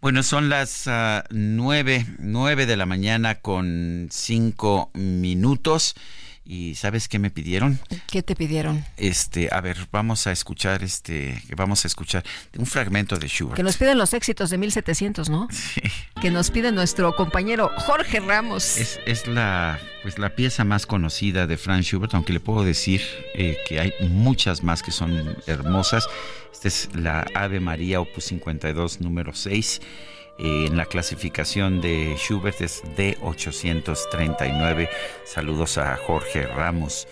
Bueno, 0.00 0.22
son 0.22 0.48
las 0.48 0.86
uh, 0.86 1.22
nueve, 1.30 2.06
nueve 2.18 2.66
de 2.66 2.76
la 2.76 2.86
mañana 2.86 3.36
con 3.36 4.08
cinco 4.10 4.90
minutos. 4.94 5.94
¿Y 6.48 6.76
sabes 6.76 7.08
qué 7.08 7.18
me 7.18 7.30
pidieron? 7.30 7.80
¿Qué 8.06 8.22
te 8.22 8.36
pidieron? 8.36 8.84
Este, 8.96 9.48
a 9.50 9.60
ver, 9.60 9.88
vamos 9.90 10.28
a 10.28 10.32
escuchar 10.32 10.84
este, 10.84 11.42
vamos 11.56 11.84
a 11.84 11.88
escuchar 11.88 12.24
un 12.56 12.66
fragmento 12.66 13.16
de 13.16 13.26
Schubert. 13.26 13.56
Que 13.56 13.64
nos 13.64 13.76
piden 13.76 13.98
los 13.98 14.14
éxitos 14.14 14.50
de 14.50 14.58
1700, 14.58 15.28
¿no? 15.28 15.48
Sí. 15.50 15.80
Que 16.20 16.30
nos 16.30 16.52
pide 16.52 16.70
nuestro 16.70 17.16
compañero 17.16 17.70
Jorge 17.78 18.20
Ramos. 18.20 18.76
Es, 18.78 19.00
es 19.06 19.26
la, 19.26 19.80
pues 20.02 20.18
la 20.20 20.36
pieza 20.36 20.62
más 20.62 20.86
conocida 20.86 21.48
de 21.48 21.56
Franz 21.56 21.86
Schubert, 21.86 22.14
aunque 22.14 22.32
le 22.32 22.40
puedo 22.40 22.62
decir 22.62 23.02
eh, 23.34 23.58
que 23.66 23.80
hay 23.80 23.92
muchas 24.08 24.62
más 24.62 24.84
que 24.84 24.92
son 24.92 25.36
hermosas. 25.46 26.06
Esta 26.52 26.68
es 26.68 26.88
la 26.94 27.26
Ave 27.34 27.58
María, 27.58 28.00
opus 28.00 28.24
52, 28.26 29.00
número 29.00 29.34
6 29.34 29.80
en 30.38 30.76
la 30.76 30.86
clasificación 30.86 31.80
de 31.80 32.16
Schubert 32.18 32.60
es 32.60 32.82
D839. 32.96 34.88
Saludos 35.24 35.78
a 35.78 35.96
Jorge 35.96 36.46
Ramos. 36.46 37.08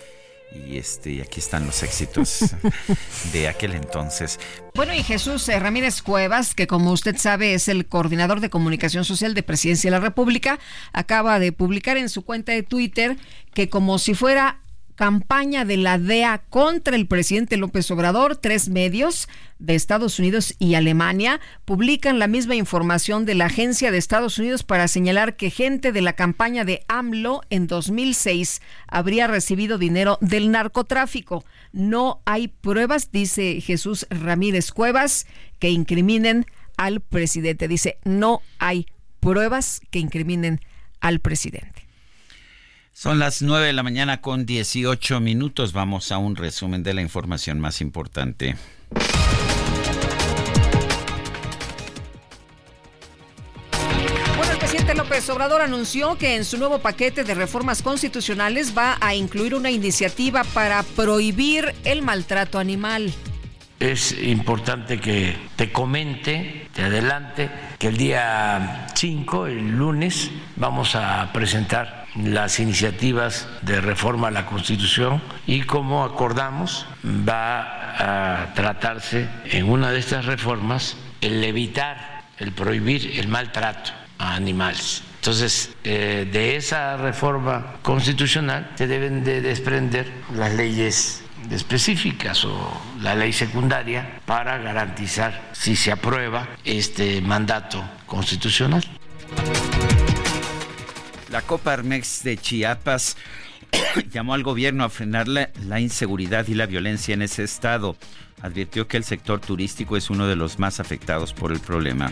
Y 0.53 0.77
este, 0.77 1.21
aquí 1.21 1.39
están 1.39 1.65
los 1.65 1.83
éxitos 1.83 2.55
de 3.33 3.47
aquel 3.49 3.73
entonces. 3.73 4.39
Bueno, 4.73 4.93
y 4.93 5.03
Jesús 5.03 5.49
eh, 5.49 5.59
Ramírez 5.59 6.01
Cuevas, 6.01 6.55
que 6.55 6.65
como 6.65 6.91
usted 6.91 7.17
sabe 7.17 7.53
es 7.53 7.67
el 7.67 7.87
coordinador 7.87 8.39
de 8.39 8.49
comunicación 8.49 9.03
social 9.03 9.33
de 9.33 9.43
Presidencia 9.43 9.89
de 9.89 9.97
la 9.97 10.03
República, 10.03 10.59
acaba 10.93 11.39
de 11.39 11.51
publicar 11.51 11.97
en 11.97 12.07
su 12.07 12.23
cuenta 12.23 12.53
de 12.53 12.63
Twitter 12.63 13.17
que 13.53 13.69
como 13.69 13.99
si 13.99 14.13
fuera 14.13 14.61
campaña 14.95 15.65
de 15.65 15.77
la 15.77 15.99
DEA 15.99 16.39
contra 16.49 16.95
el 16.95 17.07
presidente 17.07 17.57
López 17.57 17.89
Obrador, 17.91 18.37
tres 18.37 18.69
medios 18.69 19.27
de 19.59 19.75
Estados 19.75 20.19
Unidos 20.19 20.55
y 20.59 20.75
Alemania 20.75 21.39
publican 21.65 22.19
la 22.19 22.27
misma 22.27 22.55
información 22.55 23.25
de 23.25 23.35
la 23.35 23.45
Agencia 23.45 23.91
de 23.91 23.97
Estados 23.97 24.39
Unidos 24.39 24.63
para 24.63 24.87
señalar 24.87 25.35
que 25.35 25.49
gente 25.49 25.91
de 25.91 26.01
la 26.01 26.13
campaña 26.13 26.65
de 26.65 26.83
AMLO 26.87 27.41
en 27.49 27.67
2006 27.67 28.61
habría 28.87 29.27
recibido 29.27 29.77
dinero 29.77 30.17
del 30.21 30.51
narcotráfico. 30.51 31.45
No 31.71 32.21
hay 32.25 32.47
pruebas, 32.47 33.11
dice 33.11 33.61
Jesús 33.61 34.07
Ramírez 34.09 34.71
Cuevas, 34.71 35.27
que 35.59 35.69
incriminen 35.69 36.45
al 36.77 37.01
presidente. 37.01 37.67
Dice, 37.67 37.97
no 38.03 38.41
hay 38.59 38.87
pruebas 39.19 39.81
que 39.91 39.99
incriminen 39.99 40.61
al 40.99 41.19
presidente. 41.19 41.84
Son 42.97 43.19
las 43.19 43.41
9 43.41 43.67
de 43.67 43.73
la 43.73 43.83
mañana 43.83 44.21
con 44.21 44.45
18 44.45 45.19
minutos. 45.19 45.73
Vamos 45.73 46.13
a 46.13 46.17
un 46.17 46.37
resumen 46.37 46.81
de 46.81 46.93
la 46.93 47.01
información 47.01 47.59
más 47.59 47.81
importante. 47.81 48.55
Bueno, 54.37 54.53
el 54.53 54.57
presidente 54.57 54.95
López 54.95 55.29
Obrador 55.29 55.61
anunció 55.61 56.17
que 56.17 56.37
en 56.37 56.45
su 56.45 56.57
nuevo 56.57 56.79
paquete 56.79 57.25
de 57.25 57.35
reformas 57.35 57.81
constitucionales 57.81 58.75
va 58.75 58.97
a 59.01 59.13
incluir 59.13 59.55
una 59.55 59.71
iniciativa 59.71 60.45
para 60.53 60.81
prohibir 60.83 61.75
el 61.83 62.01
maltrato 62.01 62.59
animal. 62.59 63.13
Es 63.77 64.13
importante 64.23 65.01
que 65.01 65.35
te 65.57 65.69
comente, 65.69 66.69
te 66.73 66.83
adelante, 66.83 67.51
que 67.77 67.89
el 67.89 67.97
día 67.97 68.87
5, 68.95 69.47
el 69.47 69.71
lunes, 69.71 70.31
vamos 70.55 70.95
a 70.95 71.29
presentar 71.33 72.04
las 72.15 72.59
iniciativas 72.59 73.47
de 73.61 73.81
reforma 73.81 74.29
a 74.29 74.31
la 74.31 74.45
Constitución 74.45 75.21
y 75.45 75.61
como 75.63 76.03
acordamos 76.03 76.87
va 77.05 78.41
a 78.41 78.53
tratarse 78.53 79.27
en 79.45 79.69
una 79.69 79.91
de 79.91 79.99
estas 79.99 80.25
reformas 80.25 80.97
el 81.21 81.43
evitar, 81.43 82.23
el 82.39 82.51
prohibir 82.51 83.19
el 83.19 83.27
maltrato 83.27 83.91
a 84.17 84.35
animales. 84.35 85.03
Entonces, 85.15 85.73
eh, 85.83 86.29
de 86.31 86.55
esa 86.55 86.97
reforma 86.97 87.77
constitucional 87.81 88.71
se 88.75 88.87
deben 88.87 89.23
de 89.23 89.41
desprender 89.41 90.11
las 90.35 90.53
leyes 90.53 91.23
específicas 91.49 92.45
o 92.45 92.81
la 93.01 93.15
ley 93.15 93.33
secundaria 93.33 94.19
para 94.25 94.57
garantizar 94.59 95.49
si 95.51 95.75
se 95.75 95.91
aprueba 95.91 96.47
este 96.63 97.21
mandato 97.21 97.83
constitucional. 98.05 98.83
La 101.35 101.41
Coparmex 101.41 102.23
de 102.23 102.37
Chiapas 102.37 103.17
llamó 104.09 104.35
al 104.35 104.43
gobierno 104.43 104.85
a 104.85 104.89
frenar 104.89 105.27
la, 105.27 105.49
la, 105.67 105.81
inseguridad 105.81 106.47
y 106.47 106.53
la 106.53 106.65
violencia 106.65 107.13
en 107.13 107.21
ese 107.21 107.43
estado. 107.43 107.97
Advirtió 108.41 108.87
que 108.87 108.95
el 108.95 109.03
sector 109.03 109.41
turístico 109.41 109.97
es 109.97 110.09
uno 110.09 110.27
de 110.27 110.37
los 110.37 110.59
más 110.59 110.79
afectados 110.79 111.33
por 111.33 111.51
el 111.51 111.59
problema. 111.59 112.09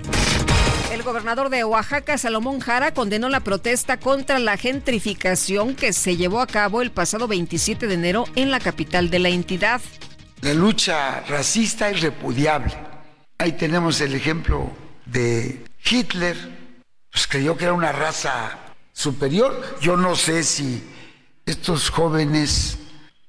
El 0.91 1.03
gobernador 1.03 1.49
de 1.49 1.63
Oaxaca, 1.63 2.17
Salomón 2.17 2.59
Jara, 2.59 2.93
condenó 2.93 3.29
la 3.29 3.39
protesta 3.39 3.97
contra 3.97 4.39
la 4.39 4.57
gentrificación 4.57 5.75
que 5.75 5.93
se 5.93 6.17
llevó 6.17 6.41
a 6.41 6.47
cabo 6.47 6.81
el 6.81 6.91
pasado 6.91 7.29
27 7.29 7.87
de 7.87 7.93
enero 7.93 8.25
en 8.35 8.51
la 8.51 8.59
capital 8.59 9.09
de 9.09 9.19
la 9.19 9.29
entidad. 9.29 9.79
La 10.41 10.53
lucha 10.53 11.21
racista 11.29 11.89
es 11.89 12.01
repudiable. 12.01 12.73
Ahí 13.37 13.53
tenemos 13.53 14.01
el 14.01 14.15
ejemplo 14.15 14.69
de 15.05 15.63
Hitler, 15.89 16.35
pues 17.09 17.25
creyó 17.25 17.55
que 17.55 17.63
era 17.63 17.73
una 17.73 17.93
raza 17.93 18.59
superior. 18.93 19.77
Yo 19.81 19.97
no 19.97 20.15
sé 20.15 20.43
si 20.43 20.83
estos 21.45 21.89
jóvenes 21.89 22.77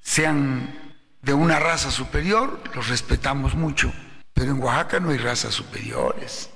sean 0.00 0.94
de 1.22 1.34
una 1.34 1.58
raza 1.58 1.90
superior, 1.90 2.62
los 2.74 2.88
respetamos 2.88 3.54
mucho, 3.54 3.92
pero 4.34 4.52
en 4.52 4.62
Oaxaca 4.62 5.00
no 5.00 5.10
hay 5.10 5.18
razas 5.18 5.54
superiores. 5.54 6.50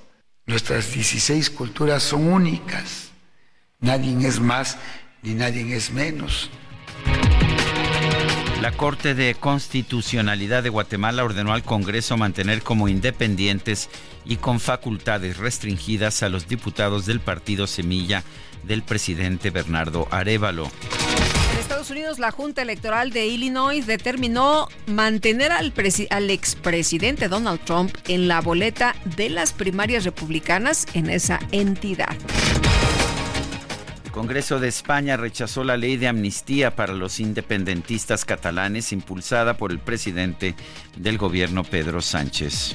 Nuestras 0.47 0.93
16 0.93 1.51
culturas 1.51 2.03
son 2.03 2.31
únicas. 2.33 3.11
Nadie 3.81 4.27
es 4.27 4.41
más 4.41 4.79
ni 5.23 5.35
nadie 5.35 5.75
es 5.75 5.91
menos. 5.91 6.51
La 8.61 8.73
Corte 8.73 9.15
de 9.15 9.37
Constitucionalidad 9.37 10.65
de 10.65 10.69
Guatemala 10.69 11.23
ordenó 11.23 11.53
al 11.53 11.63
Congreso 11.63 12.17
mantener 12.17 12.63
como 12.63 12.89
independientes 12.89 13.89
y 14.25 14.37
con 14.37 14.59
facultades 14.59 15.37
restringidas 15.37 16.25
a 16.25 16.29
los 16.29 16.49
diputados 16.49 17.07
del 17.07 17.21
partido 17.21 17.69
Semilla 17.69 18.25
del 18.65 18.83
presidente 18.83 19.51
Bernardo 19.51 20.09
Arevalo. 20.11 20.69
En 21.53 21.59
Estados 21.59 21.91
Unidos, 21.91 22.19
la 22.19 22.33
Junta 22.33 22.63
Electoral 22.63 23.13
de 23.13 23.29
Illinois 23.29 23.87
determinó 23.87 24.67
mantener 24.87 25.53
al, 25.53 25.73
al 26.11 26.31
expresidente 26.31 27.29
Donald 27.29 27.61
Trump 27.65 27.95
en 28.09 28.27
la 28.27 28.41
boleta 28.41 28.97
de 29.17 29.31
las 29.31 29.53
primarias 29.53 30.05
republicanas 30.05 30.85
en 30.95 31.11
esa 31.11 31.39
entidad. 31.53 32.17
Congreso 34.19 34.59
de 34.59 34.67
España 34.67 35.17
rechazó 35.17 35.63
la 35.63 35.77
ley 35.77 35.97
de 35.97 36.09
amnistía 36.09 36.75
para 36.75 36.93
los 36.93 37.21
independentistas 37.21 38.25
catalanes 38.25 38.91
impulsada 38.91 39.57
por 39.57 39.71
el 39.71 39.79
presidente 39.79 40.57
del 40.97 41.19
gobierno 41.19 41.63
Pedro 41.63 42.03
Sánchez. 42.03 42.75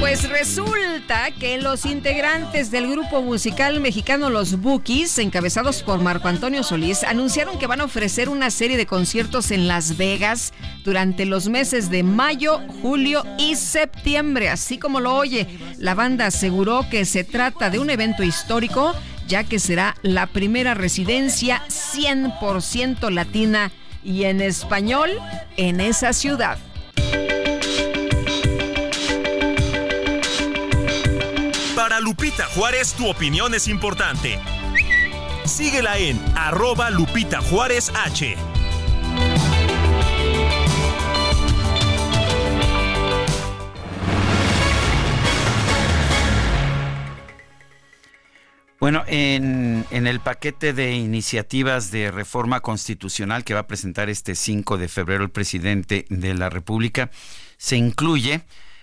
Pues 0.00 0.28
resulta 0.28 1.30
que 1.38 1.58
los 1.58 1.86
integrantes 1.86 2.72
del 2.72 2.90
grupo 2.90 3.22
musical 3.22 3.78
mexicano 3.80 4.30
Los 4.30 4.60
Bookies, 4.60 5.16
encabezados 5.18 5.84
por 5.84 6.00
Marco 6.00 6.26
Antonio 6.26 6.64
Solís, 6.64 7.04
anunciaron 7.04 7.60
que 7.60 7.68
van 7.68 7.82
a 7.82 7.84
ofrecer 7.84 8.28
una 8.28 8.50
serie 8.50 8.76
de 8.76 8.86
conciertos 8.86 9.52
en 9.52 9.68
Las 9.68 9.96
Vegas 9.96 10.52
durante 10.82 11.24
los 11.24 11.48
meses 11.48 11.90
de 11.90 12.02
mayo, 12.02 12.60
julio 12.82 13.24
y 13.38 13.54
septiembre. 13.54 14.48
Así 14.48 14.76
como 14.78 14.98
lo 14.98 15.14
oye, 15.14 15.46
la 15.78 15.94
banda 15.94 16.26
aseguró 16.26 16.84
que 16.90 17.04
se 17.04 17.22
trata 17.22 17.70
de 17.70 17.78
un 17.78 17.90
evento 17.90 18.24
histórico 18.24 18.92
ya 19.30 19.44
que 19.44 19.60
será 19.60 19.94
la 20.02 20.26
primera 20.26 20.74
residencia 20.74 21.62
100% 21.68 23.10
latina 23.10 23.70
y 24.02 24.24
en 24.24 24.40
español 24.40 25.10
en 25.56 25.80
esa 25.80 26.12
ciudad. 26.12 26.58
Para 31.76 32.00
Lupita 32.00 32.46
Juárez 32.46 32.92
tu 32.94 33.08
opinión 33.08 33.54
es 33.54 33.68
importante. 33.68 34.36
Síguela 35.44 35.96
en 35.96 36.20
arroba 36.36 36.90
Lupita 36.90 37.40
Juárez 37.40 37.92
H. 38.04 38.36
Bueno, 48.80 49.04
en, 49.08 49.84
el 49.90 50.20
paquete 50.20 50.72
de 50.72 50.94
iniciativas 50.94 51.90
de 51.90 52.10
reforma 52.10 52.60
constitucional 52.60 53.44
que 53.44 53.52
va 53.52 53.60
a 53.60 53.66
presentar 53.66 54.08
este 54.08 54.34
5 54.34 54.78
de 54.78 54.88
febrero 54.88 55.22
el 55.22 55.30
presidente 55.30 56.06
de 56.08 56.32
la 56.32 56.48
República, 56.48 57.10
se 57.58 57.76
incluye 57.76 58.40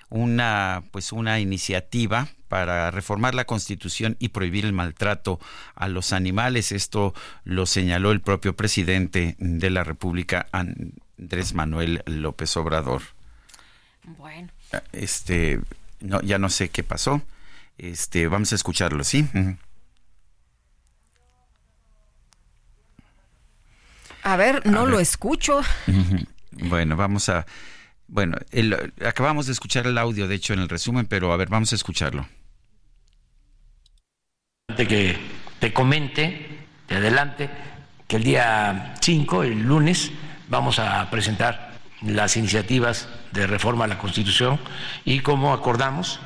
una, 0.09 0.83
pues 0.91 1.11
una 1.11 1.39
iniciativa 1.39 2.27
para 2.47 2.91
reformar 2.91 3.33
la 3.33 3.45
Constitución 3.45 4.15
y 4.19 4.29
prohibir 4.29 4.65
el 4.65 4.73
maltrato 4.73 5.39
a 5.73 5.87
los 5.87 6.13
animales. 6.13 6.71
Esto 6.71 7.15
lo 7.43 7.65
señaló 7.65 8.11
el 8.11 8.21
propio 8.21 8.55
presidente 8.55 9.35
de 9.39 9.69
la 9.71 9.83
República, 9.83 10.45
Andrés 10.51 11.55
Manuel 11.55 12.03
López 12.05 12.55
Obrador. 12.55 13.01
Bueno. 14.03 14.49
Este, 14.91 15.59
no, 16.01 16.21
ya 16.21 16.37
no 16.37 16.49
sé 16.49 16.69
qué 16.69 16.83
pasó. 16.83 17.23
Este, 17.79 18.27
vamos 18.27 18.51
a 18.51 18.55
escucharlo, 18.55 19.03
¿sí? 19.03 19.27
A 24.27 24.35
ver, 24.35 24.65
no 24.65 24.85
lo 24.85 24.99
escucho. 24.99 25.61
Bueno, 26.51 26.97
vamos 26.97 27.29
a... 27.29 27.45
Bueno, 28.07 28.35
acabamos 29.05 29.45
de 29.45 29.53
escuchar 29.53 29.87
el 29.87 29.97
audio, 29.97 30.27
de 30.27 30.35
hecho, 30.35 30.53
en 30.53 30.59
el 30.59 30.67
resumen, 30.67 31.05
pero 31.05 31.31
a 31.31 31.37
ver, 31.37 31.47
vamos 31.47 31.71
a 31.71 31.75
escucharlo. 31.75 32.27
Que 34.75 35.17
te 35.59 35.71
comente, 35.71 36.59
de 36.89 36.95
adelante, 36.95 37.49
que 38.05 38.17
el 38.17 38.23
día 38.23 38.95
5, 38.99 39.43
el 39.43 39.61
lunes, 39.61 40.11
vamos 40.49 40.79
a 40.79 41.09
presentar 41.09 41.75
las 42.01 42.35
iniciativas 42.35 43.07
de 43.31 43.47
reforma 43.47 43.85
a 43.85 43.87
la 43.87 43.97
Constitución 43.97 44.59
y 45.05 45.21
como 45.21 45.53
acordamos, 45.53 46.19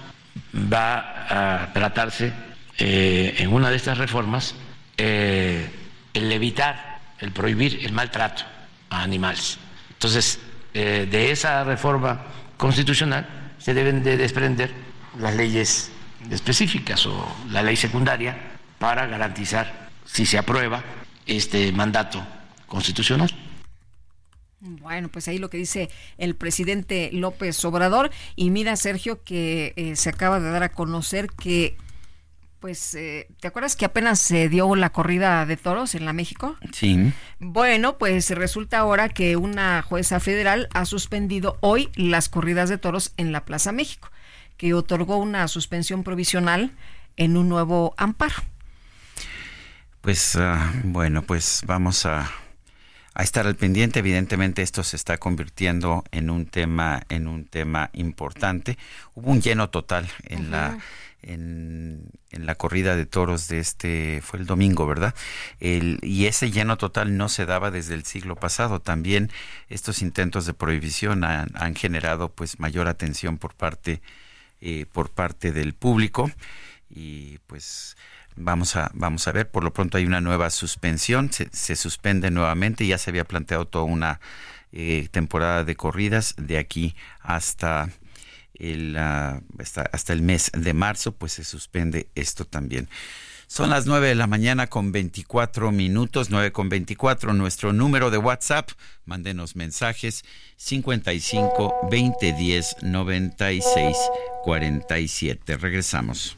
va 0.55 1.63
a 1.63 1.73
tratarse 1.73 2.33
eh, 2.79 3.35
en 3.37 3.53
una 3.53 3.69
de 3.69 3.75
estas 3.75 3.99
reformas 3.99 4.55
eh, 4.97 5.69
el 6.15 6.31
evitar 6.31 6.90
el 7.21 7.31
prohibir 7.31 7.85
el 7.85 7.93
maltrato 7.93 8.43
a 8.89 9.03
animales. 9.03 9.57
Entonces, 9.91 10.39
eh, 10.73 11.07
de 11.09 11.31
esa 11.31 11.63
reforma 11.63 12.25
constitucional 12.57 13.53
se 13.57 13.73
deben 13.73 14.03
de 14.03 14.17
desprender 14.17 14.71
las 15.19 15.35
leyes 15.35 15.91
específicas 16.29 17.05
o 17.05 17.35
la 17.49 17.61
ley 17.61 17.75
secundaria 17.75 18.37
para 18.79 19.05
garantizar, 19.07 19.89
si 20.05 20.25
se 20.25 20.37
aprueba, 20.37 20.83
este 21.25 21.71
mandato 21.71 22.25
constitucional. 22.67 23.29
Bueno, 24.59 25.09
pues 25.09 25.27
ahí 25.27 25.39
lo 25.39 25.49
que 25.49 25.57
dice 25.57 25.89
el 26.17 26.35
presidente 26.35 27.09
López 27.11 27.63
Obrador. 27.65 28.11
Y 28.35 28.51
mira, 28.51 28.75
Sergio, 28.75 29.23
que 29.23 29.73
eh, 29.75 29.95
se 29.95 30.09
acaba 30.09 30.39
de 30.39 30.51
dar 30.51 30.61
a 30.63 30.69
conocer 30.69 31.27
que 31.27 31.75
pues, 32.61 32.93
eh, 32.93 33.27
¿te 33.39 33.47
acuerdas 33.47 33.75
que 33.75 33.85
apenas 33.85 34.19
se 34.19 34.47
dio 34.47 34.75
la 34.75 34.91
corrida 34.91 35.45
de 35.47 35.57
toros 35.57 35.95
en 35.95 36.05
la 36.05 36.13
México? 36.13 36.55
Sí. 36.71 37.11
Bueno, 37.39 37.97
pues 37.97 38.29
resulta 38.29 38.77
ahora 38.77 39.09
que 39.09 39.35
una 39.35 39.81
jueza 39.81 40.19
federal 40.19 40.69
ha 40.73 40.85
suspendido 40.85 41.57
hoy 41.61 41.89
las 41.95 42.29
corridas 42.29 42.69
de 42.69 42.77
toros 42.77 43.13
en 43.17 43.31
la 43.31 43.45
Plaza 43.45 43.71
México, 43.71 44.11
que 44.57 44.75
otorgó 44.75 45.17
una 45.17 45.47
suspensión 45.47 46.03
provisional 46.03 46.71
en 47.17 47.35
un 47.35 47.49
nuevo 47.49 47.95
amparo. 47.97 48.35
Pues 50.01 50.35
ah, 50.35 50.71
bueno, 50.83 51.23
pues 51.23 51.63
vamos 51.65 52.05
a, 52.05 52.29
a, 53.15 53.23
estar 53.23 53.47
al 53.47 53.55
pendiente. 53.55 53.99
Evidentemente 53.99 54.61
esto 54.61 54.83
se 54.83 54.97
está 54.97 55.17
convirtiendo 55.17 56.03
en 56.11 56.29
un 56.29 56.45
tema, 56.45 57.01
en 57.09 57.27
un 57.27 57.45
tema 57.45 57.89
importante. 57.93 58.77
Hubo 59.15 59.31
un 59.31 59.41
lleno 59.41 59.71
total 59.71 60.07
en 60.27 60.51
la 60.51 60.77
en, 61.21 62.09
la 62.31 62.55
corrida 62.55 62.95
de 62.95 63.05
toros 63.05 63.47
de 63.47 63.59
este, 63.59 64.21
fue 64.23 64.39
el 64.39 64.45
domingo, 64.45 64.87
¿verdad? 64.87 65.13
El, 65.59 65.99
y 66.01 66.25
ese 66.25 66.51
lleno 66.51 66.77
total 66.77 67.17
no 67.17 67.29
se 67.29 67.45
daba 67.45 67.71
desde 67.71 67.93
el 67.93 68.05
siglo 68.05 68.35
pasado. 68.35 68.79
También 68.79 69.31
estos 69.69 70.01
intentos 70.01 70.45
de 70.45 70.53
prohibición 70.53 71.23
han, 71.23 71.75
generado 71.75 72.29
pues 72.29 72.59
mayor 72.59 72.87
atención 72.87 73.37
por 73.37 73.53
parte, 73.53 74.01
eh, 74.61 74.85
por 74.91 75.09
parte 75.09 75.51
del 75.51 75.73
público 75.73 76.31
y 76.89 77.37
pues 77.47 77.95
vamos 78.35 78.75
a, 78.75 78.91
vamos 78.93 79.27
a 79.27 79.31
ver, 79.31 79.49
por 79.49 79.63
lo 79.63 79.73
pronto 79.73 79.97
hay 79.97 80.05
una 80.05 80.21
nueva 80.21 80.49
suspensión, 80.49 81.31
se, 81.31 81.49
se 81.51 81.75
suspende 81.75 82.31
nuevamente, 82.31 82.85
ya 82.85 82.97
se 82.97 83.09
había 83.09 83.25
planteado 83.25 83.67
toda 83.67 83.85
una 83.85 84.19
eh, 84.73 85.09
temporada 85.11 85.65
de 85.65 85.75
corridas 85.75 86.33
de 86.37 86.57
aquí 86.57 86.95
hasta 87.19 87.89
el, 88.61 88.95
hasta, 88.97 90.13
el 90.13 90.21
mes 90.21 90.51
de 90.53 90.73
marzo, 90.73 91.11
pues 91.11 91.33
se 91.33 91.43
suspende 91.43 92.07
esto 92.15 92.45
también. 92.45 92.87
Son 93.47 93.69
las 93.69 93.85
9 93.85 94.07
de 94.07 94.15
la 94.15 94.27
mañana 94.27 94.67
con 94.67 94.93
24 94.93 95.71
minutos, 95.73 96.29
9 96.29 96.53
con 96.53 96.69
24. 96.69 97.33
Nuestro 97.33 97.73
número 97.73 98.09
de 98.09 98.17
WhatsApp, 98.17 98.69
mándenos 99.03 99.57
mensajes 99.57 100.23
55 100.55 101.89
20 101.91 102.33
10 102.33 102.75
96 102.83 103.97
47. 104.45 105.57
Regresamos. 105.57 106.37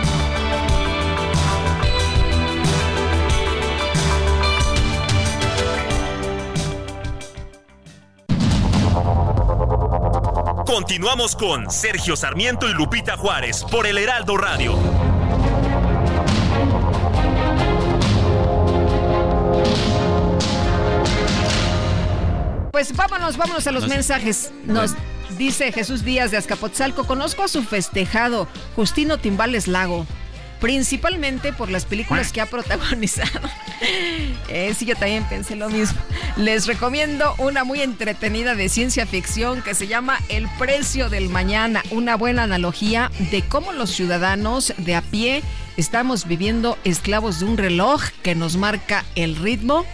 Continuamos 10.71 11.35
con 11.35 11.69
Sergio 11.69 12.15
Sarmiento 12.15 12.69
y 12.69 12.73
Lupita 12.73 13.17
Juárez 13.17 13.65
por 13.69 13.85
el 13.85 13.97
Heraldo 13.97 14.37
Radio. 14.37 14.79
Pues 22.71 22.95
vámonos, 22.95 23.35
vámonos 23.35 23.67
a 23.67 23.73
los 23.73 23.89
mensajes. 23.89 24.53
Nos 24.63 24.95
dice 25.37 25.73
Jesús 25.73 26.05
Díaz 26.05 26.31
de 26.31 26.37
Azcapotzalco, 26.37 27.03
conozco 27.03 27.43
a 27.43 27.49
su 27.49 27.63
festejado, 27.63 28.47
Justino 28.77 29.17
Timbales 29.17 29.67
Lago 29.67 30.07
principalmente 30.61 31.51
por 31.51 31.69
las 31.69 31.83
películas 31.83 32.31
que 32.31 32.39
ha 32.39 32.45
protagonizado. 32.45 33.41
Eh, 34.53 34.75
sí, 34.77 34.85
yo 34.85 34.95
también 34.95 35.23
pensé 35.23 35.55
lo 35.55 35.69
mismo. 35.69 35.99
Les 36.35 36.67
recomiendo 36.67 37.33
una 37.37 37.63
muy 37.63 37.81
entretenida 37.81 38.53
de 38.53 38.69
ciencia 38.69 39.07
ficción 39.07 39.61
que 39.63 39.73
se 39.73 39.87
llama 39.87 40.19
El 40.27 40.47
precio 40.59 41.09
del 41.09 41.29
mañana, 41.29 41.81
una 41.89 42.15
buena 42.15 42.43
analogía 42.43 43.09
de 43.31 43.41
cómo 43.43 43.71
los 43.71 43.91
ciudadanos 43.91 44.73
de 44.77 44.95
a 44.95 45.01
pie 45.01 45.41
estamos 45.77 46.27
viviendo 46.27 46.77
esclavos 46.83 47.39
de 47.39 47.45
un 47.45 47.57
reloj 47.57 48.03
que 48.21 48.35
nos 48.35 48.57
marca 48.57 49.05
el 49.15 49.37
ritmo 49.37 49.85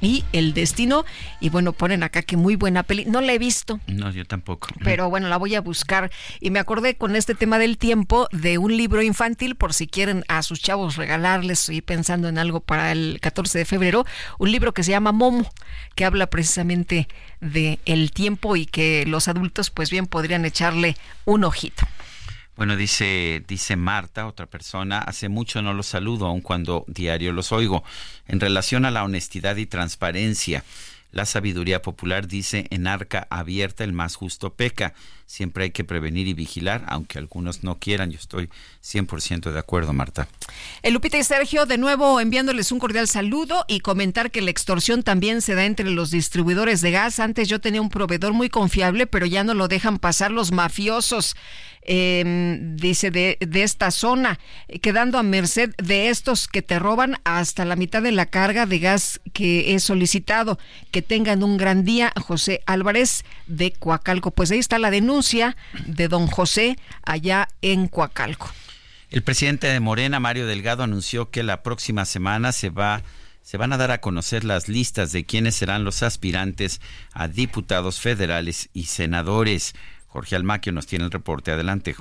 y 0.00 0.24
El 0.32 0.54
Destino. 0.54 1.04
Y 1.40 1.50
bueno, 1.50 1.72
ponen 1.72 2.02
acá 2.02 2.22
que 2.22 2.36
muy 2.36 2.56
buena 2.56 2.82
peli. 2.82 3.04
No 3.04 3.20
la 3.20 3.32
he 3.32 3.38
visto. 3.38 3.80
No, 3.86 4.10
yo 4.10 4.24
tampoco. 4.24 4.68
Pero 4.84 5.10
bueno, 5.10 5.28
la 5.28 5.36
voy 5.36 5.54
a 5.54 5.60
buscar. 5.60 6.10
Y 6.40 6.50
me 6.50 6.58
acordé 6.58 6.96
con 6.96 7.16
este 7.16 7.34
tema 7.34 7.58
del 7.58 7.78
tiempo 7.78 8.28
de 8.32 8.58
un 8.58 8.76
libro 8.76 9.02
infantil, 9.02 9.56
por 9.56 9.72
si 9.72 9.86
quieren 9.86 10.24
a 10.28 10.42
sus 10.42 10.60
chavos 10.60 10.96
regalarles, 10.96 11.60
estoy 11.60 11.80
pensando 11.80 12.28
en 12.28 12.38
algo 12.38 12.60
para 12.60 12.92
el 12.92 13.18
14 13.20 13.58
de 13.58 13.64
febrero, 13.64 14.06
un 14.38 14.52
libro 14.52 14.72
que 14.72 14.82
se 14.82 14.90
llama 14.90 15.12
Momo, 15.12 15.50
que 15.94 16.04
habla 16.04 16.26
precisamente 16.28 17.08
de 17.40 17.78
el 17.84 18.10
tiempo 18.12 18.56
y 18.56 18.66
que 18.66 19.04
los 19.06 19.28
adultos 19.28 19.70
pues 19.70 19.90
bien 19.90 20.06
podrían 20.06 20.44
echarle 20.44 20.96
un 21.24 21.44
ojito. 21.44 21.86
Bueno, 22.56 22.76
dice, 22.76 23.44
dice 23.46 23.76
Marta, 23.76 24.26
otra 24.26 24.46
persona, 24.46 24.98
hace 24.98 25.28
mucho 25.28 25.60
no 25.60 25.74
los 25.74 25.86
saludo, 25.86 26.26
aun 26.26 26.40
cuando 26.40 26.84
diario 26.88 27.32
los 27.32 27.52
oigo. 27.52 27.84
En 28.26 28.40
relación 28.40 28.86
a 28.86 28.90
la 28.90 29.04
honestidad 29.04 29.56
y 29.56 29.66
transparencia, 29.66 30.64
la 31.12 31.24
sabiduría 31.24 31.80
popular 31.80 32.26
dice, 32.26 32.66
en 32.70 32.86
arca 32.86 33.26
abierta 33.30 33.84
el 33.84 33.92
más 33.92 34.16
justo 34.16 34.52
peca. 34.52 34.92
Siempre 35.24 35.64
hay 35.64 35.70
que 35.70 35.82
prevenir 35.82 36.28
y 36.28 36.34
vigilar, 36.34 36.84
aunque 36.88 37.18
algunos 37.18 37.62
no 37.62 37.78
quieran. 37.78 38.10
Yo 38.10 38.18
estoy 38.18 38.50
100% 38.82 39.50
de 39.50 39.58
acuerdo, 39.58 39.92
Marta. 39.92 40.28
El 40.82 40.94
Lupita 40.94 41.16
y 41.16 41.24
Sergio, 41.24 41.64
de 41.64 41.78
nuevo 41.78 42.20
enviándoles 42.20 42.70
un 42.70 42.78
cordial 42.78 43.08
saludo 43.08 43.64
y 43.66 43.80
comentar 43.80 44.30
que 44.30 44.42
la 44.42 44.50
extorsión 44.50 45.02
también 45.02 45.40
se 45.40 45.54
da 45.54 45.64
entre 45.64 45.90
los 45.90 46.10
distribuidores 46.10 46.80
de 46.80 46.90
gas. 46.90 47.18
Antes 47.18 47.48
yo 47.48 47.60
tenía 47.60 47.80
un 47.80 47.88
proveedor 47.88 48.34
muy 48.34 48.50
confiable, 48.50 49.06
pero 49.06 49.26
ya 49.26 49.42
no 49.42 49.54
lo 49.54 49.68
dejan 49.68 49.98
pasar 49.98 50.30
los 50.30 50.52
mafiosos 50.52 51.34
eh, 51.86 52.58
dice, 52.74 53.10
de, 53.10 53.38
de, 53.40 53.62
esta 53.62 53.90
zona, 53.90 54.38
quedando 54.82 55.18
a 55.18 55.22
merced 55.22 55.74
de 55.76 56.08
estos 56.08 56.48
que 56.48 56.62
te 56.62 56.78
roban 56.78 57.16
hasta 57.24 57.64
la 57.64 57.76
mitad 57.76 58.02
de 58.02 58.12
la 58.12 58.26
carga 58.26 58.66
de 58.66 58.78
gas 58.78 59.20
que 59.32 59.74
he 59.74 59.80
solicitado. 59.80 60.58
Que 60.90 61.02
tengan 61.02 61.42
un 61.42 61.56
gran 61.56 61.84
día, 61.84 62.12
José 62.20 62.62
Álvarez 62.66 63.24
de 63.46 63.72
Coacalco. 63.72 64.30
Pues 64.30 64.50
ahí 64.50 64.58
está 64.58 64.78
la 64.78 64.90
denuncia 64.90 65.56
de 65.86 66.08
don 66.08 66.26
José 66.26 66.76
allá 67.02 67.48
en 67.62 67.88
Coacalco. 67.88 68.50
El 69.10 69.22
presidente 69.22 69.68
de 69.68 69.80
Morena, 69.80 70.20
Mario 70.20 70.46
Delgado, 70.46 70.82
anunció 70.82 71.30
que 71.30 71.42
la 71.42 71.62
próxima 71.62 72.04
semana 72.04 72.52
se 72.52 72.70
va 72.70 73.02
se 73.46 73.58
van 73.58 73.72
a 73.72 73.76
dar 73.76 73.92
a 73.92 74.00
conocer 74.00 74.42
las 74.42 74.68
listas 74.68 75.12
de 75.12 75.24
quiénes 75.24 75.54
serán 75.54 75.84
los 75.84 76.02
aspirantes 76.02 76.80
a 77.12 77.28
diputados 77.28 78.00
federales 78.00 78.70
y 78.72 78.86
senadores. 78.86 79.76
Jorge 80.16 80.34
Almaquio 80.34 80.72
nos 80.72 80.86
tiene 80.86 81.04
el 81.04 81.10
reporte. 81.10 81.52
Adelante, 81.52 81.94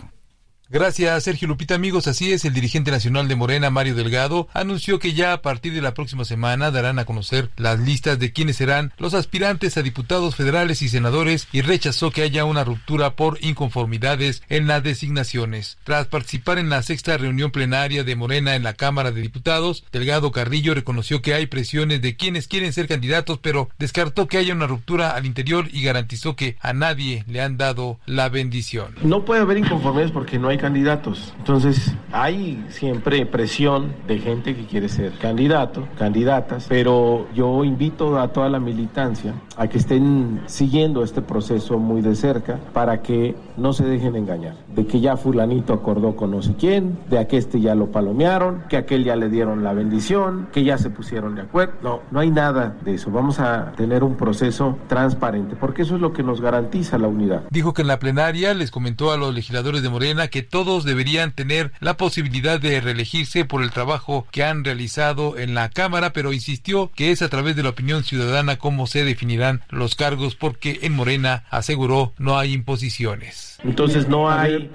Gracias, 0.67 1.23
Sergio 1.23 1.47
Lupita. 1.47 1.75
Amigos, 1.75 2.07
así 2.07 2.33
es, 2.33 2.43
el 2.43 2.53
dirigente 2.53 2.89
nacional 2.89 3.27
de 3.27 3.35
Morena, 3.35 3.69
Mario 3.69 3.93
Delgado, 3.93 4.47
anunció 4.51 4.97
que 4.97 5.13
ya 5.13 5.31
a 5.31 5.41
partir 5.43 5.73
de 5.73 5.81
la 5.81 5.93
próxima 5.93 6.25
semana 6.25 6.71
darán 6.71 6.97
a 6.97 7.05
conocer 7.05 7.51
las 7.55 7.79
listas 7.79 8.17
de 8.17 8.33
quiénes 8.33 8.57
serán 8.57 8.91
los 8.97 9.13
aspirantes 9.13 9.77
a 9.77 9.83
diputados 9.83 10.35
federales 10.35 10.81
y 10.81 10.89
senadores 10.89 11.47
y 11.51 11.61
rechazó 11.61 12.09
que 12.09 12.23
haya 12.23 12.45
una 12.45 12.63
ruptura 12.63 13.11
por 13.11 13.37
inconformidades 13.41 14.41
en 14.49 14.65
las 14.65 14.81
designaciones. 14.81 15.77
Tras 15.83 16.07
participar 16.07 16.57
en 16.57 16.69
la 16.69 16.81
sexta 16.81 17.15
reunión 17.15 17.51
plenaria 17.51 18.03
de 18.03 18.15
Morena 18.15 18.55
en 18.55 18.63
la 18.63 18.73
Cámara 18.73 19.11
de 19.11 19.21
Diputados, 19.21 19.83
Delgado 19.91 20.31
Carrillo 20.31 20.73
reconoció 20.73 21.21
que 21.21 21.35
hay 21.35 21.45
presiones 21.45 22.01
de 22.01 22.15
quienes 22.15 22.47
quieren 22.47 22.73
ser 22.73 22.87
candidatos, 22.87 23.37
pero 23.39 23.69
descartó 23.77 24.27
que 24.27 24.39
haya 24.39 24.53
una 24.53 24.65
ruptura 24.65 25.11
al 25.11 25.27
interior 25.27 25.67
y 25.71 25.83
garantizó 25.83 26.35
que 26.35 26.57
a 26.59 26.73
nadie 26.73 27.23
le 27.27 27.41
han 27.41 27.57
dado 27.57 27.99
la 28.07 28.29
bendición. 28.29 28.95
No 29.03 29.25
puede 29.25 29.41
haber 29.41 29.59
inconformidades 29.59 30.11
porque 30.11 30.39
no 30.39 30.47
hay 30.47 30.54
candidatos. 30.57 31.33
Entonces, 31.37 31.95
hay 32.11 32.65
siempre 32.69 33.25
presión 33.25 33.93
de 34.07 34.19
gente 34.19 34.55
que 34.55 34.65
quiere 34.65 34.89
ser 34.89 35.13
candidato, 35.17 35.87
candidatas, 35.97 36.65
pero 36.69 37.27
yo 37.33 37.63
invito 37.63 38.19
a 38.19 38.29
toda 38.29 38.49
la 38.49 38.59
militancia 38.59 39.33
a 39.57 39.67
que 39.67 39.77
estén 39.77 40.41
siguiendo 40.47 41.03
este 41.03 41.21
proceso 41.21 41.79
muy 41.79 42.01
de 42.01 42.15
cerca 42.15 42.59
para 42.73 43.01
que 43.01 43.35
no 43.57 43.73
se 43.73 43.85
dejen 43.85 44.15
engañar. 44.15 44.55
De 44.75 44.85
que 44.85 44.99
ya 44.99 45.17
fulanito 45.17 45.73
acordó 45.73 46.15
con 46.15 46.31
no 46.31 46.41
sé 46.41 46.55
quién, 46.57 46.97
de 47.09 47.25
que 47.27 47.37
este 47.37 47.61
ya 47.61 47.75
lo 47.75 47.91
palomearon, 47.91 48.63
que 48.69 48.77
aquel 48.77 49.03
ya 49.03 49.15
le 49.15 49.29
dieron 49.29 49.63
la 49.63 49.73
bendición, 49.73 50.47
que 50.51 50.63
ya 50.63 50.77
se 50.77 50.89
pusieron 50.89 51.35
de 51.35 51.41
acuerdo. 51.41 51.73
No, 51.81 52.01
no 52.11 52.19
hay 52.19 52.29
nada 52.29 52.75
de 52.83 52.95
eso. 52.95 53.11
Vamos 53.11 53.39
a 53.39 53.71
tener 53.73 54.03
un 54.03 54.15
proceso 54.15 54.77
transparente, 54.87 55.55
porque 55.55 55.83
eso 55.83 55.95
es 55.95 56.01
lo 56.01 56.13
que 56.13 56.23
nos 56.23 56.41
garantiza 56.41 56.97
la 56.97 57.07
unidad. 57.07 57.43
Dijo 57.49 57.73
que 57.73 57.81
en 57.81 57.87
la 57.87 57.99
plenaria 57.99 58.53
les 58.53 58.71
comentó 58.71 59.11
a 59.11 59.17
los 59.17 59.33
legisladores 59.33 59.81
de 59.81 59.89
Morena 59.89 60.27
que 60.27 60.43
todos 60.45 60.85
deberían 60.85 61.33
tener 61.33 61.71
la 61.79 61.97
posibilidad 61.97 62.59
de 62.59 62.79
reelegirse 62.79 63.45
por 63.45 63.61
el 63.61 63.71
trabajo 63.71 64.27
que 64.31 64.43
han 64.43 64.63
realizado 64.63 65.37
en 65.37 65.53
la 65.53 65.69
Cámara, 65.69 66.13
pero 66.13 66.33
insistió 66.33 66.91
que 66.95 67.11
es 67.11 67.21
a 67.21 67.29
través 67.29 67.55
de 67.55 67.63
la 67.63 67.69
opinión 67.69 68.03
ciudadana 68.03 68.57
cómo 68.57 68.87
se 68.87 69.03
definirán 69.03 69.61
los 69.69 69.95
cargos 69.95 70.35
porque 70.35 70.79
en 70.83 70.93
Morena 70.93 71.43
aseguró 71.49 72.13
no 72.17 72.37
hay 72.37 72.53
imposiciones. 72.53 73.54
Entonces 73.65 74.07
no 74.07 74.29
hay 74.29 74.69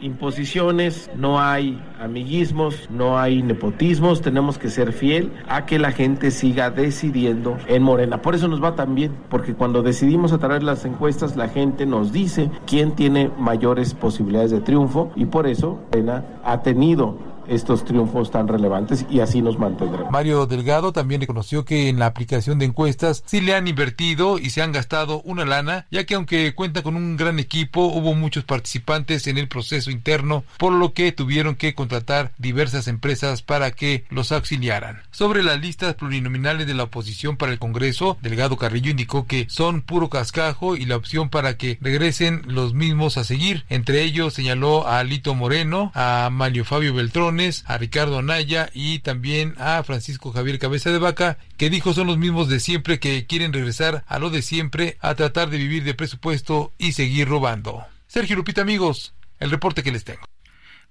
imposiciones, 0.00 1.10
no 1.16 1.40
hay 1.40 1.82
amiguismos, 1.98 2.88
no 2.90 3.18
hay 3.18 3.42
nepotismos, 3.42 4.22
tenemos 4.22 4.56
que 4.56 4.70
ser 4.70 4.92
fiel 4.92 5.32
a 5.48 5.66
que 5.66 5.78
la 5.78 5.90
gente 5.90 6.30
siga 6.30 6.70
decidiendo 6.70 7.58
en 7.66 7.82
Morena. 7.82 8.22
Por 8.22 8.34
eso 8.34 8.46
nos 8.46 8.62
va 8.62 8.76
tan 8.76 8.94
bien, 8.94 9.12
porque 9.28 9.54
cuando 9.54 9.82
decidimos 9.82 10.32
a 10.32 10.38
través 10.38 10.60
de 10.60 10.66
las 10.66 10.84
encuestas 10.84 11.36
la 11.36 11.48
gente 11.48 11.86
nos 11.86 12.12
dice 12.12 12.50
quién 12.66 12.92
tiene 12.92 13.30
mayores 13.38 13.94
posibilidades 13.94 14.52
de 14.52 14.60
triunfo 14.60 15.10
y 15.16 15.26
por 15.26 15.46
eso 15.46 15.80
Morena 15.90 16.24
ha 16.44 16.62
tenido 16.62 17.29
estos 17.50 17.84
triunfos 17.84 18.30
tan 18.30 18.48
relevantes 18.48 19.04
y 19.10 19.20
así 19.20 19.42
nos 19.42 19.58
mantendremos. 19.58 20.10
Mario 20.10 20.46
Delgado 20.46 20.92
también 20.92 21.20
reconoció 21.20 21.64
que 21.64 21.88
en 21.88 21.98
la 21.98 22.06
aplicación 22.06 22.58
de 22.58 22.66
encuestas 22.66 23.22
sí 23.26 23.40
le 23.40 23.54
han 23.54 23.68
invertido 23.68 24.38
y 24.38 24.50
se 24.50 24.62
han 24.62 24.72
gastado 24.72 25.20
una 25.22 25.44
lana, 25.44 25.86
ya 25.90 26.04
que 26.04 26.14
aunque 26.14 26.54
cuenta 26.54 26.82
con 26.82 26.96
un 26.96 27.16
gran 27.16 27.38
equipo, 27.38 27.86
hubo 27.86 28.14
muchos 28.14 28.44
participantes 28.44 29.26
en 29.26 29.36
el 29.36 29.48
proceso 29.48 29.90
interno, 29.90 30.44
por 30.58 30.72
lo 30.72 30.92
que 30.92 31.12
tuvieron 31.12 31.56
que 31.56 31.74
contratar 31.74 32.32
diversas 32.38 32.88
empresas 32.88 33.42
para 33.42 33.72
que 33.72 34.04
los 34.10 34.32
auxiliaran. 34.32 35.02
Sobre 35.10 35.42
las 35.42 35.60
listas 35.60 35.94
plurinominales 35.94 36.66
de 36.66 36.74
la 36.74 36.84
oposición 36.84 37.36
para 37.36 37.52
el 37.52 37.58
Congreso, 37.58 38.16
Delgado 38.22 38.56
Carrillo 38.56 38.90
indicó 38.90 39.26
que 39.26 39.46
son 39.48 39.82
puro 39.82 40.08
cascajo 40.08 40.76
y 40.76 40.86
la 40.86 40.96
opción 40.96 41.28
para 41.28 41.56
que 41.56 41.78
regresen 41.80 42.42
los 42.46 42.74
mismos 42.74 43.16
a 43.16 43.24
seguir. 43.24 43.64
Entre 43.68 44.02
ellos 44.02 44.34
señaló 44.34 44.86
a 44.86 45.00
Alito 45.00 45.34
Moreno, 45.34 45.90
a 45.94 46.28
Mario 46.30 46.64
Fabio 46.64 46.94
Beltrón, 46.94 47.39
a 47.66 47.78
Ricardo 47.78 48.18
Anaya 48.18 48.70
y 48.74 48.98
también 48.98 49.54
a 49.58 49.82
Francisco 49.82 50.30
Javier 50.30 50.58
Cabeza 50.58 50.90
de 50.90 50.98
Vaca, 50.98 51.38
que 51.56 51.70
dijo 51.70 51.94
son 51.94 52.06
los 52.06 52.18
mismos 52.18 52.48
de 52.48 52.60
siempre 52.60 53.00
que 53.00 53.26
quieren 53.26 53.52
regresar 53.52 54.04
a 54.06 54.18
lo 54.18 54.28
de 54.28 54.42
siempre, 54.42 54.98
a 55.00 55.14
tratar 55.14 55.48
de 55.48 55.56
vivir 55.56 55.84
de 55.84 55.94
presupuesto 55.94 56.72
y 56.76 56.92
seguir 56.92 57.28
robando. 57.28 57.84
Sergio 58.08 58.36
Lupita, 58.36 58.60
amigos, 58.60 59.14
el 59.38 59.50
reporte 59.50 59.82
que 59.82 59.90
les 59.90 60.04
tengo. 60.04 60.22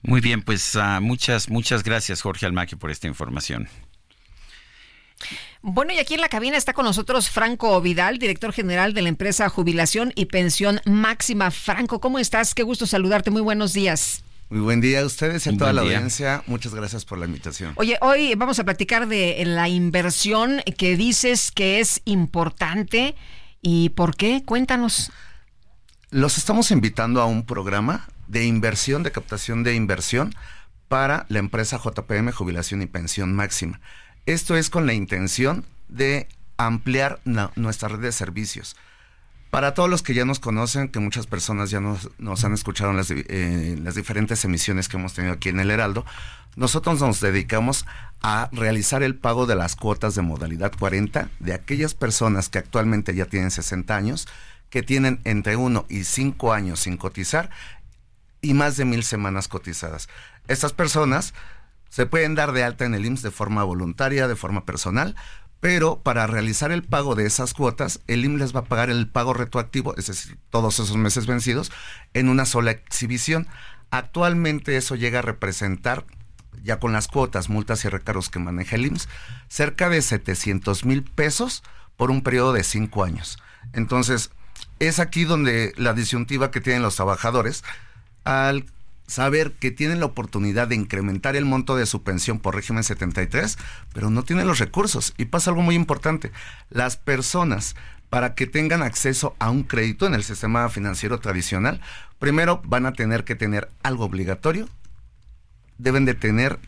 Muy 0.01 0.21
bien, 0.21 0.41
pues 0.41 0.73
uh, 0.76 0.99
muchas, 1.01 1.49
muchas 1.49 1.84
gracias 1.84 2.21
Jorge 2.21 2.47
Almaquio 2.47 2.80
por 2.80 2.89
esta 2.89 3.07
información. 3.07 3.69
Bueno, 5.61 5.93
y 5.93 5.99
aquí 5.99 6.15
en 6.15 6.21
la 6.21 6.30
cabina 6.30 6.57
está 6.57 6.73
con 6.73 6.85
nosotros 6.85 7.30
Franco 7.30 7.80
Vidal, 7.81 8.17
director 8.17 8.53
general 8.53 8.93
de 8.93 9.01
la 9.03 9.09
empresa 9.09 9.49
Jubilación 9.49 10.13
y 10.15 10.26
Pensión 10.26 10.81
Máxima. 10.85 11.51
Franco, 11.51 11.99
¿cómo 11.99 12.17
estás? 12.17 12.55
Qué 12.55 12.63
gusto 12.63 12.88
saludarte. 12.88 13.30
Muy 13.30 13.41
buenos 13.41 13.73
días. 13.73 14.23
Muy 14.49 14.61
buen 14.61 14.81
día 14.81 15.01
a 15.01 15.05
ustedes 15.05 15.45
y 15.45 15.49
a 15.49 15.57
toda 15.57 15.73
la 15.73 15.81
audiencia. 15.81 16.41
Muchas 16.47 16.73
gracias 16.73 17.05
por 17.05 17.19
la 17.19 17.27
invitación. 17.27 17.73
Oye, 17.76 17.99
hoy 18.01 18.34
vamos 18.34 18.57
a 18.57 18.63
platicar 18.63 19.07
de 19.07 19.43
la 19.45 19.69
inversión 19.69 20.61
que 20.76 20.97
dices 20.97 21.51
que 21.51 21.80
es 21.80 22.01
importante 22.05 23.15
y 23.61 23.89
por 23.89 24.15
qué. 24.15 24.41
Cuéntanos. 24.43 25.11
Los 26.09 26.39
estamos 26.39 26.71
invitando 26.71 27.21
a 27.21 27.27
un 27.27 27.45
programa 27.45 28.07
de 28.27 28.45
inversión, 28.45 29.03
de 29.03 29.11
captación 29.11 29.63
de 29.63 29.76
inversión 29.76 30.34
para 30.88 31.27
la 31.30 31.38
empresa 31.38 31.77
JPM 31.77 32.31
Jubilación 32.31 32.81
y 32.81 32.88
Pensión 32.88 33.35
Máxima. 33.35 33.80
Esto 34.26 34.57
es 34.57 34.71
con 34.71 34.88
la 34.88 34.93
intención 34.93 35.63
de 35.89 36.27
ampliar 36.57 37.19
nuestra 37.55 37.89
red 37.89 37.99
de 37.99 38.11
servicios. 38.11 38.76
Para 39.49 39.73
todos 39.73 39.89
los 39.89 40.03
que 40.03 40.13
ya 40.13 40.26
nos 40.26 40.39
conocen, 40.39 40.89
que 40.89 40.99
muchas 40.99 41.26
personas 41.26 41.71
ya 41.71 41.80
nos, 41.80 42.09
nos 42.19 42.43
han 42.43 42.53
escuchado 42.53 42.91
en 42.91 42.97
las, 42.97 43.09
eh, 43.11 43.77
las 43.81 43.95
diferentes 43.95 44.45
emisiones 44.45 44.88
que 44.88 44.97
hemos 44.97 45.13
tenido 45.13 45.34
aquí 45.34 45.49
en 45.49 45.59
el 45.59 45.71
Heraldo, 45.71 46.05
nosotros 46.55 46.99
nos 46.99 47.19
dedicamos 47.19 47.85
a 48.21 48.49
realizar 48.51 49.01
el 49.01 49.15
pago 49.15 49.45
de 49.45 49.55
las 49.55 49.76
cuotas 49.76 50.13
de 50.13 50.21
modalidad 50.21 50.71
40 50.77 51.30
de 51.39 51.53
aquellas 51.53 51.93
personas 51.93 52.49
que 52.49 52.59
actualmente 52.59 53.15
ya 53.15 53.26
tienen 53.26 53.49
60 53.49 53.95
años, 53.95 54.27
que 54.69 54.84
tienen 54.84 55.19
entre 55.23 55.55
1 55.55 55.85
y 55.89 56.03
5 56.03 56.53
años 56.53 56.81
sin 56.81 56.97
cotizar 56.97 57.49
y 58.41 58.53
más 58.53 58.77
de 58.77 58.85
mil 58.85 59.03
semanas 59.03 59.47
cotizadas. 59.47 60.09
Estas 60.47 60.73
personas 60.73 61.34
se 61.89 62.05
pueden 62.05 62.35
dar 62.35 62.51
de 62.51 62.63
alta 62.63 62.85
en 62.85 62.93
el 62.93 63.05
IMSS 63.05 63.23
de 63.23 63.31
forma 63.31 63.63
voluntaria, 63.63 64.27
de 64.27 64.35
forma 64.35 64.65
personal, 64.65 65.15
pero 65.60 65.99
para 66.02 66.27
realizar 66.27 66.72
el 66.72 66.84
pago 66.84 67.15
de 67.15 67.26
esas 67.26 67.53
cuotas, 67.53 67.99
el 68.07 68.23
IMSS 68.23 68.40
les 68.40 68.56
va 68.56 68.61
a 68.61 68.65
pagar 68.65 68.90
el 68.90 69.07
pago 69.07 69.34
retroactivo, 69.34 69.95
es 69.98 70.07
decir, 70.07 70.38
todos 70.49 70.76
esos 70.76 70.95
meses 70.95 71.27
vencidos, 71.27 71.72
en 72.14 72.30
una 72.30 72.45
sola 72.45 72.72
exhibición. 72.72 73.48
Actualmente 73.91 74.77
eso 74.77 74.95
llega 74.95 75.19
a 75.19 75.23
representar, 75.23 76.06
ya 76.64 76.80
con 76.80 76.94
las 76.94 77.07
cuotas, 77.07 77.49
multas 77.49 77.84
y 77.84 77.90
recargos 77.90 78.30
que 78.30 78.40
maneja 78.40 78.76
el 78.76 78.86
IMSS, 78.86 79.10
cerca 79.49 79.90
de 79.90 80.02
700 80.02 80.86
mil 80.86 81.03
pesos 81.03 81.64
por 81.98 82.11
un 82.11 82.22
periodo 82.22 82.53
de 82.53 82.64
cinco 82.64 83.03
años. 83.03 83.38
Entonces, 83.73 84.31
es 84.80 84.99
aquí 84.99 85.26
donde 85.26 85.73
la 85.76 85.94
disyuntiva 85.94 86.52
que 86.52 86.61
tienen 86.61 86.81
los 86.81 86.95
trabajadores 86.95 87.64
al 88.23 88.65
saber 89.10 89.53
que 89.53 89.72
tienen 89.72 89.99
la 89.99 90.06
oportunidad 90.06 90.68
de 90.68 90.76
incrementar 90.76 91.36
el 91.36 91.45
monto 91.45 91.76
de 91.76 91.86
su 91.86 92.03
pensión 92.03 92.40
por 92.40 92.56
régimen 92.56 92.84
73, 92.84 93.57
pero 93.94 94.10
no 94.10 94.23
tienen 94.23 94.48
los 94.48 94.60
recursos. 94.60 95.14
Y 95.18 95.26
pasa 95.26 95.49
algo 95.49 95.64
muy 95.64 95.76
importante. 95.76 96.31
Las 96.69 96.95
personas, 96.95 97.76
para 98.10 98.36
que 98.36 98.48
tengan 98.48 98.84
acceso 98.84 99.36
a 99.40 99.49
un 99.49 99.64
crédito 99.64 100.06
en 100.06 100.14
el 100.14 100.23
sistema 100.23 100.69
financiero 100.69 101.19
tradicional, 101.19 101.81
primero 102.19 102.61
van 102.65 102.86
a 102.86 102.94
tener 102.94 103.23
que 103.23 103.36
tener 103.36 103.69
algo 103.81 104.06
obligatorio, 104.06 104.69
deben 105.80 106.06
de 106.06 106.14
tener 106.14 106.60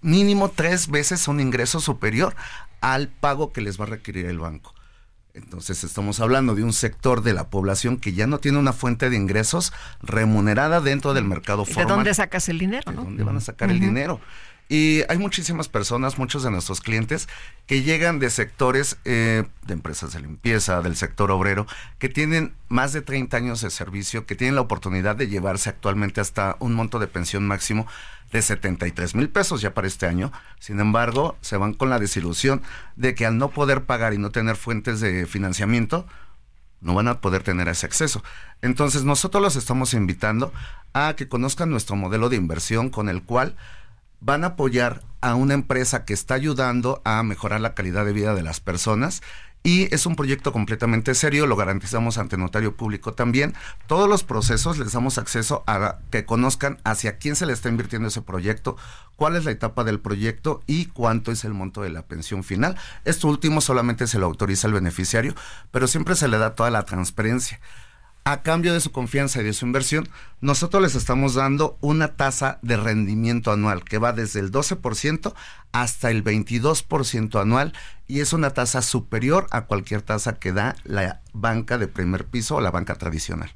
mínimo 0.00 0.48
tres 0.48 0.88
veces 0.88 1.28
un 1.28 1.38
ingreso 1.38 1.80
superior 1.80 2.34
al 2.80 3.08
pago 3.08 3.52
que 3.52 3.60
les 3.60 3.78
va 3.78 3.84
a 3.84 3.88
requerir 3.88 4.24
el 4.24 4.38
banco. 4.38 4.74
Entonces 5.42 5.84
estamos 5.84 6.20
hablando 6.20 6.54
de 6.54 6.64
un 6.64 6.72
sector 6.72 7.22
de 7.22 7.32
la 7.32 7.48
población 7.48 7.96
que 7.96 8.12
ya 8.12 8.26
no 8.26 8.38
tiene 8.38 8.58
una 8.58 8.72
fuente 8.72 9.10
de 9.10 9.16
ingresos 9.16 9.72
remunerada 10.02 10.80
dentro 10.80 11.14
del 11.14 11.24
mercado 11.24 11.64
formal. 11.64 11.86
¿De 11.86 11.92
dónde 11.92 12.14
sacas 12.14 12.48
el 12.48 12.58
dinero? 12.58 12.90
¿De 12.90 12.96
dónde 12.96 13.24
van 13.24 13.36
a 13.36 13.40
sacar 13.40 13.70
el 13.70 13.80
dinero? 13.80 14.20
Y 14.70 15.02
hay 15.08 15.18
muchísimas 15.18 15.68
personas, 15.68 16.16
muchos 16.16 16.44
de 16.44 16.50
nuestros 16.52 16.80
clientes, 16.80 17.28
que 17.66 17.82
llegan 17.82 18.20
de 18.20 18.30
sectores 18.30 18.98
eh, 19.04 19.42
de 19.66 19.74
empresas 19.74 20.12
de 20.12 20.20
limpieza, 20.20 20.80
del 20.80 20.94
sector 20.94 21.32
obrero, 21.32 21.66
que 21.98 22.08
tienen 22.08 22.54
más 22.68 22.92
de 22.92 23.02
30 23.02 23.36
años 23.36 23.60
de 23.62 23.70
servicio, 23.70 24.26
que 24.26 24.36
tienen 24.36 24.54
la 24.54 24.60
oportunidad 24.60 25.16
de 25.16 25.26
llevarse 25.26 25.70
actualmente 25.70 26.20
hasta 26.20 26.56
un 26.60 26.74
monto 26.74 27.00
de 27.00 27.08
pensión 27.08 27.48
máximo 27.48 27.88
de 28.30 28.42
73 28.42 29.16
mil 29.16 29.28
pesos 29.28 29.60
ya 29.60 29.74
para 29.74 29.88
este 29.88 30.06
año. 30.06 30.30
Sin 30.60 30.78
embargo, 30.78 31.36
se 31.40 31.56
van 31.56 31.74
con 31.74 31.90
la 31.90 31.98
desilusión 31.98 32.62
de 32.94 33.16
que 33.16 33.26
al 33.26 33.38
no 33.38 33.50
poder 33.50 33.86
pagar 33.86 34.14
y 34.14 34.18
no 34.18 34.30
tener 34.30 34.54
fuentes 34.54 35.00
de 35.00 35.26
financiamiento, 35.26 36.06
no 36.80 36.94
van 36.94 37.08
a 37.08 37.20
poder 37.20 37.42
tener 37.42 37.66
ese 37.66 37.86
acceso. 37.86 38.22
Entonces, 38.62 39.02
nosotros 39.02 39.42
los 39.42 39.56
estamos 39.56 39.94
invitando 39.94 40.52
a 40.92 41.14
que 41.16 41.26
conozcan 41.26 41.70
nuestro 41.70 41.96
modelo 41.96 42.28
de 42.28 42.36
inversión 42.36 42.88
con 42.88 43.08
el 43.08 43.24
cual 43.24 43.56
van 44.20 44.44
a 44.44 44.48
apoyar 44.48 45.02
a 45.20 45.34
una 45.34 45.54
empresa 45.54 46.04
que 46.04 46.14
está 46.14 46.34
ayudando 46.34 47.02
a 47.04 47.22
mejorar 47.22 47.60
la 47.60 47.74
calidad 47.74 48.04
de 48.04 48.12
vida 48.12 48.34
de 48.34 48.42
las 48.42 48.60
personas 48.60 49.22
y 49.62 49.94
es 49.94 50.06
un 50.06 50.16
proyecto 50.16 50.52
completamente 50.52 51.14
serio, 51.14 51.46
lo 51.46 51.54
garantizamos 51.54 52.16
ante 52.16 52.38
notario 52.38 52.76
público 52.76 53.12
también. 53.12 53.54
Todos 53.86 54.08
los 54.08 54.24
procesos 54.24 54.78
les 54.78 54.92
damos 54.92 55.18
acceso 55.18 55.64
a 55.66 55.98
que 56.10 56.24
conozcan 56.24 56.78
hacia 56.82 57.18
quién 57.18 57.36
se 57.36 57.44
le 57.44 57.52
está 57.52 57.68
invirtiendo 57.68 58.08
ese 58.08 58.22
proyecto, 58.22 58.78
cuál 59.16 59.36
es 59.36 59.44
la 59.44 59.50
etapa 59.50 59.84
del 59.84 60.00
proyecto 60.00 60.62
y 60.66 60.86
cuánto 60.86 61.30
es 61.30 61.44
el 61.44 61.52
monto 61.52 61.82
de 61.82 61.90
la 61.90 62.06
pensión 62.06 62.42
final. 62.42 62.76
Esto 63.04 63.28
último 63.28 63.60
solamente 63.60 64.06
se 64.06 64.18
lo 64.18 64.26
autoriza 64.26 64.66
el 64.66 64.72
beneficiario, 64.72 65.34
pero 65.70 65.86
siempre 65.86 66.14
se 66.14 66.28
le 66.28 66.38
da 66.38 66.54
toda 66.54 66.70
la 66.70 66.84
transparencia 66.84 67.60
a 68.24 68.42
cambio 68.42 68.72
de 68.74 68.80
su 68.80 68.92
confianza 68.92 69.40
y 69.40 69.44
de 69.44 69.52
su 69.52 69.66
inversión, 69.66 70.08
nosotros 70.40 70.82
les 70.82 70.94
estamos 70.94 71.34
dando 71.34 71.78
una 71.80 72.16
tasa 72.16 72.58
de 72.62 72.76
rendimiento 72.76 73.52
anual 73.52 73.84
que 73.84 73.98
va 73.98 74.12
desde 74.12 74.40
el 74.40 74.52
12% 74.52 75.34
hasta 75.72 76.10
el 76.10 76.22
22% 76.22 77.40
anual 77.40 77.72
y 78.06 78.20
es 78.20 78.32
una 78.32 78.50
tasa 78.50 78.82
superior 78.82 79.46
a 79.50 79.62
cualquier 79.62 80.02
tasa 80.02 80.38
que 80.38 80.52
da 80.52 80.76
la 80.84 81.20
banca 81.32 81.78
de 81.78 81.88
primer 81.88 82.24
piso 82.26 82.56
o 82.56 82.60
la 82.60 82.70
banca 82.70 82.94
tradicional. 82.96 83.54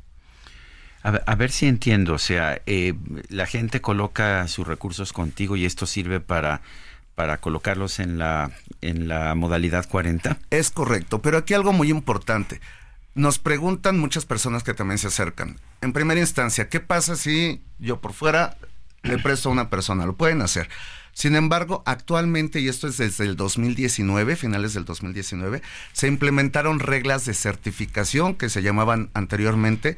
A 1.03 1.35
ver, 1.35 1.51
si 1.51 1.67
entiendo, 1.67 2.15
o 2.15 2.19
sea, 2.19 2.63
eh, 2.65 2.95
la 3.29 3.45
gente 3.45 3.83
coloca 3.83 4.49
sus 4.49 4.67
recursos 4.67 5.13
contigo 5.13 5.55
y 5.55 5.67
esto 5.67 5.85
sirve 5.85 6.21
para 6.21 6.63
para 7.15 7.39
colocarlos 7.39 8.01
en 8.01 8.19
la 8.19 8.51
en 8.81 9.07
la 9.07 9.35
modalidad 9.35 9.87
40. 9.87 10.39
Es 10.49 10.71
correcto, 10.71 11.21
pero 11.21 11.37
aquí 11.37 11.53
algo 11.53 11.75
muy 11.75 11.91
importante. 11.91 12.61
Nos 13.15 13.39
preguntan 13.39 13.99
muchas 13.99 14.25
personas 14.25 14.65
que 14.65 14.75
también 14.75 14.99
se 14.99 15.07
acercan. 15.07 15.59
En 15.81 15.93
primera 15.93 16.21
instancia, 16.21 16.69
¿qué 16.69 16.81
pasa 16.81 17.15
si 17.15 17.63
yo 17.79 18.01
por 18.01 18.13
fuera 18.13 18.57
le 19.03 19.19
presto 19.19 19.49
a 19.49 19.53
una 19.53 19.71
persona? 19.71 20.07
Lo 20.07 20.17
pueden 20.17 20.43
hacer. 20.43 20.69
Sin 21.13 21.37
embargo, 21.37 21.85
actualmente, 21.87 22.59
y 22.59 22.69
esto 22.69 22.89
es 22.89 22.97
desde 22.97 23.25
el 23.25 23.37
2019, 23.37 24.35
finales 24.35 24.75
del 24.75 24.85
2019, 24.85 25.63
se 25.93 26.09
implementaron 26.09 26.81
reglas 26.81 27.25
de 27.25 27.35
certificación 27.35 28.35
que 28.35 28.49
se 28.49 28.63
llamaban 28.63 29.11
anteriormente 29.15 29.97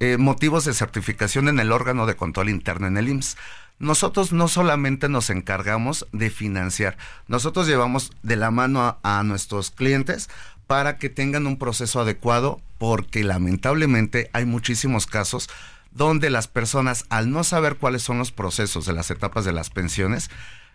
eh, 0.00 0.16
motivos 0.18 0.64
de 0.64 0.74
certificación 0.74 1.48
en 1.48 1.60
el 1.60 1.70
órgano 1.70 2.04
de 2.04 2.16
control 2.16 2.48
interno 2.48 2.88
en 2.88 2.96
el 2.96 3.08
IMSS. 3.08 3.36
Nosotros 3.78 4.32
no 4.32 4.48
solamente 4.48 5.08
nos 5.08 5.30
encargamos 5.30 6.06
de 6.12 6.30
financiar, 6.30 6.96
nosotros 7.28 7.66
llevamos 7.68 8.10
de 8.22 8.36
la 8.36 8.50
mano 8.50 8.98
a 9.02 9.22
nuestros 9.22 9.70
clientes 9.70 10.30
para 10.66 10.98
que 10.98 11.08
tengan 11.08 11.46
un 11.46 11.58
proceso 11.58 12.00
adecuado, 12.00 12.60
porque 12.78 13.24
lamentablemente 13.24 14.30
hay 14.32 14.44
muchísimos 14.44 15.06
casos 15.06 15.48
donde 15.92 16.28
las 16.28 16.46
personas, 16.46 17.06
al 17.08 17.30
no 17.30 17.42
saber 17.44 17.76
cuáles 17.76 18.02
son 18.02 18.18
los 18.18 18.32
procesos 18.32 18.84
de 18.84 18.92
las 18.92 19.10
etapas 19.10 19.44
de 19.44 19.52
las 19.52 19.70
pensiones, 19.70 20.30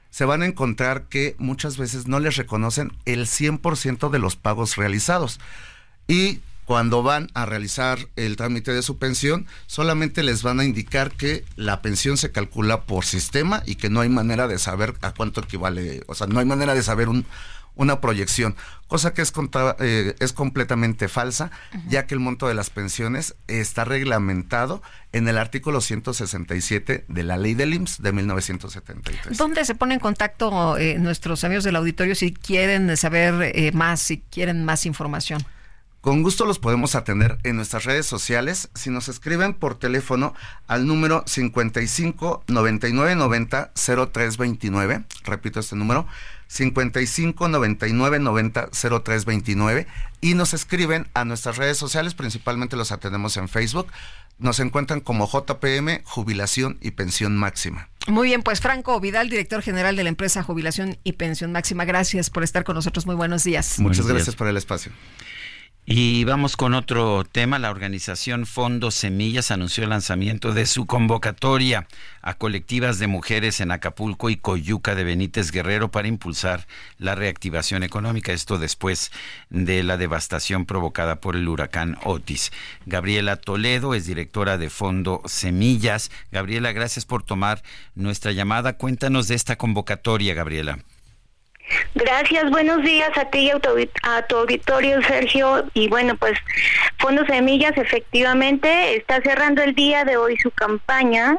se 0.09 0.25
van 0.25 0.41
a 0.41 0.45
encontrar 0.45 1.03
que 1.03 1.35
muchas 1.37 1.77
veces 1.77 2.07
no 2.07 2.19
les 2.19 2.35
reconocen 2.35 2.91
el 3.05 3.27
100% 3.27 4.09
de 4.09 4.19
los 4.19 4.35
pagos 4.35 4.75
realizados. 4.75 5.39
Y 6.07 6.41
cuando 6.65 7.03
van 7.03 7.29
a 7.33 7.45
realizar 7.45 7.99
el 8.15 8.35
trámite 8.35 8.73
de 8.73 8.81
su 8.81 8.97
pensión, 8.97 9.45
solamente 9.67 10.23
les 10.23 10.43
van 10.43 10.59
a 10.59 10.65
indicar 10.65 11.11
que 11.11 11.45
la 11.55 11.81
pensión 11.81 12.17
se 12.17 12.31
calcula 12.31 12.81
por 12.81 13.05
sistema 13.05 13.63
y 13.65 13.75
que 13.75 13.89
no 13.89 14.01
hay 14.01 14.09
manera 14.09 14.47
de 14.47 14.59
saber 14.59 14.95
a 15.01 15.13
cuánto 15.13 15.41
equivale, 15.41 16.03
o 16.07 16.15
sea, 16.15 16.27
no 16.27 16.39
hay 16.39 16.45
manera 16.45 16.73
de 16.73 16.83
saber 16.83 17.09
un, 17.09 17.25
una 17.81 17.99
proyección, 17.99 18.55
cosa 18.87 19.13
que 19.13 19.23
es, 19.23 19.33
eh, 19.79 20.15
es 20.19 20.33
completamente 20.33 21.07
falsa, 21.07 21.49
ya 21.87 22.05
que 22.05 22.13
el 22.13 22.19
monto 22.19 22.47
de 22.47 22.53
las 22.53 22.69
pensiones 22.69 23.35
está 23.47 23.85
reglamentado 23.85 24.83
en 25.11 25.27
el 25.27 25.37
artículo 25.39 25.81
167 25.81 27.05
de 27.07 27.23
la 27.23 27.37
ley 27.37 27.55
del 27.55 27.73
IMSS 27.73 28.03
de 28.03 28.11
1973. 28.11 29.37
¿Dónde 29.37 29.65
se 29.65 29.73
pone 29.73 29.95
en 29.95 29.99
contacto 29.99 30.77
eh, 30.77 30.99
nuestros 30.99 31.43
amigos 31.43 31.63
del 31.63 31.75
auditorio 31.75 32.13
si 32.13 32.33
quieren 32.33 32.95
saber 32.97 33.51
eh, 33.55 33.71
más, 33.71 33.99
si 33.99 34.19
quieren 34.19 34.63
más 34.63 34.85
información? 34.85 35.43
Con 36.01 36.23
gusto 36.23 36.45
los 36.45 36.57
podemos 36.57 36.95
atender 36.95 37.37
en 37.43 37.55
nuestras 37.55 37.85
redes 37.85 38.07
sociales 38.07 38.69
si 38.73 38.89
nos 38.89 39.07
escriben 39.07 39.53
por 39.53 39.77
teléfono 39.77 40.33
al 40.67 40.87
número 40.87 41.23
55 41.27 42.43
99 42.47 43.15
90 43.15 43.71
0329. 43.75 45.03
Repito 45.23 45.59
este 45.59 45.75
número 45.75 46.07
55 46.51 47.47
99 47.47 48.19
90 48.19 48.69
0329 48.71 49.87
y 50.19 50.33
nos 50.33 50.53
escriben 50.53 51.07
a 51.13 51.23
nuestras 51.23 51.55
redes 51.55 51.77
sociales, 51.77 52.13
principalmente 52.13 52.75
los 52.75 52.91
atendemos 52.91 53.37
en 53.37 53.47
Facebook. 53.47 53.87
Nos 54.37 54.59
encuentran 54.59 54.99
como 54.99 55.29
JPM 55.29 56.03
Jubilación 56.03 56.77
y 56.81 56.91
Pensión 56.91 57.37
Máxima. 57.37 57.87
Muy 58.07 58.27
bien, 58.27 58.43
pues 58.43 58.59
Franco 58.59 58.99
Vidal, 58.99 59.29
director 59.29 59.61
general 59.61 59.95
de 59.95 60.03
la 60.03 60.09
empresa 60.09 60.43
Jubilación 60.43 60.97
y 61.05 61.13
Pensión 61.13 61.53
Máxima, 61.53 61.85
gracias 61.85 62.29
por 62.29 62.43
estar 62.43 62.65
con 62.65 62.75
nosotros. 62.75 63.05
Muy 63.05 63.15
buenos 63.15 63.45
días. 63.45 63.79
Muchas 63.79 64.05
gracias 64.05 64.35
por 64.35 64.47
el 64.47 64.57
espacio. 64.57 64.91
Y 65.83 66.25
vamos 66.25 66.57
con 66.57 66.75
otro 66.75 67.23
tema. 67.23 67.57
La 67.57 67.71
organización 67.71 68.45
Fondo 68.45 68.91
Semillas 68.91 69.49
anunció 69.49 69.83
el 69.83 69.89
lanzamiento 69.89 70.53
de 70.53 70.67
su 70.67 70.85
convocatoria 70.85 71.87
a 72.21 72.35
colectivas 72.35 72.99
de 72.99 73.07
mujeres 73.07 73.59
en 73.61 73.71
Acapulco 73.71 74.29
y 74.29 74.37
Coyuca 74.37 74.93
de 74.93 75.03
Benítez 75.03 75.51
Guerrero 75.51 75.89
para 75.89 76.07
impulsar 76.07 76.67
la 76.99 77.15
reactivación 77.15 77.81
económica. 77.81 78.31
Esto 78.31 78.59
después 78.59 79.11
de 79.49 79.81
la 79.81 79.97
devastación 79.97 80.67
provocada 80.67 81.19
por 81.19 81.35
el 81.35 81.49
huracán 81.49 81.97
Otis. 82.03 82.51
Gabriela 82.85 83.35
Toledo 83.37 83.95
es 83.95 84.05
directora 84.05 84.59
de 84.59 84.69
Fondo 84.69 85.23
Semillas. 85.25 86.11
Gabriela, 86.31 86.73
gracias 86.73 87.05
por 87.05 87.23
tomar 87.23 87.63
nuestra 87.95 88.31
llamada. 88.31 88.77
Cuéntanos 88.77 89.27
de 89.27 89.35
esta 89.35 89.57
convocatoria, 89.57 90.35
Gabriela. 90.35 90.77
Gracias, 91.95 92.49
buenos 92.49 92.83
días 92.83 93.11
a 93.17 93.25
ti 93.25 93.49
y 93.49 93.51
a 93.51 94.21
tu, 94.23 94.37
auditorio, 94.37 95.01
Sergio. 95.03 95.65
Y 95.73 95.87
bueno, 95.89 96.15
pues 96.17 96.33
Fondo 96.99 97.25
Semillas 97.25 97.73
efectivamente 97.77 98.95
está 98.95 99.21
cerrando 99.21 99.61
el 99.61 99.75
día 99.75 100.03
de 100.05 100.17
hoy 100.17 100.37
su 100.37 100.51
campaña 100.51 101.37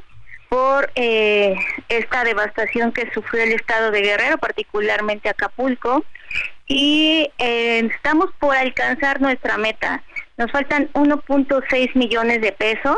por 0.49 0.91
eh, 0.95 1.57
esta 1.89 2.25
devastación 2.25 2.93
que 2.93 3.11
sufrió 3.13 3.43
el 3.43 3.53
estado 3.53 3.91
de 3.91 4.03
Guerrero, 4.03 4.39
particularmente 4.39 5.29
Acapulco. 5.29 6.05
Y 6.67 7.31
eh, 7.39 7.89
estamos 7.95 8.31
por 8.39 8.57
alcanzar 8.57 9.21
nuestra 9.21 9.59
meta. 9.59 10.03
Nos 10.37 10.51
faltan 10.51 10.91
1.6 10.93 11.95
millones 11.95 12.41
de 12.41 12.53
pesos. 12.53 12.97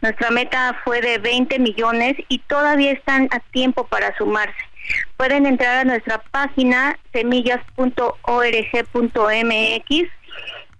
Nuestra 0.00 0.30
meta 0.30 0.80
fue 0.84 1.00
de 1.00 1.18
20 1.18 1.58
millones 1.58 2.16
y 2.28 2.38
todavía 2.40 2.92
están 2.92 3.28
a 3.32 3.40
tiempo 3.40 3.86
para 3.86 4.16
sumarse 4.16 4.69
pueden 5.16 5.46
entrar 5.46 5.78
a 5.78 5.84
nuestra 5.84 6.18
página 6.30 6.98
semillas.org.mx 7.12 10.10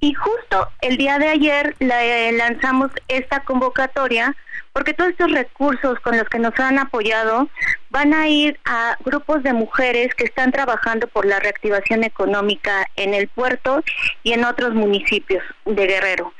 y 0.03 0.15
justo 0.15 0.69
el 0.81 0.97
día 0.97 1.19
de 1.19 1.29
ayer 1.29 1.77
eh, 1.79 2.33
lanzamos 2.33 2.91
esta 3.09 3.45
convocatoria 3.45 4.35
porque 4.73 4.95
todos 4.95 5.11
estos 5.11 5.33
recursos 5.33 5.99
con 6.01 6.17
los 6.17 6.29
que 6.29 6.39
nos 6.39 6.59
han 6.59 6.79
apoyado 6.79 7.49
van 7.91 8.15
a 8.15 8.29
ir 8.29 8.59
a 8.65 8.97
grupos 9.05 9.43
de 9.43 9.53
mujeres 9.53 10.15
que 10.15 10.25
están 10.25 10.53
trabajando 10.53 11.07
por 11.09 11.27
la 11.27 11.41
reactivación 11.41 12.05
económica 12.05 12.87
en 12.97 13.15
el 13.15 13.29
puerto 13.29 13.83
y 14.23 14.33
en 14.33 14.45
otros 14.45 14.75
municipios 14.75 15.43
de 15.67 15.87
Guerrero 15.87 16.33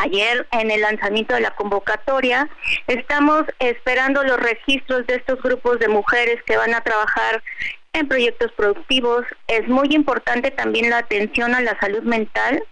ayer 0.00 0.46
en 0.52 0.70
el 0.70 0.80
lanzamiento 0.80 1.34
de 1.34 1.40
la 1.40 1.50
convocatoria. 1.52 2.48
Estamos 2.86 3.44
esperando 3.58 4.22
los 4.24 4.38
registros 4.38 5.06
de 5.06 5.16
estos 5.16 5.40
grupos 5.42 5.78
de 5.78 5.88
mujeres 5.88 6.42
que 6.44 6.56
van 6.56 6.74
a 6.74 6.80
trabajar 6.80 7.42
en 7.92 8.08
proyectos 8.08 8.52
productivos. 8.52 9.24
Es 9.46 9.68
muy 9.68 9.88
importante 9.90 10.50
también 10.50 10.90
la 10.90 10.98
atención 10.98 11.54
a 11.54 11.60
la 11.60 11.78
salud 11.80 12.02
mental 12.02 12.62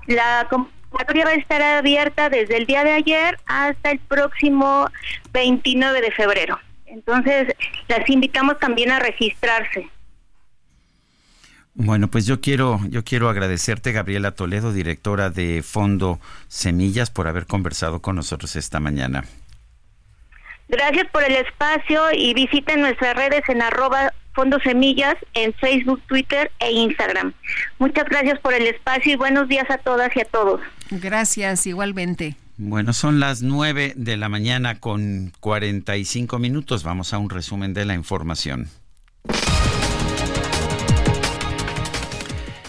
La 0.06 0.48
convocatoria 0.50 1.26
va 1.26 1.32
a 1.32 1.36
estar 1.36 1.62
abierta 1.62 2.30
desde 2.30 2.58
el 2.58 2.66
día 2.68 2.84
de 2.84 2.94
ayer 2.94 3.38
hasta 3.48 3.92
el 3.92 4.00
próximo 4.00 4.88
29 5.34 6.00
de 6.00 6.12
febrero. 6.12 6.60
Entonces, 6.88 7.54
las 7.88 8.10
invitamos 8.10 8.60
también 8.60 8.92
a 8.92 9.00
registrarse. 9.00 9.90
Bueno, 11.74 12.08
pues 12.08 12.26
yo 12.26 12.42
quiero, 12.42 12.80
yo 12.90 13.04
quiero 13.04 13.30
agradecerte, 13.30 13.92
Gabriela 13.92 14.32
Toledo, 14.32 14.74
directora 14.74 15.30
de 15.30 15.62
Fondo 15.62 16.20
Semillas, 16.48 17.12
por 17.12 17.28
haber 17.28 17.46
conversado 17.46 18.02
con 18.02 18.16
nosotros 18.16 18.56
esta 18.56 18.80
mañana. 18.80 19.26
Gracias 20.70 21.08
por 21.12 21.24
el 21.24 21.36
espacio 21.36 22.02
y 22.14 22.34
visiten 22.34 22.82
nuestras 22.82 23.16
redes 23.16 23.44
en 23.48 23.62
arroba 23.62 24.12
Fondo 24.34 24.60
Semillas 24.60 25.16
en 25.34 25.54
Facebook, 25.54 26.02
Twitter 26.08 26.52
e 26.60 26.72
Instagram. 26.72 27.34
Muchas 27.78 28.06
gracias 28.06 28.40
por 28.40 28.54
el 28.54 28.66
espacio 28.68 29.14
y 29.14 29.16
buenos 29.16 29.48
días 29.48 29.70
a 29.70 29.78
todas 29.78 30.16
y 30.16 30.22
a 30.22 30.26
todos. 30.26 30.62
Gracias, 30.90 31.68
igualmente. 31.68 32.36
Bueno, 32.58 32.92
son 32.94 33.20
las 33.20 33.44
nueve 33.44 33.94
de 33.96 34.18
la 34.18 34.30
mañana 34.30 34.80
con 34.80 35.32
45 35.40 36.40
minutos. 36.40 36.84
Vamos 36.84 37.14
a 37.14 37.20
un 37.20 37.30
resumen 37.30 37.74
de 37.74 37.86
la 37.86 37.94
información. 37.94 38.70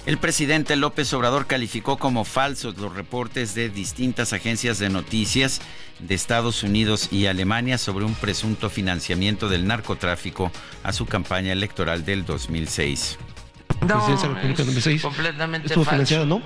El 0.09 0.16
presidente 0.16 0.74
López 0.77 1.12
Obrador 1.12 1.47
calificó 1.47 1.98
como 1.98 2.24
falsos 2.24 2.78
los 2.78 2.94
reportes 2.94 3.55
de 3.55 3.69
distintas 3.69 4.32
agencias 4.32 4.78
de 4.78 4.89
noticias 4.89 5.60
de 6.01 6.15
Estados 6.15 6.62
Unidos 6.62 7.09
y 7.12 7.27
Alemania 7.27 7.77
sobre 7.77 8.06
un 8.06 8.15
presunto 8.15 8.70
financiamiento 8.70 9.51
del 9.51 9.66
narcotráfico 9.66 10.51
a 10.82 10.94
su 10.94 11.05
campaña 11.05 11.52
electoral 11.52 12.06
del 12.06 12.24
2006. 12.24 13.19
No, 13.86 14.15
es 14.15 15.02
completamente 15.02 15.74
falso. 15.85 16.24
¿no? 16.24 16.40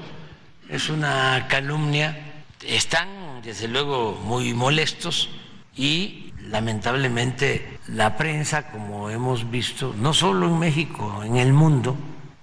Es 0.68 0.88
una 0.88 1.46
calumnia. 1.48 2.32
Están, 2.66 3.08
desde 3.42 3.68
luego, 3.68 4.12
muy 4.24 4.54
molestos 4.54 5.30
y 5.74 6.32
lamentablemente 6.48 7.78
la 7.88 8.16
prensa, 8.16 8.70
como 8.70 9.10
hemos 9.10 9.50
visto, 9.50 9.94
no 9.96 10.14
solo 10.14 10.46
en 10.46 10.58
México, 10.58 11.22
en 11.24 11.36
el 11.36 11.52
mundo, 11.52 11.96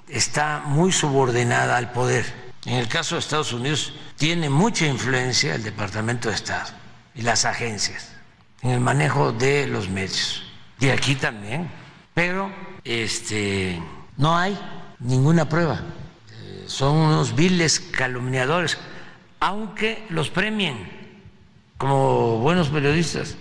está 0.08 0.64
muy 0.66 0.92
subordinada 0.92 1.78
al 1.78 1.92
poder. 1.92 2.26
En 2.66 2.76
el 2.76 2.88
caso 2.88 3.16
de 3.16 3.20
Estados 3.20 3.54
Unidos 3.54 3.94
tiene 4.18 4.50
mucha 4.50 4.86
influencia 4.86 5.56
el 5.56 5.64
Departamento 5.64 6.30
de 6.30 6.36
Estado 6.36 6.70
y 7.16 7.22
las 7.22 7.46
agencias 7.46 8.12
en 8.62 8.72
el 8.72 8.80
manejo 8.80 9.32
de 9.32 9.68
los 9.68 9.90
medios. 9.90 10.44
Y 10.80 10.90
aquí 10.90 11.16
también. 11.16 11.70
Pero 12.14 12.52
este, 12.84 13.82
no 14.18 14.38
hay 14.38 14.58
ninguna 15.00 15.48
prueba. 15.48 15.80
Eh, 16.32 16.66
son 16.68 16.98
unos 16.98 17.36
viles 17.36 17.80
calumniadores, 17.80 18.78
aunque 19.40 20.03
los 20.10 20.30
premien 20.30 20.78
como 21.78 22.40
buenos 22.40 22.70
periodistas. 22.70 23.38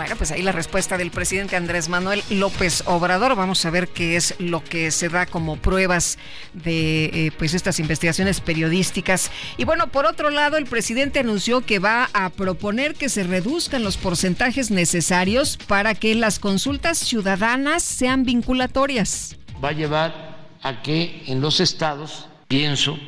Bueno, 0.00 0.16
pues 0.16 0.30
ahí 0.30 0.40
la 0.40 0.52
respuesta 0.52 0.96
del 0.96 1.10
presidente 1.10 1.56
Andrés 1.56 1.90
Manuel 1.90 2.22
López 2.30 2.82
Obrador. 2.86 3.36
Vamos 3.36 3.66
a 3.66 3.70
ver 3.70 3.86
qué 3.88 4.16
es 4.16 4.34
lo 4.38 4.64
que 4.64 4.90
se 4.92 5.10
da 5.10 5.26
como 5.26 5.56
pruebas 5.56 6.18
de 6.54 7.04
eh, 7.04 7.32
pues 7.36 7.52
estas 7.52 7.78
investigaciones 7.80 8.40
periodísticas. 8.40 9.30
Y 9.58 9.64
bueno, 9.64 9.88
por 9.88 10.06
otro 10.06 10.30
lado, 10.30 10.56
el 10.56 10.64
presidente 10.64 11.18
anunció 11.18 11.60
que 11.60 11.80
va 11.80 12.08
a 12.14 12.30
proponer 12.30 12.94
que 12.94 13.10
se 13.10 13.24
reduzcan 13.24 13.84
los 13.84 13.98
porcentajes 13.98 14.70
necesarios 14.70 15.58
para 15.58 15.94
que 15.94 16.14
las 16.14 16.38
consultas 16.38 16.96
ciudadanas 16.96 17.82
sean 17.82 18.24
vinculatorias. 18.24 19.36
Va 19.62 19.68
a 19.68 19.72
llevar 19.72 20.48
a 20.62 20.80
que 20.80 21.24
en 21.26 21.42
los 21.42 21.60
estados, 21.60 22.26
pienso, 22.48 22.98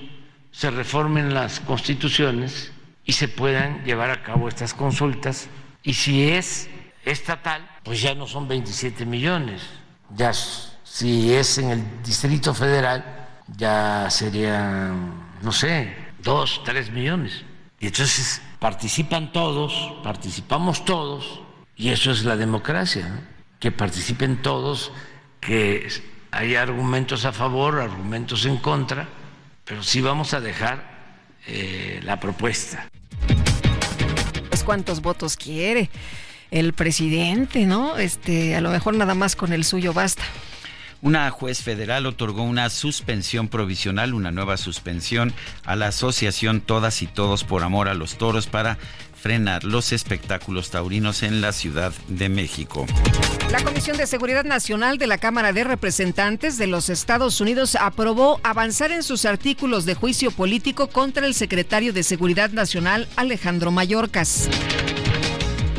se 0.52 0.70
reformen 0.70 1.34
las 1.34 1.60
constituciones 1.60 2.70
y 3.04 3.12
se 3.12 3.26
puedan 3.26 3.84
llevar 3.84 4.10
a 4.10 4.22
cabo 4.22 4.48
estas 4.48 4.74
consultas. 4.74 5.48
Y 5.82 5.94
si 5.94 6.28
es 6.28 6.68
estatal, 7.04 7.68
pues 7.82 8.00
ya 8.00 8.14
no 8.14 8.28
son 8.28 8.46
27 8.46 9.04
millones. 9.04 9.62
Ya 10.14 10.32
si 10.32 11.32
es 11.32 11.58
en 11.58 11.70
el 11.70 12.02
Distrito 12.02 12.54
Federal, 12.54 13.04
ya 13.56 14.08
serían, 14.10 15.38
no 15.42 15.50
sé, 15.50 15.96
2, 16.22 16.62
3 16.64 16.90
millones. 16.92 17.44
Y 17.80 17.86
entonces 17.86 18.40
participan 18.60 19.32
todos, 19.32 19.94
participamos 20.04 20.84
todos, 20.84 21.40
y 21.76 21.88
eso 21.88 22.12
es 22.12 22.24
la 22.24 22.36
democracia, 22.36 23.26
que 23.58 23.72
participen 23.72 24.42
todos, 24.42 24.92
que 25.40 25.88
hay 26.30 26.54
argumentos 26.54 27.24
a 27.24 27.32
favor, 27.32 27.80
argumentos 27.80 28.44
en 28.44 28.58
contra, 28.58 29.08
pero 29.64 29.82
sí 29.82 30.00
vamos 30.00 30.34
a 30.34 30.40
dejar 30.40 30.84
eh, 31.46 32.00
la 32.02 32.20
propuesta. 32.20 32.88
Pues 34.48 34.64
cuántos 34.64 35.00
votos 35.00 35.36
quiere 35.36 35.90
el 36.50 36.74
presidente, 36.74 37.66
¿no? 37.66 37.96
Este, 37.96 38.54
a 38.54 38.60
lo 38.60 38.70
mejor 38.70 38.94
nada 38.94 39.14
más 39.14 39.34
con 39.36 39.52
el 39.52 39.64
suyo 39.64 39.92
basta. 39.92 40.22
Una 41.00 41.28
juez 41.30 41.62
federal 41.62 42.06
otorgó 42.06 42.44
una 42.44 42.70
suspensión 42.70 43.48
provisional, 43.48 44.14
una 44.14 44.30
nueva 44.30 44.56
suspensión 44.56 45.32
a 45.64 45.74
la 45.74 45.88
asociación 45.88 46.60
Todas 46.60 47.02
y 47.02 47.08
Todos 47.08 47.42
por 47.42 47.64
Amor 47.64 47.88
a 47.88 47.94
los 47.94 48.18
Toros 48.18 48.46
para 48.46 48.78
frenar 49.22 49.62
los 49.62 49.92
espectáculos 49.92 50.70
taurinos 50.70 51.22
en 51.22 51.40
la 51.40 51.52
Ciudad 51.52 51.92
de 52.08 52.28
México. 52.28 52.86
La 53.52 53.62
Comisión 53.62 53.96
de 53.96 54.08
Seguridad 54.08 54.44
Nacional 54.44 54.98
de 54.98 55.06
la 55.06 55.16
Cámara 55.16 55.52
de 55.52 55.62
Representantes 55.62 56.58
de 56.58 56.66
los 56.66 56.88
Estados 56.88 57.40
Unidos 57.40 57.76
aprobó 57.76 58.40
avanzar 58.42 58.90
en 58.90 59.04
sus 59.04 59.24
artículos 59.24 59.84
de 59.84 59.94
juicio 59.94 60.32
político 60.32 60.88
contra 60.88 61.24
el 61.24 61.34
secretario 61.34 61.92
de 61.92 62.02
Seguridad 62.02 62.50
Nacional 62.50 63.08
Alejandro 63.14 63.70
Mayorkas. 63.70 64.48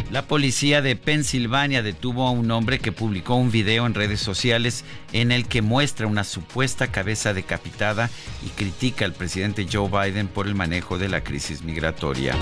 La 0.09 0.27
policía 0.27 0.83
de 0.83 0.95
Pensilvania 0.95 1.81
detuvo 1.81 2.27
a 2.27 2.31
un 2.31 2.49
hombre 2.51 2.77
que 2.79 2.91
publicó 2.91 3.35
un 3.35 3.51
video 3.51 3.87
en 3.87 3.95
redes 3.95 4.21
sociales 4.21 4.85
en 5.11 5.31
el 5.31 5.47
que 5.47 5.63
muestra 5.63 6.07
una 6.07 6.23
supuesta 6.23 6.91
cabeza 6.91 7.33
decapitada 7.33 8.09
y 8.45 8.49
critica 8.49 9.05
al 9.05 9.13
presidente 9.13 9.67
Joe 9.69 9.89
Biden 9.89 10.27
por 10.27 10.47
el 10.47 10.53
manejo 10.53 10.97
de 10.99 11.09
la 11.09 11.23
crisis 11.23 11.63
migratoria. 11.63 12.35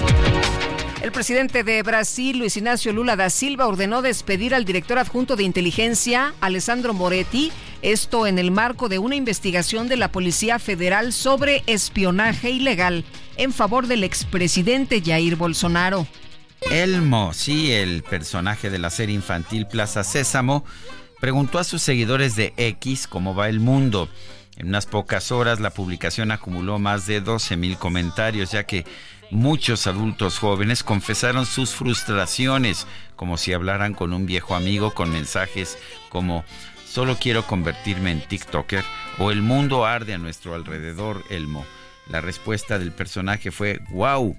El 1.01 1.11
presidente 1.11 1.63
de 1.63 1.81
Brasil, 1.81 2.37
Luis 2.37 2.55
Ignacio 2.57 2.93
Lula 2.93 3.15
da 3.15 3.31
Silva, 3.31 3.65
ordenó 3.65 4.03
despedir 4.03 4.53
al 4.53 4.65
director 4.65 4.99
adjunto 4.99 5.35
de 5.35 5.41
inteligencia, 5.41 6.35
Alessandro 6.41 6.93
Moretti, 6.93 7.51
esto 7.81 8.27
en 8.27 8.37
el 8.37 8.51
marco 8.51 8.87
de 8.87 8.99
una 8.99 9.15
investigación 9.15 9.87
de 9.87 9.97
la 9.97 10.11
Policía 10.11 10.59
Federal 10.59 11.11
sobre 11.11 11.63
espionaje 11.65 12.51
ilegal 12.51 13.03
en 13.37 13.51
favor 13.51 13.87
del 13.87 14.03
expresidente 14.03 15.01
Jair 15.03 15.37
Bolsonaro. 15.37 16.05
Elmo, 16.69 17.33
sí, 17.33 17.71
el 17.71 18.03
personaje 18.03 18.69
de 18.69 18.77
la 18.77 18.91
serie 18.91 19.15
infantil 19.15 19.65
Plaza 19.65 20.03
Sésamo, 20.03 20.63
preguntó 21.19 21.57
a 21.57 21.63
sus 21.63 21.81
seguidores 21.81 22.35
de 22.35 22.53
X 22.57 23.07
cómo 23.07 23.33
va 23.33 23.49
el 23.49 23.59
mundo. 23.59 24.07
En 24.55 24.67
unas 24.67 24.85
pocas 24.85 25.31
horas 25.31 25.59
la 25.59 25.71
publicación 25.71 26.29
acumuló 26.29 26.77
más 26.77 27.07
de 27.07 27.21
12 27.21 27.57
mil 27.57 27.77
comentarios, 27.77 28.51
ya 28.51 28.65
que 28.65 28.85
muchos 29.31 29.87
adultos 29.87 30.37
jóvenes 30.37 30.83
confesaron 30.83 31.45
sus 31.45 31.71
frustraciones, 31.71 32.85
como 33.15 33.37
si 33.37 33.53
hablaran 33.53 33.93
con 33.93 34.13
un 34.13 34.25
viejo 34.25 34.55
amigo 34.55 34.93
con 34.93 35.11
mensajes 35.11 35.77
como 36.09 36.43
solo 36.85 37.17
quiero 37.19 37.47
convertirme 37.47 38.11
en 38.11 38.21
TikToker 38.21 38.83
o 39.17 39.31
el 39.31 39.41
mundo 39.41 39.85
arde 39.85 40.13
a 40.13 40.17
nuestro 40.17 40.53
alrededor, 40.55 41.23
Elmo. 41.29 41.65
La 42.07 42.21
respuesta 42.21 42.77
del 42.77 42.91
personaje 42.91 43.51
fue 43.51 43.79
wow 43.91 44.35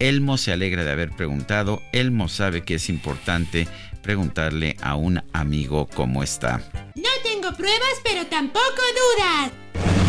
Elmo 0.00 0.38
se 0.38 0.52
alegra 0.52 0.82
de 0.82 0.90
haber 0.90 1.10
preguntado. 1.10 1.82
Elmo 1.92 2.28
sabe 2.28 2.62
que 2.62 2.76
es 2.76 2.88
importante 2.88 3.68
preguntarle 4.02 4.76
a 4.80 4.96
un 4.96 5.22
amigo 5.34 5.86
cómo 5.94 6.22
está. 6.22 6.62
No 6.94 7.10
tengo 7.22 7.52
pruebas, 7.54 8.00
pero 8.02 8.26
tampoco 8.26 8.80
dudas. 9.16 9.99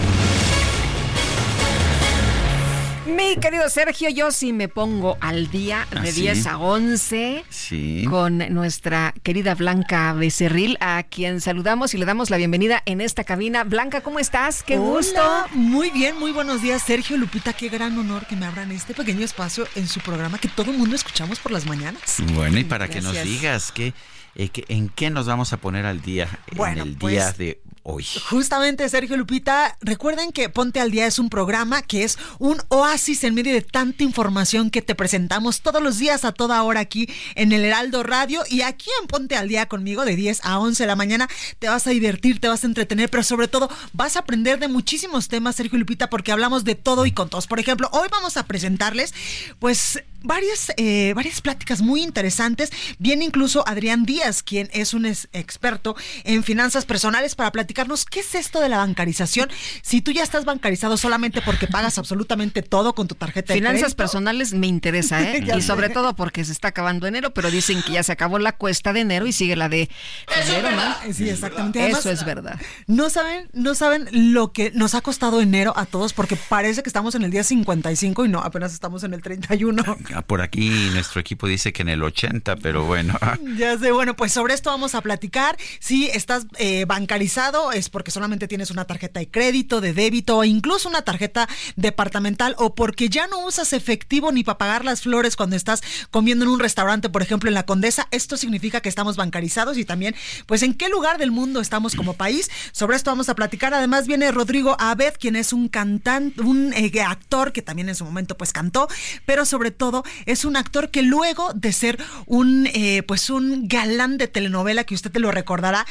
Mi 3.15 3.35
querido 3.37 3.69
Sergio, 3.69 4.09
yo 4.09 4.31
sí 4.31 4.53
me 4.53 4.67
pongo 4.67 5.17
al 5.21 5.49
día 5.49 5.87
de 5.91 6.09
¿Ah, 6.09 6.11
10 6.11 6.43
sí? 6.43 6.47
a 6.49 6.57
11 6.57 7.43
Sí. 7.49 8.05
con 8.09 8.37
nuestra 8.53 9.13
querida 9.23 9.55
Blanca 9.55 10.13
Becerril, 10.13 10.77
a 10.79 11.03
quien 11.03 11.41
saludamos 11.41 11.93
y 11.93 11.97
le 11.97 12.05
damos 12.05 12.29
la 12.29 12.37
bienvenida 12.37 12.81
en 12.85 13.01
esta 13.01 13.23
cabina. 13.23 13.63
Blanca, 13.63 14.01
¿cómo 14.01 14.19
estás? 14.19 14.63
Qué 14.63 14.77
Hola, 14.77 14.89
gusto. 14.97 15.45
Muy 15.53 15.89
bien, 15.89 16.17
muy 16.19 16.31
buenos 16.31 16.61
días, 16.61 16.81
Sergio 16.83 17.17
Lupita. 17.17 17.53
Qué 17.53 17.69
gran 17.69 17.97
honor 17.97 18.25
que 18.27 18.35
me 18.35 18.45
abran 18.45 18.71
este 18.71 18.93
pequeño 18.93 19.25
espacio 19.25 19.67
en 19.75 19.87
su 19.87 19.99
programa 20.01 20.37
que 20.37 20.47
todo 20.47 20.71
el 20.71 20.77
mundo 20.77 20.95
escuchamos 20.95 21.39
por 21.39 21.51
las 21.51 21.65
mañanas. 21.65 22.17
Bueno, 22.33 22.59
y 22.59 22.63
para 22.63 22.87
que 22.87 23.01
nos 23.01 23.21
digas 23.23 23.71
que, 23.71 23.93
eh, 24.35 24.49
que- 24.49 24.65
en 24.69 24.89
qué 24.89 25.09
nos 25.09 25.25
vamos 25.27 25.51
a 25.53 25.57
poner 25.57 25.85
al 25.85 26.01
día 26.01 26.27
Bueno, 26.55 26.83
en 26.83 26.87
el 26.89 26.97
pues, 26.97 27.13
día 27.13 27.31
de 27.33 27.61
hoy. 27.83 28.05
Justamente, 28.29 28.87
Sergio 28.89 29.17
Lupita, 29.17 29.77
recuerden 29.81 30.31
que 30.31 30.49
Ponte 30.49 30.79
al 30.79 30.91
Día 30.91 31.07
es 31.07 31.19
un 31.19 31.29
programa 31.29 31.81
que 31.81 32.03
es 32.03 32.17
un 32.39 32.57
oasis 32.69 33.23
en 33.23 33.33
medio 33.33 33.53
de 33.53 33.61
tanta 33.61 34.03
información 34.03 34.69
que 34.69 34.81
te 34.81 34.95
presentamos 34.95 35.61
todos 35.61 35.81
los 35.81 35.97
días 35.97 36.25
a 36.25 36.31
toda 36.31 36.61
hora 36.63 36.79
aquí 36.79 37.09
en 37.35 37.51
el 37.51 37.63
Heraldo 37.65 38.03
Radio 38.03 38.43
y 38.49 38.61
aquí 38.61 38.89
en 39.01 39.07
Ponte 39.07 39.35
al 39.35 39.47
Día 39.47 39.67
conmigo 39.67 40.05
de 40.05 40.15
10 40.15 40.41
a 40.43 40.59
11 40.59 40.83
de 40.83 40.87
la 40.87 40.95
mañana. 40.95 41.27
Te 41.59 41.69
vas 41.69 41.87
a 41.87 41.91
divertir, 41.91 42.39
te 42.39 42.47
vas 42.47 42.63
a 42.63 42.67
entretener, 42.67 43.09
pero 43.09 43.23
sobre 43.23 43.47
todo 43.47 43.69
vas 43.93 44.15
a 44.15 44.19
aprender 44.19 44.59
de 44.59 44.67
muchísimos 44.67 45.27
temas, 45.27 45.55
Sergio 45.55 45.79
Lupita, 45.79 46.09
porque 46.09 46.31
hablamos 46.31 46.63
de 46.63 46.75
todo 46.75 47.05
y 47.05 47.11
con 47.11 47.29
todos. 47.29 47.47
Por 47.47 47.59
ejemplo, 47.59 47.89
hoy 47.91 48.07
vamos 48.11 48.37
a 48.37 48.45
presentarles, 48.45 49.13
pues, 49.59 50.03
varias, 50.23 50.71
eh, 50.77 51.13
varias 51.15 51.41
pláticas 51.41 51.81
muy 51.81 52.01
interesantes. 52.01 52.71
Viene 52.99 53.25
incluso 53.25 53.67
Adrián 53.67 54.05
Díaz, 54.05 54.43
quien 54.43 54.69
es 54.73 54.93
un 54.93 55.05
experto 55.05 55.95
en 56.23 56.43
finanzas 56.43 56.85
personales, 56.85 57.35
para 57.35 57.51
platicarnos 57.71 58.05
qué 58.05 58.19
es 58.19 58.35
esto 58.35 58.59
de 58.59 58.67
la 58.67 58.77
bancarización. 58.77 59.49
Si 59.81 60.01
tú 60.01 60.11
ya 60.11 60.23
estás 60.23 60.43
bancarizado 60.43 60.97
solamente 60.97 61.41
porque 61.41 61.67
pagas 61.67 61.97
absolutamente 61.97 62.61
todo 62.61 62.93
con 62.93 63.07
tu 63.07 63.15
tarjeta 63.15 63.53
de 63.53 63.59
Finanzas 63.59 63.81
crédito. 63.81 63.97
personales 63.97 64.53
me 64.53 64.67
interesa, 64.67 65.21
¿eh? 65.21 65.41
Y 65.51 65.61
sé. 65.61 65.67
sobre 65.67 65.89
todo 65.89 66.15
porque 66.15 66.43
se 66.43 66.51
está 66.51 66.69
acabando 66.69 67.07
enero, 67.07 67.33
pero 67.33 67.49
dicen 67.49 67.81
que 67.83 67.93
ya 67.93 68.03
se 68.03 68.11
acabó 68.11 68.39
la 68.39 68.51
cuesta 68.53 68.93
de 68.93 69.01
enero 69.01 69.25
y 69.25 69.31
sigue 69.31 69.55
la 69.55 69.69
de 69.69 69.89
febrero, 70.27 70.71
¿no? 70.71 71.13
Sí, 71.13 71.29
exactamente. 71.29 71.81
Además, 71.81 72.01
Eso 72.01 72.11
es 72.11 72.25
verdad. 72.25 72.59
No 72.87 73.09
saben, 73.09 73.49
no 73.53 73.73
saben 73.73 74.07
lo 74.11 74.51
que 74.51 74.71
nos 74.71 74.95
ha 74.95 75.01
costado 75.01 75.41
enero 75.41 75.73
a 75.77 75.85
todos 75.85 76.13
porque 76.13 76.35
parece 76.35 76.83
que 76.83 76.89
estamos 76.89 77.15
en 77.15 77.23
el 77.23 77.31
día 77.31 77.43
55 77.43 78.25
y 78.25 78.29
no, 78.29 78.39
apenas 78.39 78.73
estamos 78.73 79.03
en 79.03 79.13
el 79.13 79.21
31. 79.21 79.83
Ah, 80.13 80.21
Por 80.27 80.41
aquí 80.41 80.69
nuestro 80.93 81.21
equipo 81.21 81.47
dice 81.47 81.71
que 81.71 81.81
en 81.83 81.89
el 81.89 82.03
80, 82.03 82.57
pero 82.57 82.83
bueno. 82.83 83.17
Ya 83.57 83.77
sé, 83.77 83.91
bueno, 83.91 84.15
pues 84.15 84.31
sobre 84.31 84.53
esto 84.53 84.69
vamos 84.69 84.95
a 84.95 85.01
platicar. 85.01 85.57
Si 85.79 86.07
estás 86.07 86.45
eh, 86.57 86.85
bancarizado 86.85 87.60
es 87.71 87.89
porque 87.89 88.09
solamente 88.09 88.47
tienes 88.47 88.71
una 88.71 88.85
tarjeta 88.85 89.19
de 89.19 89.29
crédito, 89.29 89.81
de 89.81 89.93
débito 89.93 90.37
o 90.37 90.43
incluso 90.43 90.89
una 90.89 91.03
tarjeta 91.03 91.47
departamental 91.75 92.55
o 92.57 92.73
porque 92.73 93.09
ya 93.09 93.27
no 93.27 93.45
usas 93.45 93.73
efectivo 93.73 94.31
ni 94.31 94.43
para 94.43 94.57
pagar 94.57 94.83
las 94.85 95.01
flores 95.01 95.35
cuando 95.35 95.55
estás 95.55 95.81
comiendo 96.09 96.45
en 96.45 96.51
un 96.51 96.59
restaurante, 96.59 97.09
por 97.09 97.21
ejemplo, 97.21 97.49
en 97.49 97.53
la 97.53 97.65
Condesa. 97.65 98.07
Esto 98.11 98.37
significa 98.37 98.81
que 98.81 98.89
estamos 98.89 99.17
bancarizados 99.17 99.77
y 99.77 99.85
también, 99.85 100.15
pues, 100.45 100.63
en 100.63 100.73
qué 100.73 100.89
lugar 100.89 101.17
del 101.17 101.31
mundo 101.31 101.61
estamos 101.61 101.95
como 101.95 102.13
país. 102.13 102.49
Sobre 102.71 102.95
esto 102.95 103.11
vamos 103.11 103.29
a 103.29 103.35
platicar. 103.35 103.73
Además 103.73 104.07
viene 104.07 104.31
Rodrigo 104.31 104.75
Abed, 104.79 105.13
quien 105.19 105.35
es 105.35 105.53
un 105.53 105.67
cantante, 105.67 106.41
un 106.41 106.73
eh, 106.73 106.91
actor 107.01 107.51
que 107.51 107.61
también 107.61 107.89
en 107.89 107.95
su 107.95 108.05
momento 108.05 108.37
pues 108.37 108.53
cantó, 108.53 108.87
pero 109.25 109.45
sobre 109.45 109.71
todo 109.71 110.03
es 110.25 110.45
un 110.45 110.55
actor 110.55 110.89
que 110.89 111.01
luego 111.01 111.51
de 111.53 111.73
ser 111.73 112.03
un 112.25 112.67
eh, 112.73 113.03
pues 113.03 113.29
un 113.29 113.67
galán 113.67 114.17
de 114.17 114.27
telenovela 114.27 114.83
que 114.83 114.95
usted 114.95 115.11
te 115.11 115.19
lo 115.19 115.31
recordará 115.31 115.85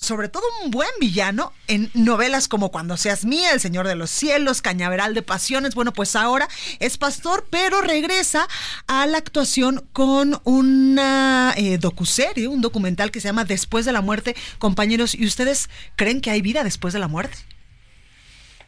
sobre 0.00 0.28
todo 0.28 0.42
un 0.64 0.70
buen 0.70 0.88
villano 0.98 1.52
en 1.66 1.90
novelas 1.92 2.48
como 2.48 2.70
Cuando 2.70 2.96
seas 2.96 3.26
mía, 3.26 3.52
El 3.52 3.60
Señor 3.60 3.86
de 3.86 3.94
los 3.94 4.10
Cielos, 4.10 4.62
Cañaveral 4.62 5.12
de 5.12 5.22
Pasiones. 5.22 5.74
Bueno, 5.74 5.92
pues 5.92 6.16
ahora 6.16 6.48
es 6.78 6.96
pastor, 6.96 7.46
pero 7.50 7.82
regresa 7.82 8.48
a 8.86 9.06
la 9.06 9.18
actuación 9.18 9.84
con 9.92 10.40
una 10.44 11.52
eh, 11.56 11.76
docuserie, 11.76 12.48
un 12.48 12.62
documental 12.62 13.10
que 13.10 13.20
se 13.20 13.28
llama 13.28 13.44
Después 13.44 13.84
de 13.84 13.92
la 13.92 14.00
muerte. 14.00 14.34
Compañeros, 14.58 15.14
¿y 15.14 15.26
ustedes 15.26 15.68
creen 15.96 16.22
que 16.22 16.30
hay 16.30 16.40
vida 16.40 16.64
después 16.64 16.94
de 16.94 17.00
la 17.00 17.08
muerte? 17.08 17.36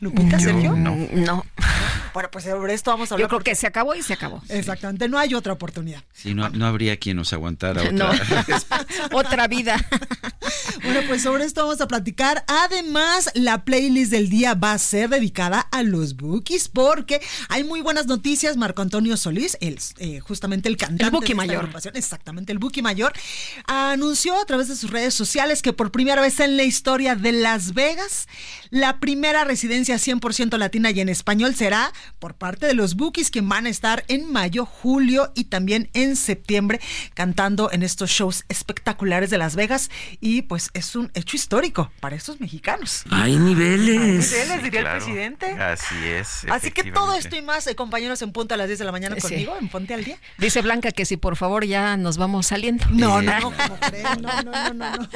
¿Lupita, 0.00 0.36
Yo 0.36 0.50
Sergio? 0.50 0.72
no. 0.74 0.96
No. 1.12 1.46
Bueno, 2.14 2.30
pues 2.30 2.44
sobre 2.44 2.74
esto 2.74 2.90
vamos 2.90 3.10
a 3.10 3.14
hablar. 3.14 3.26
Yo 3.26 3.28
creo 3.28 3.40
que 3.40 3.54
se 3.54 3.66
acabó 3.66 3.94
y 3.94 4.02
se 4.02 4.12
acabó. 4.14 4.42
Exactamente, 4.48 5.08
no 5.08 5.18
hay 5.18 5.34
otra 5.34 5.52
oportunidad. 5.52 6.02
Sí, 6.12 6.34
no, 6.34 6.48
no 6.50 6.66
habría 6.66 6.96
quien 6.98 7.16
nos 7.16 7.32
aguantara 7.32 7.82
otra. 7.82 7.92
No. 7.92 8.10
Otra 9.12 9.48
vida. 9.48 9.76
Bueno, 10.82 11.00
pues 11.06 11.22
sobre 11.22 11.44
esto 11.44 11.62
vamos 11.62 11.80
a 11.80 11.86
platicar. 11.86 12.44
Además, 12.48 13.30
la 13.34 13.64
playlist 13.64 14.10
del 14.10 14.28
día 14.28 14.54
va 14.54 14.72
a 14.72 14.78
ser 14.78 15.08
dedicada 15.10 15.60
a 15.60 15.82
los 15.82 16.16
bookies 16.16 16.68
porque 16.68 17.20
hay 17.48 17.62
muy 17.62 17.80
buenas 17.80 18.06
noticias. 18.06 18.56
Marco 18.56 18.82
Antonio 18.82 19.16
Solís, 19.16 19.56
el, 19.60 19.78
eh, 19.98 20.20
justamente 20.20 20.68
el 20.68 20.76
cantante. 20.76 21.04
El 21.04 21.10
Buki 21.10 21.34
mayor. 21.34 21.68
exactamente, 21.94 22.52
el 22.52 22.58
Buki 22.58 22.82
Mayor, 22.82 23.12
anunció 23.66 24.40
a 24.40 24.44
través 24.44 24.68
de 24.68 24.76
sus 24.76 24.90
redes 24.90 25.14
sociales 25.14 25.62
que 25.62 25.72
por 25.72 25.92
primera 25.92 26.20
vez 26.20 26.40
en 26.40 26.56
la 26.56 26.64
historia 26.64 27.14
de 27.14 27.32
Las 27.32 27.74
Vegas, 27.74 28.28
la 28.70 28.98
primera 28.98 29.44
residencia 29.44 29.96
100% 29.96 30.58
latina 30.58 30.90
y 30.90 31.00
en 31.00 31.08
español 31.08 31.54
será 31.54 31.92
por 32.18 32.34
parte 32.34 32.66
de 32.66 32.74
los 32.74 32.94
Bookies, 32.94 33.30
que 33.30 33.40
van 33.40 33.66
a 33.66 33.68
estar 33.68 34.04
en 34.08 34.30
mayo, 34.30 34.64
julio 34.66 35.32
y 35.34 35.44
también 35.44 35.88
en 35.94 36.16
septiembre 36.16 36.80
cantando 37.14 37.70
en 37.72 37.82
estos 37.82 38.10
shows 38.10 38.44
espectaculares 38.48 39.30
de 39.30 39.38
Las 39.38 39.56
Vegas 39.56 39.90
y 40.20 40.42
pues 40.42 40.70
es 40.74 40.96
un 40.96 41.10
hecho 41.14 41.36
histórico 41.36 41.90
para 42.00 42.16
estos 42.16 42.40
mexicanos. 42.40 43.04
Hay 43.10 43.36
niveles. 43.36 44.32
Hay 44.32 44.38
niveles, 44.40 44.62
diría 44.62 44.80
el 44.80 44.98
presidente. 44.98 45.46
Así 45.52 45.96
es. 46.04 46.44
Así 46.50 46.70
que 46.70 46.90
todo 46.90 47.14
esto 47.14 47.36
y 47.36 47.42
más, 47.42 47.66
eh, 47.66 47.74
compañeros, 47.74 48.22
en 48.22 48.32
punto 48.32 48.54
a 48.54 48.56
las 48.56 48.66
10 48.66 48.78
de 48.78 48.84
la 48.84 48.92
mañana 48.92 49.16
conmigo, 49.16 49.54
en 49.60 49.68
Ponte 49.68 49.94
al 49.94 50.04
Día. 50.04 50.18
Dice 50.38 50.62
Blanca 50.62 50.92
que 50.92 51.04
si 51.04 51.16
por 51.16 51.36
favor 51.36 51.64
ya 51.64 51.96
nos 51.96 52.16
vamos 52.16 52.46
saliendo. 52.46 52.84
No, 52.90 53.22
no, 53.22 53.40
no, 53.40 53.52
como 53.52 53.78
creen, 53.80 54.04
no, 54.20 54.42
no, 54.42 54.74
no, 54.74 54.96
no. 54.96 55.08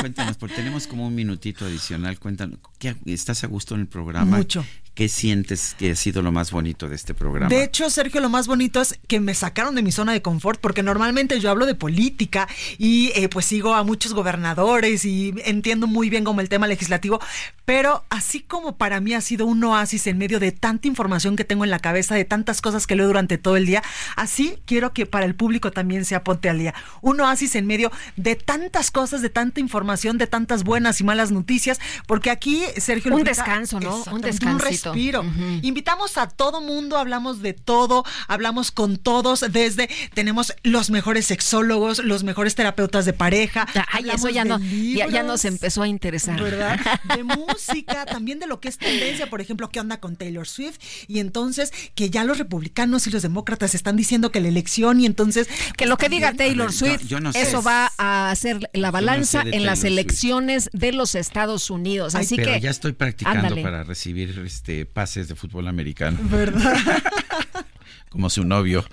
Cuéntanos, 0.00 0.36
porque 0.36 0.56
tenemos 0.56 0.86
como 0.86 1.06
un 1.06 1.14
minutito 1.14 1.64
adicional. 1.64 2.18
Cuéntanos, 2.18 2.58
¿estás 3.06 3.44
a 3.44 3.46
gusto 3.46 3.74
en 3.74 3.82
el 3.82 3.86
programa? 3.86 4.36
Mucho. 4.36 4.64
¿Qué 4.94 5.08
sientes 5.08 5.76
que 5.78 5.94
sido 6.08 6.22
lo 6.22 6.32
más 6.32 6.50
bonito 6.50 6.88
de 6.88 6.96
este 6.96 7.12
programa? 7.14 7.48
De 7.48 7.62
hecho, 7.62 7.90
Sergio, 7.90 8.20
lo 8.20 8.30
más 8.30 8.46
bonito 8.46 8.80
es 8.80 8.98
que 9.06 9.20
me 9.20 9.34
sacaron 9.34 9.74
de 9.74 9.82
mi 9.82 9.92
zona 9.92 10.12
de 10.12 10.22
confort, 10.22 10.60
porque 10.60 10.82
normalmente 10.82 11.38
yo 11.38 11.50
hablo 11.50 11.66
de 11.66 11.74
política 11.74 12.48
y 12.78 13.12
eh, 13.14 13.28
pues 13.28 13.44
sigo 13.44 13.74
a 13.74 13.84
muchos 13.84 14.14
gobernadores 14.14 15.04
y 15.04 15.34
entiendo 15.44 15.86
muy 15.86 16.08
bien 16.08 16.24
como 16.24 16.40
el 16.40 16.48
tema 16.48 16.66
legislativo, 16.66 17.20
pero 17.64 18.04
así 18.08 18.40
como 18.40 18.76
para 18.76 19.00
mí 19.00 19.12
ha 19.12 19.20
sido 19.20 19.44
un 19.44 19.62
oasis 19.64 20.06
en 20.06 20.16
medio 20.16 20.40
de 20.40 20.52
tanta 20.52 20.88
información 20.88 21.36
que 21.36 21.44
tengo 21.44 21.64
en 21.64 21.70
la 21.70 21.78
cabeza, 21.78 22.14
de 22.14 22.24
tantas 22.24 22.62
cosas 22.62 22.86
que 22.86 22.96
leo 22.96 23.06
durante 23.06 23.36
todo 23.36 23.56
el 23.56 23.66
día, 23.66 23.82
así 24.16 24.58
quiero 24.64 24.92
que 24.92 25.04
para 25.04 25.26
el 25.26 25.34
público 25.34 25.70
también 25.70 26.04
sea 26.04 26.24
Ponte 26.24 26.48
al 26.48 26.58
Día. 26.58 26.74
Un 27.02 27.20
oasis 27.20 27.54
en 27.54 27.66
medio 27.66 27.92
de 28.16 28.34
tantas 28.34 28.90
cosas, 28.90 29.20
de 29.20 29.28
tanta 29.28 29.60
información, 29.60 30.16
de 30.16 30.26
tantas 30.26 30.64
buenas 30.64 31.00
y 31.00 31.04
malas 31.04 31.30
noticias, 31.30 31.78
porque 32.06 32.30
aquí, 32.30 32.62
Sergio... 32.78 33.14
Un 33.14 33.24
descanso, 33.24 33.80
¿no? 33.80 34.04
Un 34.10 34.20
descanso 34.20 34.64
respiro. 34.64 35.24
Invitamos 35.62 35.97
a 36.16 36.28
todo 36.28 36.60
mundo, 36.60 36.96
hablamos 36.96 37.42
de 37.42 37.52
todo, 37.52 38.04
hablamos 38.28 38.70
con 38.70 38.96
todos, 38.96 39.44
desde 39.50 39.88
tenemos 40.14 40.54
los 40.62 40.90
mejores 40.90 41.26
sexólogos, 41.26 41.98
los 42.04 42.24
mejores 42.24 42.54
terapeutas 42.54 43.04
de 43.04 43.12
pareja. 43.12 43.66
Ay, 43.92 44.10
eso 44.10 44.28
ya 44.28 44.44
no, 44.44 44.58
ya, 44.58 45.22
nos 45.22 45.44
empezó 45.44 45.82
a 45.82 45.88
interesar. 45.88 46.40
¿Verdad? 46.40 46.78
De 47.16 47.24
música, 47.24 48.06
también 48.06 48.38
de 48.38 48.46
lo 48.46 48.60
que 48.60 48.68
es 48.68 48.78
tendencia, 48.78 49.28
por 49.28 49.40
ejemplo, 49.40 49.70
qué 49.70 49.80
onda 49.80 49.98
con 49.98 50.16
Taylor 50.16 50.46
Swift. 50.46 50.78
Y 51.06 51.18
entonces 51.18 51.72
que 51.94 52.10
ya 52.10 52.24
los 52.24 52.38
republicanos 52.38 53.06
y 53.06 53.10
los 53.10 53.22
demócratas 53.22 53.74
están 53.74 53.96
diciendo 53.96 54.30
que 54.30 54.40
la 54.40 54.48
elección 54.48 55.00
y 55.00 55.06
entonces... 55.06 55.48
Que 55.76 55.86
lo 55.86 55.96
que 55.96 56.08
diga 56.08 56.32
Taylor 56.32 56.72
Swift, 56.72 57.02
eso 57.34 57.62
va 57.62 57.92
a 57.98 58.30
hacer 58.30 58.70
la 58.72 58.90
balanza 58.90 59.42
en 59.44 59.64
las 59.64 59.84
elecciones 59.84 60.70
de 60.72 60.92
los 60.92 61.14
Estados 61.14 61.70
Unidos. 61.70 62.14
Así 62.14 62.36
pero 62.36 62.52
que... 62.52 62.60
ya 62.60 62.70
estoy 62.70 62.92
practicando 62.92 63.60
para 63.62 63.84
recibir 63.84 64.38
este 64.44 64.86
pases 64.86 65.28
de 65.28 65.34
fútbol 65.34 65.68
americano. 65.68 65.87
¿Verdad? 66.22 66.76
Como 68.08 68.30
su 68.30 68.42
novio, 68.42 68.86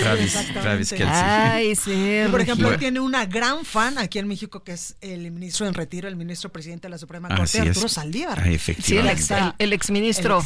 Travis, 0.00 0.36
Travis 0.52 0.90
Kelsey. 0.90 1.06
Ay, 1.08 1.74
sí. 1.74 2.20
Por 2.30 2.42
ejemplo, 2.42 2.76
tiene 2.76 3.00
una 3.00 3.24
gran 3.24 3.64
fan 3.64 3.96
aquí 3.96 4.18
en 4.18 4.28
México 4.28 4.62
que 4.62 4.72
es 4.72 4.96
el 5.00 5.30
ministro 5.30 5.66
en 5.66 5.72
retiro, 5.72 6.08
el 6.08 6.16
ministro 6.16 6.52
presidente 6.52 6.86
de 6.86 6.90
la 6.90 6.98
Suprema 6.98 7.34
Corte, 7.34 7.60
Arturo 7.60 7.88
Saldívar. 7.88 8.40
Ah, 8.44 8.50
efectivamente. 8.50 9.22
Sí, 9.22 9.34
el, 9.58 9.72
ex, 9.72 9.90
ministro. 9.90 10.44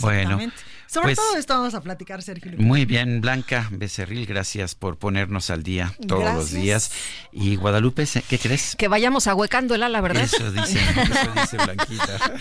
bueno, 0.00 0.38
sobre 0.90 1.14
pues, 1.14 1.18
todo 1.18 1.36
esto 1.36 1.54
vamos 1.54 1.74
a 1.74 1.80
platicar, 1.82 2.20
Sergio. 2.20 2.50
Muy 2.58 2.84
bien, 2.84 3.20
Blanca 3.20 3.68
Becerril, 3.70 4.26
gracias 4.26 4.74
por 4.74 4.98
ponernos 4.98 5.48
al 5.50 5.62
día 5.62 5.94
todos 6.08 6.34
los 6.34 6.50
días. 6.50 6.90
Y 7.30 7.54
Guadalupe, 7.54 8.08
¿qué 8.28 8.38
crees? 8.40 8.74
Que 8.74 8.88
vayamos 8.88 9.28
ahuecando 9.28 9.76
el 9.76 9.84
ala, 9.84 10.00
¿verdad? 10.00 10.24
Eso 10.24 10.50
dice, 10.50 10.80
eso 11.02 11.32
dice 11.40 11.56
Blanquita. 11.58 12.32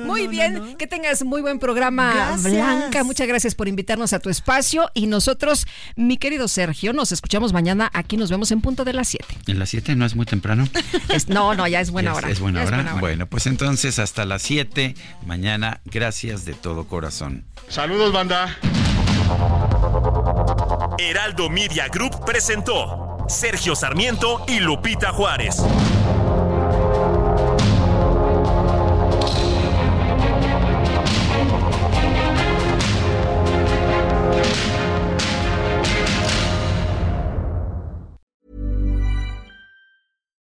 muy 0.04 0.26
bien, 0.26 0.76
que 0.78 0.86
tengas 0.86 1.22
muy 1.22 1.42
buen 1.42 1.58
programa, 1.58 2.34
Blanca. 2.42 3.04
Muchas 3.04 3.28
gracias 3.28 3.54
por 3.54 3.68
invitarnos 3.68 4.14
a 4.14 4.20
tu 4.20 4.30
espacio. 4.30 4.90
Y 4.94 5.06
nosotros, 5.06 5.66
mi 5.94 6.16
querido 6.16 6.48
Sergio, 6.48 6.94
nos 6.94 7.12
escuchamos 7.12 7.52
mañana. 7.52 7.90
Aquí 7.92 8.16
nos 8.16 8.30
vemos 8.30 8.50
en 8.52 8.62
punto 8.62 8.86
de 8.86 8.94
las 8.94 9.08
7. 9.08 9.26
¿En 9.48 9.58
las 9.58 9.68
7 9.68 9.96
no 9.96 10.06
es 10.06 10.16
muy 10.16 10.24
temprano? 10.24 10.66
no, 11.28 11.54
no, 11.54 11.68
ya 11.68 11.82
es 11.82 11.90
buena 11.90 12.14
hora. 12.14 12.30
Es, 12.30 12.40
buena 12.40 12.64
hora. 12.64 12.96
Bueno, 13.00 13.26
pues 13.26 13.46
entonces 13.46 13.98
hasta 13.98 14.24
las 14.24 14.40
7 14.40 14.94
mañana. 15.26 15.82
Gracias 15.84 16.46
de 16.46 16.54
todo 16.54 16.86
corazón. 16.86 17.44
Saludos, 17.98 18.14
banda. 18.14 18.56
Heraldo 20.98 21.50
Media 21.50 21.88
Group 21.88 22.24
presentó 22.24 23.18
Sergio 23.26 23.74
Sarmiento 23.74 24.44
y 24.46 24.60
Lupita 24.60 25.10
Juárez. 25.10 25.56